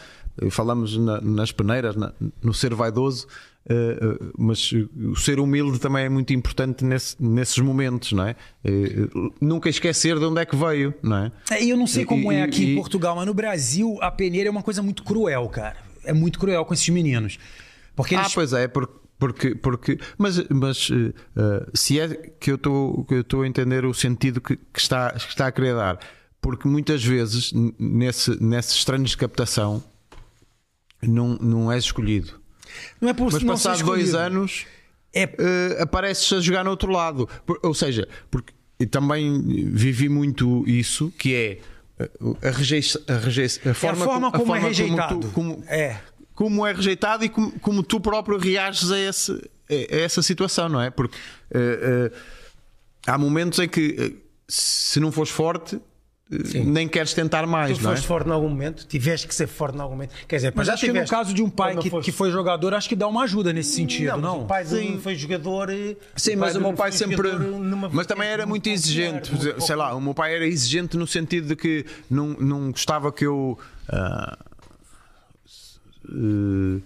Falamos 0.51 0.97
na- 0.97 1.21
nas 1.21 1.51
peneiras, 1.51 1.95
na- 1.95 2.11
no 2.43 2.53
ser 2.53 2.73
vaidoso, 2.75 3.25
eh, 3.67 3.97
mas 4.37 4.71
o 4.73 5.15
ser 5.15 5.39
humilde 5.39 5.79
também 5.79 6.03
é 6.05 6.09
muito 6.09 6.33
importante 6.33 6.83
nesse- 6.85 7.15
nesses 7.19 7.57
momentos, 7.59 8.11
não 8.11 8.25
é? 8.27 8.35
Eh, 8.63 9.07
Nunca 9.41 9.69
esquecer 9.69 10.19
de 10.19 10.25
onde 10.25 10.41
é 10.41 10.45
que 10.45 10.55
veio, 10.55 10.93
não 11.01 11.17
é? 11.17 11.31
É, 11.49 11.63
E 11.63 11.69
eu 11.71 11.77
não 11.77 11.87
sei 11.87 12.05
como 12.05 12.31
E- 12.31 12.35
é 12.35 12.41
aqui 12.43 12.63
e- 12.63 12.71
em 12.73 12.75
Portugal, 12.75 13.15
mas 13.15 13.25
no 13.25 13.33
Brasil 13.33 13.97
a 14.01 14.11
peneira 14.11 14.49
é 14.49 14.51
uma 14.51 14.61
coisa 14.63 14.83
muito 14.83 15.03
cruel, 15.03 15.47
cara. 15.49 15.77
É 16.03 16.13
muito 16.13 16.37
cruel 16.37 16.63
com 16.65 16.73
esses 16.73 16.87
meninos. 16.89 17.39
Porque 17.95 18.13
Ah, 18.13 18.19
eles 18.21 18.33
pois 18.35 18.51
é, 18.53 18.67
porque, 18.67 18.93
Porque, 19.17 19.55
porque, 19.55 19.97
mas 20.17 20.43
mas 20.49 20.89
uh, 20.89 21.13
se 21.73 21.99
é 21.99 22.07
que 22.39 22.51
eu 22.51 22.55
estou 22.55 23.41
a 23.43 23.47
entender 23.47 23.85
o 23.85 23.93
sentido 23.93 24.41
que, 24.41 24.57
que, 24.57 24.79
está, 24.79 25.11
que 25.11 25.29
está 25.29 25.47
a 25.47 25.51
querer 25.51 25.73
dar, 25.75 25.99
porque 26.41 26.67
muitas 26.67 27.03
vezes 27.03 27.53
nesse, 27.79 28.41
nesses 28.43 28.83
treinos 28.83 29.11
de 29.11 29.17
captação 29.17 29.81
não, 31.01 31.29
não 31.37 31.71
és 31.71 31.85
escolhido. 31.85 32.33
Não 32.99 33.09
é 33.09 33.13
por 33.13 33.31
Mas 33.31 33.41
não 33.43 33.53
passado 33.53 33.77
ser 33.77 33.83
dois 33.83 34.13
anos 34.13 34.65
É 35.13 35.25
uh, 35.25 35.83
apareces 35.83 36.31
a 36.33 36.41
jogar 36.41 36.63
no 36.63 36.71
outro 36.71 36.91
lado. 36.91 37.27
Por- 37.45 37.59
ou 37.63 37.73
seja, 37.73 38.07
porque 38.29 38.53
também 38.91 39.41
vivi 39.71 40.09
muito 40.09 40.67
isso, 40.67 41.09
que 41.17 41.33
é 41.33 41.59
a, 42.45 42.51
rejeição, 42.51 43.01
a, 43.07 43.13
rejeição, 43.13 43.61
a 43.65 43.67
É 43.69 43.71
a 43.71 43.73
forma, 43.73 44.05
forma 44.05 44.31
como, 44.31 44.55
é 44.55 44.59
tu- 44.59 44.65
rejeitado. 44.67 45.27
como, 45.29 45.63
É. 45.67 45.97
como 46.35 46.65
é 46.67 46.73
rejeitado 46.73 47.23
e 47.23 47.29
como, 47.29 47.51
como 47.59 47.81
tu 47.81 47.99
próprio 47.99 48.37
reages 48.37 48.91
a, 48.91 48.99
esse, 48.99 49.31
a 49.71 49.95
essa 49.95 50.21
situação, 50.21 50.67
não 50.69 50.81
é? 50.81 50.89
Porque 50.91 51.15
uh, 51.55 52.07
uh, 52.07 52.17
há 53.07 53.17
momentos 53.17 53.57
em 53.59 53.67
que 53.69 54.13
uh, 54.13 54.21
se 54.47 54.99
não 54.99 55.11
fores 55.13 55.31
forte, 55.31 55.77
uh, 55.77 55.81
nem 56.65 56.87
queres 56.89 57.13
tentar 57.13 57.47
mais, 57.47 57.77
Tu 57.77 57.83
não 57.83 57.91
é? 57.91 57.95
foste 57.95 58.05
forte 58.07 58.27
em 58.27 58.31
algum 58.33 58.49
momento, 58.49 58.85
tiveste 58.85 59.27
que 59.27 59.33
ser 59.33 59.47
forte 59.47 59.77
em 59.77 59.81
algum 59.81 59.93
momento. 59.95 60.13
Quer 60.27 60.35
dizer, 60.35 60.53
Mas 60.53 60.67
já 60.67 60.73
acho 60.73 60.85
que 60.85 60.91
no 60.91 61.07
caso 61.07 61.33
de 61.33 61.41
um 61.41 61.49
pai 61.49 61.77
que, 61.77 61.89
que 62.01 62.11
foi 62.11 62.29
jogador, 62.31 62.73
acho 62.73 62.89
que 62.89 62.95
dá 62.97 63.07
uma 63.07 63.23
ajuda 63.23 63.53
nesse 63.53 63.73
sentido, 63.73 64.11
não, 64.11 64.19
não? 64.19 64.41
o 64.41 64.45
pai 64.45 64.65
dele 64.65 64.99
foi 65.01 65.15
jogador. 65.15 65.69
eh, 65.69 65.95
Sim, 66.17 66.35
mas 66.35 66.55
o 66.55 66.59
meu 66.61 66.73
pai 66.73 66.91
sempre. 66.91 67.31
numa 67.31 67.87
Mas 67.89 68.05
também 68.05 68.27
era 68.27 68.45
muito 68.45 68.67
exigente. 68.67 69.31
Sei 69.61 69.75
lá, 69.75 69.95
o 69.95 70.01
meu 70.01 70.13
pai 70.13 70.35
era 70.35 70.45
exigente 70.45 70.97
no 70.97 71.07
sentido 71.07 71.47
de 71.47 71.55
que 71.55 71.85
não, 72.09 72.27
não 72.29 72.71
gostava 72.71 73.09
que 73.11 73.25
eu. 73.25 73.57
ah, 73.87 74.37
eh, 76.09 76.81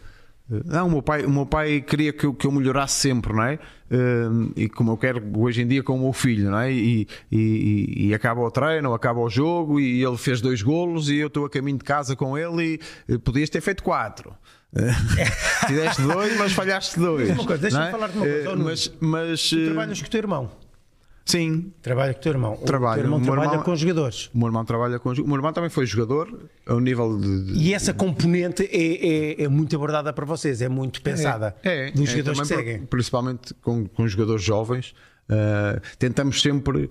não, 0.65 0.88
o 0.88 0.91
meu 0.91 1.01
pai, 1.03 1.24
o 1.26 1.30
meu 1.30 1.45
pai 1.45 1.80
queria 1.82 2.11
que 2.11 2.26
eu, 2.26 2.34
que 2.34 2.47
eu 2.47 2.51
melhorasse 2.51 2.95
sempre, 2.95 3.32
não 3.34 3.43
é? 3.43 3.59
Eh, 3.91 4.28
e 4.55 4.70
como 4.70 4.91
eu 4.91 4.97
quero 4.97 5.22
hoje 5.38 5.61
em 5.61 5.67
dia 5.67 5.84
com 5.84 5.95
o 5.95 5.99
meu 5.99 6.13
filho, 6.13 6.49
não 6.49 6.59
é? 6.59 6.72
E, 6.72 7.07
e, 7.32 8.07
e 8.07 8.13
acaba 8.15 8.41
o 8.41 8.49
treino, 8.49 8.93
acaba 8.93 9.20
o 9.20 9.30
jogo 9.30 9.80
e 9.80 10.03
ele 10.03 10.17
fez 10.17 10.41
dois 10.41 10.61
golos 10.63 11.09
e 11.09 11.17
eu 11.17 11.28
estou 11.28 11.45
a 11.45 11.49
caminho 11.49 11.78
de 11.78 11.84
casa 11.84 12.15
com 12.15 12.36
ele 12.38 12.80
e 13.07 13.13
eh, 13.13 13.17
podias 13.20 13.49
ter 13.49 13.61
feito 13.61 13.84
quatro. 13.84 14.34
Eh, 14.76 14.91
Fizeste 15.67 16.01
dois, 16.01 16.38
mas 16.38 16.51
falhaste 16.53 16.99
dois. 16.99 17.28
Deixa-me 17.59 17.88
é? 17.88 17.91
falar 17.91 18.07
de 18.07 18.17
uma 18.17 18.26
coisa, 18.26 18.49
Eh, 18.49 18.55
mas, 18.55 18.91
mas 18.99 19.51
eh, 19.53 19.65
Trabalhas 19.65 20.01
com 20.01 20.07
o 20.07 20.09
teu 20.09 20.17
irmão. 20.20 20.51
Sim, 21.26 21.72
Trabalha 21.82 22.13
com 22.13 22.20
o 22.20 22.24
teu 22.24 22.32
irmão. 22.32 22.53
O 22.53 22.65
Trabalho. 22.65 22.95
teu 22.95 23.03
irmão 23.05 23.20
O 23.20 23.24
trabalha 23.24 23.47
irmão- 23.49 23.63
com 23.63 23.76
jogadores. 23.76 24.30
O 24.34 24.38
meu 24.38 24.47
irmão 24.47 24.65
trabalha 24.65 24.99
com. 24.99 25.09
O 25.11 25.28
meu 25.28 25.36
irmão 25.36 25.53
também 25.53 25.70
foi 25.70 25.86
jogador 25.86 26.49
ao 26.65 26.80
nível 26.80 27.17
de. 27.20 27.45
de- 27.45 27.53
E 27.59 27.74
essa 27.74 27.93
componente 27.93 28.63
é, 28.72 29.41
é, 29.41 29.43
é 29.43 29.47
muito 29.47 29.76
abordada 29.76 30.11
para 30.13 30.26
vocês, 30.26 30.61
é 30.61 30.70
muito 30.70 31.01
pensada 31.01 31.55
é, 31.63 31.91
dos 31.91 32.09
é, 32.09 32.11
jogadores 32.11 32.39
que 32.41 32.45
seguem. 32.47 32.80
principalmente 32.86 33.53
com, 33.61 33.86
com 33.88 34.07
jogadores 34.07 34.43
jovens. 34.43 34.93
ah, 35.30 35.80
tentamos 35.99 36.41
sempre 36.41 36.89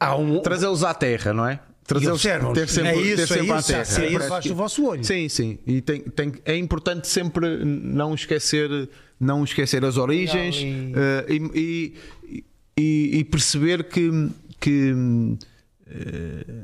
Há 0.00 0.16
um, 0.16 0.40
trazê-los 0.40 0.84
à 0.84 0.92
terra, 0.94 1.32
não 1.32 1.46
é? 1.46 1.60
Trazê-los 1.86 2.22
ter 2.22 2.40
sempre, 2.68 2.88
É 2.88 2.92
ter 2.94 3.00
isso, 3.02 3.22
é 3.22 3.26
sempre 3.26 3.52
à 3.52 3.58
isso, 3.58 3.68
terra. 3.68 3.80
é 4.04 4.06
isso, 4.08 4.28
baixo 4.28 4.42
que- 4.42 4.48
do 4.48 4.54
vosso 4.54 4.86
olho. 4.86 5.04
Sim, 5.04 5.28
sim. 5.28 5.58
E 5.66 5.80
tem, 5.82 6.00
tem, 6.00 6.32
é 6.44 6.56
importante 6.56 7.06
sempre 7.08 7.62
não 7.64 8.14
esquecer, 8.14 8.88
não 9.24 9.42
esquecer 9.44 9.84
as 9.84 9.96
origens 9.96 10.56
E- 10.56 10.92
eh, 10.94 11.26
e, 11.28 11.94
e- 12.28 12.44
e- 12.76 13.18
e 13.18 13.24
perceber 13.24 13.84
que, 13.84 14.10
que, 14.60 14.94
eh, 15.86 16.62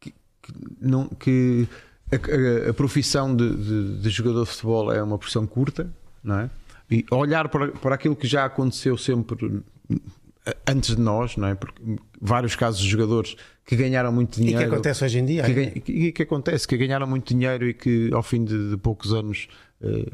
que, 0.00 0.10
que 0.42 0.52
não, 0.80 1.06
que 1.08 1.66
a, 2.12 2.16
a- 2.66 2.70
a 2.70 2.74
profissão 2.74 3.34
de, 3.34 3.54
de- 3.56 3.98
de 4.00 4.10
jogador 4.10 4.44
de 4.44 4.50
futebol 4.50 4.92
é 4.92 5.02
uma 5.02 5.18
profissão 5.18 5.46
curta, 5.46 5.90
não 6.22 6.38
é? 6.40 6.50
E 6.90 7.04
olhar 7.10 7.48
para, 7.48 7.68
para 7.68 7.94
aquilo 7.94 8.14
que 8.14 8.26
já 8.26 8.44
aconteceu 8.44 8.96
sempre 8.96 9.62
antes 10.68 10.94
de 10.94 11.00
nós, 11.00 11.36
não 11.36 11.48
é? 11.48 11.54
Porque 11.54 11.80
vários 12.20 12.54
casos 12.54 12.80
de 12.82 12.88
jogadores 12.88 13.36
que 13.64 13.74
ganharam 13.76 14.12
muito 14.12 14.36
E 14.38 14.40
dinheiro. 14.42 14.58
que 14.68 14.74
acontece 14.74 15.04
hoje 15.04 15.18
em 15.18 15.24
dia? 15.24 15.42
Que, 15.44 15.50
é? 15.50 15.54
ganha- 15.54 15.70
que- 15.70 16.12
que 16.12 16.22
acontece? 16.22 16.68
Que 16.68 16.76
ganharam 16.76 17.06
muito 17.06 17.32
dinheiro 17.34 17.66
e 17.66 17.72
que 17.72 18.10
ao 18.12 18.22
fim 18.22 18.44
de, 18.44 18.70
de 18.70 18.76
poucos 18.76 19.12
anos 19.14 19.48
eh, 19.84 20.06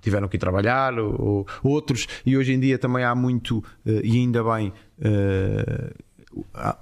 tiveram 0.00 0.28
que 0.28 0.36
ir 0.36 0.40
trabalhar, 0.40 0.98
ou, 0.98 1.46
ou 1.62 1.72
outros, 1.72 2.06
e 2.24 2.36
hoje 2.36 2.52
em 2.52 2.60
dia 2.60 2.78
também 2.78 3.04
há 3.04 3.14
muito, 3.14 3.62
eh, 3.84 4.00
e 4.02 4.18
ainda 4.18 4.42
bem, 4.42 4.72
eh, 5.00 5.92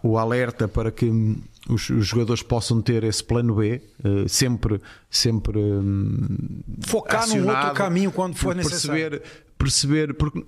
o 0.03 0.19
alerta 0.19 0.69
para 0.69 0.91
que 0.91 1.07
hum, 1.07 1.37
os, 1.69 1.89
os 1.91 2.07
jogadores 2.07 2.43
possam 2.43 2.81
ter 2.81 3.05
esse 3.05 3.25
plano 3.25 3.55
B, 3.57 3.81
eh, 4.05 4.29
sempre, 4.29 4.81
sempre 5.11 5.59
hum, 5.59 6.63
Focar 6.87 7.27
num 7.27 7.35
acionado, 7.35 7.67
outro 7.67 7.75
caminho 7.75 8.13
quando 8.13 8.37
for 8.37 8.55
perceber, 8.55 9.11
necessário. 9.11 9.23
perceber, 9.59 10.15
porque 10.15 10.45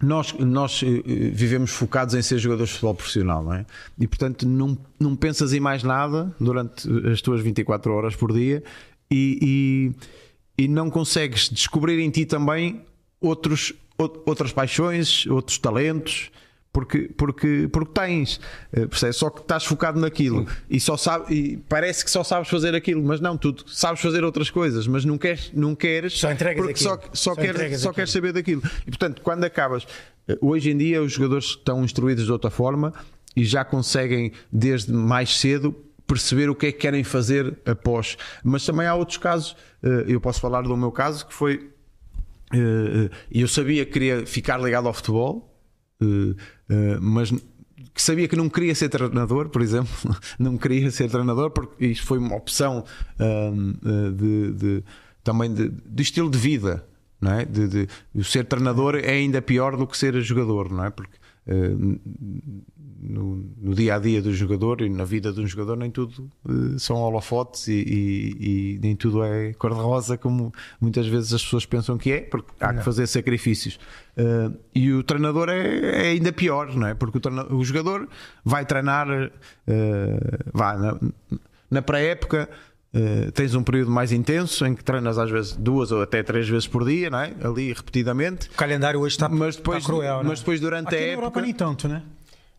nós, 0.00 0.32
nós 0.32 0.82
vivemos 1.32 1.70
focados 1.70 2.14
em 2.16 2.22
ser 2.22 2.38
jogadores 2.38 2.70
de 2.70 2.74
futebol 2.74 2.94
profissional, 2.96 3.44
não 3.44 3.54
é? 3.54 3.64
E 3.96 4.08
portanto 4.08 4.48
não, 4.48 4.76
não 4.98 5.14
pensas 5.14 5.52
em 5.52 5.60
mais 5.60 5.84
nada 5.84 6.34
durante 6.40 6.88
as 7.08 7.20
tuas 7.22 7.40
24 7.40 7.92
horas 7.92 8.16
por 8.16 8.32
dia 8.32 8.64
e, 9.12 9.38
e, 9.40 9.92
e 10.56 10.68
não 10.68 10.90
consegues 10.90 11.48
descobrir 11.48 11.98
em 12.00 12.10
ti 12.10 12.24
também 12.26 12.84
outros, 13.20 13.72
out- 13.98 14.20
outras 14.26 14.52
paixões, 14.52 15.26
outros 15.26 15.58
talentos. 15.58 16.30
Porque, 16.74 17.00
porque, 17.18 17.68
porque 17.70 17.92
tens, 17.92 18.40
eh, 18.72 18.86
percebes? 18.86 19.16
Só 19.16 19.28
que 19.28 19.42
estás 19.42 19.62
focado 19.62 20.00
naquilo 20.00 20.46
e 20.70 20.80
só 20.80 20.96
sabe, 20.96 21.34
e 21.34 21.56
parece 21.68 22.02
que 22.02 22.10
só 22.10 22.24
sabes 22.24 22.48
fazer 22.48 22.74
aquilo, 22.74 23.02
mas 23.04 23.20
não, 23.20 23.36
tu 23.36 23.54
sabes 23.66 24.00
fazer 24.00 24.24
outras 24.24 24.48
coisas, 24.48 24.86
mas 24.86 25.04
não 25.04 25.18
queres, 25.18 25.50
não 25.52 25.74
queres 25.74 26.14
Só 26.18 26.32
entregas 26.32 26.64
porque 26.64 26.78
só, 26.82 26.96
só, 27.12 27.34
Só 27.34 27.34
queres, 27.34 27.78
só 27.78 27.92
queres 27.92 28.10
saber 28.10 28.32
daquilo. 28.32 28.62
E 28.86 28.90
portanto, 28.90 29.20
quando 29.20 29.44
acabas, 29.44 29.86
eh, 30.26 30.38
hoje 30.40 30.70
em 30.70 30.78
dia 30.78 31.02
os 31.02 31.12
jogadores 31.12 31.44
estão 31.48 31.84
instruídos 31.84 32.24
de 32.24 32.32
outra 32.32 32.50
forma 32.50 32.94
e 33.36 33.44
já 33.44 33.66
conseguem 33.66 34.32
desde 34.50 34.94
mais 34.94 35.38
cedo 35.38 35.76
perceber 36.06 36.50
o 36.50 36.54
que 36.54 36.66
é 36.66 36.72
que 36.72 36.78
querem 36.78 37.04
fazer 37.04 37.56
após. 37.64 38.16
Mas 38.44 38.64
também 38.66 38.86
há 38.86 38.94
outros 38.94 39.18
casos, 39.18 39.56
eh, 39.82 40.04
eu 40.08 40.20
posso 40.20 40.40
falar 40.40 40.62
do 40.62 40.76
meu 40.76 40.92
caso, 40.92 41.26
que 41.26 41.32
foi 41.34 41.70
eh, 42.52 43.10
eu 43.30 43.48
sabia 43.48 43.84
que 43.86 43.92
queria 43.92 44.26
ficar 44.26 44.58
ligado 44.60 44.86
ao 44.86 44.92
futebol, 44.94 45.54
eh, 46.00 46.34
eh, 46.68 46.98
mas 47.00 47.30
que 47.94 48.00
sabia 48.00 48.26
que 48.28 48.36
não 48.36 48.48
queria 48.48 48.74
ser 48.74 48.88
treinador, 48.88 49.48
por 49.50 49.60
exemplo, 49.62 49.90
não 50.38 50.56
queria 50.56 50.90
ser 50.90 51.10
treinador, 51.10 51.50
porque 51.50 51.86
isto 51.86 52.06
foi 52.06 52.18
uma 52.18 52.36
opção 52.36 52.84
ahm, 53.18 53.74
eh, 53.84 54.10
de, 54.12 54.52
de- 54.52 54.84
também 55.24 55.52
de, 55.52 55.68
de 55.68 56.02
estilo 56.02 56.28
de 56.30 56.38
vida, 56.38 56.84
não 57.20 57.32
é? 57.32 57.44
De, 57.44 57.68
de- 57.68 58.24
ser 58.24 58.44
treinador 58.46 58.96
é 58.96 59.10
ainda 59.12 59.40
pior 59.40 59.76
do 59.76 59.86
que 59.86 59.96
ser 59.96 60.18
jogador, 60.20 60.70
não 60.72 60.84
é? 60.84 60.90
Porque 60.90 61.16
eh, 61.46 61.70
no, 63.02 63.44
no 63.60 63.74
dia 63.74 63.96
a 63.96 63.98
dia 63.98 64.22
do 64.22 64.32
jogador 64.32 64.80
e 64.80 64.88
na 64.88 65.04
vida 65.04 65.32
de 65.32 65.40
um 65.40 65.46
jogador 65.46 65.76
nem 65.76 65.90
tudo 65.90 66.30
eh, 66.48 66.78
são 66.78 66.96
holofotes 66.96 67.66
e, 67.68 67.72
e- 67.72 68.36
e 68.76 68.78
nem 68.80 68.94
tudo 68.94 69.24
é 69.24 69.52
cor-de-rosa 69.54 70.16
como 70.16 70.52
muitas 70.80 71.06
vezes 71.06 71.32
as 71.34 71.42
pessoas 71.42 71.66
pensam 71.66 71.98
que 71.98 72.12
é, 72.12 72.20
porque 72.20 72.50
há 72.60 72.72
que 72.72 72.82
fazer 72.84 73.06
sacrifícios. 73.06 73.78
Eh, 74.16 74.50
e 74.74 74.92
o 74.92 75.02
treinador 75.02 75.48
é, 75.48 76.06
é 76.06 76.10
ainda 76.12 76.32
pior, 76.32 76.74
não 76.74 76.86
é? 76.86 76.94
Porque 76.94 77.18
o, 77.18 77.20
treina- 77.20 77.52
o 77.52 77.64
jogador 77.64 78.08
vai 78.44 78.64
treinar, 78.64 79.06
vai 80.52 80.76
na, 80.78 80.98
na 81.70 81.82
pré-época. 81.82 82.48
eh, 82.94 83.30
tens 83.32 83.54
um 83.54 83.62
período 83.64 83.90
mais 83.90 84.12
intenso 84.12 84.66
em 84.66 84.74
que 84.74 84.84
treinas 84.84 85.16
às 85.18 85.30
vezes 85.30 85.52
duas 85.56 85.90
ou 85.90 86.02
até 86.02 86.22
três 86.22 86.46
vezes 86.46 86.66
por 86.68 86.84
dia, 86.84 87.08
não 87.08 87.20
é? 87.20 87.32
ali 87.42 87.72
repetidamente. 87.72 88.48
O 88.50 88.52
calendário 88.54 89.00
hoje 89.00 89.14
está 89.14 89.28
Mas 89.30 89.56
depois- 89.56 89.84
cruel, 89.86 90.18
né? 90.22 90.28
mas 90.28 90.40
depois 90.40 90.60
durante 90.60 90.88
Aqui 90.88 90.96
a 90.96 91.00
na 91.00 91.06
Europa 91.06 91.26
época- 91.40 91.40
nem 91.42 91.54
tanto, 91.54 91.88
né? 91.88 92.02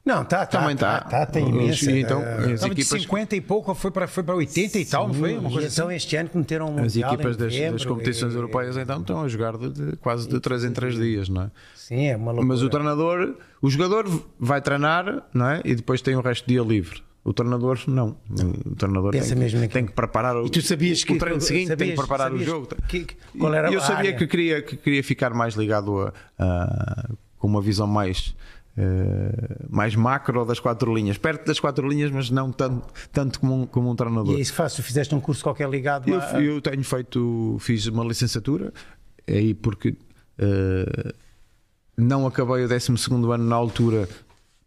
Não, 0.05 0.25
tá, 0.25 0.45
tá, 0.45 0.59
Também 0.59 0.75
tá, 0.75 0.99
tá. 0.99 1.09
tá, 1.09 1.25
tem 1.25 1.45
Os- 1.45 1.49
imensa. 1.49 1.91
então, 1.91 2.21
eh, 2.21 2.33
as 2.35 2.51
Estava 2.51 2.75
de 2.75 2.81
equipas- 2.81 3.01
50 3.03 3.35
e 3.37 3.41
pouco, 3.41 3.73
foi 3.73 3.89
para 3.89 4.05
foi 4.05 4.21
para 4.21 4.35
80 4.35 4.77
e 4.77 4.85
tal, 4.85 5.07
não 5.07 5.13
foi? 5.13 5.37
Uma 5.37 5.49
coisa 5.49 5.69
então 5.69 5.87
assim. 5.87 5.95
este 5.95 6.15
ano 6.17 6.27
que 6.29 6.37
meteram 6.37 6.75
um 6.75 6.83
As 6.83 6.95
equipas 6.97 7.37
das, 7.37 7.53
das 7.55 7.85
competições 7.85 8.33
e- 8.33 8.35
europeias 8.35 8.75
então 8.75 8.99
estão 8.99 9.21
a 9.23 9.27
jogar 9.29 9.55
de, 9.57 9.69
de- 9.69 9.95
quase 9.97 10.27
de 10.27 10.41
3 10.41 10.65
em 10.65 10.71
3 10.71 10.95
dias, 10.95 11.29
não 11.29 11.43
é? 11.43 11.51
Sim, 11.73 12.07
é 12.07 12.17
uma 12.17 12.31
loucura. 12.33 12.47
Mas 12.47 12.61
o 12.61 12.69
treinador, 12.69 13.35
o 13.61 13.69
jogador 13.69 14.05
vai 14.37 14.61
treinar, 14.61 15.23
não 15.33 15.49
é? 15.49 15.61
E 15.63 15.73
depois 15.73 16.01
tem 16.01 16.15
o 16.17 16.21
resto 16.21 16.43
do 16.45 16.49
dia 16.49 16.61
livre. 16.61 17.01
O 17.23 17.31
treinador 17.31 17.79
não. 17.87 18.17
O 18.65 18.75
treinador 18.75 19.11
Pensa 19.13 19.29
tem, 19.29 19.37
mesmo 19.37 19.61
que, 19.61 19.67
tem 19.69 19.85
que 19.85 19.93
preparar 19.93 20.35
o, 20.35 20.45
E 20.45 20.49
tu 20.49 20.61
sabias 20.61 21.05
que 21.05 21.13
o 21.13 21.17
treino 21.17 21.39
seguinte, 21.39 21.67
tem 21.67 21.77
que 21.77 21.95
sabias- 21.95 21.99
preparar 21.99 22.27
sabias 22.29 22.45
o 22.45 22.51
jogo. 22.51 22.67
que- 22.89 23.05
que- 23.05 23.15
qual 23.39 23.53
era 23.53 23.71
E 23.71 23.73
eu 23.73 23.79
sabia 23.79 23.95
área? 24.09 24.13
que 24.15 24.27
queria, 24.27 24.61
que 24.61 24.75
queria 24.75 25.01
ficar 25.01 25.33
mais 25.33 25.53
ligado 25.55 25.97
a, 26.01 26.13
a- 26.37 27.09
com 27.39 27.47
uma 27.47 27.61
visão 27.61 27.87
mais 27.87 28.35
eh, 28.75 29.65
mais 29.69 29.95
macro 29.95 30.45
das 30.45 30.59
quatro 30.59 30.93
linhas, 30.95 31.17
perto 31.17 31.45
das 31.45 31.59
quatro 31.59 31.87
linhas, 31.87 32.09
mas 32.11 32.29
não 32.29 32.51
tanto, 32.51 32.87
tanto 33.11 33.39
como, 33.39 33.61
um, 33.61 33.65
como 33.67 33.91
um 33.91 33.95
treinador. 33.95 34.33
E 34.33 34.37
é 34.37 34.41
isso 34.41 34.53
que? 34.53 34.75
Tu 34.75 34.83
fizeste 34.83 35.13
um 35.13 35.19
curso 35.19 35.43
qualquer 35.43 35.69
ligado 35.69 36.09
Eu, 36.09 36.19
a... 36.19 36.41
eu 36.41 36.61
tenho 36.61 36.83
feito, 36.83 37.57
fiz 37.59 37.85
uma 37.87 38.03
licenciatura, 38.03 38.73
é 39.27 39.37
aí 39.37 39.53
porque 39.53 39.95
eh, 40.37 41.13
não 41.97 42.25
acabei 42.25 42.65
o 42.65 42.67
12 42.67 42.91
ano 43.31 43.37
na 43.45 43.55
altura 43.55 44.09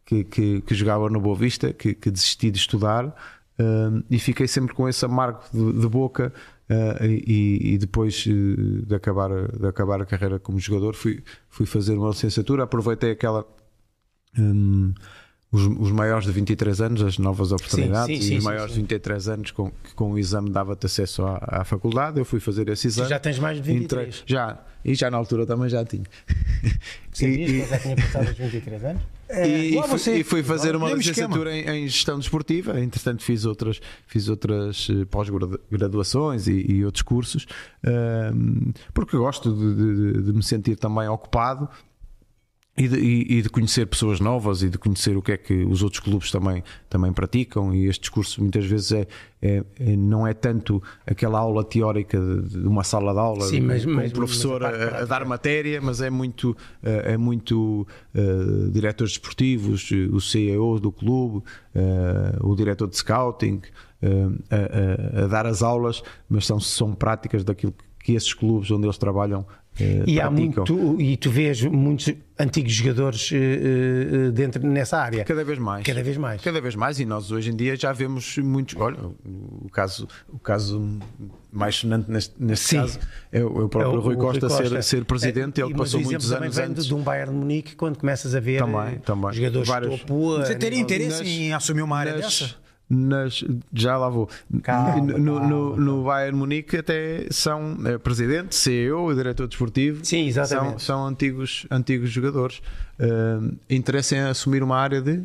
que, 0.04 0.22
que, 0.24 0.60
que 0.60 0.74
jogava 0.74 1.10
no 1.10 1.20
Boa 1.20 1.36
Vista, 1.36 1.72
que, 1.72 1.94
que 1.94 2.10
desisti 2.10 2.50
de 2.50 2.58
estudar 2.58 3.14
eh, 3.58 4.02
e 4.10 4.18
fiquei 4.18 4.46
sempre 4.46 4.74
com 4.74 4.88
esse 4.88 5.04
amargo 5.04 5.40
de, 5.52 5.80
de 5.80 5.88
boca 5.88 6.32
Uh, 6.68 7.04
e, 7.04 7.74
e, 7.74 7.78
depois 7.78 8.26
uh, 8.26 8.84
de, 8.84 8.92
acabar, 8.92 9.30
de 9.56 9.66
acabar 9.68 10.02
a 10.02 10.04
carreira 10.04 10.40
como 10.40 10.58
jogador, 10.58 10.96
fui, 10.96 11.22
fui 11.48 11.64
fazer 11.64 11.94
uma 11.94 12.08
licenciatura. 12.08 12.64
Aproveitei 12.64 13.12
aquela. 13.12 13.46
Um, 14.38 14.92
os, 15.50 15.62
os, 15.62 15.92
maiores 15.92 16.26
de 16.26 16.32
23 16.32 16.80
anos, 16.80 17.02
as 17.02 17.18
novas 17.18 17.52
oportunidades, 17.52 18.18
sim, 18.18 18.22
sim, 18.22 18.34
e 18.34 18.36
os 18.38 18.42
sim, 18.42 18.48
maiores 18.48 18.74
de 18.74 18.80
23 18.80 19.28
anos, 19.28 19.50
com, 19.52 19.70
que 19.70 19.94
com 19.94 20.12
o 20.12 20.18
exame 20.18 20.50
dava-te 20.50 20.86
acesso 20.86 21.24
à, 21.24 21.38
à, 21.40 21.64
faculdade. 21.64 22.18
Eu 22.18 22.24
fui 22.24 22.40
fazer 22.40 22.68
esse 22.68 22.88
exame. 22.88 23.08
já 23.08 23.18
tens 23.18 23.38
mais 23.38 23.56
de 23.56 23.62
23? 23.62 24.08
Entrei, 24.08 24.22
já, 24.26 24.58
e 24.84 24.94
já 24.94 25.10
na 25.10 25.16
altura 25.16 25.46
também 25.46 25.68
já 25.68 25.84
tinha. 25.84 26.04
Sabias 27.12 27.50
e, 27.50 27.62
que 27.62 27.66
já 27.68 27.78
tinha 27.78 27.96
passado 27.96 28.28
os 28.28 28.36
23 28.36 28.84
anos? 28.84 29.02
É, 29.28 29.48
e, 29.48 29.82
fui, 29.82 30.18
e, 30.18 30.22
fui, 30.22 30.42
fazer 30.42 30.76
uma 30.76 30.92
licenciatura 30.92 31.52
em, 31.52 31.68
em, 31.68 31.88
gestão 31.88 32.16
desportiva, 32.16 32.78
entretanto 32.78 33.24
fiz 33.24 33.44
outras, 33.44 33.80
fiz 34.06 34.28
outras 34.28 34.86
eh, 34.88 35.04
pós-graduações 35.06 36.46
e, 36.46 36.64
e, 36.74 36.84
outros 36.84 37.02
cursos, 37.02 37.44
um, 38.32 38.72
porque 38.94 39.16
gosto 39.16 39.52
de, 39.52 39.74
de, 39.74 40.22
de, 40.22 40.32
me 40.32 40.44
sentir 40.44 40.76
também 40.76 41.08
ocupado 41.08 41.68
e 42.76 42.88
de, 42.88 42.98
e 42.98 43.42
de, 43.42 43.48
conhecer 43.48 43.86
pessoas 43.86 44.20
novas 44.20 44.62
e 44.62 44.68
de 44.68 44.76
conhecer 44.76 45.16
o 45.16 45.22
que 45.22 45.32
é 45.32 45.36
que 45.38 45.64
os 45.64 45.82
outros 45.82 46.00
clubes 46.00 46.30
também, 46.30 46.62
também 46.90 47.10
praticam. 47.10 47.74
E 47.74 47.86
este 47.86 48.02
discurso 48.02 48.42
muitas 48.42 48.66
vezes 48.66 48.92
é, 48.92 49.06
é, 49.40 49.64
é 49.80 49.96
não 49.96 50.26
é 50.26 50.34
tanto 50.34 50.82
aquela 51.06 51.38
aula 51.38 51.64
teórica 51.64 52.20
de, 52.20 52.60
de 52.60 52.68
uma 52.68 52.84
sala 52.84 53.14
de 53.14 53.18
aula 53.18 53.46
Sim, 53.46 53.60
mas, 53.60 53.84
com 53.84 53.92
mas, 53.92 54.10
o 54.10 54.14
professor 54.14 54.60
mas 54.60 54.74
a, 54.74 54.98
a, 54.98 55.04
dar 55.04 55.24
matéria 55.24 55.80
mas 55.80 56.00
é 56.00 56.10
muito 56.10 56.56
eh, 56.82 57.12
é 57.12 57.16
muito 57.16 57.86
uh, 58.14 58.70
diretores 58.70 59.12
desportivos 59.12 59.90
o 60.12 60.20
CEO 60.20 60.80
do 60.80 60.90
clube 60.90 61.38
uh, 61.38 62.46
o 62.46 62.54
diretor 62.54 62.88
de 62.88 62.96
scouting 62.96 63.60
uh, 64.02 64.38
a, 64.50 65.24
a, 65.24 65.26
dar 65.26 65.46
as 65.46 65.62
aulas 65.62 66.02
mas 66.28 66.46
são, 66.46 66.58
são 66.58 66.94
práticas 66.94 67.44
daquilo 67.44 67.74
que 67.98 68.12
esses 68.12 68.32
clubes 68.32 68.70
onde 68.70 68.86
eles 68.86 68.98
trabalham 68.98 69.44
e 70.06 70.20
há 70.20 70.30
muito 70.30 71.00
e 71.00 71.16
tu 71.16 71.30
vês 71.30 71.62
muitos 71.62 72.12
antigos 72.38 72.72
jogadores 72.72 73.30
uh, 73.30 74.32
dentro 74.32 74.66
nessa 74.66 74.98
área. 74.98 75.24
Cada 75.24 75.44
vez 75.44 75.58
mais. 75.58 75.84
Cada 75.84 76.02
vez 76.02 76.16
mais. 76.16 76.40
Cada 76.40 76.60
vez 76.60 76.74
mais 76.74 76.98
e 76.98 77.04
nós 77.04 77.30
hoje 77.30 77.50
em 77.50 77.56
dia 77.56 77.76
já 77.76 77.92
vemos 77.92 78.38
muitos 78.38 78.74
olha 78.76 78.98
o 79.24 79.68
caso 79.70 80.08
o 80.28 80.38
caso 80.38 80.98
mais 81.52 81.76
sonante 81.76 82.10
neste, 82.10 82.34
neste 82.38 82.76
caso 82.76 82.98
é 83.32 83.42
o, 83.42 83.60
é 83.60 83.64
o 83.64 83.68
próprio 83.68 83.94
é 83.94 83.98
o, 83.98 84.00
Rui, 84.00 84.16
Costa, 84.16 84.46
Rui 84.46 84.58
Costa, 84.58 84.68
ser, 84.68 84.82
ser 84.82 85.04
presidente 85.04 85.60
é, 85.60 85.64
ele 85.64 85.74
passou 85.74 86.00
muitos 86.00 86.32
anos 86.32 86.58
antes. 86.58 86.86
de 86.86 86.94
um 86.94 87.02
Bayern 87.02 87.32
de 87.32 87.38
Munique 87.38 87.76
quando 87.76 87.98
começas 87.98 88.34
a 88.34 88.40
ver 88.40 88.58
também, 88.58 88.98
também. 88.98 89.32
jogadores 89.32 89.68
Vários... 89.68 90.00
topo 90.00 90.38
você 90.38 90.54
teria 90.54 90.78
interesse 90.78 91.18
nas, 91.18 91.28
em 91.28 91.52
assumir 91.52 91.82
uma 91.82 91.98
área 91.98 92.14
nas, 92.14 92.24
dessa 92.24 92.65
nas, 92.88 93.44
já 93.72 93.96
lá 93.96 94.08
vou. 94.08 94.28
Calma, 94.62 94.96
no, 95.00 95.12
calma, 95.12 95.48
no, 95.48 95.76
no, 95.76 96.04
Bayern 96.04 96.38
Munique 96.38 96.76
até 96.76 97.26
são 97.30 97.76
é, 97.84 97.98
presidente, 97.98 98.54
CEO 98.54 99.10
e 99.10 99.14
diretor 99.14 99.48
desportivo. 99.48 100.04
Sim, 100.04 100.26
exatamente. 100.26 100.82
São, 100.82 100.96
são 100.98 101.06
antigos, 101.06 101.66
antigos 101.70 102.10
jogadores. 102.10 102.62
Uh, 102.98 103.56
interesse 103.68 104.14
em 104.14 104.20
assumir 104.20 104.62
uma 104.62 104.78
área 104.78 105.02
de. 105.02 105.22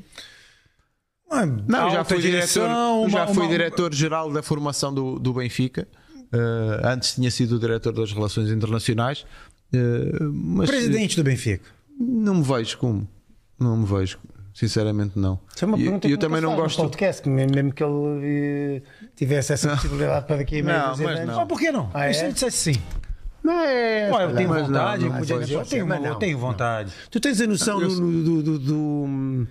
Não, 1.68 1.90
já 1.90 2.04
fui 2.04 2.20
diretor, 2.20 2.68
uma, 2.68 3.10
já 3.10 3.28
fui 3.28 3.44
uma... 3.44 3.50
diretor 3.50 3.94
geral 3.94 4.32
da 4.34 4.44
formação 4.44 4.94
do, 4.94 5.18
do 5.18 5.34
Benfica. 5.34 5.88
Uh, 6.34 6.86
antes 6.86 7.16
tinha 7.16 7.30
sido 7.30 7.56
o 7.56 7.60
diretor 7.60 7.94
das 7.94 8.12
relações 8.12 8.50
internacionais. 8.50 9.26
Uh, 9.74 10.32
mas, 10.34 10.70
Presidente 10.70 11.16
do 11.16 11.24
Benfica. 11.24 11.64
Não 11.98 12.36
me 12.36 12.44
vejo 12.44 12.78
como. 12.78 13.08
Não 13.60 13.78
me 13.78 13.86
vejo. 13.86 14.18
Sinceramente, 14.54 15.18
não. 15.18 15.40
Isso 15.56 15.64
é 15.64 15.68
uma 15.68 15.78
pergunta 15.78 16.08
eu, 16.08 16.12
eu 16.12 16.18
também 16.18 16.42
não 16.42 16.56
gosto. 16.56 16.82
podcast, 16.82 17.28
mesmo 17.28 17.74
que 17.74 17.84
ele 17.84 18.82
eh, 18.82 18.82
tivesse 19.16 19.54
essa 19.54 19.70
possibilidade 19.70 20.26
para 20.26 20.38
daqui 20.38 20.60
a 20.60 20.64
meio 20.64 20.78
não, 20.78 20.98
mas 20.98 21.26
não. 21.26 21.38
Mas 21.38 21.48
por 21.48 21.60
que 21.60 21.72
não? 21.72 21.90
Ah, 21.94 22.08
é? 22.08 22.14
se 22.14 22.26
ele 22.26 22.34
dissesse 22.34 22.74
sim. 22.74 22.82
Não 23.44 23.60
é. 23.60 24.12
Ué, 24.12 24.26
eu 24.26 24.36
tenho 24.36 24.50
vontade, 24.50 25.04
não, 25.04 25.10
não, 25.10 25.18
eu, 25.18 25.40
dizer, 25.40 25.56
eu, 25.56 25.66
tenho, 25.66 25.94
eu 25.94 26.16
tenho 26.16 26.38
vontade. 26.38 26.92
Tu 27.10 27.20
tens 27.20 27.42
a 27.42 27.48
noção 27.48 27.80
do, 27.80 27.96
do, 27.96 28.44
do, 28.44 28.60
do, 28.60 29.48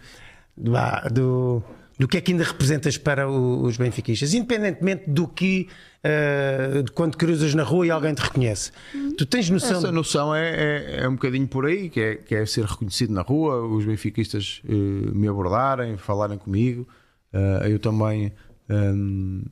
do, 1.10 1.62
do 1.98 2.08
que 2.08 2.18
é 2.18 2.20
que 2.20 2.32
ainda 2.32 2.44
representas 2.44 2.96
para 2.96 3.28
os 3.28 3.76
benfiquistas, 3.76 4.32
independentemente 4.32 5.10
do 5.10 5.26
que 5.26 5.68
uh, 6.04 6.92
quando 6.94 7.16
cruzas 7.16 7.54
na 7.54 7.62
rua 7.62 7.86
e 7.86 7.90
alguém 7.90 8.14
te 8.14 8.22
reconhece. 8.22 8.72
Tu 9.16 9.26
tens 9.26 9.50
noção? 9.50 9.78
Essa 9.78 9.92
noção 9.92 10.34
é, 10.34 10.50
é, 10.50 11.00
é, 11.02 11.08
um 11.08 11.12
bocadinho 11.12 11.46
por 11.46 11.66
aí, 11.66 11.88
que 11.88 12.00
é, 12.00 12.14
que 12.16 12.34
é 12.34 12.46
ser 12.46 12.64
reconhecido 12.64 13.12
na 13.12 13.22
rua, 13.22 13.62
os 13.66 13.84
benfiquistas 13.84 14.62
uh, 14.64 15.16
me 15.16 15.28
abordarem, 15.28 15.96
falarem 15.96 16.38
comigo. 16.38 16.86
Uh, 17.32 17.66
eu 17.66 17.78
também 17.78 18.32
um, 18.68 19.42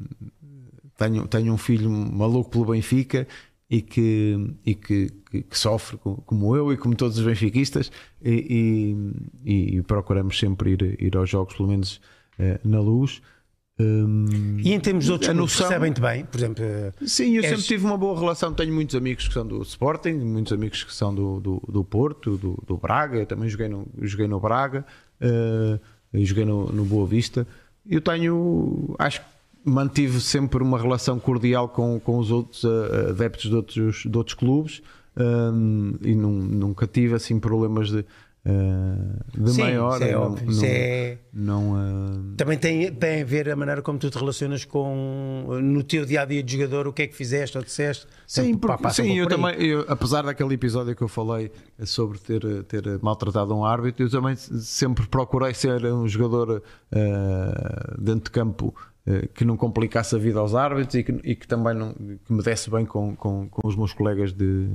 tenho, 0.96 1.26
tenho 1.26 1.52
um 1.52 1.58
filho 1.58 1.90
maluco 1.90 2.50
pelo 2.50 2.66
Benfica 2.66 3.26
e 3.70 3.82
que, 3.82 4.54
e 4.64 4.74
que, 4.74 5.10
que, 5.30 5.42
que, 5.42 5.58
sofre 5.58 5.98
como 5.98 6.56
eu 6.56 6.72
e 6.72 6.76
como 6.76 6.94
todos 6.96 7.18
os 7.18 7.24
benfiquistas 7.24 7.92
e, 8.22 8.96
e, 9.44 9.76
e 9.76 9.82
procuramos 9.82 10.38
sempre 10.38 10.72
ir, 10.72 10.96
ir 10.98 11.16
aos 11.16 11.28
jogos 11.28 11.54
pelo 11.54 11.68
menos 11.68 12.00
uh, 12.38 12.58
na 12.64 12.80
luz 12.80 13.20
um, 13.80 14.58
e 14.58 14.72
em 14.72 14.80
termos 14.80 15.04
de 15.04 15.12
outros 15.12 15.32
noção, 15.34 15.68
percebem-te 15.68 16.00
bem, 16.00 16.24
por 16.24 16.38
exemplo. 16.38 16.64
Sim, 17.06 17.36
eu 17.36 17.42
és... 17.42 17.50
sempre 17.50 17.64
tive 17.64 17.84
uma 17.84 17.96
boa 17.96 18.18
relação. 18.18 18.52
Tenho 18.52 18.72
muitos 18.72 18.96
amigos 18.96 19.28
que 19.28 19.34
são 19.34 19.46
do 19.46 19.62
Sporting, 19.62 20.14
muitos 20.14 20.52
amigos 20.52 20.82
que 20.82 20.92
são 20.92 21.14
do, 21.14 21.38
do, 21.38 21.62
do 21.68 21.84
Porto, 21.84 22.36
do, 22.36 22.58
do 22.66 22.76
Braga. 22.76 23.18
Eu 23.18 23.26
também 23.26 23.48
joguei 23.48 23.68
no, 23.68 23.86
joguei 24.02 24.26
no 24.26 24.40
Braga, 24.40 24.84
uh, 25.22 25.78
joguei 26.24 26.44
no, 26.44 26.72
no 26.72 26.84
Boa 26.84 27.06
Vista. 27.06 27.46
Eu 27.88 28.00
tenho, 28.00 28.96
acho 28.98 29.20
que 29.20 29.26
mantive 29.64 30.20
sempre 30.20 30.62
uma 30.62 30.78
relação 30.78 31.20
cordial 31.20 31.68
com, 31.68 32.00
com 32.00 32.18
os 32.18 32.32
outros 32.32 32.64
uh, 32.64 33.10
adeptos 33.10 33.48
de 33.48 33.54
outros, 33.54 34.02
de 34.04 34.16
outros 34.16 34.34
clubes 34.34 34.82
um, 35.16 35.94
e 36.02 36.14
num, 36.14 36.32
nunca 36.32 36.86
tive 36.86 37.14
assim 37.14 37.38
problemas 37.38 37.90
de 37.90 38.04
Uh, 38.48 39.42
de 39.42 39.50
Sim, 39.50 39.60
maior. 39.60 39.96
Isso 39.96 40.04
é 40.04 40.12
não, 40.12 40.22
óbvio. 40.22 40.50
Não, 40.50 40.64
é... 40.64 41.18
não 41.34 41.72
uh... 41.72 42.34
Também 42.34 42.56
tem, 42.56 42.90
tem 42.90 43.20
a 43.20 43.24
ver 43.24 43.50
a 43.50 43.54
maneira 43.56 43.82
como 43.82 43.98
tu 43.98 44.08
te 44.08 44.16
relacionas 44.16 44.64
com 44.64 45.46
no 45.62 45.82
teu 45.82 46.06
dia 46.06 46.22
a 46.22 46.24
dia 46.24 46.42
de 46.42 46.52
jogador, 46.56 46.88
o 46.88 46.92
que 46.92 47.02
é 47.02 47.06
que 47.06 47.14
fizeste 47.14 47.58
ou 47.58 47.64
disseste. 47.64 48.06
Sim, 48.26 48.56
porque, 48.56 48.90
sim 48.90 49.18
eu 49.18 49.28
também, 49.28 49.54
eu, 49.62 49.84
apesar 49.86 50.22
daquele 50.22 50.54
episódio 50.54 50.96
que 50.96 51.02
eu 51.02 51.08
falei 51.08 51.52
sobre 51.84 52.18
ter, 52.18 52.62
ter 52.64 52.98
maltratado 53.02 53.54
um 53.54 53.66
árbitro, 53.66 54.06
eu 54.06 54.10
também 54.10 54.34
sempre 54.34 55.06
procurei 55.08 55.52
ser 55.52 55.84
um 55.84 56.08
jogador 56.08 56.62
uh, 56.62 58.00
dentro 58.02 58.24
de 58.24 58.30
campo 58.30 58.74
que 59.32 59.42
não 59.42 59.56
complicasse 59.56 60.14
a 60.14 60.18
vida 60.18 60.38
aos 60.38 60.54
árbitros 60.54 60.94
e 60.96 61.02
que, 61.02 61.12
e 61.24 61.34
que 61.34 61.48
também 61.48 61.74
não, 61.74 61.94
que 61.94 62.30
me 62.30 62.42
desse 62.42 62.68
bem 62.68 62.84
com, 62.84 63.16
com, 63.16 63.48
com 63.48 63.66
os 63.66 63.74
meus 63.74 63.94
colegas 63.94 64.34
de, 64.34 64.68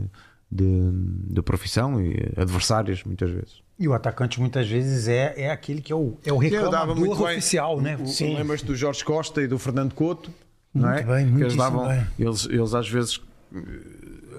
de, 0.52 0.92
de 1.30 1.42
profissão 1.44 2.02
e 2.02 2.16
adversários, 2.36 3.04
muitas 3.04 3.30
vezes. 3.30 3.63
E 3.80 3.88
o 3.88 3.94
atacante 3.94 4.40
muitas 4.40 4.68
vezes 4.68 5.08
é, 5.08 5.34
é 5.36 5.52
aquele 5.52 5.82
que 5.82 5.92
é 5.92 5.96
o, 5.96 6.18
é 6.24 6.32
o 6.32 6.38
reclamador 6.38 7.22
oficial, 7.24 7.82
né? 7.82 7.98
Sim. 8.06 8.36
Lembras-te 8.36 8.66
do 8.66 8.76
Jorge 8.76 9.04
Costa 9.04 9.42
e 9.42 9.48
do 9.48 9.58
Fernando 9.58 9.94
Couto? 9.94 10.32
Muito 10.74 10.86
não 10.86 10.94
é? 10.94 11.04
bem, 11.04 11.26
muito 11.26 11.44
eles, 11.44 11.56
davam, 11.56 11.88
bem. 11.88 12.06
Eles, 12.20 12.46
eles 12.46 12.74
às 12.74 12.88
vezes 12.88 13.20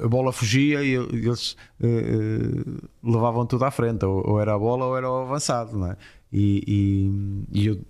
a 0.03 0.09
bola 0.09 0.33
fugia 0.33 0.83
e 0.83 0.95
eles 0.95 1.57
uh, 1.81 1.87
uh, 1.87 2.89
levavam 3.03 3.47
tudo 3.47 3.65
à 3.65 3.71
frente, 3.71 4.05
ou, 4.05 4.29
ou, 4.29 4.41
era 4.41 4.55
a 4.55 4.59
bola 4.59 4.87
ou 4.87 4.97
era 4.97 5.11
o 5.11 5.23
avançado, 5.23 5.77
não 5.77 5.93
é? 5.93 5.97
E, 6.33 6.65
e, 7.53 7.61
e 7.61 7.67
eu 7.67 7.81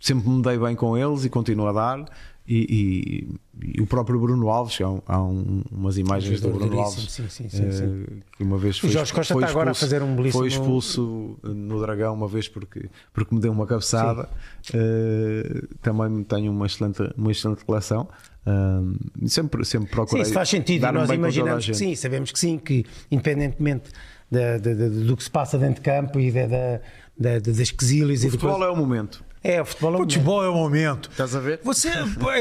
sempre 0.00 0.28
me 0.28 0.42
dei 0.42 0.58
bem 0.58 0.74
com 0.74 0.96
eles 0.96 1.24
e 1.24 1.30
continuo 1.30 1.68
a 1.68 1.72
dar 1.72 2.04
e, 2.46 3.28
e, 3.60 3.76
e, 3.78 3.80
o 3.80 3.86
próprio 3.86 4.18
Bruno 4.18 4.48
Alves, 4.50 4.80
há, 4.80 4.90
um, 4.90 5.02
há 5.06 5.22
um, 5.22 5.62
umas 5.70 5.96
imagens 5.96 6.40
do 6.40 6.50
Bruno 6.50 6.80
Alves 6.80 7.10
sim, 7.10 7.28
sim, 7.28 7.48
sim, 7.48 7.62
uh, 7.62 8.22
que 8.36 8.42
uma 8.42 8.58
vez 8.58 8.78
foi, 8.78 8.90
o 8.90 8.92
Jorge 8.92 9.12
Costa 9.12 9.34
está 9.34 9.46
expulso, 9.46 9.58
agora 9.58 9.70
a 9.70 9.74
fazer 9.74 10.02
um 10.02 10.16
belíssimo... 10.16 10.40
foi 10.40 10.48
expulso 10.48 11.38
no 11.42 11.80
Dragão 11.80 12.14
uma 12.14 12.26
vez 12.26 12.48
porque, 12.48 12.88
porque 13.12 13.34
me 13.34 13.40
deu 13.40 13.52
uma 13.52 13.66
cabeçada. 13.66 14.28
Uh, 14.70 15.68
também 15.80 16.24
tenho 16.24 16.50
uma 16.50 16.66
excelente, 16.66 17.02
uma 17.16 17.30
excelente 17.30 17.62
relação. 17.66 18.08
Uh, 18.44 19.28
sempre, 19.28 19.64
sempre 19.64 19.88
procurei. 19.90 20.24
Sim, 20.24 20.30
isso 20.30 20.34
faz 20.34 20.48
sentido. 20.48 20.90
Nós 20.92 21.10
imaginamos 21.10 21.64
que 21.64 21.74
sim, 21.74 21.94
sabemos 21.94 22.32
que 22.32 22.38
sim, 22.38 22.58
que 22.58 22.84
independentemente 23.10 23.90
da, 24.32 24.58
da, 24.58 24.74
da, 24.74 24.88
do 24.88 25.16
que 25.16 25.22
se 25.22 25.30
passa 25.30 25.58
dentro 25.58 25.76
de 25.76 25.82
campo 25.82 26.18
e 26.18 26.32
da, 26.32 26.80
da, 27.16 27.38
das 27.38 27.70
quesilhas 27.70 28.24
o 28.24 28.26
e 28.26 28.30
futebol 28.30 28.58
depois... 28.58 28.70
é 28.70 28.72
o 28.72 28.76
momento. 28.76 29.22
É, 29.42 29.60
o 29.60 29.64
futebol 29.64 29.92
é 29.92 29.96
o 29.96 29.98
futebol 30.00 30.36
momento. 30.36 30.46
é 30.46 30.50
o 30.50 30.54
momento. 30.54 31.10
Estás 31.10 31.34
a 31.34 31.40
ver? 31.40 31.60
Você, 31.64 31.90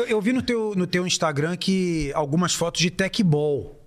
eu 0.07 0.21
vi 0.21 0.33
no 0.33 0.41
teu, 0.41 0.73
no 0.75 0.85
teu 0.85 1.05
Instagram 1.05 1.57
que 1.57 2.11
algumas 2.13 2.53
fotos 2.53 2.81
de 2.81 2.91
tech 2.91 3.23
ball 3.23 3.79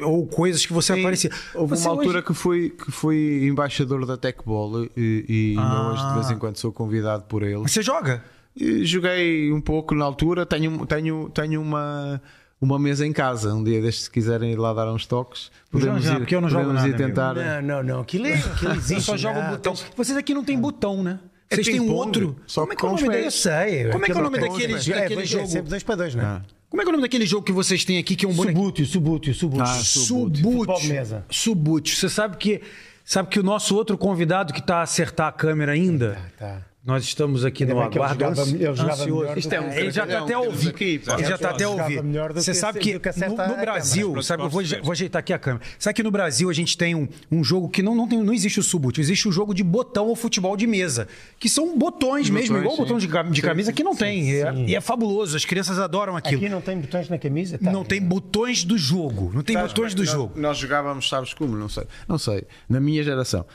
ou 0.00 0.26
coisas 0.26 0.64
que 0.64 0.72
você 0.72 0.94
Sim, 0.94 1.00
aparecia. 1.00 1.30
Houve 1.54 1.76
você 1.76 1.88
uma 1.88 1.96
altura 1.96 2.22
que, 2.22 2.34
fui, 2.34 2.70
que 2.70 2.92
fui 2.92 3.46
embaixador 3.46 4.06
da 4.06 4.16
Tech 4.16 4.38
Ball 4.44 4.84
e, 4.96 5.24
e 5.28 5.56
ah. 5.58 5.90
hoje 5.90 6.08
de 6.08 6.14
vez 6.14 6.30
em 6.30 6.38
quando 6.38 6.56
sou 6.58 6.72
convidado 6.72 7.24
por 7.24 7.42
eles. 7.42 7.72
Você 7.72 7.82
joga? 7.82 8.22
E 8.54 8.84
joguei 8.84 9.52
um 9.52 9.60
pouco 9.60 9.94
na 9.94 10.04
altura, 10.04 10.46
tenho, 10.46 10.86
tenho, 10.86 11.28
tenho 11.30 11.60
uma 11.60 12.20
uma 12.60 12.78
mesa 12.78 13.06
em 13.06 13.12
casa. 13.12 13.52
Um 13.52 13.62
dia 13.62 13.80
destes, 13.80 14.04
se 14.04 14.10
quiserem 14.10 14.52
ir 14.52 14.56
lá 14.56 14.72
dar 14.72 14.90
uns 14.92 15.06
toques, 15.06 15.50
podemos 15.70 16.02
já, 16.02 16.10
já, 16.10 16.16
ir, 16.16 16.18
porque 16.20 16.34
eu 16.34 16.40
não 16.40 16.48
jogo 16.48 16.72
nada, 16.72 16.88
ir 16.88 16.96
tentar. 16.96 17.34
Não, 17.34 17.62
não, 17.62 17.82
não. 17.82 18.00
Aquilo, 18.00 18.26
é, 18.26 18.34
aquilo 18.34 18.72
existe. 18.74 19.02
só 19.02 19.16
joga 19.16 19.40
o 19.40 19.50
botão. 19.50 19.74
Vocês 19.96 20.16
aqui 20.16 20.32
não 20.32 20.44
tem 20.44 20.58
botão, 20.58 21.02
né? 21.02 21.18
Vocês 21.50 21.66
têm 21.66 21.80
um 21.80 21.92
outro. 21.92 22.36
Só 22.46 22.62
Como 22.62 22.72
é 22.72 22.76
que 22.76 22.84
é 22.84 22.88
o 22.88 22.96
nome 22.96 23.24
Eu 23.24 23.30
sei. 23.30 23.90
Como 23.90 24.04
é 24.04 24.06
que 24.06 24.12
é 24.12 24.16
o 24.16 24.22
nome 24.22 24.38
daquele, 24.40 24.74
é, 24.74 25.00
daquele 25.00 25.22
é, 25.22 25.26
jogo? 25.26 25.44
É 25.44 25.46
sempre 25.46 25.70
2 25.70 25.82
para 25.82 25.94
2, 25.96 26.14
não 26.14 26.24
é? 26.24 26.42
Como 26.68 26.82
é 26.82 26.84
que 26.84 26.88
é 26.88 26.90
o 26.90 26.92
nome 26.92 27.02
daquele 27.02 27.26
jogo 27.26 27.44
que 27.44 27.52
vocês 27.52 27.84
têm 27.84 27.98
aqui 27.98 28.16
que 28.16 28.26
é 28.26 28.28
um 28.28 28.34
bonequinho? 28.34 28.64
Subútil, 28.64 28.86
subútil, 28.86 29.34
subútil. 29.34 29.64
Ah, 29.64 29.74
Subútil. 29.74 31.22
Subútil. 31.30 31.96
Você 31.96 32.08
sabe 32.08 32.36
que 32.36 32.60
sabe 33.04 33.28
que 33.28 33.38
o 33.38 33.42
nosso 33.44 33.76
outro 33.76 33.96
convidado 33.96 34.52
que 34.52 34.60
tá 34.60 34.78
a 34.78 34.82
acertar 34.82 35.28
a 35.28 35.32
câmera 35.32 35.72
ainda, 35.72 36.18
Tá. 36.36 36.62
Nós 36.84 37.02
estamos 37.04 37.46
aqui 37.46 37.64
no 37.64 37.80
aguardo. 37.80 38.24
ansioso. 38.26 38.56
do 38.56 39.54
é 39.64 39.80
ele 39.80 39.90
já 39.90 40.06
tá 40.06 40.18
Não, 40.20 40.24
até 40.24 40.36
pá. 40.98 41.14
Ele 41.14 41.24
já 41.24 41.38
tá 41.38 41.50
até 41.50 41.64
a 41.64 41.68
Jogava 41.68 41.82
ouvir. 41.88 42.02
melhor 42.02 42.32
do 42.34 42.42
Você 42.42 42.52
sabe 42.52 42.78
que 42.78 42.92
do 42.98 43.00
no, 43.30 43.36
no 43.36 43.42
a 43.42 43.46
câmera. 43.46 43.62
Brasil, 43.62 44.12
Mas 44.14 44.26
sabe, 44.26 44.42
eu 44.42 44.50
vou, 44.50 44.62
vou 44.82 44.92
ajeitar 44.92 45.20
aqui 45.20 45.32
a 45.32 45.38
câmera. 45.38 45.64
Sabe 45.78 45.94
que 45.94 46.02
no 46.02 46.10
Brasil 46.10 46.50
a 46.50 46.52
gente 46.52 46.76
tem 46.76 46.94
um, 46.94 47.08
um 47.32 47.42
jogo 47.42 47.70
que 47.70 47.82
não, 47.82 47.94
não, 47.94 48.06
tem, 48.06 48.22
não 48.22 48.34
existe 48.34 48.60
o 48.60 48.62
subútil, 48.62 49.00
existe 49.00 49.26
o 49.26 49.32
jogo 49.32 49.54
de 49.54 49.64
botão 49.64 50.08
ou 50.08 50.14
futebol 50.16 50.56
de 50.58 50.66
mesa, 50.66 51.08
que 51.38 51.48
são 51.48 51.78
botões 51.78 52.28
mesmo, 52.28 52.58
igual 52.58 52.76
sim. 52.76 52.82
botão 52.82 52.98
de, 52.98 53.06
de 53.32 53.40
camisa 53.42 53.72
que 53.72 53.82
não 53.82 53.96
tem. 53.96 54.28
E 54.30 54.36
é- 54.36 54.54
E 54.66 54.76
é 54.76 54.80
fabuloso, 54.82 55.36
as 55.38 55.44
crianças 55.46 55.78
adoram 55.78 56.14
aquilo. 56.16 56.42
Aqui 56.42 56.50
não 56.50 56.60
tem 56.60 56.78
botões 56.78 57.08
na 57.08 57.16
camisa? 57.16 57.56
Tá. 57.56 57.72
Não 57.72 57.82
tem 57.82 58.02
botões 58.02 58.62
do 58.62 58.76
jogo. 58.76 59.30
Não 59.34 59.42
tem 59.42 59.56
botões 59.56 59.94
do 59.94 60.02
nós, 60.02 60.10
jogo. 60.10 60.38
Nós 60.38 60.58
jogávamos, 60.58 61.08
sabes 61.08 61.32
como? 61.32 61.56
Não 61.56 61.68
sei. 61.68 61.84
Não 62.06 62.18
sei. 62.18 62.44
Na 62.68 62.78
minha 62.78 63.02
geração. 63.02 63.46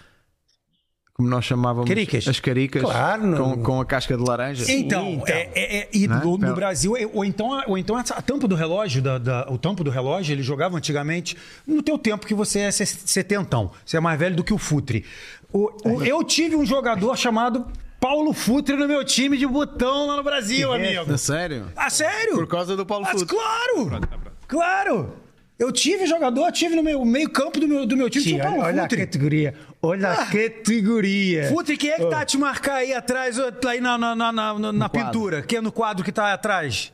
Como 1.20 1.28
nós 1.28 1.44
chamávamos 1.44 1.86
Caricas. 1.86 2.26
as 2.30 2.40
caricas 2.40 2.82
Claro, 2.82 3.28
não- 3.28 3.58
com, 3.58 3.62
com 3.64 3.82
a 3.82 3.86
casca 3.86 4.16
de 4.16 4.24
laranja. 4.24 4.64
Então, 4.72 5.10
então. 5.16 5.36
é- 5.36 5.50
é- 5.54 5.78
é- 5.80 5.90
e 5.92 6.08
Né? 6.08 6.16
no, 6.24 6.38
no 6.38 6.38
Então- 6.46 6.56
Brasil, 6.56 6.96
é- 6.96 7.06
ou 7.14 7.26
então, 7.26 7.54
a- 7.54 7.66
ou 7.68 7.78
então 7.78 7.98
a 7.98 8.04
tampa 8.04 8.48
do 8.48 8.56
relógio, 8.56 9.02
da, 9.02 9.18
da- 9.18 9.46
o 9.50 9.58
tampo 9.58 9.84
do 9.84 9.90
relógio, 9.92 10.32
ele 10.34 10.42
jogava 10.42 10.78
antigamente 10.78 11.36
no 11.68 11.84
teu 11.84 11.98
tempo 11.98 12.26
que 12.26 12.34
você 12.34 12.60
é 12.60 12.72
se- 12.72 12.86
setentão, 12.86 13.70
você 13.86 13.98
é 13.98 14.00
mais 14.00 14.18
velho 14.18 14.34
do 14.38 14.46
que 14.46 14.54
o 14.54 14.58
Futre. 14.58 15.04
O- 15.52 15.70
o- 15.84 16.04
eu 16.06 16.24
tive 16.24 16.56
um 16.56 16.66
jogador 16.66 17.18
chamado 17.18 17.66
Paulo 18.00 18.32
Futre 18.32 18.78
no 18.78 18.88
meu 18.88 19.04
time 19.04 19.36
de 19.38 19.46
botão 19.46 20.08
lá 20.08 20.16
no 20.16 20.24
Brasil, 20.24 20.72
amigo. 20.72 21.12
A 21.12 21.18
sério? 21.18 21.66
Ah, 21.76 21.90
sério? 21.90 22.36
Por 22.36 22.48
causa 22.48 22.78
do 22.78 22.86
Paulo 22.86 23.04
Ah, 23.06 23.12
Futre. 23.12 23.26
Claro! 23.28 24.00
Claro! 24.48 25.14
Eu 25.60 25.74
tive 25.74 26.06
jogador, 26.08 26.50
tive 26.54 26.74
no 26.78 26.82
meu 26.82 27.04
meio 27.04 27.30
campo 27.30 27.60
do 27.60 27.68
meu, 27.68 27.86
do 27.86 27.98
meu 27.98 28.10
time, 28.10 28.24
Sim, 28.24 28.30
tinha 28.30 28.44
o 28.44 28.46
Paulo 28.48 28.60
olha, 28.62 28.68
olha 28.70 28.80
a 28.80 28.84
Futre. 28.84 29.00
categoria. 29.00 29.54
Olha 29.82 30.12
a 30.12 30.26
categoria. 30.26 31.48
Futre, 31.50 31.78
quem 31.78 31.92
é 31.92 31.96
que 31.98 32.06
tá 32.08 32.22
a 32.22 32.26
te 32.26 32.38
marcar 32.38 32.76
aí 32.76 32.94
atrás, 32.94 33.38
tá 33.62 33.72
aí 33.72 33.80
na, 33.80 33.98
na, 33.98 34.14
na, 34.16 34.32
na, 34.32 34.72
na 34.74 34.90
pintura? 34.90 35.42
Quem 35.42 35.60
é 35.60 35.62
no 35.62 35.72
quadro 35.72 36.04
que 36.04 36.12
tá 36.12 36.34
atrás? 36.34 36.92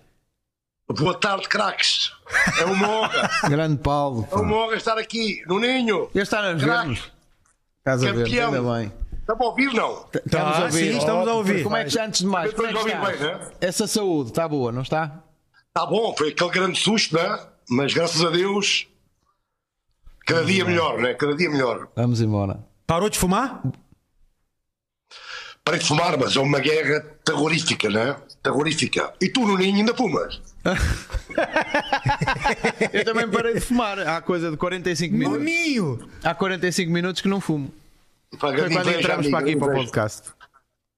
Boa 0.87 1.15
tarde, 1.19 1.49
craques. 1.49 2.11
É 2.59 2.65
uma 2.65 2.87
honra. 2.87 3.29
Grande 3.49 3.77
Paulo. 3.81 4.27
É 4.31 4.35
uma 4.35 4.55
honra 4.55 4.75
estar 4.75 4.97
aqui 4.99 5.41
no 5.47 5.59
Ninho. 5.59 6.09
Ele 6.13 6.21
está 6.23 6.39
a 6.47 6.53
ver-nos. 6.53 7.11
Estás 7.79 8.03
a 8.03 8.11
ver, 8.11 8.25
ainda 8.43 8.61
bem. 8.61 8.93
Está 9.19 9.35
para 9.35 9.45
ouvir, 9.47 9.73
não? 9.73 10.05
Estamos 10.13 10.55
a 10.55 10.59
Ah, 10.59 10.63
ouvir. 10.65 10.91
sim, 10.91 10.97
estamos 10.99 11.27
a 11.27 11.33
ouvir. 11.33 11.63
Como 11.63 11.75
é 11.75 11.83
que 11.83 11.89
já 11.89 12.05
antes 12.05 12.19
de 12.21 12.27
mais? 12.27 12.53
Como 12.53 12.67
é 12.67 12.71
que 12.71 12.77
Estamos 12.77 13.07
a 13.07 13.11
bem, 13.11 13.19
né? 13.19 13.51
Essa 13.59 13.87
saúde 13.87 14.29
está 14.29 14.47
boa, 14.47 14.71
não 14.71 14.83
está? 14.83 15.23
Está 15.69 15.87
bom, 15.87 16.13
foi 16.15 16.29
aquele 16.29 16.51
grande 16.51 16.79
susto, 16.79 17.15
né? 17.15 17.39
Mas 17.67 17.91
graças 17.91 18.23
a 18.23 18.29
Deus, 18.29 18.87
cada 20.27 20.45
dia 20.45 20.63
melhor, 20.63 20.99
né? 20.99 21.15
Cada 21.15 21.35
dia 21.35 21.49
melhor. 21.49 21.87
Vamos 21.95 22.21
embora. 22.21 22.59
Parou 22.87 23.09
de 23.09 23.17
fumar? 23.17 23.61
Parei 25.63 25.79
de 25.79 25.87
fumar, 25.87 26.15
mas 26.17 26.35
é 26.35 26.39
uma 26.39 26.59
guerra 26.59 27.01
terrorífica, 27.23 27.89
né? 27.89 28.15
Terrorífica. 28.43 29.13
E 29.19 29.27
tu, 29.29 29.47
no 29.47 29.57
Ninho, 29.57 29.77
ainda 29.77 29.95
fumas? 29.95 30.39
Eu 32.93 33.03
também 33.03 33.27
parei 33.27 33.55
de 33.55 33.61
fumar. 33.61 33.97
Há 33.99 34.21
coisa 34.21 34.51
de 34.51 34.57
45 34.57 35.13
No 35.13 35.17
minutos. 35.19 35.43
ninho! 35.43 36.09
Há 36.23 36.35
45 36.35 36.91
minutos 36.91 37.21
que 37.21 37.27
não 37.27 37.41
fumo. 37.41 37.73
Foi 38.37 38.55
quando 38.69 38.89
entramos 38.91 39.27
para 39.29 39.39
aqui 39.39 39.55
para 39.55 39.67
o 39.67 39.71
podcast. 39.73 40.29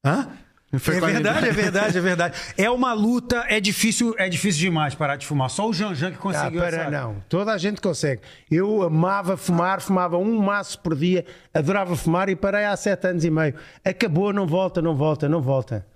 Hã? 0.04 0.28
É 0.70 0.76
verdade, 0.76 1.48
é 1.48 1.52
verdade, 1.52 1.96
é 1.98 2.00
verdade. 2.00 2.38
É 2.56 2.70
uma 2.70 2.92
luta, 2.92 3.42
é 3.48 3.58
difícil, 3.58 4.14
é 4.18 4.28
difícil 4.28 4.60
demais 4.60 4.94
parar 4.94 5.16
de 5.16 5.26
fumar. 5.26 5.48
Só 5.48 5.66
o 5.66 5.72
Janjan 5.72 6.10
que 6.10 6.16
Ah, 6.18 6.20
conseguiu 6.20 6.60
para 6.60 6.76
essa- 6.82 6.90
não. 6.90 7.16
Toda 7.28 7.52
a 7.52 7.58
gente 7.58 7.80
consegue. 7.80 8.20
Eu 8.50 8.82
amava 8.82 9.36
fumar, 9.36 9.80
fumava 9.80 10.18
um 10.18 10.38
maço 10.42 10.78
por 10.80 10.94
dia, 10.94 11.24
adorava 11.54 11.96
fumar 11.96 12.28
e 12.28 12.36
parei 12.36 12.66
há 12.66 12.76
sete 12.76 13.06
anos 13.06 13.24
e 13.24 13.30
meio. 13.30 13.54
Acabou, 13.82 14.30
não 14.32 14.46
volta, 14.46 14.82
não 14.82 14.94
volta, 14.94 15.26
não 15.28 15.40
volta. 15.40 15.86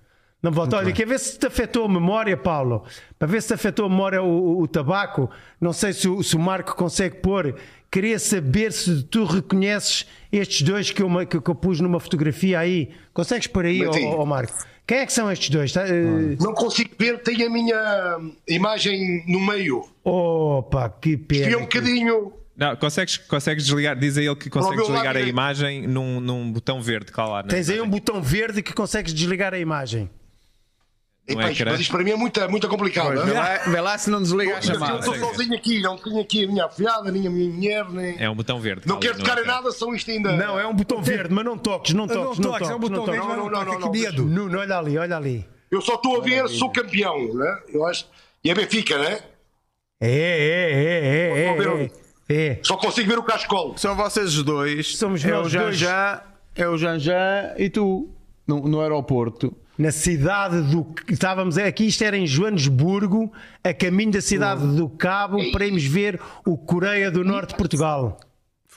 Não 0.41 0.51
volta. 0.51 0.75
Olha, 0.75 0.91
quer 0.91 1.05
ver 1.07 1.19
se 1.19 1.37
te 1.39 1.45
afetou 1.47 1.85
a 1.85 1.87
memória, 1.89 2.35
Paulo? 2.35 2.83
Para 3.17 3.27
ver 3.29 3.41
se 3.41 3.49
te 3.49 3.53
afetou 3.53 3.85
a 3.85 3.89
memória 3.89 4.21
o, 4.21 4.25
o- 4.27 4.61
o 4.63 4.67
tabaco. 4.67 5.29
Não 5.61 5.71
sei 5.71 5.93
se 5.93 6.01
se 6.23 6.35
o 6.35 6.39
Marco 6.39 6.75
consegue 6.75 7.17
pôr. 7.17 7.55
Queria 7.93 8.17
saber 8.17 8.73
se 8.73 9.03
tu 9.03 9.23
reconheces 9.23 10.07
estes 10.31 10.63
dois 10.63 10.89
que 10.89 11.03
eu, 11.03 11.27
que, 11.27 11.37
eu 11.37 11.53
pus 11.53 11.79
numa 11.79 11.99
fotografia 11.99 12.57
aí. 12.57 12.89
Consegues 13.13 13.45
pôr 13.45 13.65
aí, 13.65 13.85
ó 13.85 13.91
ó, 14.19 14.25
Marco? 14.25 14.65
Quem 14.87 14.97
é 14.97 15.05
que 15.05 15.13
são 15.13 15.31
estes 15.31 15.51
dois? 15.51 15.71
Tá, 15.71 15.87
eh, 15.87 16.35
Não 16.39 16.55
consigo 16.55 16.89
ver, 16.97 17.21
tem 17.21 17.43
a 17.43 17.49
minha 17.51 18.19
imagem 18.49 19.23
no 19.27 19.39
meio. 19.39 19.87
Opa, 20.03 20.89
que 20.89 21.15
pena. 21.15 21.51
E 21.51 21.53
é 21.53 21.57
um 21.57 21.61
bocadinho. 21.61 22.33
Não, 22.57 22.75
consegues, 22.77 23.17
consegues 23.17 23.63
desligar, 23.63 23.95
diz 23.95 24.17
a 24.17 24.23
ele 24.23 24.35
que 24.37 24.49
consegues 24.49 24.87
desligar 24.87 25.15
a 25.15 25.21
imagem 25.21 25.85
num, 25.85 26.19
num 26.19 26.51
botão 26.51 26.81
verde, 26.81 27.11
lá. 27.15 27.43
na 27.43 27.49
Tens 27.49 27.69
aí 27.69 27.79
um 27.79 27.87
botão 27.87 28.23
verde 28.23 28.63
que 28.63 28.73
consegues 28.73 29.13
desligar 29.13 29.53
a 29.53 29.59
imagem. 29.59 30.09
Epá, 31.25 31.51
ecrã. 31.51 31.71
mas 31.71 31.79
isto 31.79 31.91
para 31.91 32.03
mim 32.03 32.11
é 32.11 32.15
muito, 32.17 32.49
muito 32.49 32.67
complicado. 32.67 33.23
Vê 33.23 33.33
né? 33.33 33.39
lá, 33.39 33.57
vê 33.59 33.81
lá 33.81 33.97
se 33.97 34.09
não 34.09 34.21
desliga 34.21 34.55
a 34.55 34.57
Eu 34.57 34.61
chamada. 34.61 34.99
estou 34.99 35.15
sozinho 35.15 35.55
aqui, 35.55 35.81
não 35.81 35.95
tenho 35.95 36.19
aqui 36.19 36.43
a 36.43 36.47
minha 36.47 36.65
afilhada, 36.65 37.11
nem 37.11 37.25
a 37.25 37.29
minha 37.29 37.49
mulher, 37.49 37.89
nem. 37.89 38.21
É 38.21 38.29
um 38.29 38.35
botão 38.35 38.59
verde. 38.59 38.85
Não 38.85 38.99
quero 38.99 39.17
tocar 39.17 39.41
em 39.41 39.45
nada, 39.45 39.71
são 39.71 39.95
isto 39.95 40.11
ainda. 40.11 40.35
Não, 40.35 40.59
é 40.59 40.67
um 40.67 40.73
botão 40.73 41.01
verde, 41.01 41.33
mas 41.33 41.45
não 41.45 41.57
toques, 41.57 41.93
não 41.93 42.05
Não 42.05 42.13
toques, 42.13 42.39
não 42.39 42.51
toques, 42.51 42.67
toques. 42.67 42.69
é 42.69 42.75
um 42.75 42.79
botão 42.79 43.05
não 43.05 43.13
verde, 43.13 43.27
não 43.27 43.35
não, 43.37 43.49
não, 43.49 43.63
não, 43.63 43.79
não, 43.79 43.91
medo. 43.91 44.25
Nuno, 44.25 44.59
olha 44.59 44.77
ali, 44.77 44.97
olha 44.97 45.15
ali. 45.15 45.47
Eu 45.71 45.81
só 45.81 45.95
estou 45.95 46.17
a 46.17 46.23
ver, 46.23 46.47
sou 46.49 46.69
campeão, 46.69 47.33
né? 47.33 47.59
Eu 47.69 47.85
acho. 47.85 48.05
E 48.43 48.51
é 48.51 48.53
Benfica, 48.53 48.97
né? 48.97 49.19
É, 50.01 50.09
é, 50.09 50.73
é, 50.73 51.39
é, 51.39 51.87
é, 51.87 51.91
é. 52.29 52.47
é. 52.47 52.59
Só 52.61 52.75
consigo 52.75 53.09
ver 53.09 53.17
o 53.17 53.23
cascolo. 53.23 53.77
São 53.77 53.95
vocês 53.95 54.37
os 54.37 54.43
dois. 54.43 54.97
Somos 54.97 55.23
é 55.23 55.31
nós 55.31 55.47
o 55.47 55.49
Janjan, 55.49 56.19
é 56.53 56.67
o 56.67 56.77
Janjan 56.77 57.53
e 57.57 57.69
tu 57.69 58.09
no, 58.45 58.67
no 58.67 58.81
aeroporto. 58.81 59.55
Na 59.77 59.91
cidade 59.91 60.61
do. 60.61 60.93
Estávamos 61.09 61.57
aqui, 61.57 61.87
isto 61.87 62.03
era 62.03 62.15
em 62.15 62.27
Joanesburgo, 62.27 63.31
a 63.63 63.73
caminho 63.73 64.11
da 64.11 64.21
cidade 64.21 64.65
do 64.75 64.87
Cabo, 64.87 65.51
para 65.51 65.65
irmos 65.65 65.83
ver 65.83 66.19
o 66.45 66.55
Coreia 66.57 67.09
do 67.09 67.23
Norte 67.23 67.49
de 67.49 67.55
Portugal. 67.55 68.19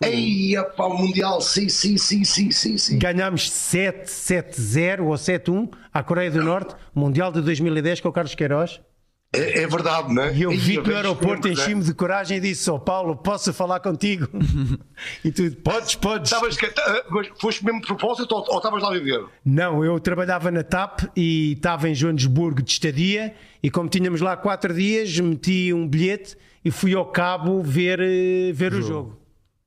Ei, 0.02 0.54
pá, 0.76 0.84
o 0.84 0.98
Mundial, 0.98 1.40
sim, 1.40 1.68
sim, 1.68 1.96
sim, 1.96 2.22
sim, 2.24 2.50
sim, 2.50 2.76
sim. 2.76 2.98
Ganhámos 2.98 3.50
7-7-0 3.50 5.04
ou 5.04 5.14
7-1 5.14 5.70
à 5.92 6.02
Coreia 6.02 6.30
do 6.30 6.42
Norte, 6.42 6.74
Mundial 6.94 7.32
de 7.32 7.40
2010 7.40 8.00
com 8.00 8.08
o 8.08 8.12
Carlos 8.12 8.34
Queiroz. 8.34 8.80
É, 9.36 9.62
é 9.62 9.66
verdade, 9.66 10.12
né? 10.12 10.32
E 10.34 10.42
eu 10.42 10.50
vi-te 10.50 10.76
no 10.78 10.82
vejo 10.84 10.96
aeroporto, 10.96 11.48
enchi-me 11.48 11.82
de 11.82 11.92
coragem 11.94 12.38
e 12.38 12.40
disse: 12.40 12.70
Ó 12.70 12.78
Paulo, 12.78 13.16
posso 13.16 13.52
falar 13.52 13.80
contigo? 13.80 14.26
e 15.24 15.30
tu, 15.30 15.50
podes, 15.56 15.94
podes. 15.94 16.30
Estavas 16.32 16.56
que- 16.56 16.66
ah, 16.78 17.04
mas 17.10 17.28
Foste 17.40 17.64
mesmo 17.64 17.80
de 17.80 17.86
propósito 17.86 18.32
ou 18.34 18.44
ou 18.48 18.56
estavas 18.56 18.82
lá 18.82 18.88
a 18.88 18.92
viver? 18.92 19.24
Não, 19.44 19.84
eu 19.84 19.98
trabalhava 20.00 20.50
na 20.50 20.62
TAP 20.62 21.00
e 21.16 21.52
estava 21.52 21.88
em 21.88 21.94
Joanesburgo 21.94 22.62
de 22.62 22.70
estadia 22.70 23.34
e 23.62 23.70
como 23.70 23.88
tínhamos 23.88 24.20
lá 24.20 24.36
quatro 24.36 24.72
dias, 24.74 25.18
meti 25.18 25.72
um 25.72 25.86
bilhete 25.86 26.36
e 26.64 26.70
fui 26.70 26.94
ao 26.94 27.06
cabo 27.06 27.62
ver, 27.62 28.00
eh, 28.00 28.52
ver 28.52 28.72
o 28.72 28.82
jogo. 28.82 29.18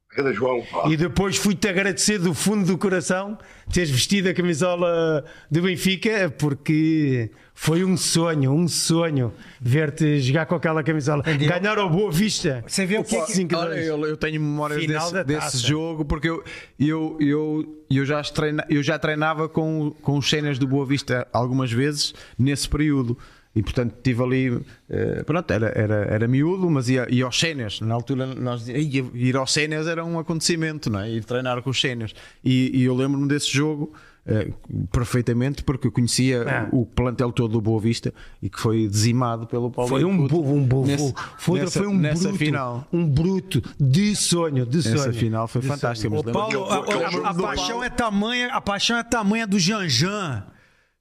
Cada 0.10 0.34
João, 0.34 0.62
pá. 0.72 0.90
E 0.90 0.98
depois 0.98 1.38
fui-te 1.38 1.68
agradecer 1.68 2.18
do 2.18 2.34
fundo 2.34 2.66
do 2.66 2.78
coração 2.80 3.38
teres 3.72 3.92
vestido 3.92 4.28
a 4.28 4.34
camisola 4.34 5.24
do 5.52 5.62
Benfica, 5.62 6.34
porque 6.36 7.30
foi 7.54 7.84
um 7.86 7.96
sonho, 7.96 8.52
um 8.52 8.68
sonho 8.68 9.32
ver-te 9.62 10.20
jogar 10.20 10.48
com 10.48 10.56
aquela 10.56 10.82
camisola. 10.84 11.22
Ganhar 11.22 11.78
ao 11.78 11.88
Boa 11.92 12.12
Vista. 12.12 12.64
Você 12.66 12.88
vê 12.88 12.98
o 12.98 13.04
que 13.04 13.16
é 13.16 13.20
que- 13.24 13.56
Olha, 13.56 13.76
eu, 13.76 14.04
eu 14.08 14.18
tenho 14.18 14.42
memórias 14.42 14.80
desse, 14.88 15.24
desse 15.26 15.58
jogo 15.68 16.04
porque 16.04 16.28
eu, 16.28 16.44
eu, 16.80 17.16
eu, 17.20 17.84
eu, 17.92 18.04
já 18.04 18.20
treina, 18.24 18.66
eu 18.68 18.82
já 18.82 18.98
treinava 18.98 19.48
com, 19.48 19.92
com 20.02 20.18
os 20.18 20.28
cenas 20.28 20.58
do 20.58 20.68
Boa 20.68 20.88
Vista 20.88 21.28
algumas 21.32 21.72
vezes 21.72 22.16
nesse 22.38 22.68
período. 22.68 23.16
E 23.56 23.64
portanto 23.64 23.96
estive 23.98 24.24
ali, 24.24 24.62
eh, 24.90 25.24
pronto, 25.24 25.52
era, 25.52 25.68
era, 25.76 25.96
era 26.06 26.28
miúdo, 26.28 26.70
mas 26.70 26.88
ia, 26.88 27.08
ia 27.10 27.26
aos 27.26 27.40
cenas. 27.40 27.82
Na 27.82 27.96
altura 27.96 28.28
nós 28.28 28.66
dizíamos, 28.66 29.12
"Ei, 29.16 29.28
ir 29.28 29.36
aos 29.36 29.52
cenas 29.52 29.88
era 29.88 30.06
um 30.06 30.20
acontecimento, 30.20 30.90
não 30.90 31.00
é? 31.00 31.10
Ir 31.10 31.24
treinar 31.26 31.62
com 31.64 31.72
os 31.72 31.82
cenas. 31.82 32.14
E, 32.44 32.72
e 32.74 32.84
eu 32.84 32.96
lembro-me 32.96 33.28
desse 33.28 33.52
jogo 33.52 33.92
eh, 34.28 34.52
perfeitamente 34.92 35.64
porque 35.64 35.88
eu 35.88 35.92
conhecia 35.92 36.44
Ah. 36.48 36.70
o 36.72 36.86
plantel 36.86 37.32
todo 37.32 37.54
do 37.54 37.62
Boa 37.62 37.80
Vista 37.82 38.14
e 38.40 38.50
que 38.50 38.60
foi 38.60 38.88
dizimado 38.88 39.48
pelo 39.48 39.72
Paulo 39.72 39.90
Foi 39.90 40.04
um, 40.06 40.28
bu- 40.28 40.44
um, 40.46 40.84
Nesse- 40.86 41.14
foi, 41.40 41.60
nessa- 41.62 41.80
foi 41.80 41.88
um 41.88 41.98
nessa 41.98 42.24
bruto, 42.28 42.38
final. 42.38 42.88
um 42.94 43.08
bruto 43.08 43.64
de 43.80 44.16
sonho, 44.16 44.66
de 44.68 44.84
sonho. 44.84 44.96
Essa 44.96 45.14
final 45.14 45.48
foi 45.48 45.64
fantástica. 45.64 46.10
Paulo, 46.32 46.66
a, 46.66 47.34
paixão 47.34 47.84
é 47.84 47.90
tamanha, 47.90 48.50
a 48.54 48.62
paixão 48.62 48.98
é 48.98 49.04
tamanha 49.04 49.48
do 49.48 49.58
Janjan 49.58 50.44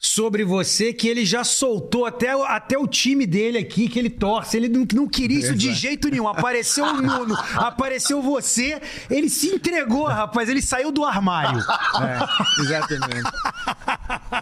sobre 0.01 0.45
você 0.45 0.93
que 0.93 1.09
ele 1.09 1.25
já 1.25 1.43
soltou 1.43 2.07
até, 2.07 2.35
o- 2.37 2.45
até 2.45 2.79
o 2.79 2.87
time 2.87 3.27
dele 3.27 3.59
aqui 3.59 3.89
que 3.89 3.99
ele 3.99 4.09
torce. 4.11 4.57
Ele 4.57 4.69
não, 4.69 4.87
não 4.95 5.09
queria 5.09 5.39
isso 5.41 5.55
de 5.57 5.73
jeito 5.75 6.09
nenhum. 6.09 6.29
Apareceu 6.29 6.85
o 6.85 7.03
Nuno, 7.03 7.35
apareceu 7.57 8.23
você, 8.23 8.81
ele 9.11 9.29
se 9.29 9.49
entregou, 9.49 10.05
rapaz. 10.07 10.49
Ele 10.49 10.63
saiu 10.63 10.93
do 10.93 11.05
armário. 11.05 11.59
É, 11.61 12.63
exatamente. 12.63 13.29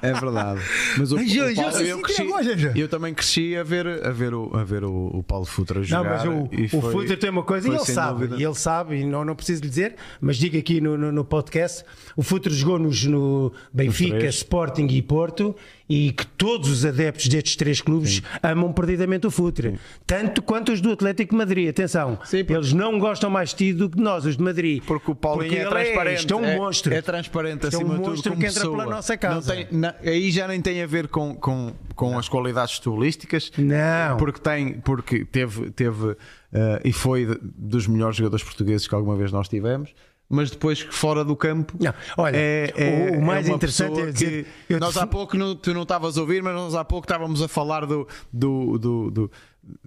É 0.02 0.12
verdade. 0.12 0.60
Mas 0.98 1.10
o, 1.12 1.18
já- 1.24 1.44
o 1.46 1.54
já 1.54 1.62
Paulo- 1.62 1.76
se 1.78 1.88
eu, 1.88 2.00
cresci, 2.02 2.22
entregou, 2.22 2.42
já, 2.42 2.56
já. 2.56 2.72
eu 2.76 2.88
também 2.88 3.14
cresci 3.14 3.56
a 3.56 3.62
ver, 3.62 3.86
a 4.06 4.10
ver, 4.10 4.34
o, 4.34 4.54
a 4.54 4.62
ver 4.62 4.84
o, 4.84 5.10
o 5.14 5.22
Paulo 5.22 5.46
Futra 5.46 5.78
Não, 5.78 5.84
jogar. 5.86 6.04
mas 6.04 6.24
o, 6.26 6.76
o 6.76 6.80
foi- 6.82 6.92
Futre 6.92 7.16
tem 7.16 7.30
uma 7.30 7.42
coisa 7.42 7.66
e 7.66 7.70
ele 7.70 7.78
sabe, 7.80 8.20
dúvida. 8.26 8.36
e 8.40 8.44
ele 8.44 8.54
sabe, 8.54 8.96
e 8.96 9.04
não, 9.06 9.24
não 9.24 9.34
preciso 9.34 9.62
lhe 9.62 9.68
dizer, 9.70 9.96
mas 10.20 10.36
diga 10.36 10.58
aqui 10.58 10.80
no, 10.82 10.98
no, 10.98 11.10
no 11.10 11.24
podcast: 11.24 11.82
o 12.16 12.22
Futre 12.22 12.52
jogou 12.54 12.78
nos, 12.78 13.04
no 13.04 13.52
Benfica. 13.72 14.26
Sporting 14.26 14.86
e 14.90 15.02
Porto, 15.02 15.54
e 15.88 16.10
que 16.12 16.26
todos 16.26 16.68
os 16.70 16.84
adeptos 16.84 17.28
destes 17.28 17.54
três 17.54 17.80
clubes 17.80 18.22
amam 18.42 18.72
perdidamente 18.72 19.26
o 19.26 19.30
Futre, 19.30 19.78
tanto 20.06 20.40
quanto 20.42 20.72
os 20.72 20.80
do 20.80 20.90
Atlético 20.90 21.32
de 21.32 21.36
Madrid. 21.36 21.68
Atenção, 21.68 22.18
Sim, 22.24 22.38
porque- 22.38 22.54
eles 22.54 22.72
não 22.72 22.98
gostam 22.98 23.28
mais 23.30 23.50
de 23.50 23.56
ti 23.56 23.72
do 23.72 23.88
que 23.90 24.00
nós, 24.00 24.24
os 24.24 24.36
de 24.36 24.42
Madrid. 24.42 24.82
Porque 24.84 25.10
o 25.10 25.14
Paulinho 25.14 25.50
Porque 25.50 25.62
é 25.62 25.68
transparente. 25.68 26.18
isto 26.20 26.32
é 26.32 26.36
um 26.36 26.56
monstro. 26.56 26.94
É, 26.94 27.02
transparente 27.02 27.64
Isto 27.64 27.74
é 27.74 27.78
um 27.78 27.80
acima 27.82 27.94
de 27.94 28.00
tudo. 28.00 28.10
monstro 28.10 28.30
como 28.32 28.40
que 28.42 28.48
entra 28.48 28.60
pessoa. 28.62 28.76
pela 28.78 28.90
nossa 28.96 29.16
casa. 29.16 29.54
Não 29.54 29.64
tem- 29.64 29.78
na- 29.78 29.94
aí 30.02 30.30
já 30.30 30.48
nem 30.48 30.60
tem 30.60 30.82
a 30.82 30.86
ver 30.86 31.06
com, 31.08 31.34
com, 31.36 31.72
com 31.94 32.18
as 32.18 32.28
qualidades 32.28 32.74
futebolísticas. 32.76 33.52
Não. 33.58 34.16
Porque 34.16 34.40
tem, 34.40 34.74
porque 34.80 35.24
teve, 35.24 35.70
teve 35.70 36.16
eh, 36.52 36.80
e 36.84 36.92
foi 36.92 37.38
dos 37.42 37.86
melhores 37.86 38.16
jogadores 38.16 38.42
portugueses 38.44 38.88
que 38.88 38.94
alguma 38.94 39.16
vez 39.16 39.30
nós 39.30 39.48
tivemos. 39.48 39.94
Mas 40.28 40.50
depois 40.50 40.82
que 40.82 40.92
fora 40.92 41.24
do 41.24 41.36
campo 41.36 41.74
Não, 41.78 41.94
olha, 42.16 42.36
é, 42.36 42.72
é- 42.76 43.10
o- 43.14 43.18
o 43.20 43.22
mais 43.24 43.48
é 43.48 43.52
interessante 43.52 44.00
é 44.00 44.10
dizer- 44.10 44.46
que 44.66 44.76
nós 44.78 44.96
há 44.96 45.06
pouco 45.06 45.36
não- 45.36 45.54
tu 45.54 45.72
não 45.72 45.82
estavas 45.82 46.18
a 46.18 46.20
ouvir, 46.20 46.42
mas 46.42 46.52
nós 46.54 46.74
há 46.74 46.84
pouco 46.84 47.04
estávamos 47.04 47.40
a 47.42 47.46
falar 47.48 47.86
do, 47.86 48.08
do, 48.32 48.76
do- 48.76 49.10
do- 49.10 49.30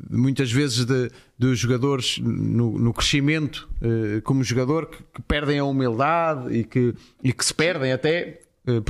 muitas 0.09 0.51
vezes 0.51 0.85
de, 0.85 1.09
dos 1.37 1.59
jogadores 1.59 2.17
no, 2.19 2.77
no 2.79 2.93
crescimento 2.93 3.67
eh, 3.81 4.21
como 4.21 4.43
jogador 4.43 4.85
que, 4.87 4.97
que 5.13 5.21
perdem 5.23 5.59
a 5.59 5.65
humildade 5.65 6.53
e 6.55 6.63
que, 6.63 6.93
e 7.23 7.31
que 7.33 7.43
se 7.43 7.53
perdem 7.53 7.91
até 7.91 8.41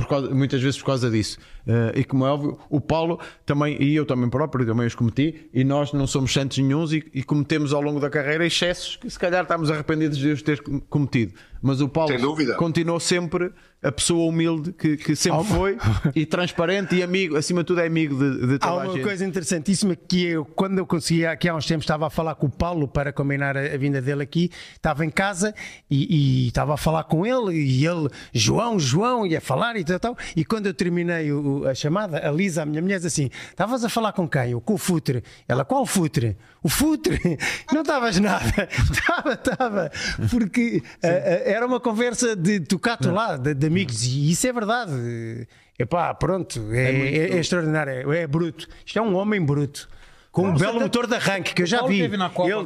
causa- 0.08 0.30
muitas 0.34 0.60
vezes 0.60 0.78
por 0.78 0.86
causa 0.86 1.10
disso. 1.10 1.38
Eh, 1.66 2.00
e 2.00 2.04
como 2.04 2.26
é 2.26 2.30
óbvio, 2.30 2.58
o 2.68 2.80
Paulo 2.80 3.18
também, 3.46 3.80
e 3.82 3.94
eu 3.94 4.04
também 4.04 4.28
próprio, 4.28 4.66
também 4.66 4.86
os 4.86 4.94
cometi, 4.94 5.48
e 5.54 5.64
nós 5.64 5.92
não 5.92 6.06
somos 6.06 6.32
santos 6.32 6.58
nenhuns 6.58 6.92
e, 6.92 7.04
e 7.14 7.22
cometemos 7.22 7.72
ao 7.72 7.80
longo 7.80 8.00
da 8.00 8.10
carreira 8.10 8.44
excessos 8.44 8.96
que 8.96 9.08
se 9.08 9.18
calhar 9.18 9.42
estamos 9.42 9.70
arrependidos 9.70 10.18
de 10.18 10.28
os 10.28 10.42
ter 10.42 10.60
cometido. 10.88 11.32
Mas 11.62 11.80
o 11.80 11.88
Paulo 11.88 12.10
Sem 12.12 12.20
dúvida. 12.20 12.54
continuou 12.54 12.98
sempre 12.98 13.52
a 13.82 13.90
pessoa 13.90 14.28
humilde 14.28 14.72
que, 14.72 14.96
que 14.98 15.16
sempre 15.16 15.42
foi 15.44 15.78
e 16.14 16.26
transparente 16.26 16.94
e 16.96 17.02
amigo, 17.02 17.34
acima 17.36 17.60
de 17.62 17.66
tudo 17.66 17.80
é 17.80 17.86
amigo 17.86 18.14
de, 18.14 18.46
de 18.46 18.54
Há 18.56 18.58
toda 18.58 18.84
a 18.84 18.90
uma 18.92 18.98
coisa 19.02 19.24
interessantíssima 19.24 19.96
que 19.96 20.26
eu, 20.26 20.44
quando 20.44 20.76
eu 20.78 20.86
consegui, 20.86 21.24
aqui 21.24 21.48
há 21.48 21.54
uns 21.54 21.64
tempos, 21.66 21.84
estava 21.84 22.06
a 22.06 22.10
falar 22.10 22.34
com 22.34 22.46
o 22.46 22.50
Paulo 22.50 22.86
para 22.86 23.10
combinar 23.10 23.56
a, 23.56 23.60
a 23.60 23.76
vinda 23.78 24.02
dele 24.02 24.22
aqui, 24.22 24.50
estava 24.74 25.04
em 25.04 25.08
casa 25.10 25.54
e, 25.90 26.44
e 26.44 26.48
estava 26.48 26.74
a 26.74 26.76
falar 26.76 27.04
com 27.04 27.24
ele 27.26 27.56
e 27.58 27.86
ele, 27.86 28.08
João, 28.34 28.78
João, 28.78 29.26
ia 29.26 29.40
falar 29.40 29.76
e 29.76 29.84
tal, 29.84 29.98
tal. 29.98 30.18
E 30.36 30.44
quando 30.44 30.66
eu 30.66 30.74
terminei 30.74 31.32
o- 31.32 31.66
a 31.66 31.74
chamada, 31.74 32.26
a 32.26 32.30
Lisa, 32.30 32.62
a 32.62 32.66
minha 32.66 32.82
mulher, 32.82 32.96
diz 32.98 33.06
assim: 33.06 33.30
Estavas 33.48 33.82
a 33.82 33.88
falar 33.88 34.12
com 34.12 34.28
quem? 34.28 34.50
Eu, 34.50 34.60
com 34.60 34.74
o 34.74 34.78
Futre. 34.78 35.22
Ela, 35.48 35.64
qual 35.64 35.86
Futre? 35.86 36.36
O 36.62 36.68
Futre? 36.68 37.18
Não 37.72 37.80
estavas 37.80 38.18
nada. 38.20 38.68
Estava, 38.92 39.32
estava. 39.32 39.90
Porque 40.30 40.82
ah, 41.02 41.06
ah, 41.08 41.49
era 41.50 41.66
uma 41.66 41.80
conversa 41.80 42.34
de 42.36 42.60
tocato 42.60 43.10
lá, 43.10 43.36
de, 43.36 43.54
de 43.54 43.66
amigos, 43.66 44.02
e 44.04 44.30
isso 44.30 44.46
é 44.46 44.52
verdade. 44.52 45.46
Epá, 45.78 46.12
pronto, 46.14 46.60
é, 46.72 46.90
é- 46.90 47.16
é 47.32 47.38
extraordinário, 47.38 48.12
é, 48.12 48.22
é 48.22 48.26
bruto. 48.26 48.68
Isto 48.84 48.98
é 48.98 49.02
um 49.02 49.14
homem 49.16 49.44
bruto. 49.44 49.88
Com 50.30 50.48
um 50.48 50.54
belo 50.54 50.78
motor 50.80 51.06
de 51.08 51.14
arranque, 51.16 51.52
que 51.54 51.62
eu 51.62 51.66
já 51.66 51.84
vi. 51.84 52.00
Ele 52.02 52.12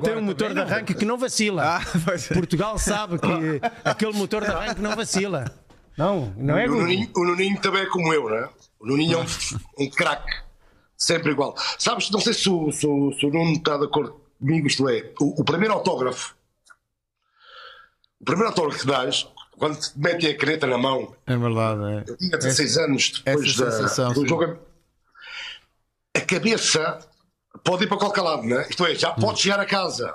tem 0.02 0.16
um 0.16 0.20
motor 0.22 0.48
também, 0.48 0.54
de 0.54 0.54
não? 0.54 0.62
arranque 0.76 0.94
que 0.94 1.04
não 1.06 1.16
vacila. 1.16 1.78
Ah, 1.78 1.82
é. 2.12 2.34
Portugal 2.34 2.78
sabe 2.78 3.18
que 3.18 3.60
aquele 3.84 4.12
motor 4.12 4.42
de 4.44 4.50
arranque 4.50 4.82
não 4.82 4.94
vacila. 4.94 5.46
Não, 5.96 6.32
não 6.36 6.58
é 6.58 6.66
o. 6.68 6.74
Nuninho, 6.74 7.08
o 7.16 7.24
Nuninho 7.24 7.58
também 7.62 7.82
é 7.82 7.86
como 7.86 8.12
eu, 8.12 8.28
né? 8.28 8.48
O 8.80 8.86
Nuninho 8.86 9.18
é 9.18 9.22
um, 9.22 9.84
um 9.86 9.90
craque. 9.90 10.30
Sempre 10.96 11.32
igual. 11.32 11.54
Sabes, 11.78 12.10
não 12.10 12.20
sei 12.20 12.34
se 12.34 12.50
o, 12.50 12.70
se 12.70 12.86
o- 12.86 13.12
se 13.12 13.24
o 13.26 13.30
Nuno 13.30 13.52
está 13.52 13.78
de 13.78 13.84
acordo 13.84 14.20
comigo, 14.38 14.66
isto 14.66 14.86
é, 14.88 15.10
o, 15.20 15.40
o 15.40 15.44
primeiro 15.44 15.72
autógrafo, 15.74 16.34
o 18.24 18.26
primeiro 18.26 18.48
autógrafo 18.48 18.80
que 18.80 18.86
dás, 18.86 19.26
quando 19.58 19.78
te 19.78 19.90
metem 19.98 20.30
a 20.30 20.36
caneta 20.36 20.66
na 20.66 20.78
mão, 20.78 21.14
É 21.26 21.36
verdade, 21.36 21.80
é. 21.84 22.04
eu 22.10 22.16
tinha 22.16 22.38
16 22.38 22.78
anos 22.78 23.22
depois 23.24 23.54
da- 23.56 23.70
sensação, 23.70 24.12
do 24.14 24.20
sim. 24.22 24.28
jogo, 24.28 24.58
a 26.16 26.20
cabeça 26.20 26.98
pode 27.62 27.84
ir 27.84 27.86
para 27.86 27.98
qualquer 27.98 28.22
lado, 28.22 28.42
né? 28.44 28.66
Isto 28.70 28.86
é, 28.86 28.94
já 28.94 29.10
Hum. 29.12 29.16
podes 29.20 29.42
chegar 29.42 29.60
a 29.60 29.66
casa. 29.66 30.14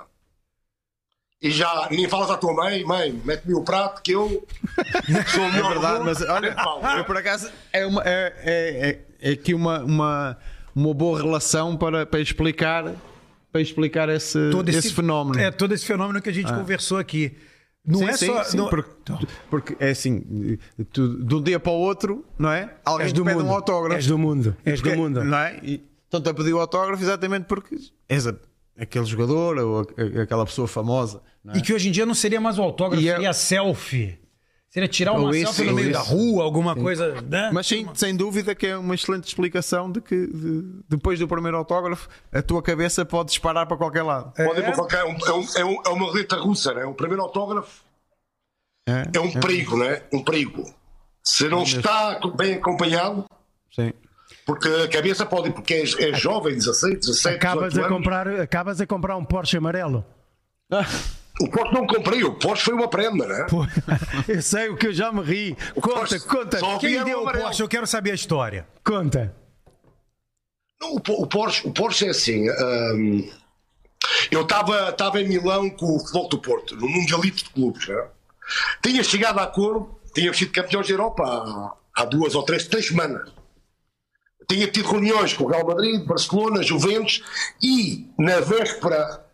E 1.42 1.50
já 1.50 1.88
nem 1.90 2.06
falas 2.08 2.30
à 2.30 2.36
tua 2.36 2.52
mãe, 2.52 2.84
mãe, 2.84 3.12
mete-me 3.24 3.54
o 3.54 3.62
prato 3.62 4.02
que 4.02 4.12
eu 4.12 4.46
sou 5.32 5.42
o 5.42 5.46
É 5.46 5.62
verdade, 5.70 6.04
mas 6.04 6.18
mundo." 6.20 6.30
olha, 6.32 6.56
eu 6.98 7.04
por 7.04 7.16
acaso 7.16 7.50
é, 7.72 7.86
uma, 7.86 8.02
é, 8.04 8.34
é, 8.44 8.90
é, 9.22 9.30
é 9.30 9.32
aqui 9.32 9.54
uma, 9.54 9.78
uma, 9.84 10.36
uma 10.74 10.92
boa 10.92 11.18
relação 11.22 11.76
para, 11.76 12.04
para 12.04 12.20
explicar 12.20 12.92
para 13.52 13.60
explicar 13.60 14.08
esse, 14.10 14.50
Todo 14.50 14.68
esse, 14.68 14.92
fenómeno. 14.94 15.40
É 15.40 15.50
todo 15.50 15.72
esse 15.74 15.84
fenômeno 15.84 16.20
que 16.22 16.28
a 16.28 16.32
gente 16.32 16.52
conversou 16.52 16.98
aqui. 16.98 17.36
Não 17.86 17.98
Sim, 18.00 18.04
é 18.08 18.12
sim, 18.12 18.26
só. 18.26 18.44
sim, 18.44 18.56
não- 18.58 18.68
porque, 18.68 18.90
porque 19.48 19.76
é 19.80 19.90
assim, 19.90 20.58
tu, 20.92 21.24
de 21.24 21.34
um 21.34 21.42
dia 21.42 21.58
para 21.58 21.72
o 21.72 21.76
outro, 21.76 22.24
não 22.38 22.50
é? 22.52 22.74
Alguém 22.84 23.06
És 23.06 23.12
te 23.12 23.16
do 23.16 23.24
pede 23.24 23.38
mundo. 23.38 23.48
um 23.48 23.52
autógrafo. 23.54 23.96
És 23.96 24.06
do 24.06 24.18
mundo. 24.18 24.56
És 24.64 24.80
do 24.80 24.82
Porque- 24.84 24.96
mundo. 24.98 25.24
Não 25.24 25.38
é? 25.38 25.58
E 25.62 25.82
estão-te 26.04 26.28
a 26.28 26.34
pedir 26.34 26.52
o 26.52 26.60
autógrafo 26.60 27.02
exatamente 27.02 27.44
porque 27.46 27.76
és 28.08 28.26
a- 28.26 28.34
aquele 28.78 29.06
jogador 29.06 29.56
ou 29.58 29.80
a- 29.80 30.22
aquela 30.22 30.44
pessoa 30.44 30.68
famosa. 30.68 31.22
É? 31.48 31.56
E 31.58 31.62
que 31.62 31.72
hoje 31.72 31.88
em 31.88 31.92
dia 31.92 32.04
não 32.04 32.14
seria 32.14 32.40
mais 32.40 32.58
o 32.58 32.62
autógrafo, 32.62 33.02
E 33.02 33.08
é- 33.08 33.12
seria 33.14 33.30
a 33.30 33.32
selfie. 33.34 34.18
Seria 34.72 34.88
tirar 34.88 35.12
uma 35.14 35.36
isso, 35.36 35.52
selfie 35.52 35.64
no 35.68 35.74
meio 35.74 35.90
isso. 35.90 35.98
da 35.98 36.04
rua, 36.04 36.44
alguma 36.44 36.76
coisa. 36.76 37.20
Né? 37.22 37.50
Mas 37.52 37.66
sim, 37.66 37.88
sem 37.94 38.14
dúvida 38.16 38.54
que 38.54 38.68
é 38.68 38.76
uma 38.76 38.94
excelente 38.94 39.26
explicação 39.26 39.90
de 39.90 40.00
que 40.00 40.28
de- 40.28 40.80
depois 40.88 41.18
do 41.18 41.26
primeiro 41.26 41.56
autógrafo 41.56 42.08
a 42.32 42.40
tua 42.40 42.62
cabeça 42.62 43.04
pode 43.04 43.30
disparar 43.30 43.66
para 43.66 43.76
qualquer 43.76 44.02
lado. 44.02 44.32
Pode 44.32 44.60
ir 44.60 44.62
para 44.62 44.72
qualquer. 44.74 44.98
É, 45.00 45.04
um- 45.04 45.18
é, 45.26 45.32
um- 45.32 45.46
é, 45.56 45.64
um- 45.64 45.82
é 45.86 45.88
uma 45.88 46.06
roleta 46.06 46.36
russa, 46.36 46.72
né? 46.72 46.84
O 46.84 46.94
primeiro 46.94 47.20
autógrafo 47.22 47.82
É, 48.88 49.08
é 49.12 49.20
um 49.20 49.32
perigo, 49.32 49.76
né? 49.76 50.02
Um 50.12 50.22
perigo. 50.22 50.64
Se 51.24 51.48
não 51.48 51.64
está 51.64 52.20
bem 52.36 52.54
acompanhado, 52.54 53.24
Sim. 53.74 53.92
porque 54.46 54.68
a 54.68 54.88
cabeça 54.88 55.26
pode 55.26 55.48
ir, 55.48 55.52
porque 55.52 55.74
é, 55.74 56.10
é 56.10 56.14
jovem, 56.14 56.54
16, 56.54 57.00
17, 57.00 57.36
Acabas 57.36 57.70
18 57.74 57.84
a, 57.84 57.86
anos. 57.88 57.98
comprar, 57.98 58.28
acabas 58.40 58.80
a 58.80 58.86
comprar 58.86 59.16
um 59.16 59.24
Porsche 59.24 59.56
amarelo. 59.56 60.04
O 61.40 61.48
Porsche 61.48 61.72
não 61.74 61.86
comprei, 61.86 62.22
o 62.24 62.34
Porsche 62.34 62.64
foi 62.64 62.74
uma 62.74 62.88
prenda, 62.88 63.26
né? 63.26 63.46
Eu 64.28 64.42
sei 64.42 64.68
o 64.68 64.76
que 64.76 64.88
eu 64.88 64.92
já 64.92 65.10
me 65.12 65.22
ri. 65.22 65.56
Conta, 65.80 65.88
Porsche 66.00 66.20
conta. 66.20 66.58
só 66.58 66.78
Quem 66.78 67.02
deu 67.04 67.18
o 67.18 67.22
amarelo. 67.22 67.44
Porsche? 67.44 67.62
Eu 67.62 67.68
quero 67.68 67.86
saber 67.86 68.10
a 68.12 68.14
história. 68.14 68.66
Conta. 68.84 69.34
Não, 70.80 70.94
o, 70.96 71.00
Po- 71.00 71.22
o 71.22 71.26
Porsche, 71.26 71.66
o 71.66 71.72
Porsche 71.72 72.06
é 72.06 72.10
assim. 72.10 72.50
hum, 72.50 73.30
eu 74.30 74.42
estava 74.42 74.90
estava 74.90 75.20
em 75.20 75.28
Milão 75.28 75.70
com 75.70 75.96
o 75.96 75.98
Futebol 76.00 76.28
do 76.28 76.38
Porto, 76.40 76.76
no 76.76 76.88
Mundialito 76.88 77.44
de 77.44 77.50
Clubes. 77.50 77.86
Né? 77.88 78.06
Tinha 78.82 79.02
chegado 79.04 79.38
a 79.38 79.44
acordo, 79.44 79.98
tínhamos 80.14 80.36
sido 80.38 80.52
campeões 80.52 80.86
da 80.88 80.92
Europa 80.94 81.22
há, 81.24 82.02
há 82.02 82.04
duas 82.04 82.34
ou 82.34 82.42
três, 82.42 82.66
três 82.66 82.88
semanas. 82.88 83.30
Tinha 84.48 84.66
tido 84.66 84.88
reuniões 84.90 85.32
com 85.32 85.44
o 85.44 85.48
Real 85.48 85.66
Madrid, 85.66 86.04
Barcelona, 86.04 86.62
Juventus 86.62 87.22
e 87.62 88.06
na 88.18 88.40
véspera 88.40 89.24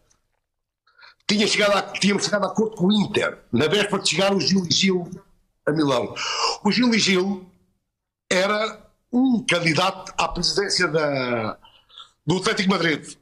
tinha 1.26 1.46
chegado 1.46 1.76
a, 1.76 1.82
tínhamos 1.82 2.24
chegado 2.24 2.44
a 2.44 2.48
acordo 2.48 2.76
com 2.76 2.86
o 2.86 2.92
Inter, 2.92 3.38
na 3.52 3.66
véspera 3.66 4.02
de 4.02 4.08
chegar 4.08 4.32
o 4.32 4.40
Gil 4.40 4.66
e 4.66 4.72
Gil 4.72 5.10
a 5.66 5.72
Milão. 5.72 6.14
O 6.62 6.70
Gil 6.70 6.94
e 6.94 6.98
Gil 6.98 7.50
era 8.30 8.80
um 9.12 9.44
candidato 9.44 10.12
à 10.16 10.28
presidência 10.28 10.86
da, 10.86 11.58
do 12.24 12.38
Atlético 12.38 12.70
Madrid. 12.70 13.14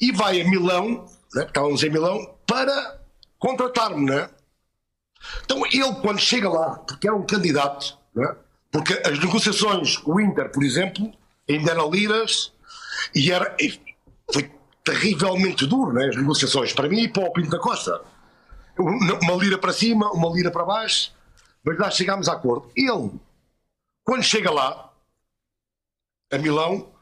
E 0.00 0.12
vai 0.12 0.40
a 0.40 0.48
Milão, 0.48 1.06
né, 1.34 1.44
estávamos 1.44 1.82
em 1.82 1.90
Milão, 1.90 2.34
para 2.46 3.00
contratar-me, 3.38 4.04
né? 4.04 4.30
Então 5.44 5.64
ele, 5.66 5.92
quando 6.02 6.20
chega 6.20 6.48
lá, 6.48 6.76
porque 6.78 7.08
era 7.08 7.16
um 7.16 7.26
candidato, 7.26 7.98
né? 8.14 8.36
porque 8.70 8.92
as 9.04 9.18
negociações, 9.18 9.98
o 10.04 10.20
Inter, 10.20 10.50
por 10.52 10.62
exemplo, 10.62 11.12
ainda 11.48 11.72
eram 11.72 11.90
liras, 11.90 12.52
e 13.14 13.32
era, 13.32 13.56
foi 14.32 14.50
terrivelmente 14.86 15.66
duro, 15.66 15.92
né? 15.92 16.06
as 16.06 16.16
negociações, 16.16 16.72
para 16.72 16.88
mim 16.88 17.02
e 17.02 17.08
para 17.08 17.24
o 17.24 17.32
Pinto 17.32 17.50
da 17.50 17.58
Costa. 17.58 18.00
Uma 18.78 19.34
lira 19.34 19.58
para 19.58 19.72
cima, 19.72 20.12
uma 20.12 20.32
lira 20.32 20.50
para 20.50 20.64
baixo, 20.64 21.12
mas 21.64 21.76
lá 21.76 21.90
chegámos 21.90 22.28
a 22.28 22.34
acordo. 22.34 22.70
Ele, 22.76 23.10
quando 24.04 24.22
chega 24.22 24.50
lá, 24.50 24.92
a 26.32 26.38
Milão, 26.38 26.92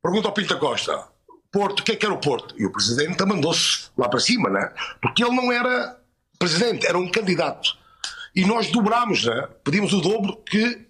pergunta 0.00 0.28
ao 0.28 0.34
Pinto 0.34 0.54
da 0.54 0.60
Costa: 0.60 1.08
Porto, 1.50 1.80
o 1.80 1.82
que 1.82 1.92
é 1.92 1.96
que 1.96 2.06
era 2.06 2.14
o 2.14 2.20
Porto? 2.20 2.54
E 2.56 2.64
o 2.64 2.70
presidente 2.70 3.24
mandou-se 3.24 3.90
lá 3.98 4.08
para 4.08 4.20
cima, 4.20 4.48
né? 4.48 4.72
Porque 5.00 5.24
ele 5.24 5.34
não 5.34 5.50
era 5.50 6.00
presidente, 6.38 6.86
era 6.86 6.98
um 6.98 7.10
candidato. 7.10 7.76
E 8.36 8.44
nós 8.44 8.70
dobrámos, 8.70 9.24
né? 9.24 9.48
Pedimos 9.64 9.92
o 9.92 10.00
dobro 10.00 10.36
que, 10.44 10.86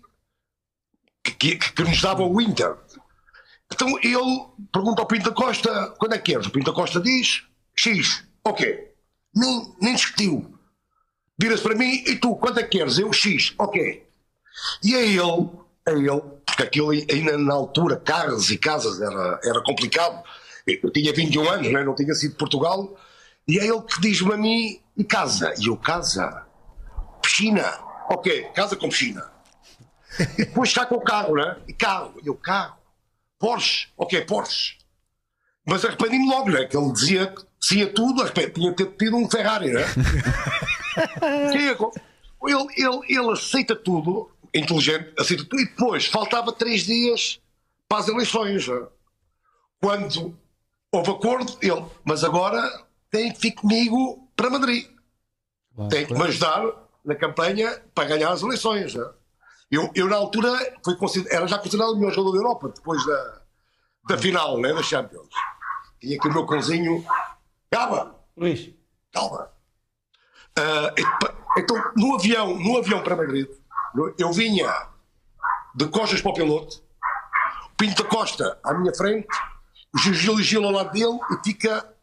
que, 1.25 1.33
que, 1.33 1.73
que 1.73 1.83
nos 1.83 2.03
dava 2.03 2.23
o 2.23 2.41
Inter. 2.41 2.77
Então 3.73 3.99
ele 4.03 4.47
pergunta 4.73 5.03
ao 5.03 5.09
Pinto 5.09 5.33
Costa: 5.33 5.95
quando 5.99 6.15
é 6.15 6.19
que 6.19 6.33
queres? 6.33 6.47
O 6.47 6.51
Pinto 6.51 6.71
da 6.71 6.77
Costa 6.77 7.01
diz: 7.01 7.45
X, 7.75 8.25
ok. 8.45 8.93
Nem, 9.35 9.75
nem 9.81 9.95
discutiu. 9.95 10.59
Vira-se 11.39 11.63
para 11.63 11.75
mim: 11.75 12.03
e 12.07 12.17
tu, 12.17 12.37
quanto 12.37 12.61
é 12.61 12.63
que 12.63 12.79
queres? 12.79 12.99
Eu, 12.99 13.13
X, 13.13 13.55
ok. 13.59 14.07
E 14.83 14.95
é 14.95 15.07
ele 15.07 15.51
a 15.87 15.91
ele, 15.91 16.21
porque 16.47 16.63
aquilo 16.63 16.91
ainda 16.91 17.37
na 17.39 17.55
altura, 17.55 17.97
carros 17.97 18.51
e 18.51 18.59
casas 18.59 19.01
era, 19.01 19.41
era 19.43 19.63
complicado. 19.63 20.23
Eu 20.67 20.91
tinha 20.93 21.13
21 21.13 21.51
anos, 21.51 21.73
né? 21.73 21.83
não 21.83 21.95
tinha 21.95 22.15
sido 22.15 22.33
de 22.33 22.39
Portugal, 22.39 22.97
e 23.49 23.59
é 23.59 23.67
ele 23.67 23.83
que 23.83 24.01
diz-me 24.01 24.35
a 24.35 24.37
mim: 24.37 24.81
e 24.97 25.05
casa? 25.05 25.55
E 25.59 25.67
eu, 25.67 25.77
casa? 25.77 26.47
Piscina? 27.23 27.65
Ok, 28.09 28.51
casa 28.55 28.77
com 28.77 28.89
piscina. 28.89 29.31
E 30.39 30.45
depois 30.45 30.69
está 30.69 30.85
com 30.85 30.97
o 30.97 31.01
carro, 31.01 31.37
né? 31.37 31.57
E 31.67 31.73
carro? 31.73 32.15
E 32.23 32.27
eu, 32.27 32.35
carro? 32.35 32.82
Porsche? 33.43 33.89
Ok, 33.97 34.21
Porsche. 34.25 34.77
Mas 35.67 35.85
arrependi-me 35.85 36.29
logo, 36.29 36.49
né? 36.49 36.65
Que 36.65 36.77
ele 36.77 36.93
dizia 36.93 37.27
que 37.27 37.43
se 37.61 37.79
ia 37.79 37.93
tudo, 37.93 38.23
arrependi, 38.23 38.53
tinha 38.53 38.73
ter 38.73 38.87
tido 38.93 39.17
um 39.17 39.29
Ferrari, 39.29 39.73
né? 39.73 39.83
É 41.21 41.51
ele, 42.47 42.67
ele, 42.77 43.01
ele 43.09 43.33
aceita 43.33 43.75
tudo, 43.75 44.31
inteligente, 44.55 45.13
aceita 45.19 45.45
tudo, 45.45 45.61
e 45.61 45.67
depois 45.67 46.07
faltava 46.07 46.53
três 46.53 46.83
dias 46.83 47.41
para 47.89 47.99
as 47.99 48.09
eleições. 48.09 48.69
né? 48.69 48.87
Quando 49.81 50.39
houve 50.93 51.11
acordo, 51.11 51.59
ele, 51.61 51.85
mas 52.05 52.23
agora 52.23 52.63
tem 53.11 53.33
que 53.33 53.41
vir 53.41 53.53
comigo 53.53 54.29
para 54.37 54.51
Madrid. 54.51 54.87
Tem 55.91 56.07
que 56.07 56.15
me 56.15 56.23
ajudar 56.23 56.65
na 57.05 57.17
campanha 57.17 57.83
para 57.93 58.05
ganhar 58.05 58.31
as 58.31 58.43
eleições. 58.43 58.95
né? 58.95 59.05
Eu, 59.73 59.91
eu, 59.95 60.07
na 60.07 60.17
altura, 60.17 60.51
consider- 60.99 61.35
era 61.35 61.47
já 61.49 61.59
considerado 61.59 61.93
o 61.93 61.97
melhor 61.97 62.13
jogador 62.13 62.33
da 62.33 62.39
Europa, 62.39 62.69
depois 62.77 63.05
da, 63.07 63.41
da 64.09 64.19
final 64.19 64.59
né, 64.61 64.73
da 64.73 64.83
Champions. 64.83 65.29
Tinha 65.99 66.17
aqui 66.19 66.29
o 66.29 66.33
meu 66.33 66.45
cãozinho. 66.47 67.03
Calma, 67.71 68.15
Luís. 68.37 68.71
calma. 69.11 69.51
Pa- 70.55 71.35
então, 71.57 71.77
no 71.97 72.15
avião, 72.17 72.55
no 72.59 72.77
avião 72.77 73.03
para 73.03 73.17
Madrid, 73.17 73.49
eu 74.19 74.31
vinha 74.33 74.71
de 75.75 75.87
costas 75.89 76.21
para 76.21 76.31
o 76.31 76.35
piloto, 76.35 76.83
Pinto 77.79 78.03
da 78.03 78.09
Costa 78.09 78.61
à 78.63 78.75
minha 78.75 78.95
frente, 78.95 79.27
o 79.95 79.99
Gil 79.99 80.39
Gil 80.43 80.65
ao 80.65 80.71
lado 80.71 80.93
dele 80.93 81.19
e 81.31 81.43
fica, 81.45 81.95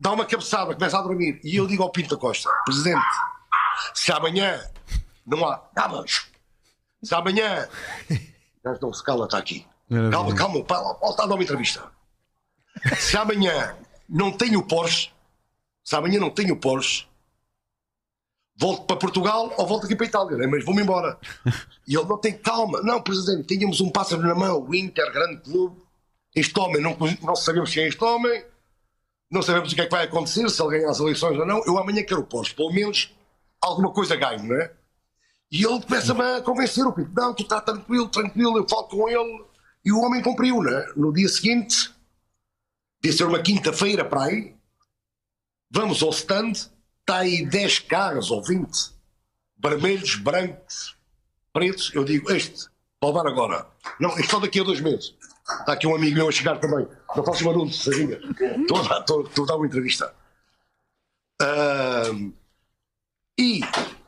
dá 0.00 0.12
uma 0.12 0.24
cabeçada, 0.24 0.74
começa 0.74 0.98
a 0.98 1.02
dormir. 1.02 1.38
E 1.44 1.56
eu 1.56 1.66
digo 1.66 1.82
ao 1.82 1.92
Pinto 1.92 2.14
da 2.14 2.20
Costa, 2.20 2.50
Presidente, 2.64 3.04
se 3.94 4.10
amanhã 4.10 4.58
não 5.26 5.46
há. 5.46 5.58
Calma, 5.74 6.04
se 7.02 7.14
amanhã. 7.14 7.68
Mas 8.64 8.80
não 8.80 8.92
se 8.92 9.02
cala, 9.02 9.24
está 9.24 9.38
aqui. 9.38 9.66
Calma, 10.10 10.34
calma, 10.34 10.64
pá, 10.64 10.96
está 11.10 11.24
a 11.24 11.26
dar 11.26 11.34
uma 11.34 11.42
entrevista. 11.42 11.82
Se 12.96 13.16
amanhã 13.16 13.76
não 14.08 14.32
tenho 14.32 14.66
Porsche, 14.66 15.10
se 15.84 15.94
amanhã 15.94 16.18
não 16.18 16.30
tenho 16.30 16.56
Porsche, 16.56 17.06
volto 18.56 18.84
para 18.86 18.96
Portugal 18.96 19.52
ou 19.58 19.66
volto 19.66 19.84
aqui 19.84 19.96
para 19.96 20.06
a 20.06 20.08
Itália, 20.08 20.36
né? 20.38 20.46
mas 20.46 20.64
vou-me 20.64 20.82
embora. 20.82 21.18
E 21.86 21.96
ele 21.96 22.06
não 22.06 22.16
tem 22.16 22.32
calma. 22.38 22.80
Não, 22.82 23.02
presidente, 23.02 23.48
tínhamos 23.48 23.80
um 23.80 23.90
pássaro 23.90 24.22
na 24.22 24.34
mão, 24.34 24.62
o 24.62 24.74
Inter, 24.74 25.12
grande 25.12 25.42
clube. 25.42 25.82
Este 26.34 26.58
homem, 26.58 26.80
não, 26.80 26.96
não 27.20 27.36
sabemos 27.36 27.70
quem 27.74 27.84
é 27.84 27.88
este 27.88 28.02
homem, 28.02 28.44
não 29.30 29.42
sabemos 29.42 29.72
o 29.72 29.74
que 29.74 29.80
é 29.80 29.84
que 29.84 29.90
vai 29.90 30.04
acontecer, 30.04 30.48
se 30.48 30.62
ele 30.62 30.78
ganhar 30.78 30.90
as 30.90 31.00
eleições 31.00 31.38
ou 31.38 31.44
não. 31.44 31.62
Eu 31.66 31.76
amanhã 31.76 32.02
quero 32.04 32.20
o 32.20 32.24
Porsche, 32.24 32.54
pelo 32.54 32.72
menos 32.72 33.12
alguma 33.60 33.92
coisa 33.92 34.16
ganho, 34.16 34.44
não 34.44 34.56
é? 34.56 34.72
E 35.52 35.66
ele 35.66 35.82
começa-me 35.82 36.22
a 36.22 36.40
convencer 36.40 36.86
o 36.86 36.92
Pinto. 36.94 37.12
Não, 37.14 37.34
tu 37.34 37.42
está 37.42 37.60
tranquilo, 37.60 38.08
tranquilo, 38.08 38.56
eu 38.56 38.66
falo 38.66 38.84
com 38.84 39.06
ele. 39.06 39.44
E 39.84 39.92
o 39.92 40.00
homem 40.00 40.22
cumpriu, 40.22 40.62
né? 40.62 40.86
No 40.96 41.12
dia 41.12 41.28
seguinte, 41.28 41.92
devia 43.02 43.18
ser 43.18 43.24
uma 43.24 43.42
quinta-feira 43.42 44.02
para 44.02 44.24
aí, 44.24 44.56
vamos 45.70 46.02
ao 46.02 46.08
stand, 46.08 46.52
está 46.52 47.18
aí 47.18 47.44
10 47.44 47.80
carros 47.80 48.30
ou 48.30 48.42
20, 48.42 48.92
vermelhos, 49.62 50.14
brancos, 50.14 50.96
pretos. 51.52 51.92
Eu 51.94 52.04
digo, 52.04 52.32
este, 52.32 52.70
para 52.98 53.10
levar 53.10 53.26
agora. 53.26 53.66
Não, 54.00 54.18
isto 54.18 54.30
só 54.30 54.40
daqui 54.40 54.58
a 54.58 54.64
dois 54.64 54.80
meses. 54.80 55.14
Está 55.60 55.74
aqui 55.74 55.86
um 55.86 55.94
amigo 55.94 56.14
meu 56.14 56.28
a 56.28 56.32
chegar 56.32 56.58
também. 56.60 56.88
Não 57.14 57.24
faço 57.24 57.44
barulho, 57.44 57.70
Sazinha. 57.70 58.16
Estou 58.16 58.80
Estou 58.80 59.22
estou 59.26 59.44
a 59.44 59.48
dar 59.48 59.56
uma 59.56 59.66
entrevista. 59.66 60.14
Ahm, 61.42 62.32
e 63.38 63.60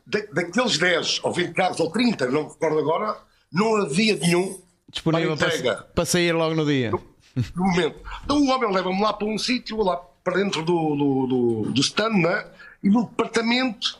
da- 0.05 0.25
daqueles 0.33 0.77
10 0.77 1.19
ou 1.23 1.31
20 1.33 1.53
carros 1.53 1.79
ou 1.79 1.91
30, 1.91 2.27
não 2.29 2.43
me 2.43 2.49
recordo 2.49 2.79
agora, 2.79 3.17
não 3.51 3.75
havia 3.77 4.15
nenhum 4.15 4.61
Disponível 4.91 5.35
para 5.35 5.47
para, 5.47 5.57
entrega 5.57 5.83
para 5.95 6.05
sair 6.05 6.31
logo 6.33 6.55
no 6.55 6.65
dia. 6.65 6.91
no 6.91 7.01
momento. 7.55 7.99
Então 8.23 8.37
o 8.37 8.47
homem 8.49 8.71
leva-me 8.71 9.01
lá 9.01 9.13
para 9.13 9.27
um 9.27 9.37
sítio, 9.37 9.77
lá 9.77 9.97
para 10.23 10.37
dentro 10.37 10.63
do, 10.63 10.95
do, 10.95 11.27
do, 11.27 11.71
do 11.71 11.81
stand, 11.81 12.13
né? 12.17 12.45
e 12.83 12.89
no 12.89 13.05
departamento 13.05 13.99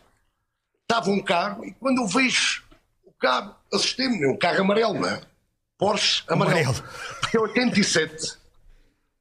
estava 0.84 1.10
um 1.10 1.22
carro, 1.22 1.66
e 1.66 1.72
quando 1.74 2.02
eu 2.02 2.08
vejo 2.08 2.64
o 3.04 3.12
carro, 3.14 3.56
assustei-me, 3.74 4.20
né? 4.20 4.28
um 4.28 4.38
carro 4.38 4.62
amarelo, 4.62 4.94
né? 5.00 5.22
Porsche 5.78 6.24
amarelo. 6.28 6.70
Amarelo. 6.70 6.84
Porque 7.20 7.38
em 7.38 7.42
87, 7.42 8.38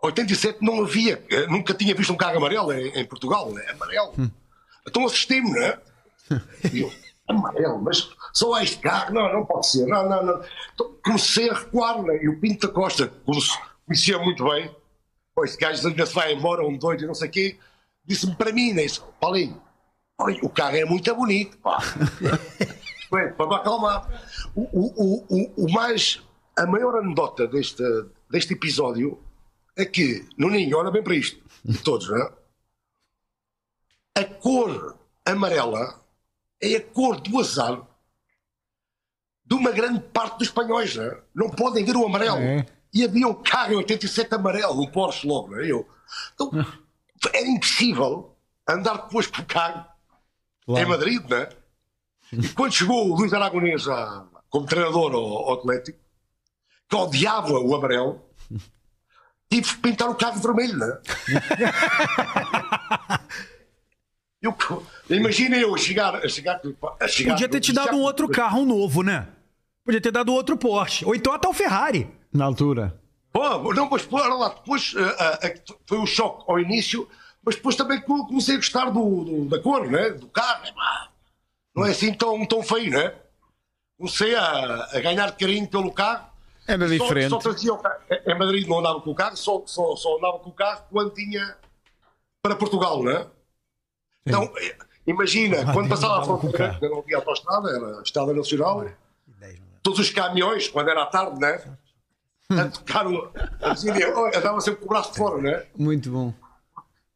87 0.02 0.58
não 0.62 0.82
havia, 0.82 1.24
eh, 1.30 1.46
nunca 1.46 1.72
tinha 1.74 1.94
visto 1.94 2.12
um 2.12 2.16
carro 2.16 2.36
amarelo 2.36 2.72
em, 2.72 2.88
em 3.00 3.04
Portugal, 3.06 3.50
né? 3.52 3.64
amarelo. 3.70 4.12
Então 4.86 5.04
assustei-me, 5.06 5.50
né? 5.50 5.78
Eu, 6.72 6.90
amarelo, 7.28 7.82
mas 7.82 8.10
só 8.32 8.60
este 8.60 8.78
carro? 8.78 9.14
Não, 9.14 9.32
não 9.32 9.46
pode 9.46 9.66
ser. 9.66 9.86
Não, 9.86 10.08
não, 10.08 10.24
não. 10.24 10.44
Então, 10.74 10.94
comecei 11.04 11.50
a 11.50 11.54
recuar, 11.54 12.02
né? 12.02 12.22
e 12.22 12.28
o 12.28 12.40
Pinto 12.40 12.66
da 12.66 12.72
Costa, 12.72 13.12
conhecia 13.86 14.18
muito 14.18 14.44
bem, 14.44 14.74
"Pô, 15.34 15.44
este 15.44 15.58
gajo 15.58 15.86
ainda 15.88 16.06
se 16.06 16.14
vai 16.14 16.32
embora, 16.32 16.66
um 16.66 16.76
doido 16.76 17.06
não 17.06 17.14
sei 17.14 17.28
o 17.28 17.30
quê, 17.30 17.58
disse-me 18.04 18.34
para 18.36 18.52
mim, 18.52 18.72
né? 18.72 18.86
Paulinho, 19.20 19.60
Paulinho, 20.16 20.44
o 20.44 20.48
carro 20.48 20.76
é 20.76 20.84
muito 20.84 21.14
bonito, 21.14 21.56
pá. 21.58 21.78
Para 23.10 23.46
me 23.46 23.54
acalmar. 23.54 24.08
O, 24.56 24.62
o, 24.62 25.24
o, 25.28 25.64
o 25.64 25.72
mais, 25.72 26.20
a 26.58 26.66
maior 26.66 26.96
anedota 26.96 27.46
deste, 27.46 27.82
deste 28.28 28.54
episódio 28.54 29.22
é 29.76 29.84
que, 29.84 30.26
no 30.36 30.50
Ninho, 30.50 30.76
olha 30.76 30.90
bem 30.90 31.02
para 31.02 31.14
isto, 31.14 31.40
de 31.64 31.78
todos, 31.78 32.08
não 32.08 32.16
é? 32.16 32.32
A 34.16 34.24
cor 34.24 34.96
amarela 35.24 36.03
é 36.72 36.76
a 36.76 36.80
cor 36.82 37.20
do 37.20 37.38
azar 37.40 37.82
de 39.46 39.54
uma 39.54 39.70
grande 39.72 40.00
parte 40.00 40.38
dos 40.38 40.48
espanhóis, 40.48 40.94
não, 40.96 41.04
é? 41.04 41.20
não 41.34 41.50
podem 41.50 41.84
ver 41.84 41.96
o 41.96 42.06
amarelo. 42.06 42.38
E 42.92 43.04
havia 43.04 43.26
um 43.28 43.34
carro 43.34 43.72
em 43.72 43.76
87 43.76 44.34
amarelo, 44.34 44.80
um 44.82 44.90
Porsche 44.90 45.26
logo, 45.26 45.50
não 45.50 45.58
é? 45.60 45.70
Eu. 45.70 45.86
Então, 46.34 46.50
era 47.34 47.46
impossível 47.46 48.34
andar 48.68 48.94
depois 49.02 49.26
o 49.26 49.44
carro 49.44 49.84
em 50.68 50.84
Madrid, 50.86 51.22
não 51.28 51.36
é? 51.36 51.48
E 52.32 52.48
quando 52.50 52.72
chegou 52.72 53.10
o 53.10 53.16
Luís 53.16 53.32
Aragonês 53.34 53.86
a- 53.88 54.26
como 54.48 54.66
treinador 54.66 55.12
ao, 55.12 55.24
ao 55.48 55.54
Atlético, 55.54 55.98
que 56.88 56.96
odiava 56.96 57.52
o 57.58 57.74
amarelo, 57.74 58.22
tive 59.50 59.68
que 59.68 59.76
pintar 59.78 60.08
o 60.08 60.14
carro 60.14 60.40
vermelho, 60.40 60.78
não 60.78 60.88
é? 60.88 61.00
Eu, 64.44 64.56
imagina 65.16 65.56
eu 65.56 65.74
a 65.74 65.78
chegar, 65.78 66.14
a 66.16 66.28
chegar, 66.28 66.60
a 67.00 67.08
chegar 67.08 67.32
Podia 67.32 67.48
ter 67.48 67.60
te 67.60 67.72
dado 67.72 67.96
um 67.96 68.02
outro 68.02 68.28
carro, 68.28 68.60
um 68.60 68.66
novo, 68.66 69.02
né? 69.02 69.26
Podia 69.84 70.00
ter 70.00 70.10
dado 70.10 70.32
outro 70.32 70.56
Porsche. 70.56 71.04
Ou 71.06 71.14
então 71.14 71.32
até 71.32 71.48
o 71.48 71.52
Ferrari. 71.54 72.06
Na 72.32 72.44
altura. 72.44 73.00
Pô, 73.32 73.72
não, 73.72 73.88
mas 73.88 74.02
pô, 74.04 74.16
olha 74.18 74.34
lá, 74.34 74.48
depois 74.50 74.94
ah, 74.96 75.38
ah, 75.42 75.54
foi 75.86 75.98
um 75.98 76.06
choque 76.06 76.44
ao 76.46 76.60
início, 76.60 77.08
mas 77.44 77.56
depois 77.56 77.74
também 77.74 78.00
co- 78.00 78.26
comecei 78.26 78.54
a 78.54 78.58
gostar 78.58 78.90
do, 78.90 79.24
do- 79.24 79.44
da 79.46 79.58
cor, 79.60 79.90
né? 79.90 80.10
do 80.10 80.28
carro. 80.28 80.66
epá. 80.66 81.08
Não 81.74 81.84
é 81.86 81.90
assim 81.90 82.12
tão, 82.14 82.44
tão 82.46 82.62
feio, 82.62 82.90
né? 82.90 83.14
Comecei 83.98 84.34
a, 84.34 84.84
a 84.92 85.00
ganhar 85.00 85.32
carinho 85.36 85.66
pelo 85.68 85.90
carro. 85.90 86.26
Era 86.66 86.86
Só- 86.86 86.92
diferente. 86.92 87.30
Só, 87.30 87.38
trazia 87.38 87.72
o 87.72 87.78
carro. 87.78 88.00
Em 88.26 88.38
Madrid 88.38 88.68
não 88.68 88.78
andava 88.78 89.00
com 89.00 89.10
o 89.10 89.14
carro, 89.14 89.36
só, 89.36 89.62
só, 89.66 89.96
só 89.96 90.16
andava 90.18 90.38
com 90.38 90.50
o 90.50 90.54
carro 90.54 90.84
quando 90.90 91.12
tinha 91.14 91.56
para 92.42 92.54
Portugal, 92.56 93.02
né? 93.02 93.26
Então, 94.26 94.50
eh, 94.58 94.76
imagina, 95.06 95.72
quando 95.72 95.88
passava 95.88 96.20
a 96.20 96.24
fronteira, 96.24 96.78
não 96.82 96.98
havia 97.00 97.16
autostrada, 97.16 97.70
era 97.70 97.98
a 97.98 98.02
Estrada 98.02 98.32
Nacional, 98.32 98.86
todos 99.82 99.98
os 100.00 100.10
caminhões, 100.10 100.68
quando 100.68 100.88
era 100.90 101.02
à 101.02 101.06
tarde, 101.06 101.38
né? 101.40 101.60
A 102.50 102.66
tocar 102.68 103.06
o. 103.06 103.32
Andava 104.36 104.60
sempre 104.60 104.80
com 104.80 104.86
o 104.86 104.88
braço 104.88 105.12
de 105.12 105.18
fora, 105.18 105.40
né? 105.40 105.64
Muito 105.76 106.10
bom. 106.10 106.32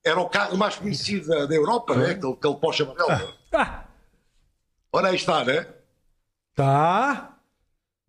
Era 0.04 0.20
o 0.20 0.28
carro 0.28 0.56
mais 0.56 0.76
conhecido 0.76 1.26
da, 1.28 1.46
da 1.46 1.54
Europa, 1.54 1.94
né? 1.94 2.12
Aquele, 2.12 2.32
aquele 2.32 2.54
Porsche 2.56 2.82
amarelo. 2.82 3.34
Ah, 3.52 3.84
Ora 4.92 5.08
aí 5.08 5.16
está, 5.16 5.44
né? 5.44 5.66
tá. 6.54 7.34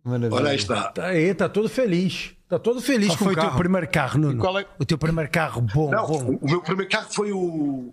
Maravilha. 0.02 0.34
Ora 0.34 0.48
aí 0.50 0.56
está. 0.56 0.92
Tá 0.92 1.06
aí, 1.06 1.34
tá 1.34 1.48
todo 1.48 1.68
feliz. 1.68 2.34
Tá 2.48 2.58
todo 2.58 2.80
feliz 2.80 3.08
Qual 3.08 3.18
com 3.18 3.24
foi 3.26 3.34
o 3.34 3.36
teu 3.40 3.50
primeiro 3.52 3.88
carro, 3.88 4.18
Nuno? 4.18 4.40
qual 4.40 4.58
é- 4.58 4.66
O 4.78 4.84
teu 4.84 4.98
primeiro 4.98 5.30
carro 5.30 5.60
bom, 5.60 5.90
Não, 5.90 6.06
bom. 6.06 6.38
o 6.40 6.50
meu 6.50 6.60
primeiro 6.62 6.90
carro 6.90 7.08
foi 7.12 7.32
o. 7.32 7.92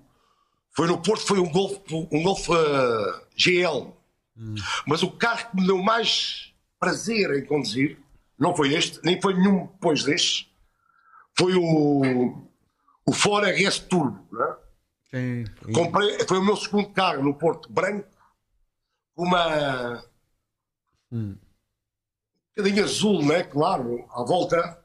Foi 0.77 0.85
no 0.87 1.01
Porto, 1.01 1.25
foi 1.25 1.39
um 1.39 1.49
Golf, 1.51 1.79
um 1.91 2.21
Golf 2.21 2.47
eh, 2.51 3.21
GL. 3.35 3.91
Mas 4.85 5.01
o 5.01 5.09
carro 5.09 5.49
que 5.49 5.55
me 5.59 5.65
deu 5.65 5.79
mais 5.81 6.53
prazer 6.79 7.31
em 7.35 7.43
conduzir 7.43 7.97
não 8.37 8.55
foi 8.55 8.75
este, 8.75 8.99
nem 9.03 9.19
foi 9.19 9.33
nenhum 9.33 9.65
depois 9.65 10.03
deste. 10.03 10.55
Foi 11.35 11.55
o. 11.55 12.47
O 13.07 13.11
Ford 13.11 13.43
RS 13.47 13.79
Turbo. 13.79 14.23
Né? 14.31 14.55
Sim. 15.09 15.45
Comprei, 15.73 16.19
foi 16.27 16.37
o 16.37 16.45
meu 16.45 16.55
segundo 16.55 16.89
carro 16.89 17.23
no 17.23 17.33
Porto, 17.33 17.71
branco, 17.71 18.07
uma. 19.15 20.03
bocadinho 22.55 22.83
azul, 22.83 23.25
né? 23.25 23.41
Claro, 23.43 24.05
à 24.11 24.23
volta, 24.23 24.79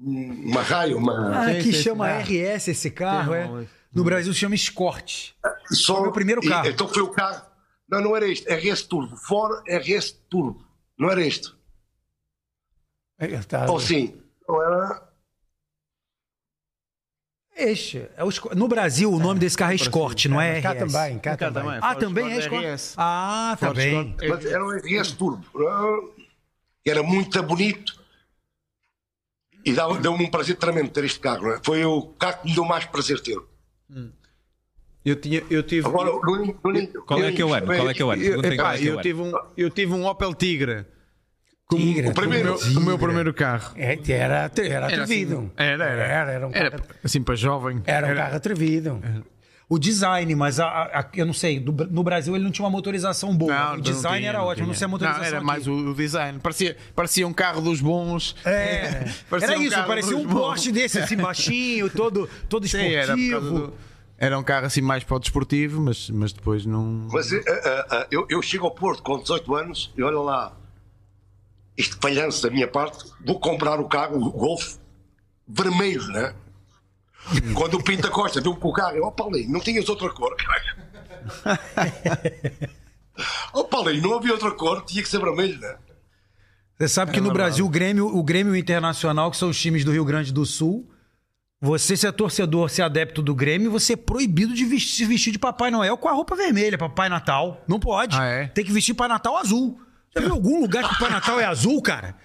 um- 0.00 0.50
uma 0.50 0.62
raia, 0.62 0.96
uma. 0.96 1.38
Ah, 1.44 1.62
sim, 1.62 1.72
chama 1.72 2.24
sim. 2.24 2.42
RS 2.42 2.68
esse 2.68 2.90
carro, 2.90 3.32
Sim, 3.32 3.38
é? 3.38 3.79
No 3.92 4.04
Brasil 4.04 4.32
se 4.32 4.38
chama 4.40 4.54
Escort. 4.54 5.32
Só 5.72 5.96
Foi 5.98 6.08
o 6.08 6.12
primeiro 6.12 6.44
e- 6.44 6.48
carro. 6.48 6.68
então 6.68 6.88
foi 6.88 7.02
o 7.02 7.10
carro. 7.10 7.44
Não, 7.88 8.00
não 8.00 8.16
era 8.16 8.28
este. 8.28 8.48
RS 8.48 8.82
Turbo. 8.82 9.16
Ford 9.16 9.62
RS 9.68 10.12
Turbo. 10.28 10.64
Não 10.98 11.10
era 11.10 11.20
este. 11.24 11.52
Ele 13.18 13.34
está- 13.34 13.70
Ou 13.70 13.80
sim. 13.80 14.22
Não 14.48 14.62
era. 14.62 15.10
Este. 17.56 18.08
É 18.16 18.24
o. 18.24 18.30
No 18.54 18.68
Brasil, 18.68 19.12
o 19.12 19.18
nome 19.18 19.40
desse 19.40 19.56
carro 19.56 19.72
é 19.72 19.74
Escort, 19.74 20.24
não 20.26 20.40
é 20.40 20.58
RS. 20.58 20.62
Cá 20.62 20.74
também, 20.74 21.18
cá 21.18 21.36
Cá 21.36 21.50
também. 21.50 21.62
também. 21.64 21.78
Ah, 21.82 21.88
Ford 21.92 22.00
também 22.00 22.24
é 22.32 22.38
Escort 22.38 22.44
Escort. 22.64 22.64
RS. 22.64 22.94
Ah, 22.96 23.56
tá 23.60 23.66
Ford 23.66 23.78
Mas 24.28 24.44
era 24.46 24.64
um 24.64 24.70
RS 24.70 25.12
Turbo. 25.12 25.44
Ah, 25.68 26.20
Era 26.86 27.02
muito 27.02 27.42
bonito. 27.42 28.00
E 29.64 29.72
dá- 29.74 29.86
deu-me 29.98 30.24
um 30.24 30.30
prazer 30.30 30.56
tremendo 30.56 30.90
ter 30.90 31.04
este 31.04 31.18
carro. 31.20 31.42
não 31.42 31.50
é? 31.52 31.60
Foi 31.62 31.84
o 31.84 32.08
carro 32.14 32.40
que 32.40 32.48
me 32.48 32.54
deu 32.54 32.64
mais 32.64 32.86
prazer 32.86 33.20
ter. 33.20 33.36
Eu, 35.04 35.16
tinha, 35.16 35.42
eu 35.50 35.62
tive. 35.62 35.86
Agora, 35.86 36.10
Qual 37.06 37.22
é 37.24 37.32
que 37.32 37.40
é 37.40 37.44
o 37.44 37.54
ano? 37.54 37.66
Qual 37.66 37.88
é 37.90 37.94
que 37.94 38.02
é 38.02 38.04
o 38.04 38.10
ano? 38.10 38.22
eu, 38.22 38.40
epá, 38.44 38.74
é 38.74 38.78
é 38.80 38.88
eu, 38.88 38.92
ano. 38.94 39.02
tive 39.02 39.20
um, 39.22 39.32
eu 39.56 39.70
tive 39.70 39.92
um 39.94 40.04
Opel 40.06 40.34
Tigra. 40.34 40.86
Como, 41.66 41.80
Tigra, 41.82 42.10
o, 42.10 42.14
primeiro, 42.14 42.56
Tigra. 42.56 42.80
o 42.80 42.84
meu 42.84 42.98
primeiro 42.98 43.32
carro. 43.32 43.74
É, 43.76 43.92
era, 44.12 44.50
era 44.58 44.66
Era 44.66 44.86
atrevido. 44.86 45.38
assim, 45.38 45.50
era, 45.56 45.84
era. 45.84 46.02
Era, 46.04 46.32
era 46.32 46.46
um 46.48 46.50
Era 46.52 46.70
carro, 46.72 46.84
assim 47.02 47.22
para 47.22 47.34
jovem. 47.36 47.80
era 47.86 48.12
um 48.12 48.14
carro 48.16 48.36
atrevido. 48.36 49.00
O 49.72 49.78
design, 49.78 50.34
mas 50.34 50.58
a- 50.58 50.66
a- 50.68 51.08
eu 51.14 51.24
não 51.24 51.32
sei, 51.32 51.60
do- 51.60 51.86
no 51.86 52.02
Brasil 52.02 52.34
ele 52.34 52.42
não 52.42 52.50
tinha 52.50 52.64
uma 52.64 52.70
motorização 52.72 53.34
boa. 53.36 53.54
Não, 53.54 53.66
o 53.66 53.74
não 53.76 53.80
design 53.80 54.18
tinha, 54.18 54.28
era 54.30 54.38
não 54.38 54.46
ótimo, 54.46 54.66
não 54.66 54.72
tinha. 54.74 54.78
sei 54.78 54.84
a 54.84 54.88
motorização. 54.88 55.20
Não, 55.22 55.28
era 55.28 55.36
aqui. 55.38 55.46
mais 55.46 55.66
o, 55.68 55.72
o 55.72 55.94
design. 55.94 56.38
Parecia, 56.40 56.76
parecia 56.92 57.24
um 57.28 57.32
carro 57.32 57.60
dos 57.62 57.80
bons. 57.80 58.34
É, 58.44 59.04
Parecia 59.30 59.50
era 59.52 59.58
um 59.58 59.62
isso, 59.62 59.74
carro 59.76 59.86
parecia 59.86 60.16
um 60.16 60.26
bons. 60.26 60.32
Porsche 60.32 60.72
desse, 60.72 60.98
assim, 60.98 61.14
baixinho, 61.22 61.88
todo, 61.88 62.28
todo 62.48 62.66
Sim, 62.66 62.84
esportivo. 62.88 63.72
era, 64.18 64.36
um 64.36 64.42
carro 64.42 64.66
assim 64.66 64.80
mais 64.82 65.04
para 65.04 65.16
o 65.16 65.20
desportivo, 65.20 65.80
mas, 65.80 66.10
mas 66.10 66.32
depois 66.32 66.66
não. 66.66 67.06
Mas 67.12 67.32
eh, 67.32 67.40
eh, 67.46 67.86
eh, 67.92 68.06
eu, 68.10 68.26
eu 68.28 68.42
chego 68.42 68.64
ao 68.66 68.72
Porto 68.74 69.04
com 69.04 69.18
18 69.20 69.54
anos 69.54 69.92
e 69.96 70.02
olha 70.02 70.18
lá, 70.18 70.56
isto 71.76 71.96
falhanço 72.02 72.42
da 72.42 72.50
minha 72.50 72.66
parte, 72.66 73.04
vou 73.24 73.38
comprar 73.38 73.78
o 73.78 73.84
carro, 73.88 74.16
o 74.20 74.30
Golf, 74.32 74.74
vermelho, 75.46 76.02
né? 76.08 76.34
Quando 77.54 77.74
o 77.74 77.82
Pinta 77.82 78.08
Costa 78.08 78.40
deu-me 78.40 78.58
com 78.58 78.68
o 78.68 78.72
carro, 78.72 78.96
eu, 78.96 79.04
ó 79.04 79.10
Paulinho, 79.10 79.50
não 79.50 79.60
tinhas 79.60 79.88
outra 79.88 80.10
cor. 80.10 80.34
Ó 83.52 83.64
Paulinho, 83.64 84.02
não 84.02 84.16
havia 84.16 84.32
outra 84.32 84.50
cor, 84.50 84.82
tinha 84.84 85.02
que 85.02 85.08
ser 85.08 85.20
vermelho, 85.20 85.58
né? 85.58 85.76
Você 86.78 86.88
sabe 86.88 87.12
que 87.12 87.20
no 87.20 87.30
Brasil 87.30 87.66
o 87.66 87.68
Grêmio, 87.68 88.06
o 88.06 88.22
Grêmio 88.22 88.56
Internacional, 88.56 89.30
que 89.30 89.36
são 89.36 89.50
os 89.50 89.60
times 89.60 89.84
do 89.84 89.92
Rio 89.92 90.04
Grande 90.04 90.32
do 90.32 90.46
Sul, 90.46 90.90
você 91.60 91.94
se 91.94 92.06
é 92.06 92.12
torcedor, 92.12 92.70
se 92.70 92.80
é 92.80 92.84
adepto 92.84 93.20
do 93.20 93.34
Grêmio, 93.34 93.70
você 93.70 93.92
é 93.92 93.96
proibido 93.96 94.54
de 94.54 94.64
vestir, 94.64 94.96
se 94.96 95.04
vestir 95.04 95.30
de 95.30 95.38
Papai 95.38 95.70
Noel 95.70 95.98
com 95.98 96.08
a 96.08 96.12
roupa 96.12 96.34
vermelha, 96.34 96.78
Papai 96.78 97.10
Natal. 97.10 97.62
Não 97.68 97.78
pode. 97.78 98.16
Ah, 98.16 98.24
é? 98.24 98.46
Tem 98.46 98.64
que 98.64 98.72
vestir 98.72 98.94
Papai 98.94 99.08
Natal 99.08 99.36
azul. 99.36 99.78
Já 100.14 100.22
viu 100.22 100.32
algum 100.32 100.58
lugar 100.58 100.82
que 100.82 100.94
o 100.94 100.98
Papai 100.98 101.10
Natal 101.10 101.38
é 101.38 101.44
azul, 101.44 101.82
cara? 101.82 102.16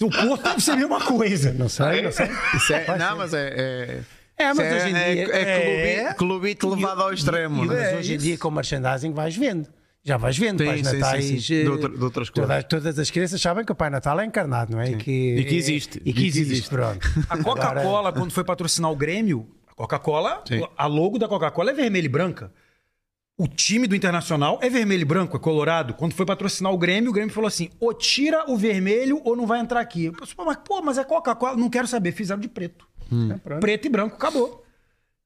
O 0.00 0.08
Porto 0.08 0.44
deve 0.44 0.60
ser 0.60 0.70
a 0.70 0.76
mesma 0.76 1.00
coisa. 1.00 1.52
Não 1.52 1.68
sei, 1.68 2.02
não 2.02 2.12
sei. 2.12 2.30
Isso 2.54 2.72
é- 2.72 2.96
não, 2.96 3.08
ser. 3.08 3.14
mas 3.16 3.34
é. 3.34 4.00
É... 4.38 4.42
É, 4.44 4.54
mas 4.54 4.66
isso 4.66 4.76
hoje 4.76 4.88
em 4.88 4.96
é, 4.96 5.14
dia- 5.14 5.34
é, 5.34 5.94
é- 6.10 6.14
clubite, 6.14 6.66
levado 6.66 7.02
ao 7.02 7.12
extremo. 7.12 7.64
E- 7.64 7.68
né? 7.68 7.74
mas 7.74 7.92
É 7.92 7.96
hoje 7.98 8.14
em 8.14 8.18
dia 8.18 8.38
com 8.38 8.50
merchandising 8.50 9.12
vais 9.12 9.36
vendo. 9.36 9.68
Já 10.04 10.16
vais 10.16 10.38
vendo, 10.38 10.60
Sim, 10.62 10.66
Pais 10.66 10.80
sim, 10.86 10.92
sim, 10.92 10.98
Natais. 11.00 11.24
sim. 11.46 11.54
eh, 11.60 11.62
De 11.64 11.68
outra- 11.68 11.88
de 11.90 12.02
outras 12.04 12.30
todas, 12.30 12.48
cores. 12.48 12.64
todas 12.68 12.98
as 12.98 13.10
crianças 13.10 13.40
sabem 13.40 13.64
que 13.64 13.72
o 13.72 13.74
Pai 13.74 13.90
Natal 13.90 14.18
é 14.20 14.24
encarnado, 14.24 14.72
não 14.72 14.80
é? 14.80 14.90
E 14.92 14.96
que, 14.96 15.10
E 15.36 15.44
que 15.44 15.56
existe. 15.56 16.00
E 16.04 16.12
que 16.12 16.26
existe, 16.26 16.68
pronto. 16.70 17.06
A 17.28 17.36
Coca-Cola, 17.42 18.12
quando 18.12 18.30
foi 18.30 18.42
patrocinar 18.44 18.90
o 18.90 18.96
Grêmio, 18.96 19.46
a 19.66 19.74
Coca-Cola, 19.74 20.42
a 20.76 20.86
logo 20.86 21.18
da 21.18 21.28
Coca-Cola 21.28 21.72
é 21.72 21.74
vermelha 21.74 22.06
e 22.06 22.08
branca. 22.08 22.50
O 23.36 23.46
time 23.46 23.86
do 23.86 23.94
Internacional 23.94 24.58
é 24.62 24.70
vermelho 24.70 25.02
e 25.02 25.04
branco, 25.04 25.36
é 25.36 25.40
colorado. 25.40 25.94
Quando 25.94 26.12
foi 26.14 26.24
patrocinar 26.26 26.72
o 26.72 26.78
Grêmio, 26.78 27.10
o 27.10 27.12
Grêmio 27.12 27.32
falou 27.32 27.46
assim: 27.46 27.68
ou 27.78 27.92
tira 27.92 28.50
o 28.50 28.56
vermelho 28.56 29.20
ou 29.24 29.36
não 29.36 29.46
vai 29.46 29.60
entrar 29.60 29.78
aqui. 29.80 30.06
Eu 30.06 30.12
pensei, 30.12 30.34
"Pô, 30.34 30.44
mas, 30.44 30.56
pô, 30.64 30.80
mas 30.82 30.96
é 30.98 31.04
Coca-Cola. 31.04 31.56
Não 31.56 31.68
quero 31.68 31.86
saber, 31.86 32.12
fizeram 32.12 32.40
de 32.40 32.48
preto. 32.48 32.87
Hum. 33.10 33.38
preto 33.60 33.86
e 33.86 33.88
branco, 33.88 34.16
acabou. 34.16 34.64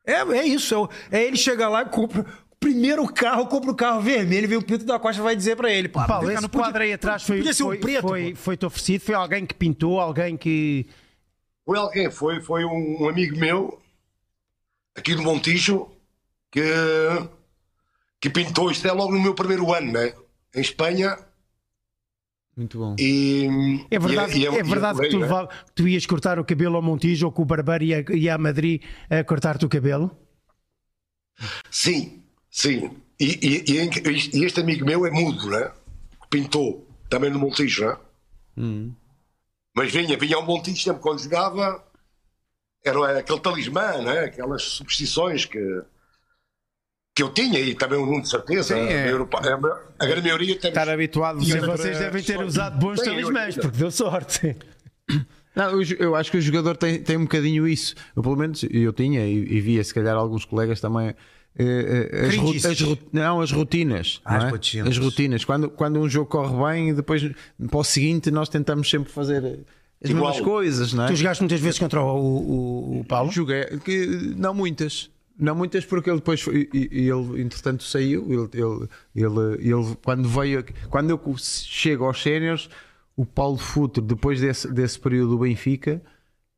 É, 0.04 0.20
é 0.20 0.44
isso. 0.46 0.88
É, 1.10 1.18
é 1.22 1.26
ele 1.26 1.36
chegar 1.36 1.68
lá 1.68 1.82
e 1.82 1.86
compra. 1.86 2.22
o 2.22 2.56
Primeiro 2.58 3.04
carro, 3.12 3.46
compra 3.46 3.70
o 3.72 3.74
carro 3.74 4.00
vermelho, 4.00 4.48
vem 4.48 4.56
o 4.58 4.62
Pinto 4.62 4.84
da 4.84 4.98
Costa 4.98 5.20
vai 5.20 5.34
dizer 5.34 5.56
pra 5.56 5.70
ele. 5.72 5.88
Pô, 5.88 6.04
Paulo, 6.06 6.30
esse 6.30 6.40
não 6.42 6.48
podia- 6.48 6.66
quadro 6.66 6.82
aí 6.82 6.92
atrás 6.92 7.22
foi, 7.24 7.38
podia 7.38 7.52
ser 7.52 7.62
um 7.64 7.66
foi, 7.66 7.78
preto. 7.78 8.08
foi, 8.08 8.30
pô. 8.30 8.36
foi-te 8.36 8.66
oferecido? 8.66 9.00
Foi 9.02 9.14
alguém 9.16 9.44
que 9.46 9.54
pintou, 9.54 9.98
alguém 10.00 10.36
que. 10.36 10.86
Foi 11.66 11.76
alguém, 11.78 12.10
foi, 12.10 12.40
foi 12.40 12.64
um, 12.64 13.02
um 13.02 13.08
amigo 13.08 13.36
meu, 13.36 13.80
aqui 14.96 15.14
do 15.14 15.22
Montijo, 15.22 15.88
que, 16.52 16.60
que 18.20 18.30
pintou 18.30 18.70
isto 18.70 18.86
é 18.86 18.92
logo 18.92 19.12
no 19.12 19.20
meu 19.20 19.34
primeiro 19.34 19.72
ano, 19.72 19.92
né? 19.92 20.12
Em 20.54 20.60
Espanha. 20.60 21.16
Muito 22.56 22.78
bom. 22.78 22.94
E, 22.98 23.86
É 23.90 23.98
verdade, 23.98 24.32
e- 24.38 24.42
e- 24.42 24.46
é 24.46 24.60
e- 24.60 24.62
verdade 24.62 25.00
que 25.00 25.08
tu, 25.08 25.18
levava- 25.18 25.48
que 25.48 25.72
tu 25.74 25.88
ias 25.88 26.04
cortar 26.04 26.38
o 26.38 26.44
cabelo 26.44 26.76
ao 26.76 26.82
Montijo 26.82 27.26
ou 27.26 27.32
que 27.32 27.40
o 27.40 27.44
barbeiro 27.46 27.84
ia, 27.84 28.04
ia 28.14 28.34
a 28.34 28.38
Madrid 28.38 28.82
a 29.08 29.24
cortar-te 29.24 29.64
o 29.64 29.68
cabelo? 29.68 30.10
Sim, 31.70 32.22
sim. 32.50 32.90
E, 33.18 33.24
e- 33.42 33.64
e- 33.72 34.38
e 34.38 34.44
este 34.44 34.60
amigo 34.60 34.84
meu 34.84 35.06
é 35.06 35.10
mudo, 35.10 35.48
né? 35.48 35.72
Que 36.22 36.28
pintou 36.28 36.86
também 37.08 37.30
no 37.30 37.38
Montijo, 37.38 37.86
né? 37.86 37.96
Hum. 38.56 38.94
Mas 39.74 39.90
vinha, 39.92 40.16
vinha 40.18 40.36
ao 40.36 40.44
Montijo 40.44 40.82
sempre 40.82 41.00
quando 41.00 41.20
jogava. 41.22 41.82
Era 42.84 43.18
aquele 43.20 43.40
talismã, 43.40 44.02
né? 44.02 44.24
Aquelas 44.24 44.62
superstições 44.62 45.44
que, 45.44 45.58
que 47.14 47.22
eu 47.22 47.28
tinha 47.30 47.58
e 47.60 47.74
também 47.74 47.98
o 47.98 48.06
Nuno 48.06 48.22
de 48.22 48.28
certeza. 48.30 48.74
Sim, 48.74 48.80
é. 48.80 49.04
a, 49.04 49.08
Europa, 49.08 49.38
a, 49.38 50.04
a 50.04 50.06
grande 50.06 50.22
maioria 50.22 50.58
temos. 50.58 50.78
Estar 50.78 50.88
habituado 50.88 51.42
E 51.42 51.46
sempre 51.46 51.66
Vocês 51.70 51.98
devem 51.98 52.22
ter 52.22 52.40
usado 52.42 52.78
bons 52.78 53.00
Sim, 53.00 53.06
talismãs, 53.06 53.54
porque 53.56 53.76
deu 53.76 53.90
sorte. 53.90 54.56
Não, 55.54 55.70
eu, 55.82 55.82
eu 55.98 56.16
acho 56.16 56.30
que 56.30 56.38
o 56.38 56.40
jogador 56.40 56.78
tem, 56.78 57.02
tem 57.02 57.18
um 57.18 57.24
bocadinho 57.24 57.68
isso. 57.68 57.94
Eu, 58.16 58.22
pelo 58.22 58.36
menos 58.36 58.64
eu 58.70 58.90
tinha 58.90 59.26
e, 59.26 59.34
e 59.56 59.60
via 59.60 59.84
se 59.84 59.92
calhar 59.92 60.16
alguns 60.16 60.46
colegas 60.46 60.80
também. 60.80 61.08
eh, 61.58 62.08
eh, 62.10 62.26
as, 62.28 62.36
ru- 62.36 62.70
as 62.70 62.80
ru- 62.80 62.98
não, 63.12 63.38
as 63.42 63.52
rotinas. 63.52 64.22
Ah, 64.24 64.38
não 64.38 64.46
é? 64.46 64.50
rotinas. 64.50 64.88
As 64.88 64.96
rotinas. 64.96 65.44
Quando, 65.44 65.68
quando 65.68 66.00
um 66.00 66.08
jogo 66.08 66.24
corre 66.30 66.72
bem 66.72 66.88
e 66.88 66.92
depois 66.94 67.22
para 67.68 67.78
o 67.78 67.84
seguinte 67.84 68.30
nós 68.30 68.48
tentamos 68.48 68.88
sempre 68.88 69.12
fazer 69.12 69.58
as 70.02 70.08
Igual. 70.08 70.28
mesmas 70.28 70.40
coisas, 70.42 70.94
não 70.94 71.04
é? 71.04 71.08
Tu 71.08 71.16
jogaste 71.16 71.42
muitas 71.42 71.60
vezes 71.60 71.78
contra 71.78 72.00
o, 72.02 72.16
o, 72.16 73.00
o 73.00 73.04
Paulo? 73.04 73.30
Joguei, 73.30 73.64
que, 73.84 74.06
não 74.38 74.54
muitas. 74.54 75.10
Não 75.38 75.54
muitas 75.54 75.84
porque 75.84 76.10
ele 76.10 76.18
depois 76.18 76.40
foi, 76.40 76.68
e- 76.72 76.88
e 76.92 77.08
ele 77.10 77.40
entretanto 77.42 77.82
saiu. 77.82 78.24
Ele, 78.30 78.48
ele, 78.52 78.88
ele, 79.14 79.70
ele- 79.70 79.96
quando 80.04 80.28
veio, 80.28 80.64
quando 80.90 81.10
eu 81.10 81.20
chego 81.38 82.04
aos 82.04 82.22
séniores, 82.22 82.68
o 83.16 83.24
Paulo 83.26 83.56
Futre, 83.58 84.02
depois 84.02 84.40
desse, 84.40 84.68
desse 84.72 84.98
período 84.98 85.30
do 85.30 85.38
Benfica, 85.38 86.02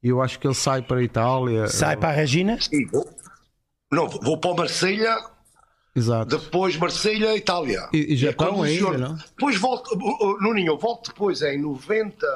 eu 0.03 0.21
acho 0.21 0.39
que 0.39 0.47
ele 0.47 0.55
sai 0.55 0.83
para 0.83 0.99
a 0.99 1.03
Itália. 1.03 1.67
Sai 1.69 1.97
para 1.97 2.11
a 2.11 2.13
Regina? 2.13 2.59
Sim, 2.61 2.87
vou, 2.87 3.09
não, 3.93 4.09
vou 4.09 4.39
para 4.39 4.51
o 4.51 4.57
Marselha, 4.57 5.17
Exato. 5.97 6.37
depois 6.37 6.77
Marselha, 6.77 7.37
Itália. 7.37 7.89
E- 7.93 8.13
e 8.13 8.17
Japão 8.17 8.47
É 8.47 8.51
quando 8.51 8.61
o 8.61 8.63
ainda, 8.65 8.77
senhor- 8.79 8.99
não? 8.99 9.15
Depois 9.15 9.57
volto, 9.57 9.97
Nuninho, 10.41 10.73
eu 10.73 10.79
volto 10.79 11.09
depois 11.11 11.41
em 11.43 11.61
90. 11.61 12.27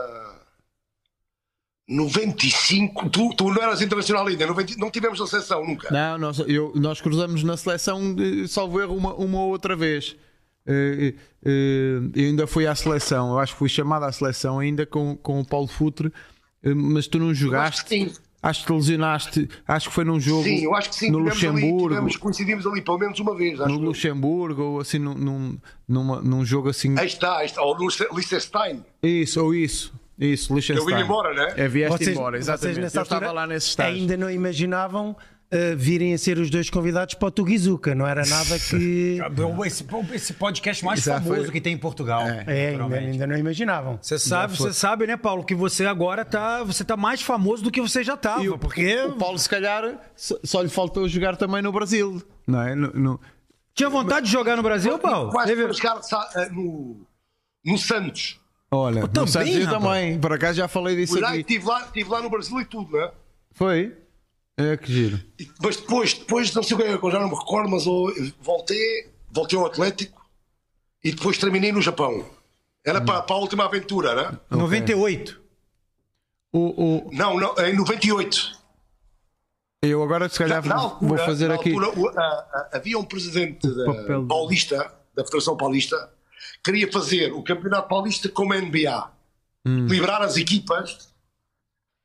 95. 1.89 3.09
Tu, 3.10 3.31
tu 3.36 3.51
não 3.52 3.62
eras 3.62 3.81
internacional 3.82 4.27
ainda, 4.27 4.47
90, 4.47 4.74
não 4.78 4.90
tivemos 4.90 5.20
a 5.20 5.27
seleção 5.27 5.65
nunca. 5.66 5.89
Não, 5.90 6.19
nós, 6.19 6.39
eu- 6.47 6.73
nós 6.77 7.01
cruzamos 7.01 7.43
na 7.43 7.56
seleção, 7.56 8.15
de, 8.15 8.47
salvo 8.48 8.81
erro, 8.81 8.94
uma, 8.94 9.15
uma 9.15 9.40
ou 9.40 9.51
outra 9.51 9.74
vez. 9.74 10.15
Eh, 10.66 11.15
eh, 11.44 12.01
eu 12.15 12.24
ainda 12.27 12.47
fui 12.47 12.66
à 12.66 12.74
seleção, 12.74 13.31
eu 13.32 13.39
acho 13.39 13.52
que 13.55 13.59
fui 13.59 13.69
chamado 13.70 14.05
à 14.05 14.12
seleção 14.12 14.59
ainda 14.59 14.85
com, 14.85 15.16
com 15.16 15.40
o 15.40 15.44
Paulo 15.44 15.66
Futre, 15.66 16.12
eh, 16.62 16.74
mas 16.74 17.06
tu 17.06 17.19
não 17.19 17.32
jogaste. 17.32 17.89
sim. 17.89 18.12
Acho 18.40 18.60
que 18.60 18.66
te 18.69 18.73
lesionaste, 18.73 19.48
acho 19.66 19.89
que 19.89 19.94
foi 19.97 20.05
num 20.05 20.20
jogo 20.20 20.44
Sim, 20.44 20.62
eu 20.62 20.73
acho 20.73 20.90
que 20.90 20.94
sim. 20.94 21.10
no 21.10 21.19
tivemos 21.28 21.43
ali, 21.43 21.51
Luxemburgo, 21.55 21.89
tivemos, 21.89 22.16
coincidimos 22.19 22.66
ali 22.69 22.82
pelo 22.82 22.97
menos 22.98 23.19
uma 23.19 23.35
vez. 23.36 23.59
No 23.59 23.78
Luxemburgo, 23.78 24.62
ou 24.62 24.81
assim 24.81 25.01
num, 25.01 25.15
num, 25.15 25.59
numa- 25.89 26.20
num 26.23 26.44
jogo 26.44 26.69
assim. 26.69 26.97
Aí 26.97 27.09
está, 27.09 27.39
aí 27.39 27.47
está. 27.47 27.62
Ou 27.62 27.77
no 27.77 27.89
Liechtenstein. 28.15 28.85
Isso, 29.02 29.43
ou 29.43 29.52
isso, 29.52 29.93
isso, 30.19 30.53
Liechtenstein. 30.55 30.90
Eu 30.90 30.97
vim 30.99 31.05
embora, 31.05 31.32
né? 31.35 31.55
É, 31.57 31.69
vieste 31.69 31.97
Vocês, 31.99 32.16
embora, 32.16 32.36
exatamente. 32.36 32.74
vocês 32.74 32.78
nessa 32.85 32.99
eu 32.99 33.03
estava 33.03 33.24
altura 33.27 33.40
lá 33.40 33.47
nesse 33.47 33.69
estágio. 33.69 33.95
ainda 33.95 34.16
não 34.16 34.31
imaginavam 34.31 35.11
uh, 35.12 35.77
virem 35.77 36.12
a 36.12 36.19
ser 36.19 36.39
os 36.39 36.51
dois 36.51 36.69
convidados 36.69 37.15
para 37.15 37.28
o 37.28 37.31
Tuguizuca, 37.31 37.95
não 37.95 38.07
era 38.07 38.24
nada 38.27 38.59
que. 38.59 39.19
Esse, 39.66 39.85
esse 40.15 40.32
podcast 40.35 40.85
mais 40.85 41.05
famoso 41.05 41.43
foi- 41.45 41.51
que 41.53 41.61
tem 41.61 41.74
em 41.74 41.78
Portugal. 41.78 42.23
É. 42.23 42.45
É, 42.47 42.69
ainda, 42.70 42.97
ainda 42.97 43.27
não 43.27 43.36
imaginavam. 43.39 43.99
Você 44.03 44.19
sabe, 44.19 44.57
você 44.57 44.73
sabe, 44.73 45.07
né, 45.07 45.16
Paulo, 45.16 45.45
que 45.45 45.55
você 45.55 45.86
agora 45.86 46.24
tá, 46.24 46.65
você 46.65 46.85
tá 46.85 46.97
mais 46.97 47.23
famoso 47.23 47.62
do 47.62 47.70
que 47.70 47.81
você 47.81 48.03
já 48.03 48.16
tava, 48.16 48.43
E 48.43 48.49
o, 48.49 48.59
porque 48.59 49.01
o 49.05 49.12
Paulo, 49.12 49.39
se 49.39 49.49
calhar, 49.49 50.01
só, 50.16 50.62
lhe 50.62 50.69
faltou 50.69 51.09
jogar 51.09 51.36
também 51.36 51.62
no 51.62 51.70
Brasil, 51.73 52.20
não 52.47 52.62
é? 52.62 52.74
No- 52.74 52.93
no- 52.93 53.20
tinha 53.74 53.89
vontade 53.89 54.27
de 54.27 54.32
jogar 54.32 54.57
no 54.57 54.62
Brasil, 54.65 54.99
Paulo? 54.99 55.31
Quase 55.31 55.55
chegar 55.74 56.03
sa- 56.03 56.28
eh, 56.35 56.49
no, 56.51 57.07
no 57.65 57.78
Santos. 57.78 58.38
Olha, 58.70 59.09
também, 59.09 59.23
no 59.24 59.28
Santos 59.28 59.55
eu 59.57 59.69
também. 59.70 60.20
Por 60.20 60.32
acaso 60.32 60.59
já 60.59 60.69
falei 60.69 60.95
disso 60.97 61.19
e 61.19 61.24
aqui. 61.24 61.39
estive 61.40 61.65
lá, 61.66 61.82
estive 61.86 62.11
lá 62.11 62.20
no 62.23 62.28
Brasil 62.31 62.61
e 62.61 62.65
tudo, 62.65 62.90
não 62.93 63.01
é? 63.01 63.12
Foi? 63.53 63.97
É 64.57 64.77
que 64.77 64.93
giro. 64.93 65.20
Mas 65.62 65.77
depois, 65.77 66.15
depois 66.15 66.53
não 66.55 66.62
sei 66.62 66.77
o 66.77 66.81
que 66.81 66.86
é, 66.86 66.99
que 66.99 67.05
eu 67.07 67.11
já 67.11 67.20
não 67.20 67.28
me 67.28 67.35
recordo, 67.36 67.70
mas 67.70 67.86
eu 67.86 68.12
voltei, 68.40 69.09
voltei 69.31 69.59
ao 69.59 69.66
Atlético 69.66 70.20
e 71.03 71.12
depois 71.12 71.39
terminei 71.39 71.70
no 71.73 71.81
Japão. 71.81 72.27
Era 72.85 73.01
para, 73.01 73.23
para 73.23 73.36
a 73.36 73.39
última 73.39 73.65
aventura, 73.65 74.15
né? 74.15 74.39
98. 74.51 75.40
O, 76.53 77.07
o, 77.07 77.11
Não, 77.12 77.39
não, 77.39 77.55
em 77.59 77.77
98. 77.77 78.59
eu 79.82 80.03
agora 80.03 80.28
se 80.28 80.39
calhar 80.39 80.65
Na 80.66 80.74
altura, 80.77 81.09
vou 81.09 81.19
fazer 81.19 81.49
na 81.49 81.55
aqui. 81.55 81.73
altura, 81.73 81.99
o- 82.01 82.09
a- 82.09 82.23
a- 82.23 82.69
havia 82.74 82.99
um 82.99 83.05
presidente 83.05 83.66
da 83.69 84.23
Paulista, 84.28 84.77
da 85.15 85.24
Federação 85.24 85.57
Paulista, 85.57 86.11
queria 86.63 86.91
fazer 86.91 87.33
o 87.33 87.43
Campeonato 87.43 87.89
Paulista 87.89 88.29
como 88.29 88.55
NBA. 88.55 89.11
Hum. 89.67 89.85
Equilibrar 89.85 90.23
as 90.23 90.37
equipas 90.37 91.09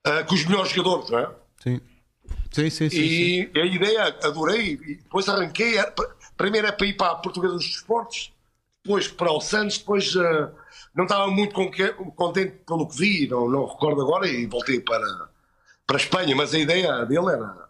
ah, 0.05 0.23
com 0.23 0.35
os 0.35 0.45
melhores 0.45 0.71
jogadores, 0.71 1.09
não 1.09 1.19
é? 1.19 1.29
Sim. 1.61 1.81
Sim, 2.51 2.69
sim, 2.69 2.89
sim. 2.89 2.89
sim. 2.89 3.51
E 3.55 3.59
a 3.59 3.65
ideia, 3.65 4.03
adorei, 4.23 4.73
e 4.73 4.95
depois 4.95 5.27
arranquei. 5.27 5.75
Primeiro 6.37 6.67
era 6.67 6.75
para 6.75 6.87
ir 6.87 6.93
para 6.93 7.11
a 7.11 7.15
Portuguesa 7.15 7.53
dos 7.53 7.65
Esportes, 7.65 8.31
depois 8.83 9.07
para 9.07 9.31
o 9.31 9.39
Santos, 9.39 9.77
depois 9.77 10.15
ah, 10.17 10.51
não 10.93 11.05
estava 11.05 11.27
muito 11.27 11.53
contente 12.15 12.55
pelo 12.65 12.87
que 12.87 12.97
vi, 12.97 13.27
não, 13.27 13.49
não 13.49 13.65
recordo 13.65 14.01
agora, 14.01 14.27
e 14.27 14.45
voltei 14.45 14.79
para, 14.79 15.29
para 15.87 15.97
a 15.97 15.99
Espanha. 15.99 16.35
Mas 16.35 16.53
a 16.53 16.59
ideia 16.59 17.05
dele 17.05 17.31
era, 17.31 17.62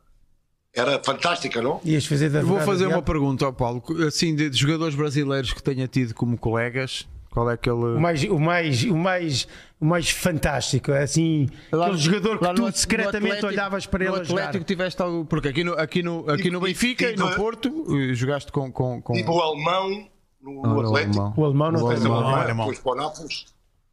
era 0.76 1.00
fantástica, 1.04 1.62
não? 1.62 1.80
Ias 1.86 2.06
fazer 2.06 2.30
da 2.30 2.42
Vou 2.42 2.60
fazer 2.62 2.88
uma 2.88 3.02
pergunta 3.02 3.46
ao 3.46 3.54
Paulo. 3.54 3.84
Assim, 4.08 4.36
de 4.36 4.50
de 4.50 4.58
jogadores 4.58 4.96
brasileiros 4.96 5.54
que 5.54 5.62
tenha 5.62 5.88
tido 5.88 6.14
como 6.16 6.38
colegas, 6.38 7.08
qual 7.30 7.48
é 7.50 7.52
O 7.52 7.56
aquele. 7.56 8.00
mais, 8.00 8.24
o, 8.24 8.40
mais, 8.40 8.84
o, 8.84 8.96
mais, 8.98 9.48
o 9.80 9.86
mais 9.86 10.10
fantástico, 10.10 10.92
é 10.92 11.04
assim, 11.04 11.48
aquele 11.72 11.98
jogador 11.98 12.40
que 12.40 12.44
lá 12.46 12.54
tu 12.54 12.62
no- 12.64 12.72
secretamente 12.72 13.22
no 13.22 13.28
Atlético- 13.38 13.48
olhavas 13.54 13.86
para 13.86 14.06
no 14.06 14.12
ele 14.16 14.22
a 14.22 14.24
jogar. 14.24 14.42
Atlético 14.44 14.66
tiveste 14.66 15.02
algo. 15.02 15.26
Porque 15.26 15.48
aqui 15.50 15.64
no, 15.64 15.74
aqui 15.74 16.02
no, 16.02 16.30
aqui 16.30 16.50
no 16.50 16.60
e- 16.60 16.64
Benfica 16.64 17.10
e, 17.10 17.14
e- 17.14 17.18
no 17.18 17.30
e- 17.32 17.36
Porto 17.36 17.86
eh, 17.96 18.14
jogaste 18.16 18.52
com. 18.52 18.72
com, 18.72 19.02
com... 19.02 19.14
Tipo 19.14 19.32
o 19.32 19.42
alemão 19.42 20.08
no, 20.42 20.62
no 20.62 20.66
Ah, 20.66 20.74
o 20.74 20.82
Atlético. 20.82 21.20
alemão. 21.20 21.34
O 21.38 21.46
alemão 21.46 21.72
não 21.72 21.80
O 21.84 21.88
tem 21.90 21.98
alemão. 21.98 22.18
alemão. 22.18 22.36
alemão. 22.42 22.66
Depois 22.68 22.80
para 22.80 22.92
o 22.92 22.96
Nápoles, 22.96 23.46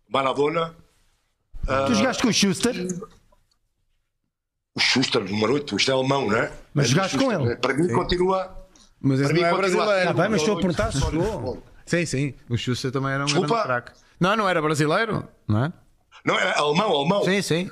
Maradona, 0.08 0.74
Tu 1.86 1.94
jogaste 1.94 2.22
com 2.22 2.28
o 2.30 2.32
Schuster, 2.32 2.74
o 4.80 4.82
Schuster, 4.82 5.22
número 5.22 5.52
8, 5.54 5.76
isto 5.76 5.90
é 5.90 5.94
alemão, 5.94 6.26
não 6.26 6.36
é? 6.36 6.50
Mas 6.72 6.86
É 6.86 6.88
jogaste 6.88 7.18
com 7.18 7.30
ele? 7.30 7.44
né? 7.44 7.56
Para 7.56 7.74
mim 7.74 7.88
continua. 7.92 8.56
Mas 9.00 9.20
esse 9.20 9.28
Para 9.28 9.34
mim 9.34 9.40
não 9.40 9.48
é 9.48 9.50
continua 9.50 9.82
a 9.82 9.86
brasileiro. 9.86 10.10
o 10.10 10.14
Tá 10.14 10.22
bem, 10.22 10.30
mas 10.30 10.40
estou 10.40 10.54
a 10.56 10.60
perguntar 10.60 10.92
se 10.92 11.00
jogou. 11.00 11.62
Sim, 11.86 12.06
sim. 12.06 12.34
O 12.48 12.56
Schuster 12.56 12.90
também 12.90 13.12
era 13.12 13.22
um 13.22 13.26
Desculpa. 13.26 13.48
grande 13.48 13.64
craque. 13.66 13.92
Não, 14.18 14.36
não 14.36 14.48
era 14.48 14.60
brasileiro, 14.62 15.28
não 15.46 15.64
é? 15.64 15.72
Não, 16.24 16.38
era 16.38 16.58
alemão, 16.58 16.90
alemão. 16.94 17.24
Sim, 17.24 17.40
sim. 17.42 17.70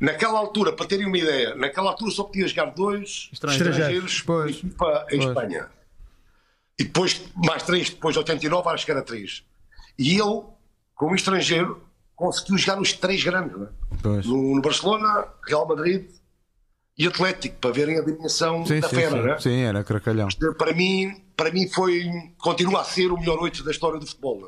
Naquela 0.00 0.38
altura, 0.38 0.72
para 0.72 0.86
terem 0.86 1.06
uma 1.06 1.16
ideia, 1.16 1.54
naquela 1.54 1.90
altura 1.90 2.10
só 2.10 2.24
podia 2.24 2.46
jogar 2.48 2.66
dois 2.66 3.28
Estrangeiros. 3.32 4.22
Pois. 4.22 4.62
Pois. 4.76 5.04
Espanha. 5.12 5.68
E 6.78 6.84
depois, 6.84 7.22
mais 7.36 7.62
três, 7.62 7.90
depois 7.90 8.14
de 8.14 8.18
89, 8.18 8.68
acho 8.70 8.84
que 8.84 8.90
era 8.90 9.02
três. 9.02 9.44
E 9.98 10.18
ele, 10.20 10.42
como 10.94 11.14
estrangeiro, 11.14 11.82
conseguiu 12.16 12.56
jogar 12.58 12.76
nos 12.76 12.92
três 12.92 13.22
grandes, 13.22 13.56
não 13.56 13.64
é? 13.66 13.68
Pois. 14.02 14.26
no, 14.26 14.54
no 14.56 14.62
Barcelona, 14.62 15.26
Real 15.46 15.66
Madrid 15.66 16.10
e 16.96 17.06
Atlético, 17.06 17.56
para 17.58 17.72
verem 17.72 17.98
a 17.98 18.02
dimensão 18.02 18.64
Sim, 18.64 18.80
da 18.80 18.88
sim, 18.88 18.94
fera, 18.96 19.10
sim. 19.16 19.22
né? 19.28 19.38
Sim, 19.40 19.60
era 19.62 19.82
cracalhão. 19.84 20.28
Para 20.56 20.72
mim, 20.72 21.24
para 21.36 21.50
mim 21.50 21.68
foi, 21.68 22.08
continua 22.38 22.80
a 22.82 22.84
ser 22.84 23.10
o 23.10 23.18
melhor 23.18 23.38
oito 23.40 23.64
da 23.64 23.70
história 23.70 23.98
do 23.98 24.06
futebol. 24.06 24.40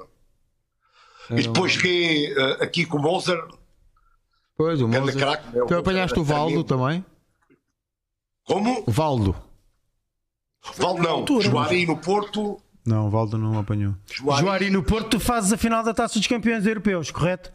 né? 1.30 1.40
E 1.40 1.42
depois 1.42 1.72
joguei 1.72 2.32
eh, 2.32 2.64
aqui 2.64 2.86
com 2.86 2.98
o 2.98 3.02
Moser, 3.02 3.42
Pois, 4.56 4.80
o 4.80 4.86
Moser. 4.88 5.16
craque. 5.16 5.56
né? 5.56 5.64
Tu 5.66 5.74
apanhaste 5.74 6.18
o 6.18 6.24
Valdo 6.24 6.62
também? 6.64 7.04
Como? 8.44 8.84
O 8.86 8.90
Valdo. 8.92 9.34
Valdo 10.76 11.02
não. 11.02 11.40
Joari 11.40 11.84
no 11.84 11.96
Porto. 11.98 12.60
Não, 12.86 13.08
o 13.08 13.10
Valdo 13.10 13.36
não 13.36 13.58
apanhou. 13.58 13.94
Joari, 14.06 14.42
Joari 14.42 14.70
no 14.70 14.82
Porto, 14.82 15.10
tu 15.10 15.20
fazes 15.20 15.52
a 15.52 15.56
final 15.56 15.82
da 15.82 15.92
Taça 15.92 16.18
dos 16.18 16.26
Campeões 16.28 16.64
Europeus, 16.64 17.10
correto? 17.10 17.52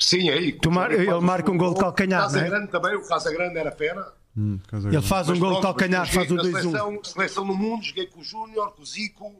Sim, 0.00 0.30
aí. 0.30 0.52
Tu 0.52 0.70
mar- 0.70 0.92
ele 0.92 1.12
marca 1.20 1.50
um 1.50 1.56
gol 1.58 1.74
de 1.74 1.80
calcanhar, 1.80 2.22
Casa 2.22 2.38
não 2.38 2.46
é? 2.46 2.50
Grande 2.50 2.68
também, 2.70 2.94
o 2.96 3.06
Casa 3.06 3.32
Grande 3.32 3.58
era 3.58 3.72
fera. 3.72 4.12
Hum, 4.36 4.58
casa 4.68 4.88
Ele 4.88 5.02
faz 5.02 5.28
um 5.28 5.38
gol 5.38 5.56
de 5.56 5.62
calcanhar, 5.62 6.10
faz 6.12 6.30
o 6.30 6.36
joguei 6.36 6.52
2-1. 6.52 6.54
na 6.54 6.60
seleção, 6.62 7.04
seleção 7.04 7.44
no 7.44 7.54
mundo, 7.56 7.84
joguei 7.84 8.06
com 8.06 8.20
o 8.20 8.24
Júnior, 8.24 8.72
com 8.74 8.82
o 8.82 8.86
Zico. 8.86 9.32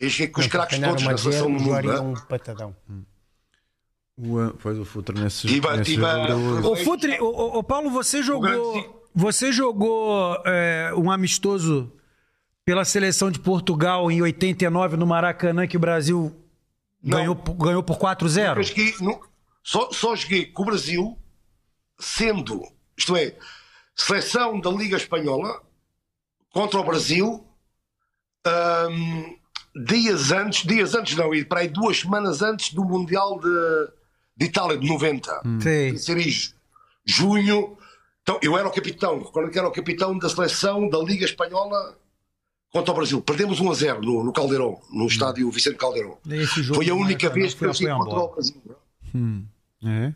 E 0.00 0.08
joguei 0.08 0.28
com 0.28 0.40
os 0.40 0.46
craques 0.46 0.78
todos 0.78 1.02
uma 1.02 1.12
na 1.12 1.18
seleção 1.18 1.48
no 1.48 1.56
o 1.56 1.60
mundo. 1.60 1.64
Joari 1.64 1.88
é 1.88 2.00
um 2.00 2.14
patadão. 2.14 2.76
O, 4.16 4.36
uh, 4.40 4.54
pois 4.60 4.78
o 4.78 4.84
Futre 4.84 5.18
nesse 5.20 5.46
jogo. 5.48 6.68
Ô, 6.68 6.76
Futre, 6.76 7.20
ô, 7.20 7.62
Paulo, 7.62 7.90
você 7.90 8.22
jogou. 8.22 9.08
Você 9.14 9.50
jogou 9.52 10.36
é, 10.44 10.92
um 10.96 11.10
amistoso 11.10 11.90
pela 12.68 12.84
seleção 12.84 13.30
de 13.30 13.38
Portugal 13.38 14.10
em 14.10 14.20
89 14.20 14.98
no 14.98 15.06
Maracanã, 15.06 15.66
que 15.66 15.78
o 15.78 15.80
Brasil 15.80 16.30
Não. 17.02 17.16
ganhou, 17.16 17.34
por- 17.34 17.54
ganhou 17.54 17.82
por 17.82 17.96
4-0? 17.96 18.58
Eu 18.58 18.62
joguei 18.62 18.94
só, 19.62 19.90
só 19.90 20.14
joguei 20.14 20.44
com 20.44 20.64
o 20.64 20.66
Brasil, 20.66 21.18
sendo, 21.98 22.60
isto 22.94 23.16
é, 23.16 23.34
seleção 23.96 24.60
da 24.60 24.68
Liga 24.68 24.98
Espanhola 24.98 25.62
contra 26.52 26.78
o 26.78 26.84
Brasil, 26.84 27.42
ahm, 28.46 29.34
dias 29.86 30.30
antes, 30.30 30.66
dias 30.66 30.94
antes 30.94 31.16
não, 31.16 31.34
e 31.34 31.46
para 31.46 31.60
aí 31.60 31.68
duas 31.68 32.00
semanas 32.00 32.42
antes 32.42 32.74
do 32.74 32.84
Mundial 32.84 33.40
de, 33.40 33.92
de 34.36 34.44
Itália 34.44 34.76
de 34.76 34.86
90. 34.86 35.40
Sei. 35.62 35.88
Isso 35.92 36.10
era 36.10 36.20
em 36.20 36.28
ju- 36.28 36.52
junho. 37.06 37.78
Então, 38.22 38.38
eu 38.42 38.58
era 38.58 38.68
o 38.68 38.70
capitão, 38.70 39.20
recordo 39.20 39.50
que 39.50 39.58
era 39.58 39.66
o 39.68 39.72
capitão 39.72 40.18
da 40.18 40.28
seleção 40.28 40.86
da 40.90 40.98
Liga 40.98 41.24
Espanhola 41.24 41.96
contra 42.72 42.92
o 42.92 42.94
Brasil. 42.96 43.20
Perdemos 43.22 43.60
1 43.60 43.70
a 43.70 43.74
0 43.74 44.02
no, 44.02 44.24
no 44.24 44.32
Caldeirão, 44.32 44.78
no 44.92 45.06
estádio 45.06 45.50
Vicente 45.50 45.76
Caldeirão. 45.76 46.18
Foi 46.74 46.86
a 46.86 46.94
do 46.94 46.96
única 46.96 47.28
vez 47.30 47.54
que 47.54 47.58
foi 47.60 47.68
eu 47.68 47.96
contra 47.96 48.12
o 48.14 48.16
bola. 48.16 48.32
Brasil. 48.34 48.62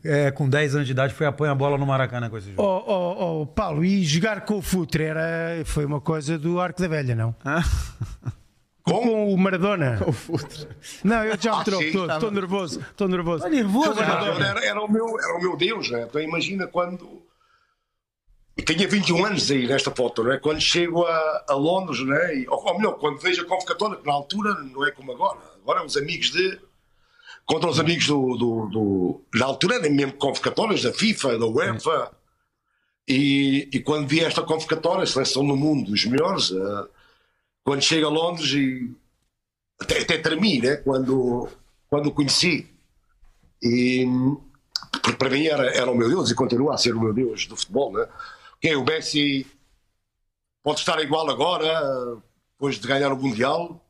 É? 0.04 0.26
É, 0.26 0.30
com 0.32 0.48
10 0.48 0.74
anos 0.74 0.86
de 0.86 0.92
idade 0.92 1.14
foi 1.14 1.24
apanhar 1.26 1.54
bola 1.54 1.78
no 1.78 1.86
Maracanã 1.86 2.28
com 2.28 2.36
esse 2.36 2.50
jogo. 2.50 2.60
Oh, 2.62 2.82
oh, 2.84 3.42
oh, 3.42 3.46
Paulo, 3.46 3.84
e 3.84 4.02
jogar 4.02 4.40
com 4.44 4.58
o 4.58 4.62
Futre 4.62 5.04
era, 5.04 5.62
foi 5.64 5.84
uma 5.84 6.00
coisa 6.00 6.36
do 6.36 6.58
Arco 6.60 6.80
da 6.82 6.88
Velha, 6.88 7.14
não? 7.14 7.34
Com? 8.84 9.00
Com 9.00 9.32
o 9.32 9.38
Maradona. 9.38 10.00
Não, 11.04 11.22
eu 11.24 11.36
já 11.40 11.52
me 11.54 11.60
Ah, 11.60 11.64
troco 11.64 11.82
estava- 11.84 12.14
estou 12.14 12.30
nervoso, 12.32 12.80
estou 12.80 13.06
nervoso. 13.08 13.44
Tá 13.44 13.48
nervoso, 13.48 13.90
Não, 13.94 14.08
Maradona? 14.08 14.44
era, 14.48 14.64
era, 14.66 14.82
o 14.82 14.90
meu, 14.90 15.06
era 15.20 15.38
o 15.38 15.40
meu 15.40 15.56
Deus, 15.56 15.88
né? 15.88 16.06
Então 16.08 16.20
imagina 16.20 16.66
quando. 16.66 17.22
Eu 18.56 18.64
tinha 18.64 18.86
21 18.86 19.24
anos 19.24 19.50
aí 19.50 19.66
nesta 19.66 19.90
foto, 19.90 20.22
né? 20.22 20.38
Quando 20.38 20.60
chego 20.60 21.04
a, 21.04 21.44
a 21.48 21.54
Londres, 21.54 22.04
né? 22.04 22.36
E, 22.36 22.48
ou, 22.48 22.62
ou 22.62 22.76
melhor, 22.76 22.98
quando 22.98 23.18
vejo 23.18 23.42
a 23.42 23.46
convocatória, 23.46 23.96
que 23.96 24.06
na 24.06 24.12
altura 24.12 24.54
não 24.54 24.84
é 24.84 24.90
como 24.90 25.12
agora. 25.12 25.38
Agora 25.62 25.84
os 25.84 25.96
amigos 25.96 26.30
de. 26.30 26.60
Contra 27.46 27.70
os 27.70 27.80
amigos 27.80 28.06
do. 28.06 28.36
do, 28.36 28.66
do 28.66 29.20
na 29.34 29.46
altura 29.46 29.76
eram 29.76 29.90
mesmo 29.90 30.12
convocatórias 30.14 30.82
da 30.82 30.92
FIFA, 30.92 31.38
da 31.38 31.46
UEFA. 31.46 32.12
E, 33.08 33.68
e 33.72 33.80
quando 33.80 34.06
vi 34.06 34.20
esta 34.20 34.42
convocatória, 34.42 35.02
a 35.02 35.06
seleção 35.06 35.42
no 35.42 35.56
mundo 35.56 35.90
dos 35.90 36.04
melhores, 36.04 36.52
eh, 36.52 36.88
quando 37.64 37.82
chego 37.82 38.06
a 38.06 38.10
Londres 38.10 38.52
e. 38.52 38.90
Até, 39.80 40.00
até 40.02 40.18
tremi, 40.18 40.60
né? 40.60 40.76
Quando, 40.76 41.48
quando 41.88 42.06
o 42.08 42.12
conheci. 42.12 42.68
E 43.62 44.06
porque 44.92 45.16
para 45.16 45.30
mim 45.30 45.46
era, 45.46 45.66
era 45.74 45.90
o 45.90 45.96
meu 45.96 46.08
Deus 46.08 46.30
e 46.30 46.34
continua 46.34 46.74
a 46.74 46.78
ser 46.78 46.94
o 46.94 47.00
meu 47.00 47.12
Deus 47.12 47.46
do 47.46 47.56
futebol, 47.56 47.92
né? 47.92 48.06
Que 48.62 48.76
o 48.76 48.84
Messi 48.84 49.44
pode 50.62 50.78
estar 50.78 50.98
igual 51.02 51.28
agora, 51.28 52.16
depois 52.52 52.78
de 52.78 52.86
ganhar 52.86 53.12
o 53.12 53.16
Mundial, 53.20 53.84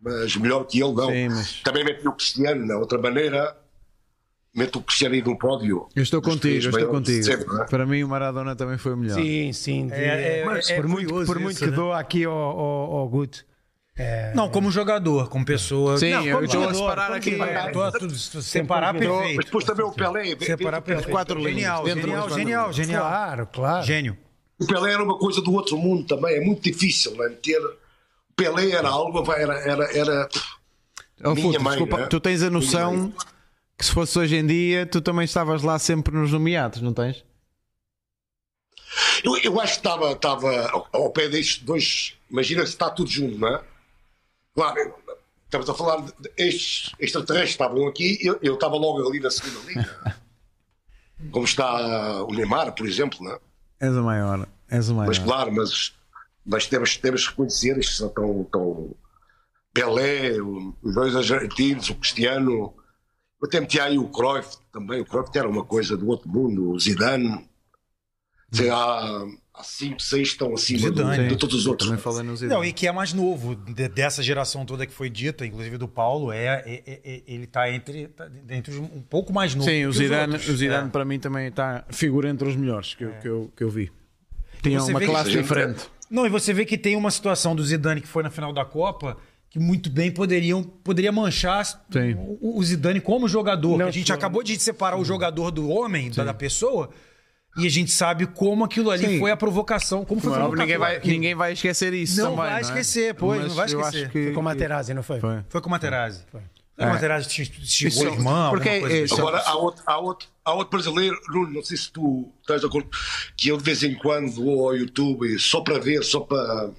mas 0.00 0.34
melhor 0.36 0.64
que 0.64 0.80
ele 0.82 0.94
não. 0.94 1.10
Sim, 1.10 1.28
mas- 1.28 1.60
Também 1.62 1.84
mete 1.84 2.08
o 2.08 2.12
Cristiano, 2.12 2.66
de 2.66 2.72
outra 2.72 2.98
maneira, 2.98 3.54
mete 4.54 4.78
o 4.78 4.80
Cristiano 4.80 5.14
aí 5.14 5.22
no 5.22 5.36
pódio. 5.36 5.86
Eu 5.94 6.02
estou 6.02 6.22
contigo, 6.22 6.64
eu 6.64 6.70
estou 6.70 6.88
contigo. 6.88 7.22
sempre, 7.22 7.46
né? 7.54 7.66
Para 7.68 7.84
mim 7.84 8.02
o 8.02 8.08
Maradona 8.08 8.56
também 8.56 8.78
foi 8.78 8.94
o 8.94 8.96
melhor. 8.96 9.14
Sim, 9.20 9.52
sim. 9.52 9.88
É, 9.92 10.40
é, 10.40 10.44
Mas 10.46 10.70
é 10.70 10.76
por 10.76 10.88
muito, 10.88 11.12
por 11.26 11.38
muito 11.38 11.50
isso, 11.56 11.64
que 11.66 11.70
né? 11.70 11.76
dou 11.76 11.92
aqui 11.92 12.24
ao, 12.24 12.32
ao, 12.32 12.92
ao 12.96 13.08
Guto. 13.10 13.44
Não, 14.34 14.50
como 14.50 14.72
jogador, 14.72 15.28
como 15.28 15.44
pessoa. 15.44 15.96
Sim, 15.98 16.10
não, 16.10 16.24
eu 16.24 16.34
como 16.34 16.44
estou 16.46 16.74
separar 16.74 17.12
aqui. 17.12 17.38
separar 18.42 18.92
perfeito. 18.92 19.36
Mas 19.36 19.44
depois 19.44 19.64
também 19.64 19.86
o 19.86 19.92
Pelé. 19.92 20.36
Separar 20.40 20.82
perfeito. 20.82 21.10
quatro 21.10 21.40
Genial, 21.40 21.86
genial, 21.86 22.30
genial, 22.30 22.72
genial. 22.72 23.02
Claro, 23.02 23.46
claro. 23.52 23.86
Gênio. 23.86 24.18
O 24.58 24.66
Pelé 24.66 24.92
era 24.92 25.02
uma 25.02 25.16
coisa 25.16 25.40
do 25.40 25.52
outro 25.52 25.76
mundo 25.76 26.06
também, 26.06 26.36
é 26.36 26.40
muito 26.40 26.62
difícil 26.62 27.16
né? 27.16 27.28
ter. 27.40 27.58
O 27.58 28.34
Pelé 28.36 28.70
era 28.70 28.88
algo, 28.88 29.32
era. 29.32 29.54
era, 29.60 29.96
era... 29.96 30.28
Oh, 31.24 31.34
Minha 31.34 31.60
mãe, 31.60 31.76
desculpa, 31.76 31.98
né? 31.98 32.06
tu 32.06 32.18
tens 32.18 32.42
a 32.42 32.50
noção 32.50 33.12
que 33.78 33.86
se 33.86 33.92
fosse 33.92 34.18
hoje 34.18 34.36
em 34.36 34.46
dia, 34.46 34.86
tu 34.86 35.00
também 35.00 35.24
estavas 35.24 35.62
lá 35.62 35.78
sempre 35.78 36.14
nos 36.14 36.32
nomeados, 36.32 36.82
não 36.82 36.92
tens? 36.92 37.24
Eu, 39.22 39.36
eu 39.38 39.60
acho 39.60 39.74
que 39.74 39.78
estava, 39.78 40.12
estava 40.12 40.68
ao, 40.68 40.88
ao 40.92 41.10
pé 41.10 41.28
destes 41.28 41.62
dois. 41.62 42.14
Imagina 42.30 42.62
se 42.62 42.72
está 42.72 42.90
tudo 42.90 43.08
junto, 43.08 43.38
não 43.38 43.48
é? 43.48 43.60
Claro, 44.54 44.94
estamos 45.44 45.68
a 45.68 45.74
falar 45.74 46.00
de, 46.02 46.12
estes 46.36 46.94
extraterrestres 46.98 47.56
que 47.56 47.62
estavam 47.62 47.86
aqui, 47.88 48.18
eu, 48.22 48.38
eu 48.42 48.54
estava 48.54 48.76
logo 48.76 49.06
ali 49.06 49.20
na 49.20 49.30
segunda 49.30 49.60
liga. 49.66 50.16
Como 51.30 51.44
está 51.44 52.22
o 52.24 52.32
Neymar, 52.32 52.74
por 52.74 52.86
exemplo, 52.86 53.18
não 53.22 53.32
é? 53.32 53.40
És 53.80 53.96
o 53.96 54.02
maior. 54.02 54.46
És 54.68 54.88
o 54.88 54.94
maior. 54.94 55.08
Mas 55.08 55.18
claro, 55.18 55.52
mas, 55.52 55.94
mas 56.44 56.66
temos, 56.66 56.96
temos 56.96 57.24
que 57.24 57.30
reconhecer 57.30 57.78
estes 57.78 57.96
são 57.96 58.08
tão, 58.08 58.44
tão 58.44 58.94
Pelé, 59.72 60.40
os 60.40 60.94
dois 60.94 61.16
argentinos, 61.16 61.90
o 61.90 61.96
Cristiano, 61.96 62.74
eu 63.40 63.46
até 63.48 63.60
meti 63.60 63.80
aí 63.80 63.98
o 63.98 64.08
Cruyff 64.08 64.56
também, 64.72 65.00
o 65.00 65.04
Cruyff 65.04 65.36
era 65.36 65.48
uma 65.48 65.64
coisa 65.64 65.96
do 65.96 66.06
outro 66.06 66.28
mundo, 66.28 66.70
o 66.70 66.78
Zidane, 66.78 67.48
sei, 68.52 68.70
há, 68.70 69.26
há 69.54 69.62
cinco, 69.62 70.02
seis 70.02 70.28
estão 70.28 70.52
acima 70.52 70.90
do- 70.90 70.96
Zidane. 70.98 71.28
de, 71.28 71.36
todos 71.36 71.54
os 71.54 71.66
outros. 71.66 71.88
Não, 72.42 72.64
e 72.64 72.72
que 72.72 72.86
é 72.88 72.92
mais 72.92 73.12
novo 73.12 73.54
de- 73.54 73.88
dessa 73.88 74.22
geração 74.22 74.66
toda 74.66 74.84
que 74.86 74.92
foi 74.92 75.08
dita, 75.08 75.46
inclusive 75.46 75.78
do 75.78 75.86
Paulo, 75.86 76.32
é, 76.32 76.44
é- 76.66 76.82
é- 76.86 77.00
é- 77.04 77.22
ele 77.26 77.46
tá 77.46 77.70
entre, 77.70 78.08
tá 78.08 78.28
entre 78.50 78.72
os 78.72 78.78
um 78.80 79.00
pouco 79.00 79.32
mais 79.32 79.54
novo. 79.54 79.68
Sim, 79.70 79.78
que 79.80 79.86
o 79.86 79.90
os 79.90 79.96
Zidane, 79.96 80.32
outros. 80.32 80.50
o 80.50 80.56
Zidane 80.56 80.88
É. 80.88 80.90
para 80.90 81.04
mim 81.04 81.18
também 81.20 81.46
está 81.48 81.84
figura 81.90 82.28
entre 82.28 82.48
os 82.48 82.56
melhores 82.56 82.94
que 82.94 83.04
eu, 83.04 83.10
que 83.22 83.28
eu, 83.28 83.52
que 83.56 83.62
eu 83.64 83.70
vi. 83.70 83.90
Tinha 84.62 84.80
Você 84.80 84.90
uma 84.90 84.98
vê 84.98 85.04
que 85.06 85.10
classe 85.12 85.30
gente, 85.30 85.42
diferente. 85.42 85.84
Não, 86.10 86.26
e 86.26 86.28
você 86.28 86.52
vê 86.52 86.64
que 86.64 86.76
tem 86.78 86.96
uma 86.96 87.10
situação 87.10 87.54
do 87.54 87.62
Zidane 87.62 88.00
que 88.00 88.08
foi 88.08 88.22
na 88.22 88.30
final 88.30 88.52
da 88.52 88.64
Copa 88.64 89.16
que 89.50 89.58
muito 89.60 89.88
bem 89.88 90.10
poderiam 90.10 90.62
poderia 90.64 91.12
manchar 91.12 91.64
Sim. 91.64 92.14
o, 92.40 92.58
o 92.58 92.64
Zidane 92.64 93.00
como 93.00 93.28
jogador. 93.28 93.78
Não 93.78 93.86
a 93.86 93.90
gente 93.90 94.12
acabou 94.12 94.42
de 94.42 94.58
separar 94.58 94.96
o 94.98 95.04
jogador 95.04 95.50
do 95.52 95.68
homem, 95.68 96.10
da, 96.10 96.24
da 96.24 96.34
pessoa, 96.34 96.90
e 97.56 97.66
a 97.66 97.70
gente 97.70 97.90
sabe 97.90 98.26
como 98.26 98.64
aquilo 98.64 98.90
ali 98.90 99.06
Sim. 99.06 99.18
foi 99.18 99.30
a 99.30 99.36
provocação. 99.36 100.04
Como 100.04 100.20
foi 100.20 100.32
é 100.32 100.34
provocação. 100.34 100.64
ninguém, 100.66 100.78
vai, 100.78 101.00
ninguém 101.04 101.34
vai 101.34 101.52
esquecer 101.52 101.92
isso 101.94 102.16
Não 102.22 102.30
também. 102.36 102.50
vai 102.50 102.58
é? 102.58 102.60
esquecer, 102.60 103.14
pois, 103.14 103.40
não 103.42 103.48
vai 103.54 103.66
Mas 103.72 103.72
esquecer. 103.94 104.10
que- 104.10 104.30
Com 104.32 104.40
a 104.40 104.42
Materazzi, 104.42 104.94
não 104.94 105.02
foi? 105.02 105.20
Foi. 105.20 105.40
Foi 105.48 105.60
com 105.60 105.68
o 105.68 105.70
Materazzi. 105.70 106.24
Foi. 106.30 106.40
O 106.76 106.82
É. 106.82 106.86
Materazzi 106.86 107.30
xingou 107.30 107.88
Isso- 107.88 108.08
a 108.08 108.10
irmã, 108.12 108.50
porque 108.50 108.80
coisa 108.80 109.14
é- 109.14 109.18
Agora, 109.18 109.38
há 109.46 109.54
outro, 109.56 109.82
há, 109.86 109.98
outro, 109.98 110.28
há 110.44 110.52
outro 110.54 110.70
brasileiro, 110.70 111.16
Nuno, 111.28 111.52
não 111.52 111.62
sei 111.62 111.76
se 111.76 111.88
tu 111.92 112.28
estás 112.40 112.60
de 112.62 112.66
acordo, 112.66 112.88
que 113.36 113.48
eu 113.48 113.56
de 113.56 113.62
vez 113.62 113.82
em 113.84 113.94
quando 113.94 114.32
vou 114.32 114.68
ao 114.70 114.76
YouTube 114.76 115.38
só 115.38 115.60
para 115.60 115.78
ver, 115.78 116.02
só 116.02 116.18
para, 116.20 116.70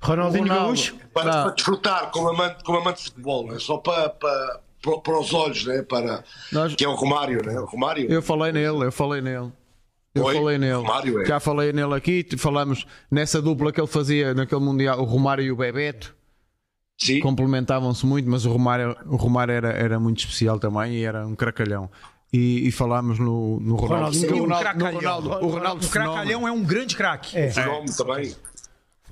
Ronaldinho 0.00 0.44
Ronaldo. 0.44 0.64
Gaúcho. 0.66 0.94
para, 1.12 1.30
para 1.42 1.50
desfrutar 1.50 2.10
como 2.12 2.28
amante, 2.28 2.62
como 2.64 2.78
amante 2.78 2.98
de 2.98 3.04
futebol, 3.10 3.46
não 3.48 3.56
é? 3.56 3.58
só 3.58 3.76
para, 3.78 4.08
para, 4.10 4.60
para, 4.82 4.98
para 4.98 5.18
os 5.18 5.34
olhos, 5.34 5.64
né? 5.66 5.82
para, 5.82 6.22
Nós- 6.52 6.74
que 6.76 6.84
é 6.84 6.88
o 6.88 6.94
Romário, 6.94 7.44
né? 7.44 7.58
o 7.58 7.64
Romário. 7.66 8.08
Eu 8.10 8.22
falei 8.22 8.52
nele, 8.52 8.84
eu 8.84 8.92
falei 8.92 9.20
nele. 9.20 9.50
Eu 10.14 10.22
Foi? 10.24 10.34
falei 10.34 10.58
nele. 10.58 10.74
Romário, 10.74 11.20
é. 11.22 11.24
Já 11.24 11.38
falei 11.40 11.72
nele 11.72 11.94
aqui, 11.94 12.26
falamos 12.36 12.84
nessa 13.10 13.40
dupla 13.40 13.72
que 13.72 13.80
ele 13.80 13.86
fazia 13.86 14.34
naquele 14.34 14.60
Mundial, 14.60 15.00
o 15.00 15.04
Romário 15.04 15.44
e 15.44 15.52
o 15.52 15.56
Bebeto. 15.56 16.14
Sim. 17.02 17.20
complementavam-se 17.20 18.04
muito, 18.04 18.28
mas 18.28 18.44
o 18.44 18.50
Romário, 18.52 18.94
o 19.06 19.16
Romário 19.16 19.52
era, 19.54 19.70
era 19.70 19.98
muito 19.98 20.18
especial 20.18 20.58
também 20.58 20.96
e 20.96 21.02
era 21.04 21.26
um 21.26 21.34
cracalhão. 21.34 21.88
E, 22.30 22.68
e 22.68 22.70
falámos 22.70 23.18
no, 23.18 23.58
no 23.58 23.74
Ronaldo. 23.74 24.18
Ronaldinho 24.18 24.30
no 24.30 24.36
E 24.36 24.40
um 24.40 24.42
Ronaldo, 24.44 24.78
no. 24.78 24.90
Ronaldo, 24.92 25.28
o 25.30 25.48
Ronaldo 25.48 25.86
O 25.86 25.88
Cracalhão 25.88 26.46
é 26.46 26.52
um 26.52 26.62
grande 26.62 26.94
craque. 26.94 27.38
É. 27.38 27.50
Fenómeno 27.50 27.96
também. 27.96 28.34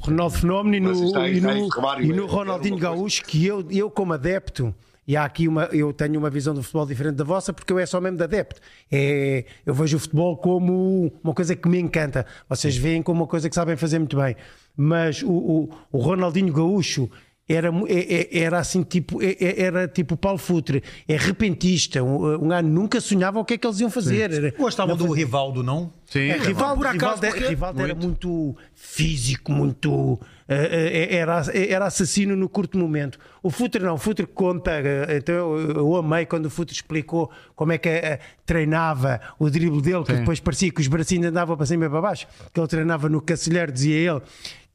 Ronaldo 0.01 0.35
Fenómeno 0.37 0.77
e 0.77 0.81
no, 0.81 0.91
aí- 0.91 1.01
e 1.01 1.05
está 1.07 1.20
aí 1.23 1.41
no, 1.41 1.69
Romário, 1.69 2.05
e 2.05 2.09
no 2.12 2.25
é- 2.25 2.29
Ronaldinho. 2.29 2.77
Gaúcho, 2.79 3.25
que 3.25 3.47
eu, 3.47 3.66
eu 3.70 3.91
como 3.91 4.12
adepto, 4.12 4.75
e 5.09 5.17
há 5.17 5.25
aqui 5.25 5.49
uma, 5.49 5.65
eu 5.73 5.91
tenho 5.91 6.19
uma 6.19 6.29
visão 6.29 6.55
do 6.55 6.63
futebol 6.63 6.85
diferente 6.85 7.17
da 7.17 7.25
vossa, 7.25 7.51
porque 7.51 7.73
eu 7.73 7.79
é 7.79 7.87
só 7.87 7.99
mesmo 7.99 8.19
de 8.19 8.25
adepto. 8.25 8.61
É, 8.93 9.47
eu 9.65 9.73
vejo 9.73 9.97
o 9.97 10.01
futebol 10.01 10.37
como 10.37 11.11
uma 11.25 11.33
coisa 11.33 11.57
que 11.57 11.67
me 11.67 11.81
encanta. 11.81 12.27
Vocês 12.47 12.77
veem 12.77 13.03
como 13.03 13.23
uma 13.23 13.27
coisa 13.27 13.49
que 13.49 13.55
sabem 13.55 13.75
fazer 13.75 13.99
muito 13.99 14.19
bem. 14.19 14.37
Mas 14.77 15.23
o, 15.23 15.31
o, 15.31 15.71
o 15.91 15.99
Ronaldinho 15.99 16.53
Gaúcho 16.53 17.11
era, 17.49 17.69
é- 17.89 18.15
é- 18.37 18.39
era 18.45 18.59
assim, 18.59 18.83
tipo, 18.83 19.23
é- 19.23 19.61
era 19.61 19.89
tipo 19.89 20.16
Paulo 20.16 20.39
Futre, 20.39 20.83
é 21.09 21.16
repentista. 21.16 22.03
Um, 22.03 22.47
um 22.49 22.53
ano 22.53 22.69
nunca 22.69 23.01
sonhava 23.01 23.39
o 23.41 23.45
que 23.45 23.55
é 23.55 23.59
que 23.59 23.66
eles 23.66 23.81
iam 23.81 23.91
fazer. 23.91 24.33
Era- 24.33 24.51
Gostavam 24.57 24.97
do 24.97 25.11
Rivaldo, 25.12 25.62
não? 25.62 25.93
Sim, 26.07 26.20
é, 26.31 26.37
Rivaldo, 26.39 26.77
por 26.77 26.87
acaso, 26.87 27.15
Rivaldo, 27.20 27.27
porque- 27.27 27.49
Rivaldo 27.49 27.83
era 27.83 27.95
muito 27.95 28.57
físico, 28.75 29.53
muito. 29.53 30.19
eh, 30.51 31.09
eh, 31.11 31.16
era, 31.16 31.43
era 31.55 31.87
assassino 31.87 32.35
no 32.35 32.49
curto 32.49 32.79
momento. 32.79 33.19
O 33.43 33.51
Futre 33.51 33.83
não, 33.85 33.95
o 33.95 33.99
Futre 33.99 34.27
conta. 34.27 34.70
eh, 34.73 35.19
Então 35.19 35.35
eu, 35.35 35.70
eu 35.73 35.97
amei 35.97 36.25
quando 36.25 36.47
o 36.47 36.51
Futre 36.51 36.75
explicou 36.75 37.31
como 37.55 37.73
é 37.73 37.79
que 37.79 37.89
eh, 37.91 38.19
treinava 38.47 39.20
o 39.39 39.51
drible 39.51 39.83
dele, 39.83 40.05
que 40.05 40.12
Sim. 40.12 40.20
depois 40.20 40.41
parecia 40.41 40.70
que 40.70 40.81
os 40.81 40.87
bracinhos 40.89 41.27
andavam 41.27 41.55
para 41.57 41.66
cima 41.66 41.85
e 41.85 41.89
para 41.91 42.01
baixo, 42.01 42.27
que 42.53 42.59
ele 42.59 42.66
treinava 42.69 43.09
no 43.11 43.20
cacilheiro, 43.20 43.70
dizia 43.70 43.97
ele, 44.12 44.23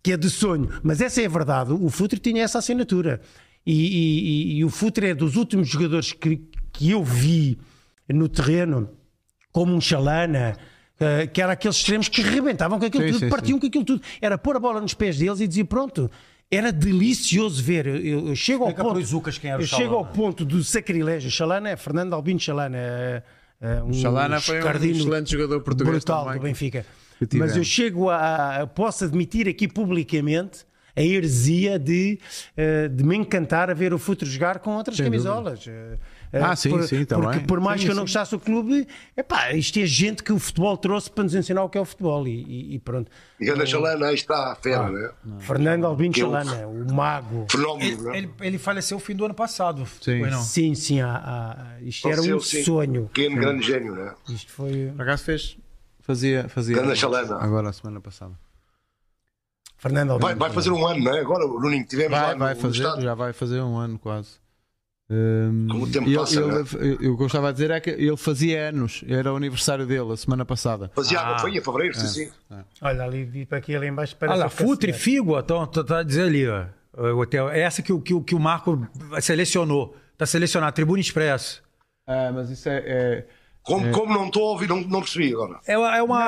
que 0.04 0.12
é 0.12 0.18
de 0.18 0.30
sonho. 0.30 0.70
Mas 0.84 1.00
essa 1.02 1.22
é 1.22 1.26
a 1.26 1.30
verdade, 1.30 1.72
o 1.72 1.90
Futre 1.90 2.20
tinha 2.20 2.44
essa 2.44 2.60
assinatura. 2.60 3.22
E, 3.66 3.72
e- 3.74 4.20
e- 4.20 4.58
e 4.58 4.66
o 4.66 4.70
Futre 4.70 5.08
é 5.08 5.14
dos 5.16 5.36
últimos 5.38 5.70
jogadores 5.70 6.12
que, 6.12 6.42
que 6.74 6.92
eu 6.92 7.02
vi 7.04 7.58
no 8.10 8.28
terreno 8.28 8.90
como 9.54 9.74
um 9.74 9.80
Chalana, 9.80 10.58
eh, 11.00 11.28
que 11.28 11.42
era 11.42 11.54
aqueles 11.54 11.78
extremos 11.78 12.10
que 12.10 12.22
rebentavam 12.22 12.78
com 12.78 12.86
aquilo 12.86 13.04
Sim, 13.06 13.12
tudo, 13.14 13.20
sim, 13.22 13.30
partiam 13.30 13.58
com 13.60 13.66
aquilo 13.68 13.86
tudo. 13.86 14.02
Era 14.22 14.38
pôr 14.38 14.58
a 14.58 14.60
bola 14.60 14.82
nos 14.82 14.94
pés 14.94 15.18
deles 15.18 15.40
e 15.40 15.48
dizer 15.48 15.64
pronto. 15.66 16.12
Era 16.52 16.72
delicioso 16.72 17.64
ver. 17.64 17.88
Eu, 17.88 17.96
eu- 17.98 18.28
eu 18.30 18.36
chego 18.36 18.64
ao 18.64 18.70
Explica 18.70 18.84
ponto. 18.84 18.94
para 18.96 19.04
os 19.04 19.10
Zucas 19.10 19.38
quem 19.38 19.50
era 19.52 19.60
o 19.60 19.64
eu 19.64 19.68
chego 19.68 19.94
ao 19.96 20.02
Chalana. 20.04 20.12
ponto 20.14 20.44
do 20.46 20.62
sacrilégio. 20.64 21.32
Chalana 21.32 21.70
é 21.70 21.76
Fernando 21.78 22.14
Albino 22.14 22.40
Chalana. 22.40 22.78
é- 22.78 23.24
é 23.62 23.82
um 23.82 23.94
Chalana 23.94 24.42
foi 24.42 24.62
um 24.62 24.84
excelente 24.92 25.32
jogador 25.32 25.62
português 25.62 25.96
brutal 25.98 26.26
também. 26.26 26.40
do 26.40 26.44
Benfica. 26.44 26.86
Mas 27.36 27.56
eu 27.58 27.64
chego 27.64 28.10
a, 28.10 28.62
a- 28.62 28.68
posso 28.68 29.06
admitir 29.06 29.48
aqui 29.48 29.68
publicamente 29.68 30.66
a 30.96 31.02
heresia 31.02 31.80
de, 31.80 32.20
eh, 32.56 32.88
de 32.88 33.04
me 33.04 33.16
encantar 33.16 33.68
a 33.68 33.74
ver 33.74 33.96
o 33.96 33.98
futuro 33.98 34.30
jogar 34.30 34.60
com 34.60 34.76
outras 34.76 34.96
Sem 34.98 35.06
dúvida. 35.10 35.24
camisolas. 35.24 35.68
Eh, 35.68 35.98
eh, 36.34 36.40
Ah, 36.40 36.56
sim, 36.56 36.70
por, 36.70 36.84
sim, 36.84 36.98
Porque 36.98 37.06
também. 37.08 37.40
por 37.48 37.60
mais 37.60 37.82
Sim, 37.82 37.88
que 37.88 37.92
eu 37.94 37.96
não 37.96 38.02
sim. 38.04 38.14
gostasse 38.14 38.30
do 38.30 38.40
clube, 38.40 38.88
epá, 39.18 39.54
isto 39.54 39.80
é 39.80 39.88
gente 39.88 40.22
que 40.22 40.32
o 40.32 40.38
futebol 40.38 40.78
trouxe 40.78 41.10
para 41.10 41.24
nos 41.24 41.34
ensinar 41.34 41.64
o 41.64 41.70
que 41.70 41.80
é 41.80 41.82
o 41.82 41.86
futebol. 41.86 42.28
E, 42.28 42.44
e- 42.44 42.76
e 42.76 42.80
pronto. 42.80 43.10
E 43.40 43.46
Ganda 43.46 43.66
Chalana, 43.66 44.06
aí 44.06 44.14
está 44.14 44.52
a 44.52 44.56
fera, 44.56 44.88
né? 44.92 45.10
Fernando 45.40 45.88
Albino 45.88 46.14
Eu- 46.16 46.30
Chalana, 46.32 46.68
o 46.68 46.94
mago. 46.94 47.48
Fenómeno, 47.50 47.84
Ele, 47.92 48.02
né? 48.04 48.18
ele, 48.20 48.30
ele 48.42 48.58
faleceu 48.60 48.98
o 48.98 49.00
fim 49.00 49.16
do 49.16 49.26
ano 49.26 49.34
passado. 49.34 49.88
Sim. 50.00 50.20
Foi, 50.20 50.30
não? 50.30 50.42
Sim, 50.44 50.76
sim, 50.76 51.02
há- 51.02 51.16
há- 51.26 51.82
isto 51.82 52.08
era 52.08 52.22
um 52.22 52.40
sim. 52.40 52.64
sonho. 52.64 53.10
Pequeno, 53.12 53.36
grande 53.38 53.66
gênio, 53.66 53.96
né? 53.96 54.14
Isto 54.30 54.52
foi. 54.52 54.92
Por 54.96 55.02
acaso 55.02 55.24
fez. 55.24 55.58
Fazia. 56.04 56.48
fazia 56.50 56.96
Chalana. 56.96 57.38
Agora, 57.38 57.70
a 57.70 57.74
semana 57.74 58.00
passada. 58.02 58.34
Fernando. 59.78 60.18
Vai, 60.20 60.36
vai 60.36 60.50
fazer 60.50 60.70
um 60.72 60.86
ano, 60.86 61.04
né? 61.04 61.20
Agora, 61.20 61.46
o 61.46 61.60
Nuninho, 61.60 61.86
tivemos 61.86 62.12
lá 62.14 62.26
Vai, 62.28 62.34
no, 62.34 62.40
vai 62.40 62.54
no 62.54 62.60
fazer, 62.62 62.78
estádio. 62.84 63.04
já 63.04 63.14
vai 63.16 63.34
fazer 63.34 63.62
um 63.62 63.78
ano 63.78 64.00
quase. 64.00 64.30
Hum, 65.10 65.68
Como 65.70 65.84
o 65.84 65.92
tempo 65.92 66.08
ele- 66.08 66.16
passa, 66.18 66.40
ele- 66.40 66.52
né? 66.52 66.98
eu- 67.02 67.18
gostava 67.18 67.48
de 67.48 67.54
dizer 67.54 67.72
é 67.72 67.80
que 67.82 67.90
ele 67.90 68.16
fazia 68.16 68.70
anos, 68.70 69.04
era 69.08 69.32
o 69.34 69.36
aniversário 69.36 69.86
dele 69.86 70.12
a 70.14 70.16
semana 70.18 70.46
passada. 70.46 70.90
Fazia, 70.96 71.20
Ah. 71.20 71.38
foi 71.40 71.56
em 71.58 71.62
fevereiro, 71.62 71.96
sim, 71.98 72.08
sim. 72.08 72.32
Olha 72.82 73.04
ali, 73.04 73.26
vi 73.26 73.46
para 73.46 73.58
aqui 73.58 73.76
ali 73.76 73.88
embaixo. 73.88 74.16
Olha 74.16 74.20
parece 74.30 74.40
lá, 74.40 74.46
o 74.48 74.50
Futre 74.50 74.90
e 74.90 74.94
Cacilheiro. 74.94 75.24
Figo, 75.26 75.40
estão 75.40 75.68
tá, 75.68 75.84
tá 75.84 76.04
dizendo 76.04 76.28
ali, 76.28 76.48
ó. 76.48 76.66
O 76.96 77.20
hotel. 77.20 77.50
É 77.50 77.60
essa 77.62 77.82
que, 77.82 77.92
o- 77.92 78.00
que, 78.00 78.14
o- 78.14 78.22
que 78.24 78.34
o 78.36 78.40
Marco 78.40 78.88
selecionou. 79.22 79.96
Está 80.14 80.26
selecionado, 80.26 80.74
Tribuna 80.74 81.02
Expresso. 81.02 81.62
Ah, 82.08 82.32
mas 82.34 82.50
isso 82.50 82.70
é. 82.70 82.78
é- 82.86 83.28
Como, 83.64 83.92
como 83.92 84.14
não 84.14 84.28
estou 84.28 84.44
a 84.44 84.52
ouvir, 84.52 84.68
não, 84.68 84.82
não 84.82 85.00
percebi 85.00 85.34
agora. 85.34 85.60
É 85.66 85.78
uma, 85.78 85.96
é 85.98 86.04
uma, 86.04 86.20
Não, 86.20 86.28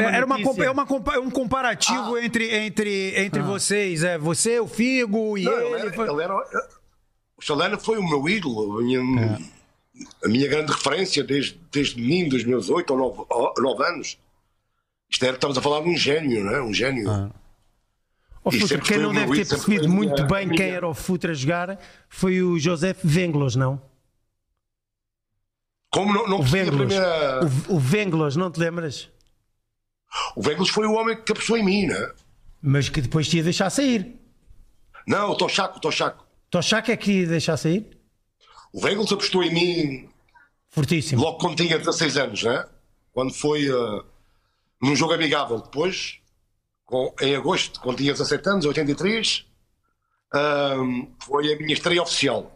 era 0.00 0.16
era 0.16 0.24
uma, 0.26 0.38
é 0.38 0.70
uma 0.70 0.86
é 1.14 1.18
um 1.18 1.30
comparativo 1.30 2.16
entre, 2.16 2.54
entre, 2.64 3.12
entre 3.20 3.42
vocês. 3.42 4.04
É 4.04 4.16
você, 4.16 4.60
o 4.60 4.68
Figo 4.68 5.36
e 5.36 5.42
Não, 5.42 5.52
ele. 5.52 5.82
ele 5.86 5.92
foi- 5.92 6.08
ele 6.08 6.22
era- 6.22 6.36
o 7.36 7.42
Chalana 7.42 7.76
foi 7.76 7.98
o 7.98 8.08
meu 8.08 8.28
ídolo, 8.28 8.78
a 8.78 8.82
minha, 8.82 9.38
a 10.24 10.28
minha 10.28 10.48
grande 10.48 10.70
referência 10.72 11.24
desde, 11.24 11.60
desde 11.72 12.00
menino, 12.00 12.30
dos 12.30 12.44
meus 12.44 12.70
8 12.70 12.94
ou 12.94 13.26
9, 13.58 13.84
anos. 13.84 14.16
Isto 15.10 15.24
era, 15.24 15.34
estamos 15.34 15.58
a 15.58 15.60
falar 15.62 15.82
de 15.82 15.88
um 15.90 15.96
gênio, 15.96 16.44
não 16.44 16.54
é? 16.54 16.62
Um 16.62 16.72
gênio. 16.72 17.08
Ó, 18.44 18.50
E 18.52 18.60
Futre, 18.60 18.80
quem 18.80 18.98
não 18.98 19.10
o 19.10 19.12
deve 19.12 19.32
ter 19.44 19.48
percebido 19.48 19.88
muito 19.88 20.24
bem 20.26 20.48
quem 20.50 20.70
era 20.70 20.86
o 20.86 20.94
Futre 20.94 21.32
a 21.32 21.34
jogar 21.34 21.78
foi 22.08 22.42
o 22.42 22.58
José 22.60 22.94
Venglos, 23.02 23.56
não? 23.56 23.82
Como 25.96 26.12
não, 26.12 26.26
não 26.28 26.40
O 26.40 26.42
Venglos. 26.42 26.76
primeira. 26.76 27.40
O, 27.68 27.76
o 27.76 27.78
Venglos, 27.80 28.36
não 28.36 28.50
te 28.50 28.60
lembras? 28.60 29.08
O 30.36 30.42
Venglos 30.42 30.68
foi 30.68 30.86
o 30.86 30.92
homem 30.92 31.16
que 31.16 31.22
caprichou 31.22 31.56
em 31.56 31.64
mim, 31.64 31.86
não 31.86 31.96
é? 31.96 32.12
Mas 32.60 32.88
que 32.90 33.00
depois 33.00 33.26
te 33.28 33.38
ia 33.38 33.42
deixar 33.42 33.70
sair. 33.70 34.14
Não, 35.06 35.30
o 35.30 35.36
Tochaco, 35.36 35.78
o 35.78 35.80
Tochaco. 35.80 36.26
Tochaco 36.50 36.90
é 36.90 36.96
que 36.98 37.12
ia 37.20 37.26
deixar 37.26 37.56
sair? 37.56 37.96
O 38.74 38.80
Venglos 38.80 39.10
apostou 39.10 39.42
em 39.42 39.54
mim 39.54 40.08
Fortíssimo. 40.68 41.22
logo 41.22 41.38
quando 41.38 41.56
tinha 41.56 41.78
16 41.78 42.16
anos, 42.18 42.42
né? 42.42 42.66
Quando 43.12 43.32
foi 43.32 43.70
uh, 43.70 44.04
num 44.82 44.94
jogo 44.94 45.14
amigável. 45.14 45.60
Depois, 45.60 46.18
com- 46.84 47.14
em 47.22 47.34
agosto, 47.34 47.80
quando 47.80 47.96
tinha 47.96 48.12
17 48.12 48.46
anos, 48.50 48.66
83, 48.66 49.46
ahm, 50.34 51.06
foi 51.24 51.54
a 51.54 51.56
minha 51.56 51.72
estreia 51.72 52.02
oficial. 52.02 52.55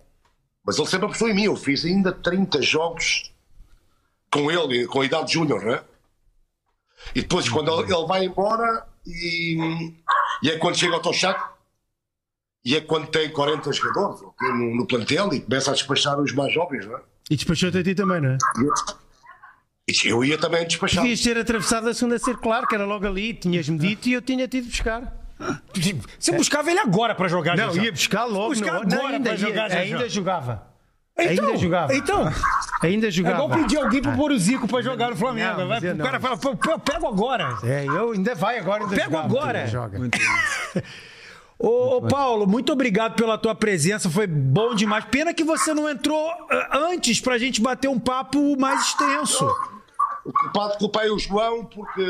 Mas 0.65 0.79
ele 0.79 0.89
sempre 0.89 1.07
apostou 1.07 1.29
em 1.29 1.35
mim. 1.35 1.45
Eu 1.45 1.57
fiz 1.57 1.85
ainda 1.85 2.13
30 2.13 2.61
jogos 2.63 3.33
com 4.31 4.51
ele, 4.51 4.87
com 4.87 5.01
a 5.01 5.05
idade 5.05 5.33
júnior, 5.33 5.65
né? 5.65 5.81
E 7.15 7.23
depois, 7.23 7.49
quando 7.49 7.71
ele, 7.81 7.93
ele 7.95 8.07
vai 8.07 8.25
embora, 8.25 8.87
e, 9.07 9.93
e 10.43 10.51
é 10.51 10.59
quando 10.59 10.77
chega 10.77 10.95
ao 10.95 11.01
Tochaco, 11.01 11.59
E 12.65 12.77
é 12.77 12.81
quando 12.83 13.07
tem 13.09 13.31
40 13.33 13.73
jogadores 13.73 14.21
ok, 14.21 14.49
no, 14.49 14.77
no 14.77 14.87
plantel 14.87 15.33
e 15.33 15.41
começa 15.41 15.71
a 15.71 15.75
despachar 15.75 16.21
os 16.21 16.33
mais 16.35 16.53
jovens, 16.53 16.85
não 16.87 16.97
é? 16.99 17.01
E 17.31 17.37
despachou-te 17.37 17.79
a 17.79 17.83
ti 17.83 17.95
também, 17.95 18.21
não 18.21 18.31
é? 18.31 18.39
Eu 20.05 20.23
ia 20.23 20.39
também 20.39 20.67
despachar. 20.67 21.03
Devias 21.03 21.21
ter 21.23 21.39
atravessado 21.39 21.89
a 21.89 21.95
segunda 21.95 22.19
circular, 22.19 22.67
que 22.67 22.75
era 22.75 22.85
logo 22.85 23.07
ali, 23.07 23.33
tinhas-me 23.35 23.79
dito 23.79 24.09
e 24.09 24.13
eu 24.13 24.23
tinha-te 24.23 24.59
ido 24.59 24.69
buscar. 24.69 25.13
Você 26.19 26.33
buscava 26.33 26.71
ele 26.71 26.81
agora 26.81 27.15
pra 27.15 27.27
jogar, 27.29 27.57
Não, 27.57 27.69
Jajá. 27.69 27.83
ia 27.85 27.93
buscar 27.93 28.25
logo. 28.25 28.51
Buscar 28.51 28.67
não, 28.75 28.83
agora 28.83 28.97
não, 28.99 29.07
ainda, 29.07 29.31
pra 29.31 29.37
jogar, 29.39 29.63
ia- 29.63 29.69
Jajá. 29.69 29.81
ainda 29.81 30.09
jogava. 30.09 30.71
Então, 31.19 31.45
ainda 31.49 31.57
jogava. 31.59 31.95
Então, 31.95 32.33
Ainda 32.83 33.09
é 33.09 33.11
jogava. 33.11 33.45
igual 33.45 33.59
pedir 33.61 33.77
alguém 33.79 34.01
pro 34.01 34.13
pôr 34.13 34.31
o 34.33 34.39
Zico 34.39 34.67
pra 34.67 34.81
jogar 34.81 35.11
no 35.11 35.17
Flamengo. 35.17 35.59
Não, 35.59 35.69
Vai, 35.69 35.79
o 35.81 35.95
não. 35.95 36.05
cara 36.05 36.19
fala, 36.19 36.37
pô, 36.39 36.57
eu 36.71 36.79
pego 36.79 37.07
agora. 37.07 37.59
É, 37.63 37.85
eu 37.85 38.13
ainda 38.13 38.35
vai 38.35 38.59
agora. 38.59 38.85
Ainda 38.85 38.97
Pego 38.97 39.11
jogava, 39.11 39.27
agora. 39.27 39.67
Joga. 39.67 39.99
Ô, 41.59 41.97
ô, 41.99 42.03
Paulo, 42.03 42.47
muito 42.47 42.73
obrigado 42.73 43.17
pela 43.17 43.37
tua 43.37 43.55
presença, 43.55 44.09
foi 44.09 44.27
bom 44.27 44.75
demais. 44.75 45.05
Pena 45.05 45.35
que 45.35 45.45
você 45.45 45.75
não 45.75 45.91
entrou 45.91 46.31
ah, 46.51 46.79
antes 46.89 47.21
pra 47.21 47.37
gente 47.37 47.61
bater 47.61 47.89
um 47.89 47.99
papo 48.01 48.59
mais 48.59 48.81
extenso. 48.87 49.47
O 50.25 50.33
culpado 50.33 50.79
culpei 50.79 51.11
o 51.11 51.19
João 51.19 51.67
porque 51.67 52.03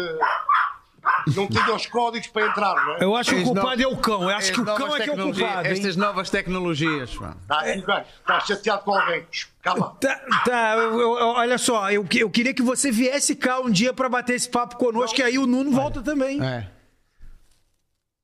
não 1.34 1.46
tinha 1.48 1.74
os 1.74 1.86
códigos 1.86 2.28
para 2.28 2.46
entrar, 2.46 2.74
não 2.74 2.94
é? 2.94 3.04
Eu 3.04 3.16
acho 3.16 3.30
que 3.34 3.40
o 3.40 3.44
culpado 3.44 3.82
é 3.82 3.86
o 3.86 3.96
cão. 3.96 4.22
Eu 4.22 4.28
acho 4.36 4.52
que 4.52 4.60
o 4.60 4.64
cão 4.64 4.96
é 4.96 5.00
que 5.00 5.10
é 5.10 5.12
o 5.12 5.16
culpado. 5.16 5.66
hein? 5.66 5.72
Estas 5.72 5.96
novas 5.96 6.30
tecnologias. 6.30 7.10
Ah, 7.48 7.62
tudo 7.74 7.86
bem. 7.86 8.04
Estás 8.20 8.46
chateado 8.46 8.82
com 8.84 8.94
alguém. 8.94 9.26
Calma. 9.62 9.96
Tá, 10.00 10.20
tá, 10.44 10.74
eu- 10.76 11.00
eu- 11.00 11.28
olha 11.28 11.58
só, 11.58 11.90
eu, 11.90 12.06
eu 12.14 12.30
queria 12.30 12.54
que 12.54 12.62
você 12.62 12.90
viesse 12.90 13.34
cá 13.36 13.60
um 13.60 13.70
dia 13.70 13.92
pra 13.92 14.08
bater 14.08 14.34
esse 14.36 14.48
papo 14.48 14.76
conosco, 14.76 15.14
que 15.16 15.22
aí 15.22 15.38
o 15.38 15.46
Nuno 15.46 15.70
volta 15.70 16.02
também. 16.02 16.42
É. 16.42 16.68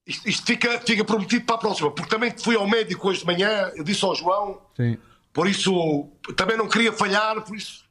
Isto, 0.07 0.29
isto 0.29 0.47
fica, 0.47 0.79
fica 0.81 1.05
prometido 1.05 1.45
para 1.45 1.57
a 1.57 1.59
próxima, 1.59 1.91
porque 1.91 2.09
também 2.09 2.33
fui 2.39 2.55
ao 2.57 2.67
médico 2.69 3.09
hoje 3.09 3.21
de 3.21 3.27
manhã, 3.27 3.73
eu 3.75 3.83
disse 3.83 4.05
ao 4.05 4.15
João, 4.15 4.61
Sim. 4.77 4.97
por 5.33 5.49
isso 5.49 6.09
também 6.37 6.57
não 6.57 6.69
queria 6.69 6.93
falhar, 6.93 7.41
por 7.43 7.57
isso. 7.57 7.85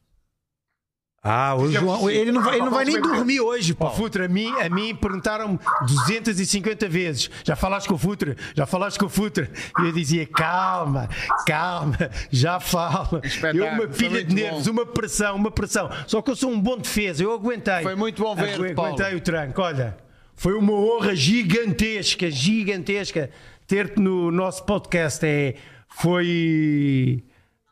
Ah, 1.28 1.56
o 1.56 1.68
João, 1.70 2.08
ele 2.08 2.30
não 2.30 2.40
vai, 2.40 2.54
ele 2.54 2.64
não 2.64 2.70
vai 2.70 2.84
nem 2.84 3.00
dormir 3.00 3.40
hoje, 3.40 3.72
Ó, 3.72 3.84
Paulo. 3.84 3.96
Futre, 3.96 4.24
a 4.24 4.28
mim, 4.28 4.48
a 4.60 4.68
mim 4.68 4.94
perguntaram-me 4.94 5.58
250 5.86 6.88
vezes: 6.88 7.28
já 7.42 7.56
falaste 7.56 7.88
com 7.88 7.94
o 7.94 7.98
Futre? 7.98 8.36
Já 8.54 8.64
falaste 8.64 8.96
com 8.98 9.06
o 9.06 9.08
Futre? 9.08 9.50
E 9.80 9.82
eu 9.86 9.92
dizia: 9.92 10.24
calma, 10.26 11.08
calma, 11.44 11.98
já 12.30 12.60
fala. 12.60 13.20
Espetáculo, 13.24 13.64
Eu, 13.64 13.72
uma 13.72 13.88
pilha 13.88 14.22
de 14.22 14.34
nervos, 14.34 14.66
bom. 14.66 14.72
uma 14.72 14.86
pressão, 14.86 15.34
uma 15.34 15.50
pressão. 15.50 15.90
Só 16.06 16.22
que 16.22 16.30
eu 16.30 16.36
sou 16.36 16.50
um 16.50 16.60
bom 16.60 16.78
defesa, 16.78 17.22
eu 17.24 17.32
aguentei. 17.32 17.82
Foi 17.82 17.96
muito 17.96 18.22
bom 18.22 18.36
Paulo. 18.36 18.94
Aguentei 18.94 19.16
o 19.16 19.20
tranco, 19.20 19.60
olha. 19.62 19.96
Foi 20.36 20.54
uma 20.54 20.72
honra 20.74 21.16
gigantesca, 21.16 22.30
gigantesca 22.30 23.30
ter-te 23.66 23.98
no 24.00 24.30
nosso 24.30 24.64
podcast. 24.64 25.26
É, 25.26 25.54
foi. 25.88 27.24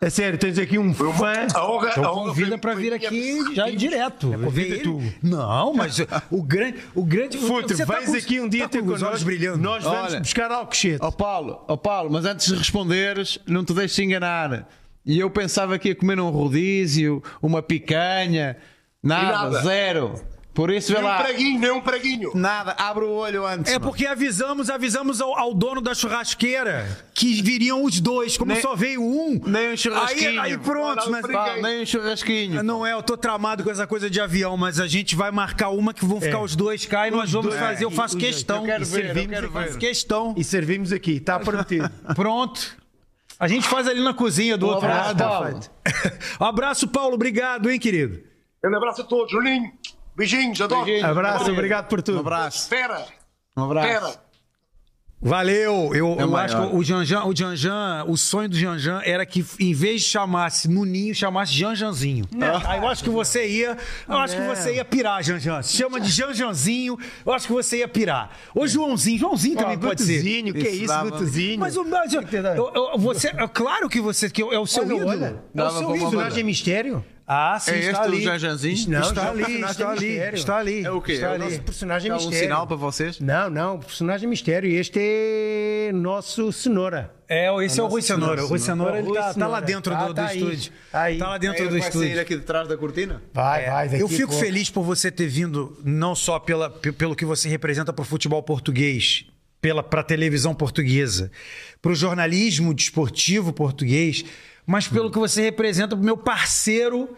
A 0.05 0.11
sério, 0.11 0.39
tens 0.39 0.59
aqui 0.59 0.79
um 0.79 0.93
fã. 0.93 1.47
A 1.55 1.67
honra, 1.71 1.89
Então 1.91 2.05
a 2.05 2.13
honra 2.13 2.29
convida 2.29 2.59
foi 2.61 2.75
vir 2.77 2.93
aqui 2.93 3.55
já 3.55 3.71
direto. 3.71 4.29
convida 4.33 4.75
Ele- 4.75 4.83
tu. 4.83 5.01
Não, 5.23 5.73
mas 5.75 5.99
o 6.31 6.43
grande. 6.43 6.79
O 6.95 7.05
grande 7.05 7.39
Futre, 7.39 7.75
você 7.77 7.87
tá 7.87 7.93
vais 7.95 8.07
com- 8.11 8.17
aqui 8.17 8.41
um 8.41 8.49
dia 8.49 8.65
tá 8.65 8.69
ter 8.69 8.79
com 8.81 8.87
os 8.87 8.93
olhos 8.93 9.03
connosco, 9.05 9.25
brilhando. 9.27 9.59
Nós 9.59 9.83
vamos 9.85 10.13
Olha. 10.13 10.21
buscar 10.21 10.51
Alcochete. 10.51 10.99
Ó 11.01 11.11
Paulo, 11.11 11.65
ó 11.69 11.77
Paulo, 11.77 12.11
mas 12.11 12.25
antes 12.25 12.47
de 12.49 12.55
responderes, 12.55 13.39
não 13.47 13.65
te 13.65 13.73
deixes 13.73 13.99
enganar. 13.99 14.69
E 15.07 15.19
eu 15.19 15.31
pensava 15.31 15.79
que 15.79 15.89
ia 15.89 15.95
comer 15.95 16.19
um 16.21 16.31
rodízio, 16.31 17.23
uma 17.43 17.63
picanha, 17.63 18.57
nada, 19.03 19.33
nada. 19.51 19.63
zero. 19.63 20.15
Por 20.55 20.71
isso 20.71 20.93
vê 20.95 21.01
Nem 21.03 21.11
um 21.11 21.17
preguinho, 21.19 21.61
nem 21.61 21.71
um 21.73 21.81
preguinho. 21.81 22.31
nada, 22.35 22.77
abre 22.79 23.05
o 23.05 23.11
olho 23.11 23.45
antes. 23.45 23.73
É 23.73 23.79
mano. 23.79 23.91
porque 23.91 24.07
avisamos, 24.07 24.71
avisamos 24.71 25.21
ao, 25.21 25.37
ao 25.37 25.53
dono 25.53 25.81
da 25.81 25.93
churrasqueira 25.95 26.87
que 27.13 27.43
viriam 27.43 27.83
os 27.83 27.99
dois. 28.01 28.37
Como 28.37 28.53
Nem- 28.53 28.63
só 28.63 28.77
veio 28.77 29.03
um. 29.03 29.41
nem 29.45 29.73
um 29.73 29.77
churrasquinho. 29.77 30.41
Aí, 30.41 30.53
aí 30.53 30.59
pronto, 30.59 31.11
mas. 31.11 31.27
Pá, 31.27 31.57
nem 31.61 31.83
um 31.83 31.87
churrasquinho. 31.87 32.63
Não 32.63 32.87
é, 32.87 32.93
eu 32.93 33.03
tô 33.03 33.17
tramado 33.17 33.65
com 33.65 33.71
essa 33.71 33.85
coisa 33.87 34.09
de 34.09 34.21
avião, 34.21 34.57
mas 34.57 34.79
a 34.79 34.87
gente 34.87 35.17
vai 35.17 35.33
marcar 35.33 35.71
uma 35.71 35.93
que 35.93 36.05
vão 36.05 36.21
ficar 36.21 36.39
É. 36.39 36.43
os 36.43 36.55
dois 36.55 36.87
cá 36.87 37.09
e 37.09 37.11
nós 37.11 37.33
vamos 37.33 37.49
dois, 37.49 37.61
fazer. 37.61 37.85
Eu 37.85 37.89
é, 37.89 37.93
faço 37.93 38.15
os 38.17 38.23
dois. 38.23 38.35
questão. 38.37 38.57
Eu 38.59 38.65
quero 38.65 38.83
E 38.83 38.87
ver, 38.87 38.99
eu 39.01 39.05
servimos, 39.07 39.31
quero 39.31 39.47
eu 39.49 39.53
faço 39.53 39.73
ver. 39.73 39.79
questão. 39.81 40.35
E 40.37 40.45
servimos 40.45 40.93
aqui, 40.93 41.17
está 41.17 41.41
prometido. 41.41 41.91
Pronto. 42.15 42.77
A 43.41 43.49
gente 43.49 43.67
faz 43.67 43.89
ali 43.89 44.01
na 44.05 44.15
cozinha 44.15 44.57
do 44.57 44.67
Um 44.67 44.69
outro 44.71 44.87
abraço, 44.87 45.09
lado. 45.09 45.19
Paulo. 45.19 45.61
Um 46.41 46.45
abraço, 46.45 46.87
Paulo. 46.87 47.15
Obrigado, 47.15 47.69
hein, 47.69 47.79
querido. 47.81 48.21
Um 48.65 48.77
abraço 48.77 49.03
a 49.03 49.05
todos, 49.05 49.33
Juninho. 49.33 49.73
Beijinhos, 50.16 50.61
adoro. 50.61 50.85
Beijinhos. 50.85 51.11
Abraço, 51.11 51.39
Valeu. 51.41 51.55
obrigado 51.55 51.89
por 51.89 52.03
tudo. 52.03 52.19
Um 52.19 52.20
abraço. 52.20 52.59
Espera, 52.59 53.07
Um 53.57 53.65
abraço. 53.65 53.89
espera. 53.89 54.24
Valeu. 55.27 55.95
Eu, 55.95 56.16
É 56.19 56.23
eu 56.23 56.36
acho 56.36 56.55
que 56.55 56.77
o 56.77 56.82
Janjan, 56.85 57.24
o 57.24 57.35
Janjan, 57.35 58.05
o 58.07 58.15
sonho 58.15 58.47
do 58.47 58.57
Janjan 58.59 59.01
era 59.07 59.24
que 59.24 59.43
em 59.59 59.73
vez 59.73 60.03
de 60.03 60.09
chamasse 60.09 60.69
Nuninho, 60.69 61.15
chamasse 61.15 61.51
Janjanzinho. 61.55 62.27
Aí 62.66 62.78
eu 62.78 62.86
acho 62.86 63.03
que 63.03 63.09
você 63.09 63.49
ia, 63.49 63.74
eu 64.07 64.19
acho 64.19 64.36
que 64.36 64.43
você 64.43 64.74
ia 64.74 64.85
pirar, 64.85 65.23
Janjan. 65.23 65.62
Se 65.62 65.78
chama 65.78 65.99
de 65.99 66.11
Janjanzinho, 66.11 66.99
eu 67.24 67.32
acho 67.32 67.47
que 67.47 67.53
você 67.55 67.78
ia 67.78 67.89
pirar. 67.89 68.32
Ou 68.55 68.69
Joãozinho, 68.69 69.19
Joãozinho 69.19 69.57
também 69.57 69.78
pode 69.78 70.03
ser. 70.03 70.16
Gutuzinho, 70.19 70.53
que 70.53 70.66
é 70.66 70.70
Isso 70.70 71.01
Gutuzinho? 71.05 71.59
Mas 71.59 71.77
o 71.78 71.85
mas, 71.85 72.12
eu- 72.12 72.23
eu- 72.74 72.99
você, 72.99 73.28
é 73.28 73.49
claro 73.49 73.89
que 73.89 74.03
você 74.03 74.28
que 74.28 74.43
é 74.43 74.59
o 74.59 74.66
seu 74.66 74.82
Olha, 74.82 74.95
ídolo. 74.95 75.09
olha. 75.11 75.43
É 75.57 75.62
o 75.62 75.70
seu 75.70 75.81
ídolo. 75.97 76.01
personagem 76.01 76.45
mistério? 76.45 77.03
Ah, 77.27 77.59
sim, 77.59 77.71
É 77.71 77.79
está 77.79 77.91
este 77.91 78.01
o 78.01 78.05
ali. 78.05 78.23
Janjanzinho? 78.23 78.91
Não, 78.91 79.01
está 79.01 79.23
é 79.23 79.25
um 79.25 79.31
ali, 79.31 79.61
está 79.63 79.89
ali, 79.91 80.07
mistério. 80.09 80.37
está 80.37 80.57
ali. 80.59 80.85
É 80.85 80.91
o 80.91 81.01
quê? 81.01 81.13
Está 81.13 81.27
É 81.27 81.31
o 81.31 81.33
ali. 81.35 81.45
Nosso 81.45 81.63
personagem 81.63 82.11
É 82.11 82.15
um 82.15 82.17
mistério. 82.19 82.39
sinal 82.41 82.67
para 82.67 82.77
vocês? 82.77 83.19
Não, 83.21 83.49
não, 83.49 83.79
personagem 83.79 84.29
mistério. 84.29 84.71
Este 84.71 84.99
é 85.01 85.91
nosso 85.95 86.53
cenoura. 86.53 87.15
É, 87.27 87.49
esse 87.65 87.81
é 87.81 87.83
o 87.83 87.87
Rui 87.87 88.03
Cenoura. 88.03 88.45
O 88.45 88.49
Rui 88.49 88.59
Cenoura, 88.59 89.01
Rui 89.01 89.15
tá, 89.17 89.33
tá 89.33 89.47
lá 89.47 89.59
dentro 89.61 89.97
do, 89.97 90.07
do 90.09 90.15
tá 90.15 90.35
estúdio. 90.35 90.71
Tá 90.93 91.03
aí. 91.03 91.19
Tá 91.19 91.29
lá 91.31 91.39
dentro 91.39 91.65
do 91.65 91.71
vai 91.71 91.79
estúdio. 91.81 92.09
sair 92.11 92.19
aqui 92.21 92.37
de 92.37 92.43
trás 92.43 92.69
da 92.69 92.77
cortina? 92.77 93.23
Vai, 93.33 93.65
vai. 93.71 93.89
daqui 93.89 94.03
Eu 94.03 94.09
fico 94.09 94.33
feliz 94.35 94.69
por 94.69 94.83
você 94.85 95.11
ter 95.11 95.27
vindo, 95.27 95.79
não 95.83 96.15
só 96.15 96.39
pela, 96.39 96.69
pe- 96.69 96.93
pelo 96.93 97.17
que 97.17 97.25
você 97.25 97.49
representa 97.49 97.91
para 97.95 98.03
o 98.03 98.05
futebol 98.05 98.43
português, 98.43 99.25
para 99.91 100.01
a 100.01 100.05
televisão 100.05 100.55
portuguesa, 100.55 101.31
para 101.81 101.93
o 101.93 101.95
jornalismo 101.95 102.75
desportivo 102.75 103.51
português, 103.55 104.23
mas 104.66 104.89
pelo 104.89 105.11
que 105.11 105.19
você 105.19 105.43
representa 105.43 105.89
para 105.97 106.03
o 106.03 106.05
meu 106.05 106.16
parceiro 106.16 107.16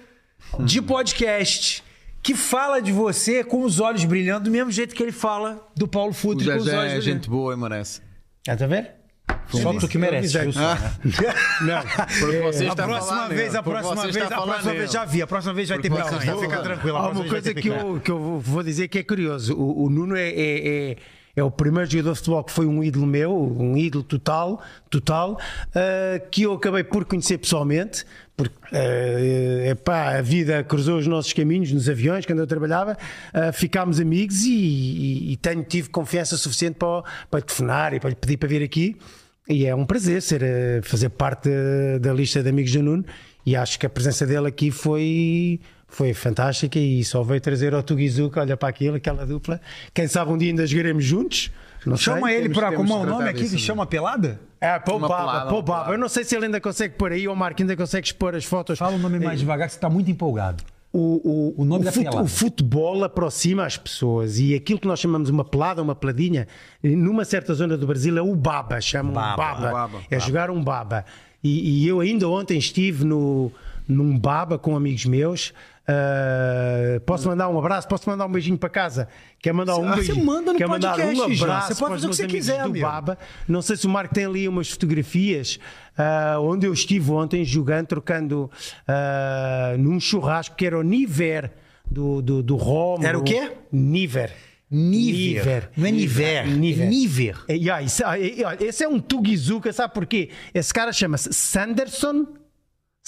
de 0.60 0.80
podcast, 0.82 1.82
que 2.22 2.34
fala 2.34 2.80
de 2.80 2.92
você 2.92 3.42
com 3.44 3.62
os 3.62 3.80
olhos 3.80 4.04
brilhando, 4.04 4.44
do 4.44 4.50
mesmo 4.50 4.70
jeito 4.70 4.94
que 4.94 5.02
ele 5.02 5.12
fala 5.12 5.66
do 5.76 5.86
Paulo 5.88 6.12
Futre 6.12 6.46
com 6.46 6.56
os 6.56 6.66
olhos 6.66 6.68
é 6.74 6.78
brilhando. 6.80 7.02
gente 7.02 7.28
boa 7.30 7.54
e 7.54 7.56
merece. 7.56 8.00
Estás 8.40 8.62
a 8.62 8.66
ver? 8.66 8.90
Só 9.48 9.72
tu 9.74 9.86
que 9.88 9.96
merece, 9.98 10.38
viu? 10.38 10.50
Ah, 10.56 10.76
Não. 11.62 11.80
porque 12.20 12.38
você 12.40 12.64
A 12.64 12.68
está 12.68 12.84
a 12.84 12.86
próxima 12.86 13.16
falar 13.16 13.28
vez, 13.28 13.54
a 13.54 13.62
Porque 13.62 13.78
próxima 13.80 13.96
você 14.02 14.12
vez, 14.12 14.24
está 14.24 14.36
a 14.36 14.42
próxima 14.42 14.70
vez 14.72 14.80
nele. 14.80 14.92
já 14.92 15.04
vi, 15.04 15.22
a 15.22 15.26
próxima 15.26 15.54
vez 15.54 15.68
vai 15.68 15.78
ter 15.78 15.88
Porque 15.88 16.02
você 16.02 16.10
picanha, 16.10 16.22
está 16.32 16.34
fica 16.40 16.48
falando. 16.50 16.64
tranquilo. 16.66 16.96
a 16.96 16.98
Há 16.98 17.02
próxima 17.02 17.24
uma 17.24 17.30
vez 17.30 17.32
vai 17.32 17.40
coisa 17.42 17.54
ter 17.54 17.62
que 17.62 17.68
picanha. 17.70 17.92
eu, 17.94 18.00
que 18.00 18.10
eu 18.10 18.40
vou 18.40 18.62
dizer 18.62 18.88
que 18.88 18.98
é 18.98 19.02
curioso. 19.04 19.54
O, 19.56 19.84
o 19.84 19.90
Nuno 19.90 20.16
é, 20.16 20.28
é, 20.28 20.68
é, 20.92 20.96
é 21.36 21.44
o 21.44 21.50
primeiro 21.50 21.88
jogador 21.90 22.12
de 22.12 22.18
futebol 22.18 22.42
que 22.42 22.50
foi 22.50 22.66
um 22.66 22.82
ídolo 22.82 23.06
meu, 23.06 23.30
um 23.36 23.76
ídolo 23.76 24.02
total, 24.02 24.62
total 24.88 25.38
ah, 25.74 26.18
que 26.30 26.42
eu 26.44 26.54
acabei 26.54 26.82
por 26.82 27.04
conhecer 27.04 27.36
pessoalmente. 27.38 28.04
Porque 28.34 28.56
ah, 28.72 29.68
epá, 29.70 30.16
a 30.16 30.22
vida 30.22 30.64
cruzou 30.64 30.98
os 30.98 31.06
nossos 31.06 31.32
caminhos 31.34 31.70
nos 31.72 31.88
aviões, 31.88 32.24
quando 32.24 32.38
eu 32.38 32.46
trabalhava, 32.46 32.96
ah, 33.34 33.52
ficámos 33.52 34.00
amigos 34.00 34.44
e, 34.44 34.50
e- 34.50 35.32
e 35.32 35.36
tenho, 35.36 35.62
tive 35.62 35.90
confiança 35.90 36.36
suficiente 36.38 36.76
para, 36.78 37.02
para 37.30 37.42
telefonar 37.42 37.92
e 37.94 38.00
para 38.00 38.10
lhe 38.10 38.16
pedir 38.16 38.38
para 38.38 38.48
vir 38.48 38.62
aqui. 38.62 38.96
E 39.48 39.64
é 39.66 39.74
um 39.74 39.84
prazer 39.84 40.20
ser, 40.22 40.42
fazer 40.82 41.10
parte 41.10 41.48
da, 42.00 42.12
lista 42.12 42.42
de 42.42 42.48
amigos 42.48 42.72
do 42.72 42.82
Nuno 42.82 43.04
e 43.44 43.54
acho 43.54 43.78
que 43.78 43.86
a 43.86 43.90
presença 43.90 44.26
dele 44.26 44.48
aqui 44.48 44.72
foi, 44.72 45.60
foi 45.88 46.12
fantástica 46.12 46.78
e 46.78 47.04
só 47.04 47.22
veio 47.22 47.40
trazer 47.40 47.74
ao 47.74 47.82
Tugizuka, 47.82 48.40
olha 48.40 48.56
para 48.56 48.68
aquilo, 48.68 48.96
aquela 48.96 49.24
dupla. 49.24 49.60
Quem 49.94 50.06
sabe 50.08 50.32
um 50.32 50.36
dia 50.38 50.50
ainda 50.50 50.66
jogaremos 50.66 51.04
juntos. 51.04 51.50
Não 51.84 51.96
Chama 51.96 52.26
sei. 52.28 52.38
ele 52.38 52.48
para 52.52 52.72
como 52.72 52.92
é 52.92 52.96
o 52.96 53.06
nome 53.06 53.28
aqui 53.28 53.48
que 53.48 53.58
chama 53.58 53.86
pelada? 53.86 54.40
É, 54.60 54.72
baba, 54.78 54.82
pelada, 54.82 55.06
pô, 55.06 55.56
uma 55.56 55.62
baba. 55.62 55.62
pelada. 55.62 55.92
Eu 55.92 55.98
não 55.98 56.08
sei 56.08 56.24
se 56.24 56.34
ele 56.34 56.46
ainda 56.46 56.60
consegue 56.60 56.94
pôr 56.94 57.12
aí, 57.12 57.28
ou 57.28 57.34
o 57.34 57.36
Marco 57.36 57.62
ainda 57.62 57.76
consegue 57.76 58.06
expor 58.08 58.34
as 58.34 58.44
fotos. 58.44 58.76
Fala 58.78 58.96
o 58.96 58.98
nome 58.98 59.20
mais 59.20 59.38
devagar 59.38 59.68
que 59.68 59.74
você 59.74 59.78
está 59.78 59.88
muito 59.88 60.10
empolgado. 60.10 60.64
o, 60.92 61.54
o, 61.56 61.62
O 61.62 61.64
nome 61.64 61.82
o 61.82 61.84
da 61.84 61.92
fut- 61.92 62.02
pelada. 62.04 62.22
o 62.24 62.26
futebol 62.26 63.04
aproxima 63.04 63.64
as 63.64 63.76
pessoas 63.76 64.40
e 64.40 64.52
aquilo 64.54 64.80
que 64.80 64.88
nós 64.88 64.98
chamamos 64.98 65.30
uma 65.30 65.44
pelada, 65.44 65.80
uma 65.80 65.94
peladinha, 65.94 66.48
numa 66.82 67.24
certa 67.24 67.54
zona 67.54 67.76
do 67.76 67.86
Brasil 67.86 68.18
é 68.18 68.22
o 68.22 68.34
baba, 68.34 68.80
chamam 68.80 69.12
Baba, 69.12 69.36
baba, 69.36 69.70
baba, 69.70 69.98
é 70.10 70.18
jogar 70.18 70.50
um 70.50 70.60
baba. 70.64 71.04
E, 71.44 71.84
e 71.84 71.86
eu 71.86 72.00
ainda 72.00 72.28
ontem 72.28 72.58
estive 72.58 73.04
no, 73.04 73.52
num 73.86 74.18
baba 74.18 74.58
com 74.58 74.74
amigos 74.74 75.04
meus. 75.04 75.52
Ah, 75.88 77.00
posso 77.06 77.28
mandar 77.28 77.48
um 77.48 77.58
abraço, 77.58 77.86
posso 77.88 78.08
mandar 78.08 78.26
um 78.26 78.32
beijinho 78.32 78.58
para 78.58 78.68
casa. 78.68 79.08
Quer 79.40 79.52
mandar 79.52 79.76
um 79.76 79.86
Ah, 79.88 79.90
você 79.96 80.06
beijinho? 80.08 80.24
manda 80.26 80.52
no 80.52 80.58
Quer 80.58 80.66
mandar 80.68 80.96
podcast, 80.96 81.20
um 81.30 81.34
já. 81.34 81.44
abraço 81.44 81.74
Você 81.74 81.80
pode 81.80 81.94
fazer 81.94 82.06
o 82.06 82.10
que 82.10 82.16
você 82.16 82.26
quiser, 82.26 82.58
do 82.62 82.64
amigo. 82.70 82.86
Baba. 82.86 83.18
Não 83.46 83.62
sei 83.62 83.76
se 83.76 83.86
o 83.86 83.90
Marco 83.90 84.14
tem 84.14 84.24
ali 84.24 84.48
umas 84.48 84.68
fotografias 84.70 85.58
ah, 85.96 86.38
onde 86.40 86.66
eu 86.66 86.72
estive 86.72 87.10
ontem 87.12 87.44
jogando, 87.44 87.86
trocando 87.86 88.50
ah, 88.86 89.74
num 89.78 90.00
churrasco 90.00 90.56
que 90.56 90.66
era 90.66 90.78
o 90.78 90.82
Niver 90.82 91.52
do, 91.88 92.20
do, 92.20 92.42
do 92.42 92.56
Rómulo. 92.56 93.06
Era 93.06 93.18
o 93.18 93.22
quê? 93.22 93.52
Niver. 93.72 94.32
Niver. 94.68 95.70
Não 95.76 95.86
é 95.86 95.90
Niver. 95.92 96.46
Niver. 96.48 96.86
É 97.46 97.54
Niver. 97.54 97.84
Isso- 97.84 98.02
e, 98.18 98.42
ó, 98.44 98.52
esse 98.58 98.82
é 98.82 98.88
um 98.88 98.98
Tugizuka, 98.98 99.72
sabe 99.72 99.94
porquê? 99.94 100.30
Esse 100.52 100.74
cara 100.74 100.92
chama-se 100.92 101.32
Sanderson 101.32 102.26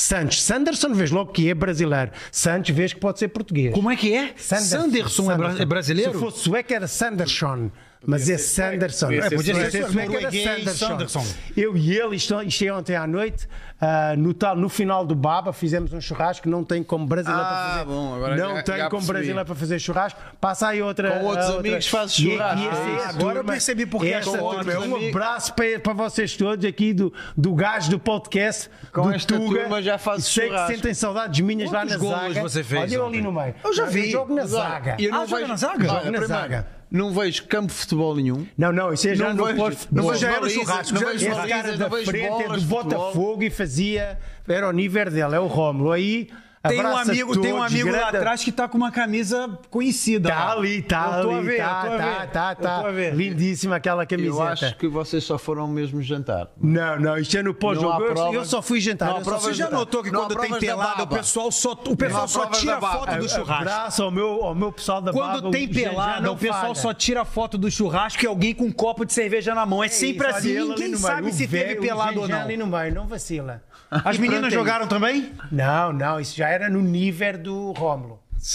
Santos. 0.01 0.41
Sanderson 0.43 0.95
vês 0.95 1.11
logo 1.11 1.33
que 1.33 1.51
é 1.51 1.55
brasileiro. 1.55 2.13
Santos 2.31 2.71
vês 2.75 2.93
que 2.93 3.01
pode 3.01 3.19
ser 3.19 3.27
português. 3.29 3.75
Como 3.75 3.91
é 3.91 3.97
que 3.97 4.15
é? 4.15 4.33
Sanderson, 4.37 5.31
é 5.33 5.37
bra- 5.37 5.57
é 5.59 5.65
brasileiro? 5.65 6.13
Se 6.13 6.19
fosse 6.19 6.39
sueco 6.39 6.73
era 6.73 6.87
Sanderson. 6.87 7.71
Mas 8.07 8.31
é 8.31 8.39
Sanderson. 8.39 9.11
É, 9.11 9.29
podia 9.31 9.55
ser 9.55 9.71
Se 9.71 9.81
fosse 9.83 9.93
sueco, 9.93 9.93
sueco 9.93 10.13
era 10.13 10.23
norueguês, 10.31 10.79
Sanderson. 10.79 11.27
Eu 11.57 11.77
e 11.77 11.93
ele, 11.99 12.15
isto, 12.17 12.41
isto 12.43 12.65
é 12.65 12.73
ontem 12.73 12.95
à 12.95 13.07
noite, 13.09 13.49
ah, 13.81 14.15
no, 14.17 14.33
tal, 14.33 14.55
no 14.57 14.69
final 14.69 15.05
do 15.05 15.17
Baba, 15.17 15.53
fizemos 15.53 15.93
um 15.93 16.01
churrasco. 16.01 16.49
Não 16.49 16.63
tem 16.63 16.83
como 16.85 17.07
brasileiro 17.07 17.43
Ah, 17.43 17.49
para 17.49 17.73
fazer. 17.73 17.85
bom, 17.87 18.15
agora 18.15 18.37
não 18.37 18.57
já- 18.57 18.63
tem 18.63 18.77
já 18.77 18.89
como 18.89 19.05
brasileiro 19.07 19.45
para 19.45 19.55
fazer 19.57 19.79
churrasco. 19.81 20.21
Passa 20.41 20.69
aí 20.69 20.81
outra. 20.81 21.11
Com 21.19 21.25
outros 21.27 21.47
outra. 21.47 21.61
amigos 21.61 21.87
fazes 21.89 22.19
E- 22.19 22.29
e 22.29 22.31
churrasco. 22.33 22.69
essa 22.69 22.81
é 22.83 22.85
a 22.85 23.07
Ah, 23.07 23.09
agora 23.09 23.29
eu 23.31 23.35
turma- 23.35 23.53
percebi 23.53 23.87
porque 23.87 24.07
esta 24.09 24.31
esta 24.31 24.39
turma. 24.39 24.79
Um 24.87 25.09
abraço 25.09 25.55
para, 25.55 25.81
para 25.81 25.93
vocês 25.93 26.37
todos 26.37 26.65
aqui 26.65 26.93
do, 26.95 27.13
do 27.37 27.53
gajo 27.55 27.91
do 27.91 27.99
podcast. 27.99 28.71
Com 28.93 29.03
do 29.03 29.13
esta 29.13 29.35
Tuga. 29.37 29.59
turma 29.61 29.83
já 29.83 29.99
fazes 29.99 30.27
Sei 30.27 30.47
churrasco. 30.47 30.69
que 30.69 30.75
sentem 30.77 30.95
saudades 30.95 31.41
minhas 31.41 31.71
lá 31.73 31.81
Quantos 31.81 31.93
na 31.95 31.99
golos 31.99 32.35
zaga. 32.35 32.41
você 32.49 32.63
fez 32.63 32.83
Olha 32.83 32.95
eu 32.95 33.07
ali 33.07 33.21
no 33.21 33.33
meio. 33.33 33.55
Eu 33.65 33.75
já 33.75 33.87
vi. 33.87 34.09
jogo 34.11 34.33
na 34.35 34.47
zaga. 34.47 34.97
eu 35.01 35.11
não 35.11 35.23
Ah, 35.23 35.27
joga 35.27 35.37
vejo- 35.41 35.49
na 35.49 35.57
zaga? 35.57 35.89
Joga 35.89 36.11
na 36.13 36.27
zaga. 36.27 36.78
Não 36.91 37.13
vejo 37.13 37.45
campo 37.47 37.67
de 37.69 37.75
futebol 37.75 38.17
nenhum. 38.17 38.47
Não, 38.57 38.73
não, 38.73 38.93
isso 38.93 39.09
é 39.09 39.15
já 39.15 39.35
Não 39.35 39.45
vejo- 39.45 39.79
não 39.93 40.09
vejo 40.09 40.27
era 40.27 40.41
balizas, 40.41 40.63
churrasco. 40.63 40.95
não 40.95 41.01
vejo 41.01 41.27
esse 41.29 41.49
cara 41.49 41.71
não 41.73 41.79
da 41.79 41.91
frente 41.91 42.17
é 42.17 42.49
do. 42.49 42.61
Botafogo 42.63 43.43
e 43.43 43.51
fazia. 43.51 44.19
Era 44.49 44.69
o 44.69 44.73
nível 44.73 45.11
dele, 45.11 45.35
é 45.35 45.41
o 45.41 45.47
Rómulo. 45.47 45.93
Aí. 45.93 46.29
Tem 46.69 46.85
um 46.85 46.97
amigo, 46.97 47.41
tem 47.41 47.53
um 47.53 47.63
amigo 47.63 47.91
lá 47.91 48.09
atrás 48.09 48.43
que 48.45 48.53
tá 48.53 48.69
com 48.69 48.77
uma 48.79 48.91
camisa 48.91 49.59
conhecida. 49.71 50.29
Tá 50.29 50.53
ali, 50.53 50.83
tá 50.83 51.21
Eu 51.23 51.31
ali, 51.31 51.57
tá, 51.57 51.83
eu 51.85 51.99
tá, 51.99 52.19
ver, 52.21 52.29
tá, 52.31 52.57
eu 52.59 52.63
tá. 52.63 53.15
Lindíssima 53.15 53.77
aquela 53.77 54.03
Eu 54.03 54.07
camiseta. 54.07 54.53
acho 54.53 54.77
que 54.77 54.89
vocês 54.89 55.25
só 55.25 55.39
foram 55.39 55.67
mesmo 55.67 56.03
jantar. 56.03 56.49
Não, 56.61 56.99
não, 57.01 57.19
isto 57.19 57.37
é 57.37 57.43
no 57.43 57.55
pós-jogo. 57.55 58.03
Eu- 58.03 58.33
Eu 58.39 58.45
só 58.45 58.61
fui 58.63 58.81
jantar. 58.81 59.19
eu 59.19 59.25
Você 59.25 59.55
já 59.55 59.71
notou 59.71 60.03
que 60.03 60.11
quando 60.11 60.35
tem 60.37 60.59
pelada, 60.59 61.03
o 61.03 61.07
pessoal 61.07 61.51
só, 61.51 61.73
o 61.73 61.97
pessoal 61.97 62.29
só 62.29 62.47
tira 62.47 62.81
foto 62.81 63.17
do 63.17 63.29
churrasco? 63.29 63.53
Abraço 63.69 64.03
ao 64.03 64.11
meu, 64.11 64.45
ao 64.45 64.55
meu 64.55 64.73
pessoal 64.73 65.01
da 65.01 65.13
Quando 65.13 65.51
tem 65.51 65.69
pelada, 65.69 66.31
o 66.31 66.37
pessoal 66.37 66.75
só 66.75 66.93
tira 66.95 67.25
foto 67.25 67.57
do 67.59 67.71
churrasco 67.71 68.25
e 68.25 68.27
alguém 68.27 68.55
com 68.55 68.65
um 68.65 68.73
copo 68.73 69.05
de 69.05 69.13
cerveja 69.13 69.55
na 69.55 69.65
mão. 69.67 69.83
É, 69.83 69.89
sempre 69.89 70.27
Isso, 70.29 70.37
assim, 70.37 70.55
ninguém 70.59 70.97
sabe 70.97 71.33
se 71.33 71.47
teve 71.47 71.77
pelado 71.77 72.21
ou 72.21 72.29
não. 72.29 72.41
ali 72.41 72.57
no 72.57 72.67
meio, 72.67 72.95
não 72.95 73.07
vacila. 73.07 73.63
As 73.91 74.17
E 74.17 74.21
meninas 74.21 74.41
pronto, 74.41 74.55
é 74.55 74.57
jogaram 74.57 74.87
também? 74.87 75.33
Não, 75.51 75.93
não, 75.93 76.21
isso 76.21 76.37
já 76.37 76.49
era 76.49 76.69
no 76.69 76.81
nível 76.81 77.39
do. 77.39 77.75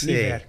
Nível. 0.03 0.41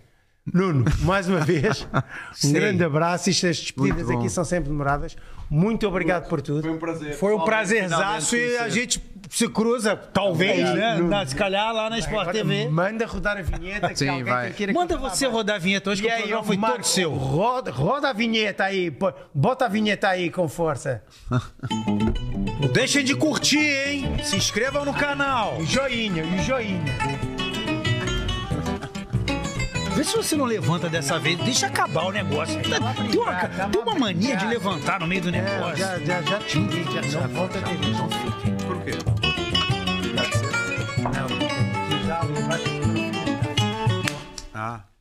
Nuno, 0.53 0.85
mais 1.01 1.27
uma 1.27 1.41
vez, 1.41 1.89
um 2.45 2.53
grande 2.53 2.85
abraço. 2.85 3.31
Estas 3.31 3.59
despedidas 3.59 4.11
aqui 4.11 4.29
são 4.29 4.45
sempre 4.45 4.69
demoradas. 4.69 5.17
Muito 5.49 5.87
obrigado 5.87 6.29
por 6.29 6.43
tudo. 6.43 6.71
um 6.71 6.79
prazer. 6.79 7.15
Foi 7.15 7.35
um 7.35 7.45
prazerzaço 7.45 8.37
e 8.37 8.59
a 8.59 8.69
gente 8.69 8.99
se 9.35 9.49
cruza, 9.49 9.97
talvez, 9.97 10.61
É, 10.61 10.75
né? 10.75 10.95
Nuno. 10.97 11.09
Na- 11.11 11.27
se 11.27 11.35
calhar 11.35 11.73
lá 11.73 11.91
na 11.91 11.99
Sport 11.99 12.31
TV. 12.31 12.69
Manda 12.69 13.05
rodar 13.07 13.37
a 13.37 13.43
vinheta. 13.43 13.89
Que 13.89 13.97
Sim, 13.97 14.23
vai. 14.23 14.51
que 14.53 14.73
Manda 14.73 14.97
você 14.97 15.27
rodar 15.27 15.57
a 15.57 15.59
vinheta 15.59 15.91
hoje, 15.91 16.03
que 16.03 16.09
E 16.09 16.11
o 16.11 16.15
aí, 16.15 16.19
programa 16.21 16.43
ó, 16.43 16.45
foi 16.45 16.57
Marco, 16.57 16.77
todo 16.79 16.87
seu. 16.87 17.11
Roda, 17.13 17.71
roda 17.71 18.09
a 18.11 18.13
vinheta 18.13 18.65
aí. 18.65 18.91
pô, 18.91 19.13
Bota 19.35 19.65
a 19.65 19.69
vinheta 19.69 20.09
aí 20.09 20.31
com 20.31 20.49
força. 20.49 21.03
Deixem 22.73 23.05
de 23.05 23.15
curtir, 23.15 23.59
hein? 23.59 24.17
Se 24.23 24.37
inscrevam 24.37 24.85
no 24.85 24.95
canal. 24.95 25.57
E 25.61 25.67
joinha, 25.67 26.23
e 26.23 26.43
joinha. 26.43 26.81
Vê 29.95 30.03
se 30.03 30.17
você 30.17 30.35
não 30.37 30.45
levanta 30.45 30.89
dessa 30.89 31.19
vez. 31.21 31.39
Deixa 31.39 31.67
acabar 31.67 32.05
o 32.07 32.11
negócio. 32.13 32.61
Tem 32.63 32.79
uma, 32.79 32.93
brincar, 32.93 33.49
tem 33.71 33.81
uma 33.83 33.95
mania 33.95 34.37
de 34.37 34.47
levantar 34.47 34.99
no 35.01 35.07
meio 35.07 35.23
do 35.23 35.29
É, 35.29 35.33
negócio. 35.41 35.77
já, 35.77 35.99
já, 36.01 36.23
já 36.23 36.39
te 36.39 36.51
xinguei, 36.53 36.85
já. 37.11 37.21
Não 37.21 37.29
volta 37.29 37.59
a 37.59 37.63
ter 37.63 37.75
isso. 37.75 37.91
Não 38.03 38.09
fique. 38.11 38.65
Por 38.65 38.81
quê? 38.83 38.93
Não, 39.07 39.14
já 39.14 39.14
ali 39.14 39.14
embaixo. 42.39 42.71
Ah. 44.55 44.94